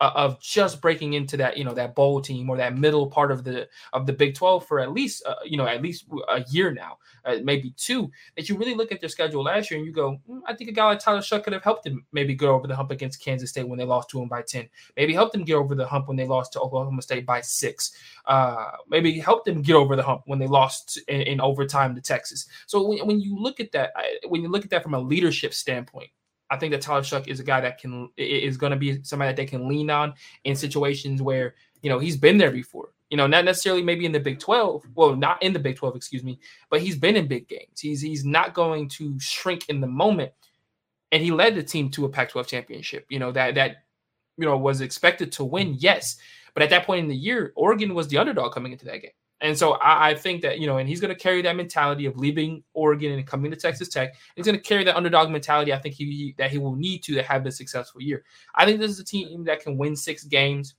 [0.00, 3.44] of just breaking into that you know that bowl team or that middle part of
[3.44, 6.70] the of the Big 12 for at least uh, you know at least a year
[6.70, 8.10] now, uh, maybe two.
[8.36, 10.68] That you really look at their schedule last year and you go, mm, I think
[10.70, 13.22] a guy like Tyler Shough could have helped him maybe go over the hump against
[13.22, 14.68] Kansas State when they lost to him by 10.
[14.96, 17.92] Maybe helped him get over the hump when they lost to Oklahoma State by six.
[18.26, 22.00] Uh, maybe helped them get over the hump when they lost in, in overtime to
[22.00, 22.46] Texas.
[22.66, 23.92] So when, when you look at that,
[24.28, 26.10] when you look at that from a leadership standpoint,
[26.50, 29.30] I think that Tyler Shough is a guy that can is going to be somebody
[29.30, 32.90] that they can lean on in situations where you know he's been there before.
[33.10, 34.84] You know, not necessarily maybe in the Big 12.
[34.94, 37.80] Well, not in the Big 12, excuse me, but he's been in big games.
[37.80, 40.32] He's he's not going to shrink in the moment.
[41.12, 43.06] And he led the team to a Pac-12 championship.
[43.08, 43.84] You know, that that
[44.36, 46.16] you know was expected to win, yes.
[46.54, 49.10] But at that point in the year, Oregon was the underdog coming into that game.
[49.40, 52.06] And so I, I, think that, you know, and he's going to carry that mentality
[52.06, 54.14] of leaving Oregon and coming to Texas Tech.
[54.34, 55.72] He's going to carry that underdog mentality.
[55.74, 58.24] I think he, he, that he will need to to have a successful year.
[58.54, 60.74] I think this is a team that can win six games.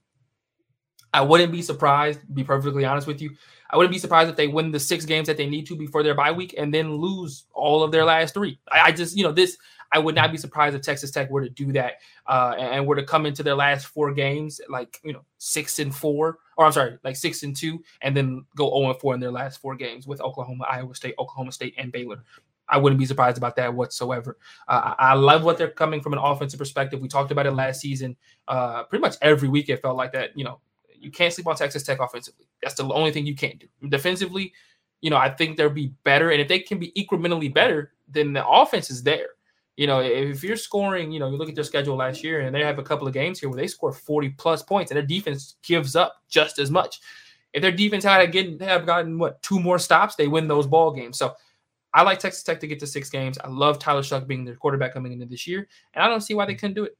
[1.14, 3.30] I wouldn't be surprised, be perfectly honest with you.
[3.70, 6.02] I wouldn't be surprised if they win the six games that they need to before
[6.02, 8.58] their bye week and then lose all of their last three.
[8.70, 9.56] I, I just, you know, this
[9.92, 11.94] I would not be surprised if Texas Tech were to do that
[12.26, 15.94] uh, and were to come into their last four games like you know six and
[15.94, 19.20] four, or I'm sorry, like six and two, and then go 0 and four in
[19.20, 22.24] their last four games with Oklahoma, Iowa State, Oklahoma State, and Baylor.
[22.68, 24.36] I wouldn't be surprised about that whatsoever.
[24.66, 27.00] Uh, I love what they're coming from an offensive perspective.
[27.00, 28.16] We talked about it last season.
[28.48, 30.36] Uh, pretty much every week it felt like that.
[30.36, 30.60] You know,
[30.92, 32.46] you can't sleep on Texas Tech offensively.
[32.60, 33.88] That's the only thing you can't do.
[33.88, 34.52] Defensively,
[35.00, 36.30] you know, I think they'll be better.
[36.30, 39.28] And if they can be incrementally better, then the offense is there
[39.78, 42.52] you know, if you're scoring, you know, you look at their schedule last year and
[42.52, 45.06] they have a couple of games here where they score 40 plus points and their
[45.06, 46.98] defense gives up just as much.
[47.52, 50.90] If their defense had again have gotten what two more stops, they win those ball
[50.90, 51.16] games.
[51.16, 51.36] So
[51.94, 53.38] I like Texas Tech to get to six games.
[53.38, 56.34] I love Tyler Shough being their quarterback coming into this year, and I don't see
[56.34, 56.98] why they couldn't do it.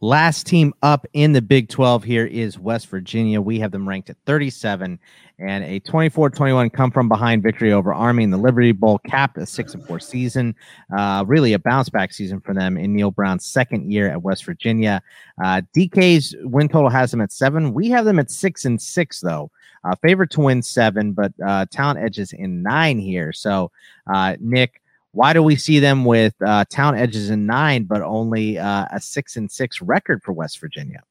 [0.00, 3.40] Last team up in the Big 12 here is West Virginia.
[3.40, 5.00] We have them ranked at 37
[5.38, 9.36] and a 24 21 come from behind victory over Army in the Liberty Bowl, capped
[9.38, 10.54] a 6 and 4 season.
[10.96, 14.44] Uh, really a bounce back season for them in Neal Brown's second year at West
[14.44, 15.02] Virginia.
[15.42, 17.74] Uh, DK's win total has them at seven.
[17.74, 19.50] We have them at 6 and 6, though.
[19.84, 23.32] Uh, favorite to win seven, but uh, talent edges in nine here.
[23.32, 23.70] So,
[24.12, 24.82] uh, Nick,
[25.12, 29.00] why do we see them with uh, talent edges in nine, but only uh, a
[29.00, 31.02] six and six record for West Virginia?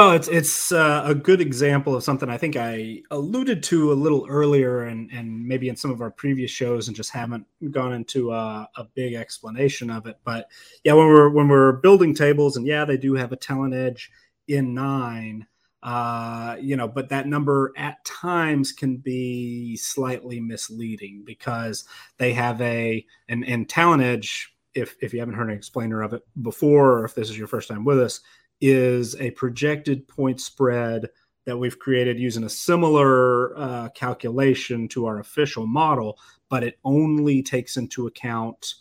[0.00, 3.94] Oh, it's it's uh, a good example of something I think I alluded to a
[3.94, 7.92] little earlier, and and maybe in some of our previous shows, and just haven't gone
[7.92, 10.16] into a, a big explanation of it.
[10.24, 10.48] But
[10.84, 14.10] yeah, when we're when we're building tables, and yeah, they do have a talent edge
[14.46, 15.46] in nine
[15.82, 21.84] uh, you know, but that number at times can be slightly misleading because
[22.18, 24.54] they have a and and Talent Edge.
[24.74, 27.46] If if you haven't heard an explainer of it before, or if this is your
[27.46, 28.20] first time with us,
[28.60, 31.08] is a projected point spread
[31.44, 36.18] that we've created using a similar uh, calculation to our official model,
[36.50, 38.74] but it only takes into account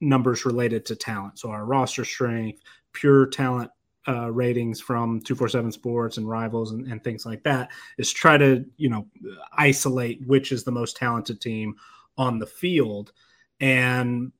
[0.00, 1.38] numbers related to talent.
[1.38, 2.60] So our roster strength,
[2.92, 3.70] pure talent
[4.06, 8.64] uh, ratings from 247 sports and rivals and, and, things like that is try to
[8.76, 9.06] you know
[9.52, 11.76] isolate which is the most talented team
[12.18, 13.12] on the field
[13.60, 14.32] and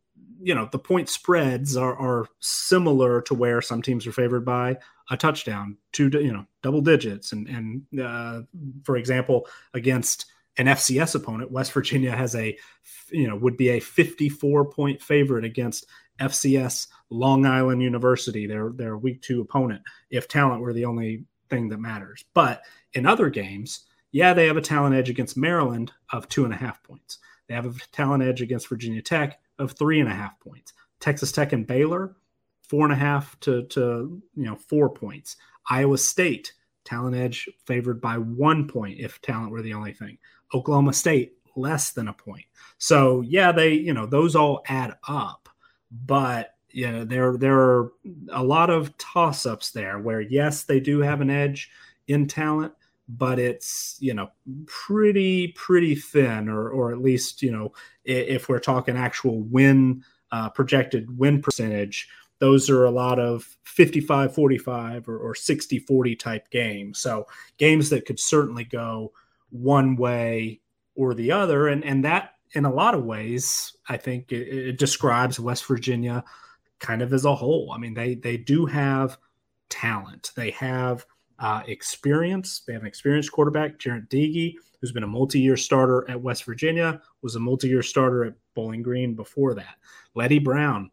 [0.42, 4.76] you know the point spreads are, are similar to where some teams are favored by
[5.10, 8.42] a touchdown two you know double digits and and uh,
[8.84, 10.26] for example against
[10.58, 11.50] an FCS opponent.
[11.50, 12.56] West Virginia has a,
[13.10, 15.86] you know, would be a 54 point favorite against
[16.20, 21.68] FCS Long Island University, their their week two opponent, if talent were the only thing
[21.70, 22.24] that matters.
[22.34, 22.62] But
[22.92, 26.56] in other games, yeah, they have a talent edge against Maryland of two and a
[26.56, 27.18] half points.
[27.48, 30.72] They have a talent edge against Virginia Tech of three and a half points.
[31.00, 32.16] Texas Tech and Baylor,
[32.68, 35.36] four and a half to, to you know four points.
[35.68, 36.52] Iowa State,
[36.84, 40.18] talent edge favored by one point if talent were the only thing.
[40.54, 42.44] Oklahoma State, less than a point.
[42.78, 45.48] So yeah, they you know those all add up,
[45.90, 47.92] but you know there there are
[48.30, 51.70] a lot of toss ups there where yes they do have an edge
[52.08, 52.72] in talent,
[53.08, 54.30] but it's you know
[54.66, 57.72] pretty pretty thin or or at least you know
[58.04, 62.08] if we're talking actual win uh, projected win percentage
[62.38, 66.98] those are a lot of 55 45 or, or 60 40 type games.
[66.98, 69.12] So games that could certainly go
[69.50, 70.60] one way
[70.96, 74.78] or the other and and that in a lot of ways i think it, it
[74.78, 76.22] describes west virginia
[76.82, 77.72] kind of as a whole.
[77.72, 79.16] I mean they they do have
[79.70, 80.32] talent.
[80.36, 81.06] They have
[81.42, 82.62] uh, experience.
[82.66, 87.02] They have an experienced quarterback, Jarret Doege, who's been a multi-year starter at West Virginia,
[87.20, 89.74] was a multi-year starter at Bowling Green before that.
[90.14, 90.90] Leddie Brown,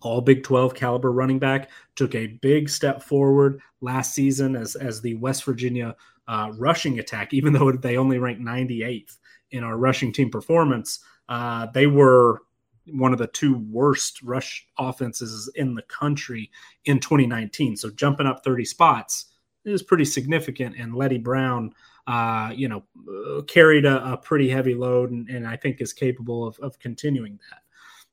[0.00, 5.02] all Big 12 caliber running back, took a big step forward last season as, as
[5.02, 5.94] the West Virginia
[6.26, 9.18] uh, rushing attack, even though they only ranked 98th
[9.50, 11.00] in our rushing team performance.
[11.28, 12.40] Uh, they were
[12.86, 16.50] one of the two worst rush offenses in the country
[16.86, 17.76] in 2019.
[17.76, 19.26] So jumping up 30 spots
[19.64, 20.76] is pretty significant.
[20.78, 21.74] And Leddie Brown,
[22.06, 26.46] uh, you know, carried a, a, pretty heavy load and, and I think is capable
[26.46, 27.60] of, of continuing that.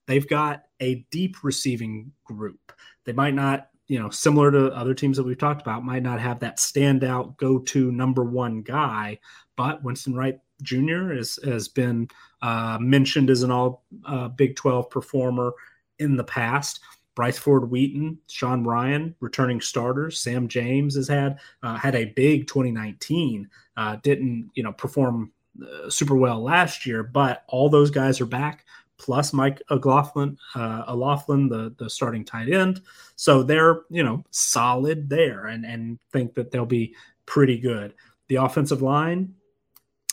[0.05, 2.71] They've got a deep receiving group.
[3.05, 6.19] They might not, you know, similar to other teams that we've talked about, might not
[6.19, 9.19] have that standout go to number one guy,
[9.55, 11.13] but Winston Wright Jr.
[11.13, 12.07] has, has been
[12.41, 15.53] uh, mentioned as an all uh, Big 12 performer
[15.99, 16.79] in the past.
[17.17, 20.21] Bryce Ford Wheaton, Sean Ryan, returning starters.
[20.21, 23.49] Sam James has had uh, had a big 2019.
[23.75, 28.27] Uh, didn't you know perform uh, super well last year, but all those guys are
[28.27, 28.65] back.
[28.99, 32.81] Plus Mike O'Laughlin, uh, O'Laughlin, the the starting tight end.
[33.15, 36.93] So they're you know solid there, and and think that they'll be
[37.25, 37.95] pretty good.
[38.27, 39.33] The offensive line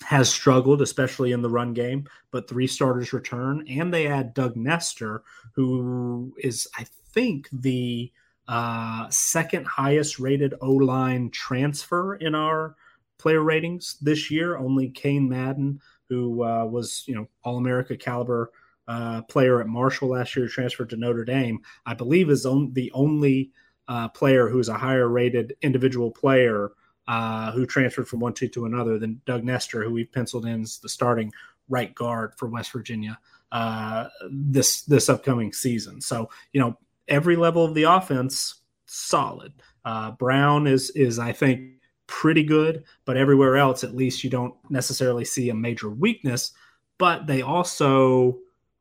[0.04, 4.54] has struggled, especially in the run game, but three starters return, and they add Doug
[4.54, 5.22] Nester,
[5.54, 8.12] who is, I think, the
[8.46, 12.76] uh, second highest rated O line transfer in our
[13.18, 14.58] player ratings this year.
[14.58, 18.50] Only Cain Madden, who uh, was, you know, All America caliber
[18.86, 22.92] uh, player at Marshall last year, transferred to Notre Dame, I believe is on, the
[22.92, 23.50] only
[23.88, 26.72] uh, player who's a higher rated individual player
[27.08, 30.62] uh, who transferred from one team to another than Doug Nester, who we've penciled in
[30.62, 31.32] as the starting
[31.68, 33.18] right guard for West Virginia
[33.54, 36.00] uh, this this upcoming season.
[36.00, 36.76] So you know
[37.08, 39.52] every level of the offense solid.
[39.84, 41.74] Uh, Brown is is I think
[42.06, 46.52] pretty good, but everywhere else at least you don't necessarily see a major weakness.
[46.98, 48.38] But they also,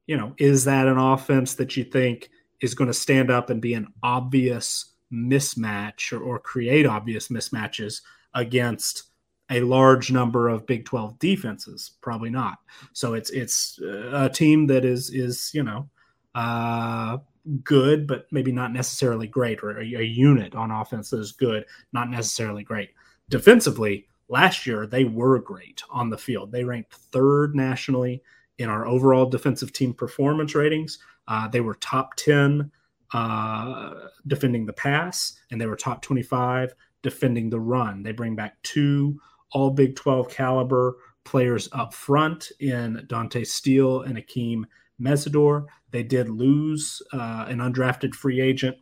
[0.07, 2.29] you know, is that an offense that you think
[2.61, 8.01] is going to stand up and be an obvious mismatch or, or create obvious mismatches
[8.33, 9.03] against
[9.49, 11.91] a large number of Big 12 defenses?
[12.01, 12.57] Probably not.
[12.93, 15.89] So it's it's a team that is is you know
[16.35, 17.17] uh,
[17.63, 22.09] good, but maybe not necessarily great, or a, a, unit on offense is good, not
[22.09, 22.91] necessarily great.
[23.29, 26.51] Defensively, last year they were great on the field.
[26.51, 28.23] They ranked third nationally
[28.57, 30.99] in our overall defensive team performance ratings.
[31.27, 32.71] Uh, they were top 10
[33.13, 33.93] uh,
[34.27, 38.01] defending the pass, and they were top 25 defending the run.
[38.03, 39.19] They bring back two
[39.51, 44.63] all Big 12 caliber players up front in Dante Stills and Akeem
[44.99, 45.65] Mesidor.
[45.91, 48.77] They did lose uh, an undrafted free agent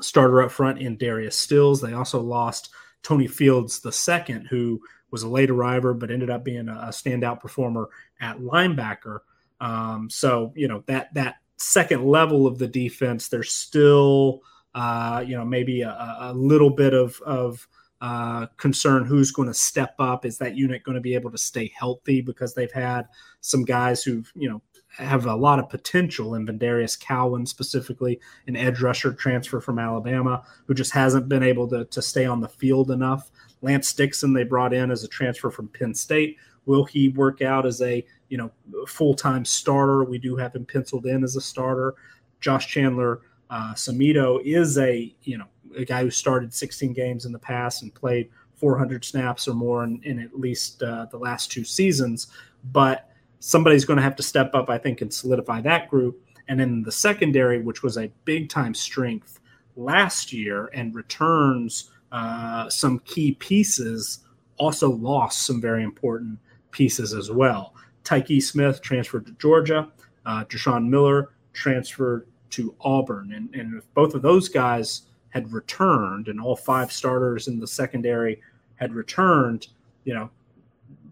[0.00, 1.80] starter up front in Darius Stills.
[1.80, 2.70] They also lost
[3.02, 7.88] Tony Fields II, who was a late arriver but ended up being a, standout performer
[8.20, 9.20] at linebacker.
[9.60, 14.40] Um, so you know that that second level of the defense, there's still
[14.74, 17.66] uh, you know maybe a, a little bit of of
[18.00, 20.24] uh, concern who's going to step up.
[20.24, 22.20] Is that unit going to be able to stay healthy?
[22.22, 23.06] Because they've had
[23.42, 24.62] some guys who've, you know,
[24.96, 30.42] have a lot of potential in Vandarius Cowan, specifically an edge rusher transfer from Alabama,
[30.66, 33.30] who just hasn't been able to, to stay on the field enough.
[33.62, 36.38] Lance Dixon, they brought in as a transfer from Penn State.
[36.70, 38.52] Will he work out as a you know
[38.86, 40.04] full time starter?
[40.04, 41.96] We do have him penciled in as a starter.
[42.38, 47.32] Josh Chandler uh, Semedo is a you know a guy who started 16 games in
[47.32, 51.50] the past and played 400 snaps or more in, in at least uh, the last
[51.50, 52.28] two seasons.
[52.70, 56.24] But somebody's going to have to step up, I think, and solidify that group.
[56.46, 59.40] And in the secondary, which was a big time strength
[59.74, 64.20] last year and returns uh, some key pieces,
[64.56, 66.38] also lost some very important
[66.70, 67.74] pieces as well.
[68.04, 69.90] Tykee Smith transferred to Georgia.
[70.26, 73.32] Uh, Dreshun Miller transferred to Auburn.
[73.32, 77.66] And, and if both of those guys had returned and all five starters in the
[77.66, 78.40] secondary
[78.76, 79.68] had returned,
[80.04, 80.30] you know,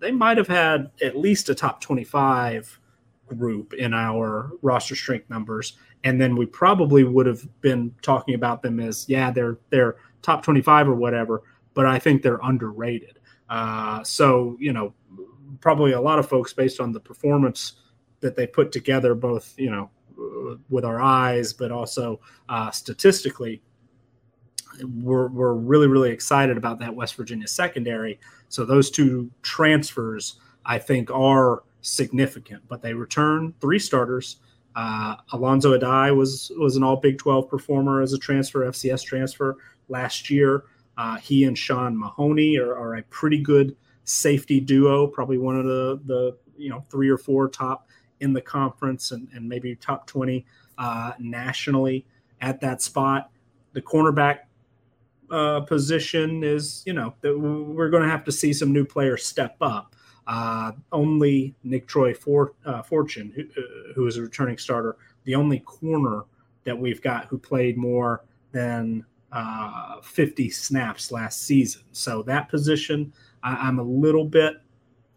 [0.01, 2.81] they might have had at least a top 25
[3.27, 5.77] group in our roster strength numbers.
[6.05, 10.43] And then we probably would have been talking about them as, yeah, they're they're top
[10.43, 11.43] 25 or whatever,
[11.75, 13.19] but I think they're underrated.
[13.49, 14.93] Uh, so, you know,
[15.61, 17.75] probably a lot of folks based on the performance
[18.21, 19.91] that they put together, both, you know,
[20.69, 23.63] with our eyes, but also uh, statistically,
[24.83, 28.19] we're, we're really, really excited about that West Virginia secondary.
[28.49, 32.63] So those two transfers, I think, are significant.
[32.69, 34.37] But they return three starters.
[34.77, 39.57] Uh, Alonzo Addae was was an All Big 12 performer as a transfer, FCS transfer
[39.89, 40.65] last year.
[40.97, 43.77] Uh, he and Sean Mahone are, are, a pretty good
[44.09, 47.89] safety duo, probably one of the the you know three or four top
[48.21, 50.45] in the conference and, and maybe top 20
[50.77, 52.05] uh, nationally
[52.41, 53.31] at that spot.
[53.75, 54.41] The cornerback
[55.31, 59.57] uh, position is, you know, we're going to have to see some new players step
[59.61, 59.95] up.
[60.27, 65.61] Uh, only Nicktroy For, uh, Fortune, who, uh, who is a returning starter, the only
[65.61, 66.25] corner
[66.65, 71.83] that we've got who played more than uh, 50 snaps last season.
[71.93, 74.55] So that position, I, am a little bit,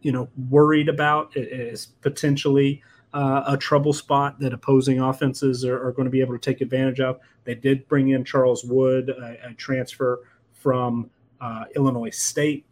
[0.02, 2.82] you know, worried about is potentially
[3.14, 6.62] uh, a trouble spot that opposing offenses are, are, going to be able to take
[6.62, 7.20] advantage of.
[7.44, 10.22] They did bring in Charles Wood, a, a transfer
[10.54, 11.10] from
[11.42, 12.66] uh, Illinois State,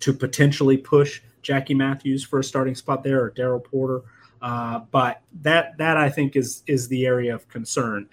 [0.00, 4.02] to potentially push Jackie Matthews for a starting spot there, or Daryl Porter.
[4.40, 8.08] Uh, but that that I think is is the area of concern.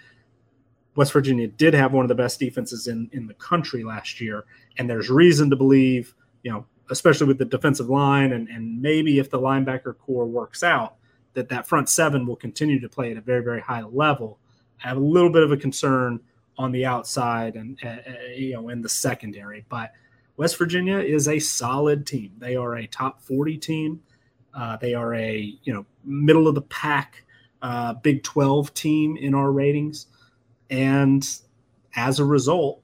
[0.95, 4.45] West Virginia did have one of the best defenses in in the country last year,
[4.77, 6.15] and there's reason to believe,
[6.45, 10.61] you know, especially with the defensive line and and maybe if the linebacker corps works
[10.61, 10.95] out,
[11.33, 14.37] that that front seven will continue to play at a very very high level.
[14.83, 16.19] I have a little bit of a concern
[16.57, 19.91] on the outside and uh, uh, you know in the secondary, but
[20.37, 22.33] West Virginia is a solid team.
[22.37, 24.01] They are a top 40 team.
[24.53, 27.23] Uh, they are a you know middle of the pack
[27.63, 30.05] uh, Big 12 team in our ratings,
[30.69, 31.27] and
[31.95, 32.83] as a result,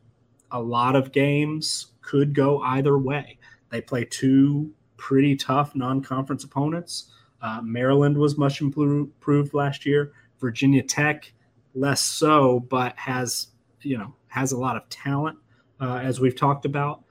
[0.50, 3.38] a lot of games could go either way.
[3.72, 7.12] They play two pretty tough non-conference opponents.
[7.42, 10.14] Uh, Maryland was much improved last year.
[10.40, 11.32] Virginia Tech,
[11.74, 13.48] less so, but has
[13.82, 15.38] you know has a lot of talent,
[15.80, 17.04] uh, as we've talked about.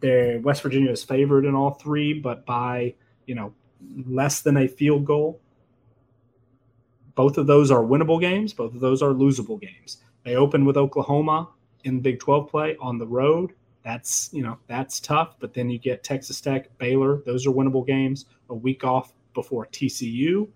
[0.00, 2.94] There, West Virginia is favored in all three, but by
[3.26, 3.54] you know
[4.06, 5.40] less than a field goal.
[7.14, 8.52] Both of those are winnable games.
[8.52, 9.98] Both of those are losable games.
[10.24, 11.48] They open with Oklahoma
[11.84, 13.52] in Big 12 play on the road.
[13.84, 15.36] That's you know that's tough.
[15.40, 17.22] But then you get Texas Tech, Baylor.
[17.24, 18.26] Those are winnable games.
[18.50, 20.48] A week off before TCU,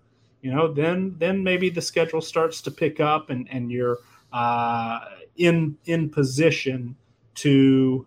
[0.43, 3.99] you know, then then maybe the schedule starts to pick up and and you're
[4.33, 4.99] uh,
[5.37, 6.95] in in position
[7.35, 8.05] to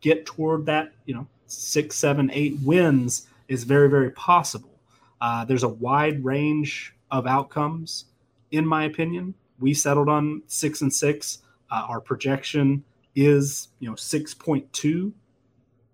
[0.00, 4.80] get toward that, you know, six, seven, eight wins is very very possible.
[5.20, 8.06] Uh, there's a wide range of outcomes,
[8.50, 9.32] in my opinion.
[9.60, 11.38] We settled on six and six.
[11.70, 12.82] Uh, our projection
[13.16, 15.12] is you know six point two,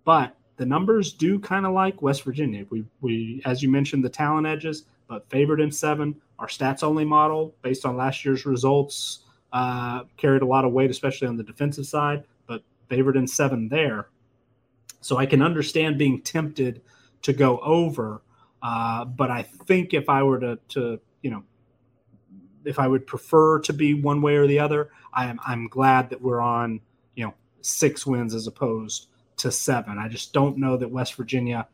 [0.03, 2.65] but the numbers do kind of like West Virginia.
[2.69, 6.21] We we as you mentioned the talent edges, but favored in seven.
[6.37, 9.19] Our stats only model based on last year's results
[9.53, 13.69] uh, carried a lot of weight, especially on the defensive side, but favored in seven
[13.69, 14.09] there.
[14.99, 16.81] So I can understand being tempted
[17.21, 18.21] to go over,
[18.61, 21.43] uh, but I think if I were to to you know
[22.65, 26.09] if I would prefer to be one way or the other, I am I'm glad
[26.09, 26.81] that we're on
[27.63, 29.97] six wins as opposed to seven.
[29.97, 31.67] I just don't know that West Virginia,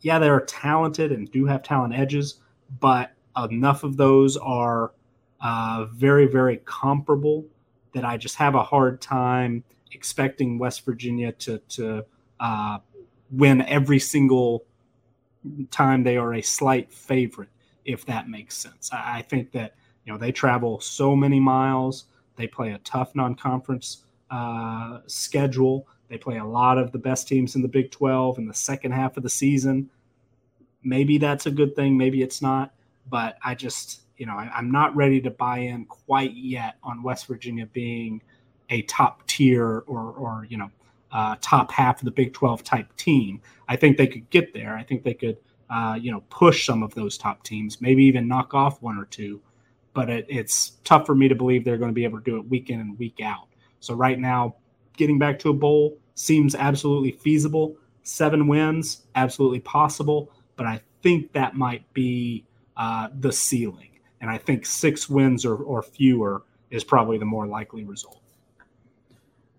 [0.00, 2.40] yeah, they're talented and do have talent edges,
[2.80, 3.12] but
[3.50, 4.92] enough of those are
[5.40, 7.46] uh, very, very comparable
[7.94, 12.04] that I just have a hard time expecting West Virginia to, to
[12.40, 12.78] uh,
[13.30, 14.64] win every single
[15.70, 17.48] time they are a slight favorite,
[17.84, 18.90] if that makes sense.
[18.92, 23.14] I, I think that, you know, they travel so many miles, they play a tough
[23.14, 27.90] non conference uh, schedule they play a lot of the best teams in the Big
[27.90, 29.88] 12 in the second half of the season.
[30.82, 31.96] Maybe that's a good thing.
[31.96, 32.74] Maybe it's not.
[33.08, 37.02] But I just, you know, I, am not ready to buy in quite yet on
[37.02, 38.20] West Virginia being
[38.68, 40.70] a top tier or, or you know,
[41.12, 43.40] uh, top half of the Big 12 type team.
[43.66, 44.76] I think they could get there.
[44.76, 45.38] I think they could,
[45.70, 49.06] uh, you know, push some of those top teams, maybe even knock off one or
[49.06, 49.40] two.
[49.94, 52.36] But it, it's tough for me to believe they're going to be able to do
[52.36, 53.48] it week in and week out.
[53.82, 54.54] So right now,
[54.96, 57.76] getting back to a bowl seems absolutely feasible.
[58.04, 60.30] Seven wins, absolutely possible.
[60.54, 62.44] But I think that might be
[62.76, 63.90] uh, the ceiling.
[64.20, 68.20] And I think six wins or, or fewer is probably the more likely result.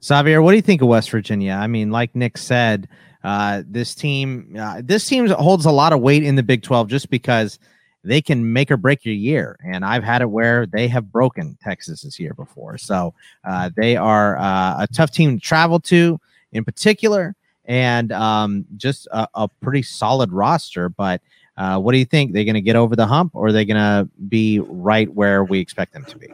[0.02, 1.54] Xavier, what do you think of West Virginia?
[1.54, 2.88] I mean, like Nick said,
[3.26, 6.88] uh, this team, uh, this team holds a lot of weight in the Big 12
[6.88, 7.60] just because
[8.04, 9.58] they can make or break your year.
[9.66, 12.78] And I've had it where they have broken Texas this year before.
[12.78, 16.20] So uh, they are uh, a tough team to travel to
[16.52, 20.90] in particular, and um, just a, a, pretty solid roster.
[20.90, 21.22] But
[21.58, 22.34] uh, what do you think?
[22.34, 25.44] They're going to get over the hump, or are they going to be right where
[25.44, 26.28] we expect them to be?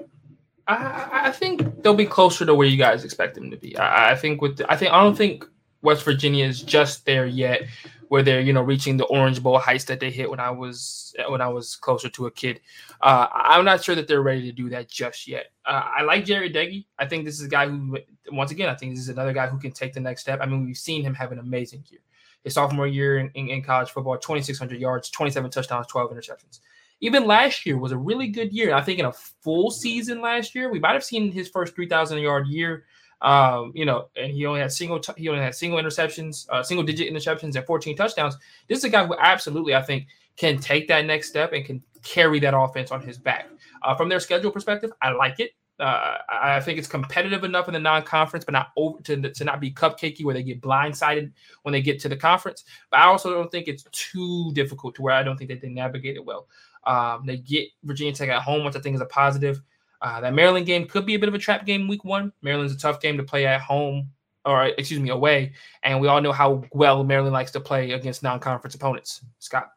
[0.68, 3.78] I, I, think they'll be closer to where you guys expect them to be.
[3.78, 5.46] I, I think with the, I think I don't think
[5.82, 7.64] West Virginia is just there yet,
[8.10, 11.16] where they're you know reaching the Orange Bowl heights that they hit when I was
[11.30, 12.60] when I was closer to a kid.
[13.02, 15.48] Uh, I'm not sure that they're ready to do that just yet.
[15.66, 16.86] Uh, I like Jarret Doege.
[16.98, 17.98] I think this is a guy who,
[18.32, 20.40] once again, I think this is another guy who can take the next step.
[20.42, 22.02] I mean, we've seen him have an amazing year.
[22.44, 26.60] His sophomore year in, in, in college football, 2,600 yards, 27 touchdowns, 12 interceptions
[27.02, 28.74] even last year was a really good year.
[28.74, 32.20] I think in a full season last year, we might have seen his first 3,000
[32.20, 32.86] yard year.
[33.22, 36.64] Um, you know, and he only had single t- he only had single interceptions, uh,
[36.64, 38.38] single digit interceptions, and 14 touchdowns.
[38.68, 40.08] This is a guy who absolutely, I think,
[40.38, 43.50] can take that next step and can carry that offense on his back.
[43.84, 45.52] Uh, from their schedule perspective, I like it.
[45.80, 49.62] Uh, I think it's competitive enough in the non-conference, but not over to, to not
[49.62, 51.32] be cupcakey where they get blindsided
[51.64, 52.66] when they get to the conference.
[52.92, 55.70] But I also don't think it's too difficult to where I don't think that they
[55.70, 56.48] navigate it well.
[56.86, 59.62] Um, they get Virginia Tech at home, which I think is a positive.
[60.02, 62.32] Uh, that Maryland game could be a bit of a trap game week one.
[62.42, 64.10] Maryland's a tough game to play at home,
[64.46, 65.54] or excuse me, away.
[65.84, 69.22] And we all know how well Maryland likes to play against non-conference opponents.
[69.40, 69.72] Scott,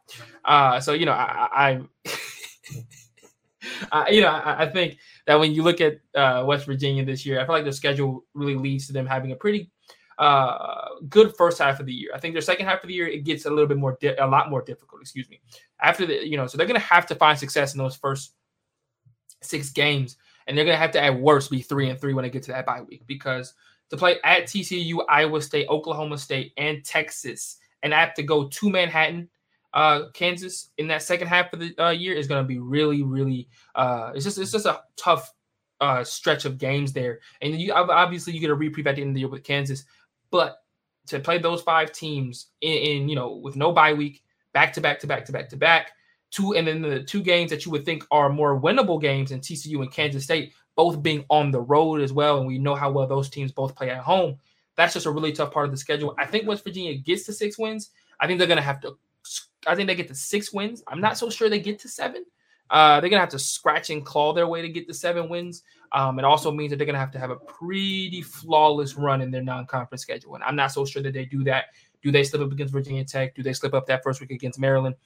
[0.45, 1.81] uh, so you know, I,
[3.93, 7.27] I you know, I, I, think that when you look at uh, West Virginia this
[7.27, 9.71] year, I feel like their schedule really leads to them having a pretty
[10.19, 12.11] uh, good first half of the year.
[12.15, 14.15] I think their second half of the year it gets a little bit more, di-
[14.17, 15.01] a lot more difficult.
[15.01, 15.41] Excuse me.
[15.81, 18.35] After the, you know, so they're going to have to find success in those first
[19.45, 22.31] six games, and they're to have to at worst be three and three when they
[22.31, 23.55] get to that bye week because
[23.91, 28.71] to play at TCU, Iowa State, Oklahoma State, and Texas, and have to go to
[28.71, 29.29] Manhattan,
[29.75, 33.49] uh, Kansas in that second half of the uh, year is to be really, really.
[33.75, 35.33] Uh, it's just it's just a tough
[35.81, 39.11] uh, stretch of games there, and you obviously you get a reprieve at the end
[39.11, 39.85] of the year with Kansas,
[40.31, 40.59] but
[41.07, 44.23] to play those five teams in, in you know with no bye week,
[44.53, 45.93] back to back to back to back to back,
[46.33, 49.41] two and then the two games that you would think are more winnable games in
[49.41, 52.91] TCU and Kansas State, both being on the road as well, and we know how
[52.91, 54.37] well those teams both play at home.
[54.75, 56.15] That's just a really tough part of the schedule.
[56.19, 57.91] I think West Virginia gets to six wins.
[58.19, 58.97] I think they're going to have to.
[59.67, 60.83] I think they get to six wins.
[60.89, 62.25] I'm not so sure they get to seven.
[62.73, 65.63] Uh, they're gonna have to scratch and claw their way to get the seven wins.
[65.93, 69.31] Um, it also means that they're gonna have to have a pretty flawless run in
[69.31, 71.67] their non-conference schedule, and I'm not so sure that they do that.
[72.03, 73.35] Do they slip up against Virginia Tech?
[73.35, 74.97] Do they slip up that first week against Maryland?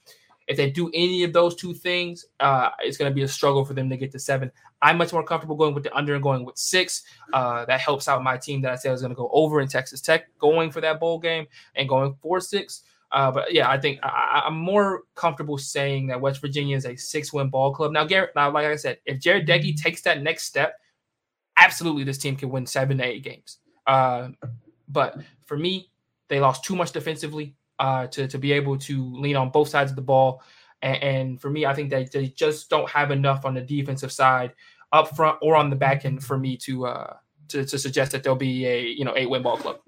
[0.47, 3.65] If they do any of those two things, uh, it's going to be a struggle
[3.65, 4.51] for them to get to seven.
[4.81, 7.03] I'm much more comfortable going with the under and going with six.
[7.33, 9.69] Uh, that helps out my team that I said was going to go over in
[9.69, 12.83] Texas Tech, going for that bowl game and going for six.
[13.13, 16.97] Uh, but yeah, I think I, am more comfortable saying that West Virginia is a
[16.97, 17.93] six-win ball club.
[17.93, 20.77] Now, Garrett, now like I said, if Jarret Doege takes that next step,
[21.57, 23.59] absolutely this team can win seven to eight games.
[23.87, 24.29] Uh,
[24.89, 25.17] but
[25.47, 25.91] for me,
[26.29, 29.91] they lost too much defensively uh, to to be able to lean on both sides
[29.91, 30.43] of the ball.
[30.83, 34.13] And, and for me, I think that they just don't have enough on the defensive
[34.13, 34.53] side,
[34.93, 37.17] up front or on the back end, for me to uh,
[37.49, 39.81] to, to suggest that they'll be a you know eight-win ball club.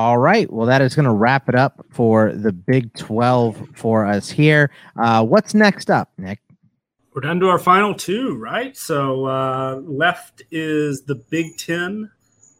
[0.00, 0.52] All right.
[0.52, 4.72] Well, that is going to wrap it up for the Big 12 for us here.
[4.96, 6.40] Uh, what's next up, Nick?
[7.12, 8.76] We're down to our final two, right?
[8.76, 12.10] So uh, left is the Big 10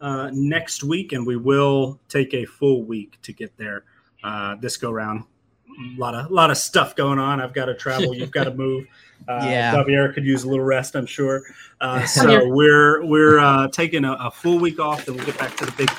[0.01, 3.83] uh, next week, and we will take a full week to get there
[4.25, 5.25] uh, this go round.
[5.69, 7.41] A lot of a lot of stuff going on.
[7.41, 8.15] I've got to travel.
[8.15, 8.87] You've got to move.
[9.29, 11.43] Uh, yeah, Xavier could use a little rest, I'm sure.
[11.81, 15.57] Uh, so we're we're uh, taking a, a, full week off, and we'll get back
[15.57, 15.91] to the big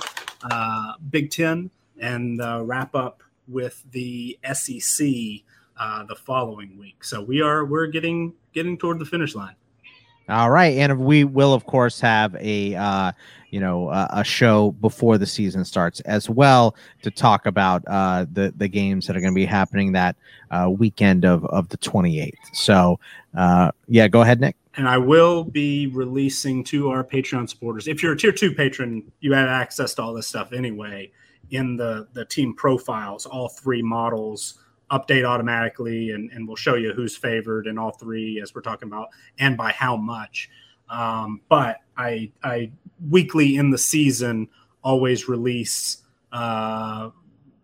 [0.50, 5.08] uh, Big Ten and uh, wrap up with the SEC
[5.78, 7.04] uh, the following week.
[7.04, 9.56] So we are we're getting getting toward the finish line.
[10.28, 13.12] All right, and we will of course have a uh,
[13.56, 18.26] you know uh, a show before the season starts as well to talk about uh,
[18.34, 20.18] the the games that are going to be happening that
[20.52, 22.34] uh, weekend of of the 28th.
[22.52, 23.00] So
[23.38, 27.88] uh, yeah, go ahead, Nick and I will be releasing to our Patreon supporters.
[27.88, 31.12] If you're a tier two patron, you have access to all this stuff anyway.
[31.52, 34.56] in the the team profiles, all three models
[34.92, 38.90] update automatically, and and we'll show you who's favored in all three as we're talking
[38.90, 39.08] about,
[39.40, 40.50] and by how much.
[40.90, 42.72] Um, but I I
[43.10, 44.48] weekly in the season
[44.84, 45.98] always release
[46.32, 47.10] uh,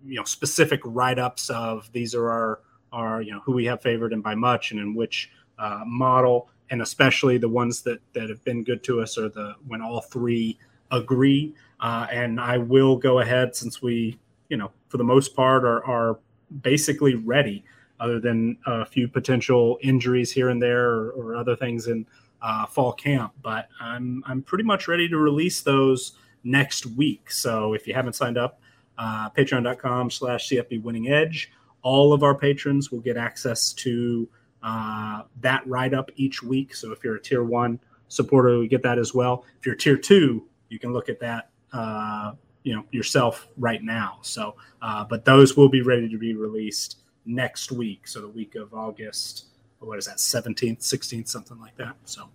[0.06, 2.60] you know specific write ups of these are our
[2.92, 6.50] are you know who we have favored and by much and in which uh, model.
[6.70, 10.02] And especially the ones that that have been good to us are the when all
[10.02, 10.58] three
[10.92, 11.54] agree.
[11.80, 14.20] Uh, and i will go ahead since we
[14.50, 16.20] you know for the most part are, are
[16.62, 17.64] basically ready
[18.00, 22.06] other than a few potential injuries here and there or, or other things in
[22.42, 26.14] uh, fall camp but i'm i'm pretty much ready to release those
[26.44, 28.60] next week so if you haven't signed up
[28.98, 31.52] uh, patreon.com slash cfb winning edge
[31.84, 34.28] all of our patrons will get access to
[34.64, 36.76] uh, that write up each week.
[36.76, 39.46] So if you're a tier one supporter, you get that as well.
[39.60, 44.20] If you're tier two, you can look at that, uh, you know, yourself right now.
[44.22, 48.08] So, uh, but those will be ready to be released next week.
[48.08, 49.46] So the week of August,
[49.88, 51.96] what is that, 17th, 16th, something like that.
[52.06, 52.30] So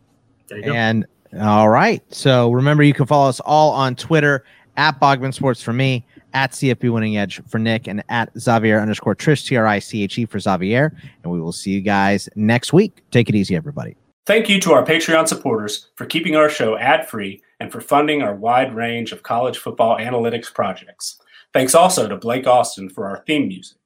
[0.48, 0.72] there you go.
[0.72, 1.06] And
[1.40, 2.02] all right.
[2.12, 4.44] So remember, you can follow us all on Twitter
[4.76, 9.14] at Bogman Sports for me at CFB Winning Edge for Nick, and at Xavier underscore
[9.14, 10.94] Triche, T R I C H E for Xavier.
[11.22, 13.02] And we will see you guys next week.
[13.10, 13.96] Take it easy, everybody.
[14.26, 18.22] Thank you to our Patreon supporters for keeping our show ad free and for funding
[18.22, 21.20] our wide range of college football analytics projects.
[21.52, 23.78] Thanks also to Blake Austin for our theme music.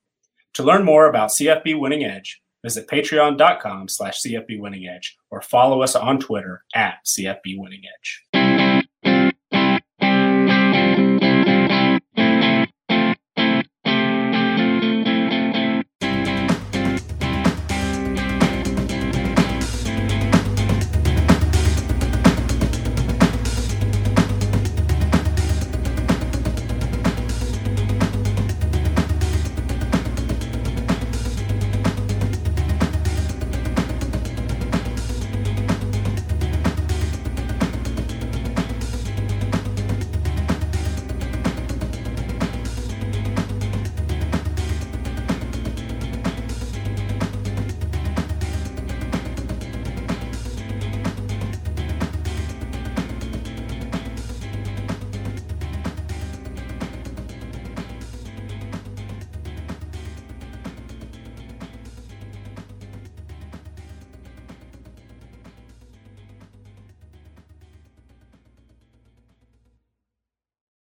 [0.55, 5.83] To learn more about CFB Winning Edge, visit patreon.com slash CFB Winning Edge or follow
[5.83, 8.25] us on Twitter at CFB Winning Edge.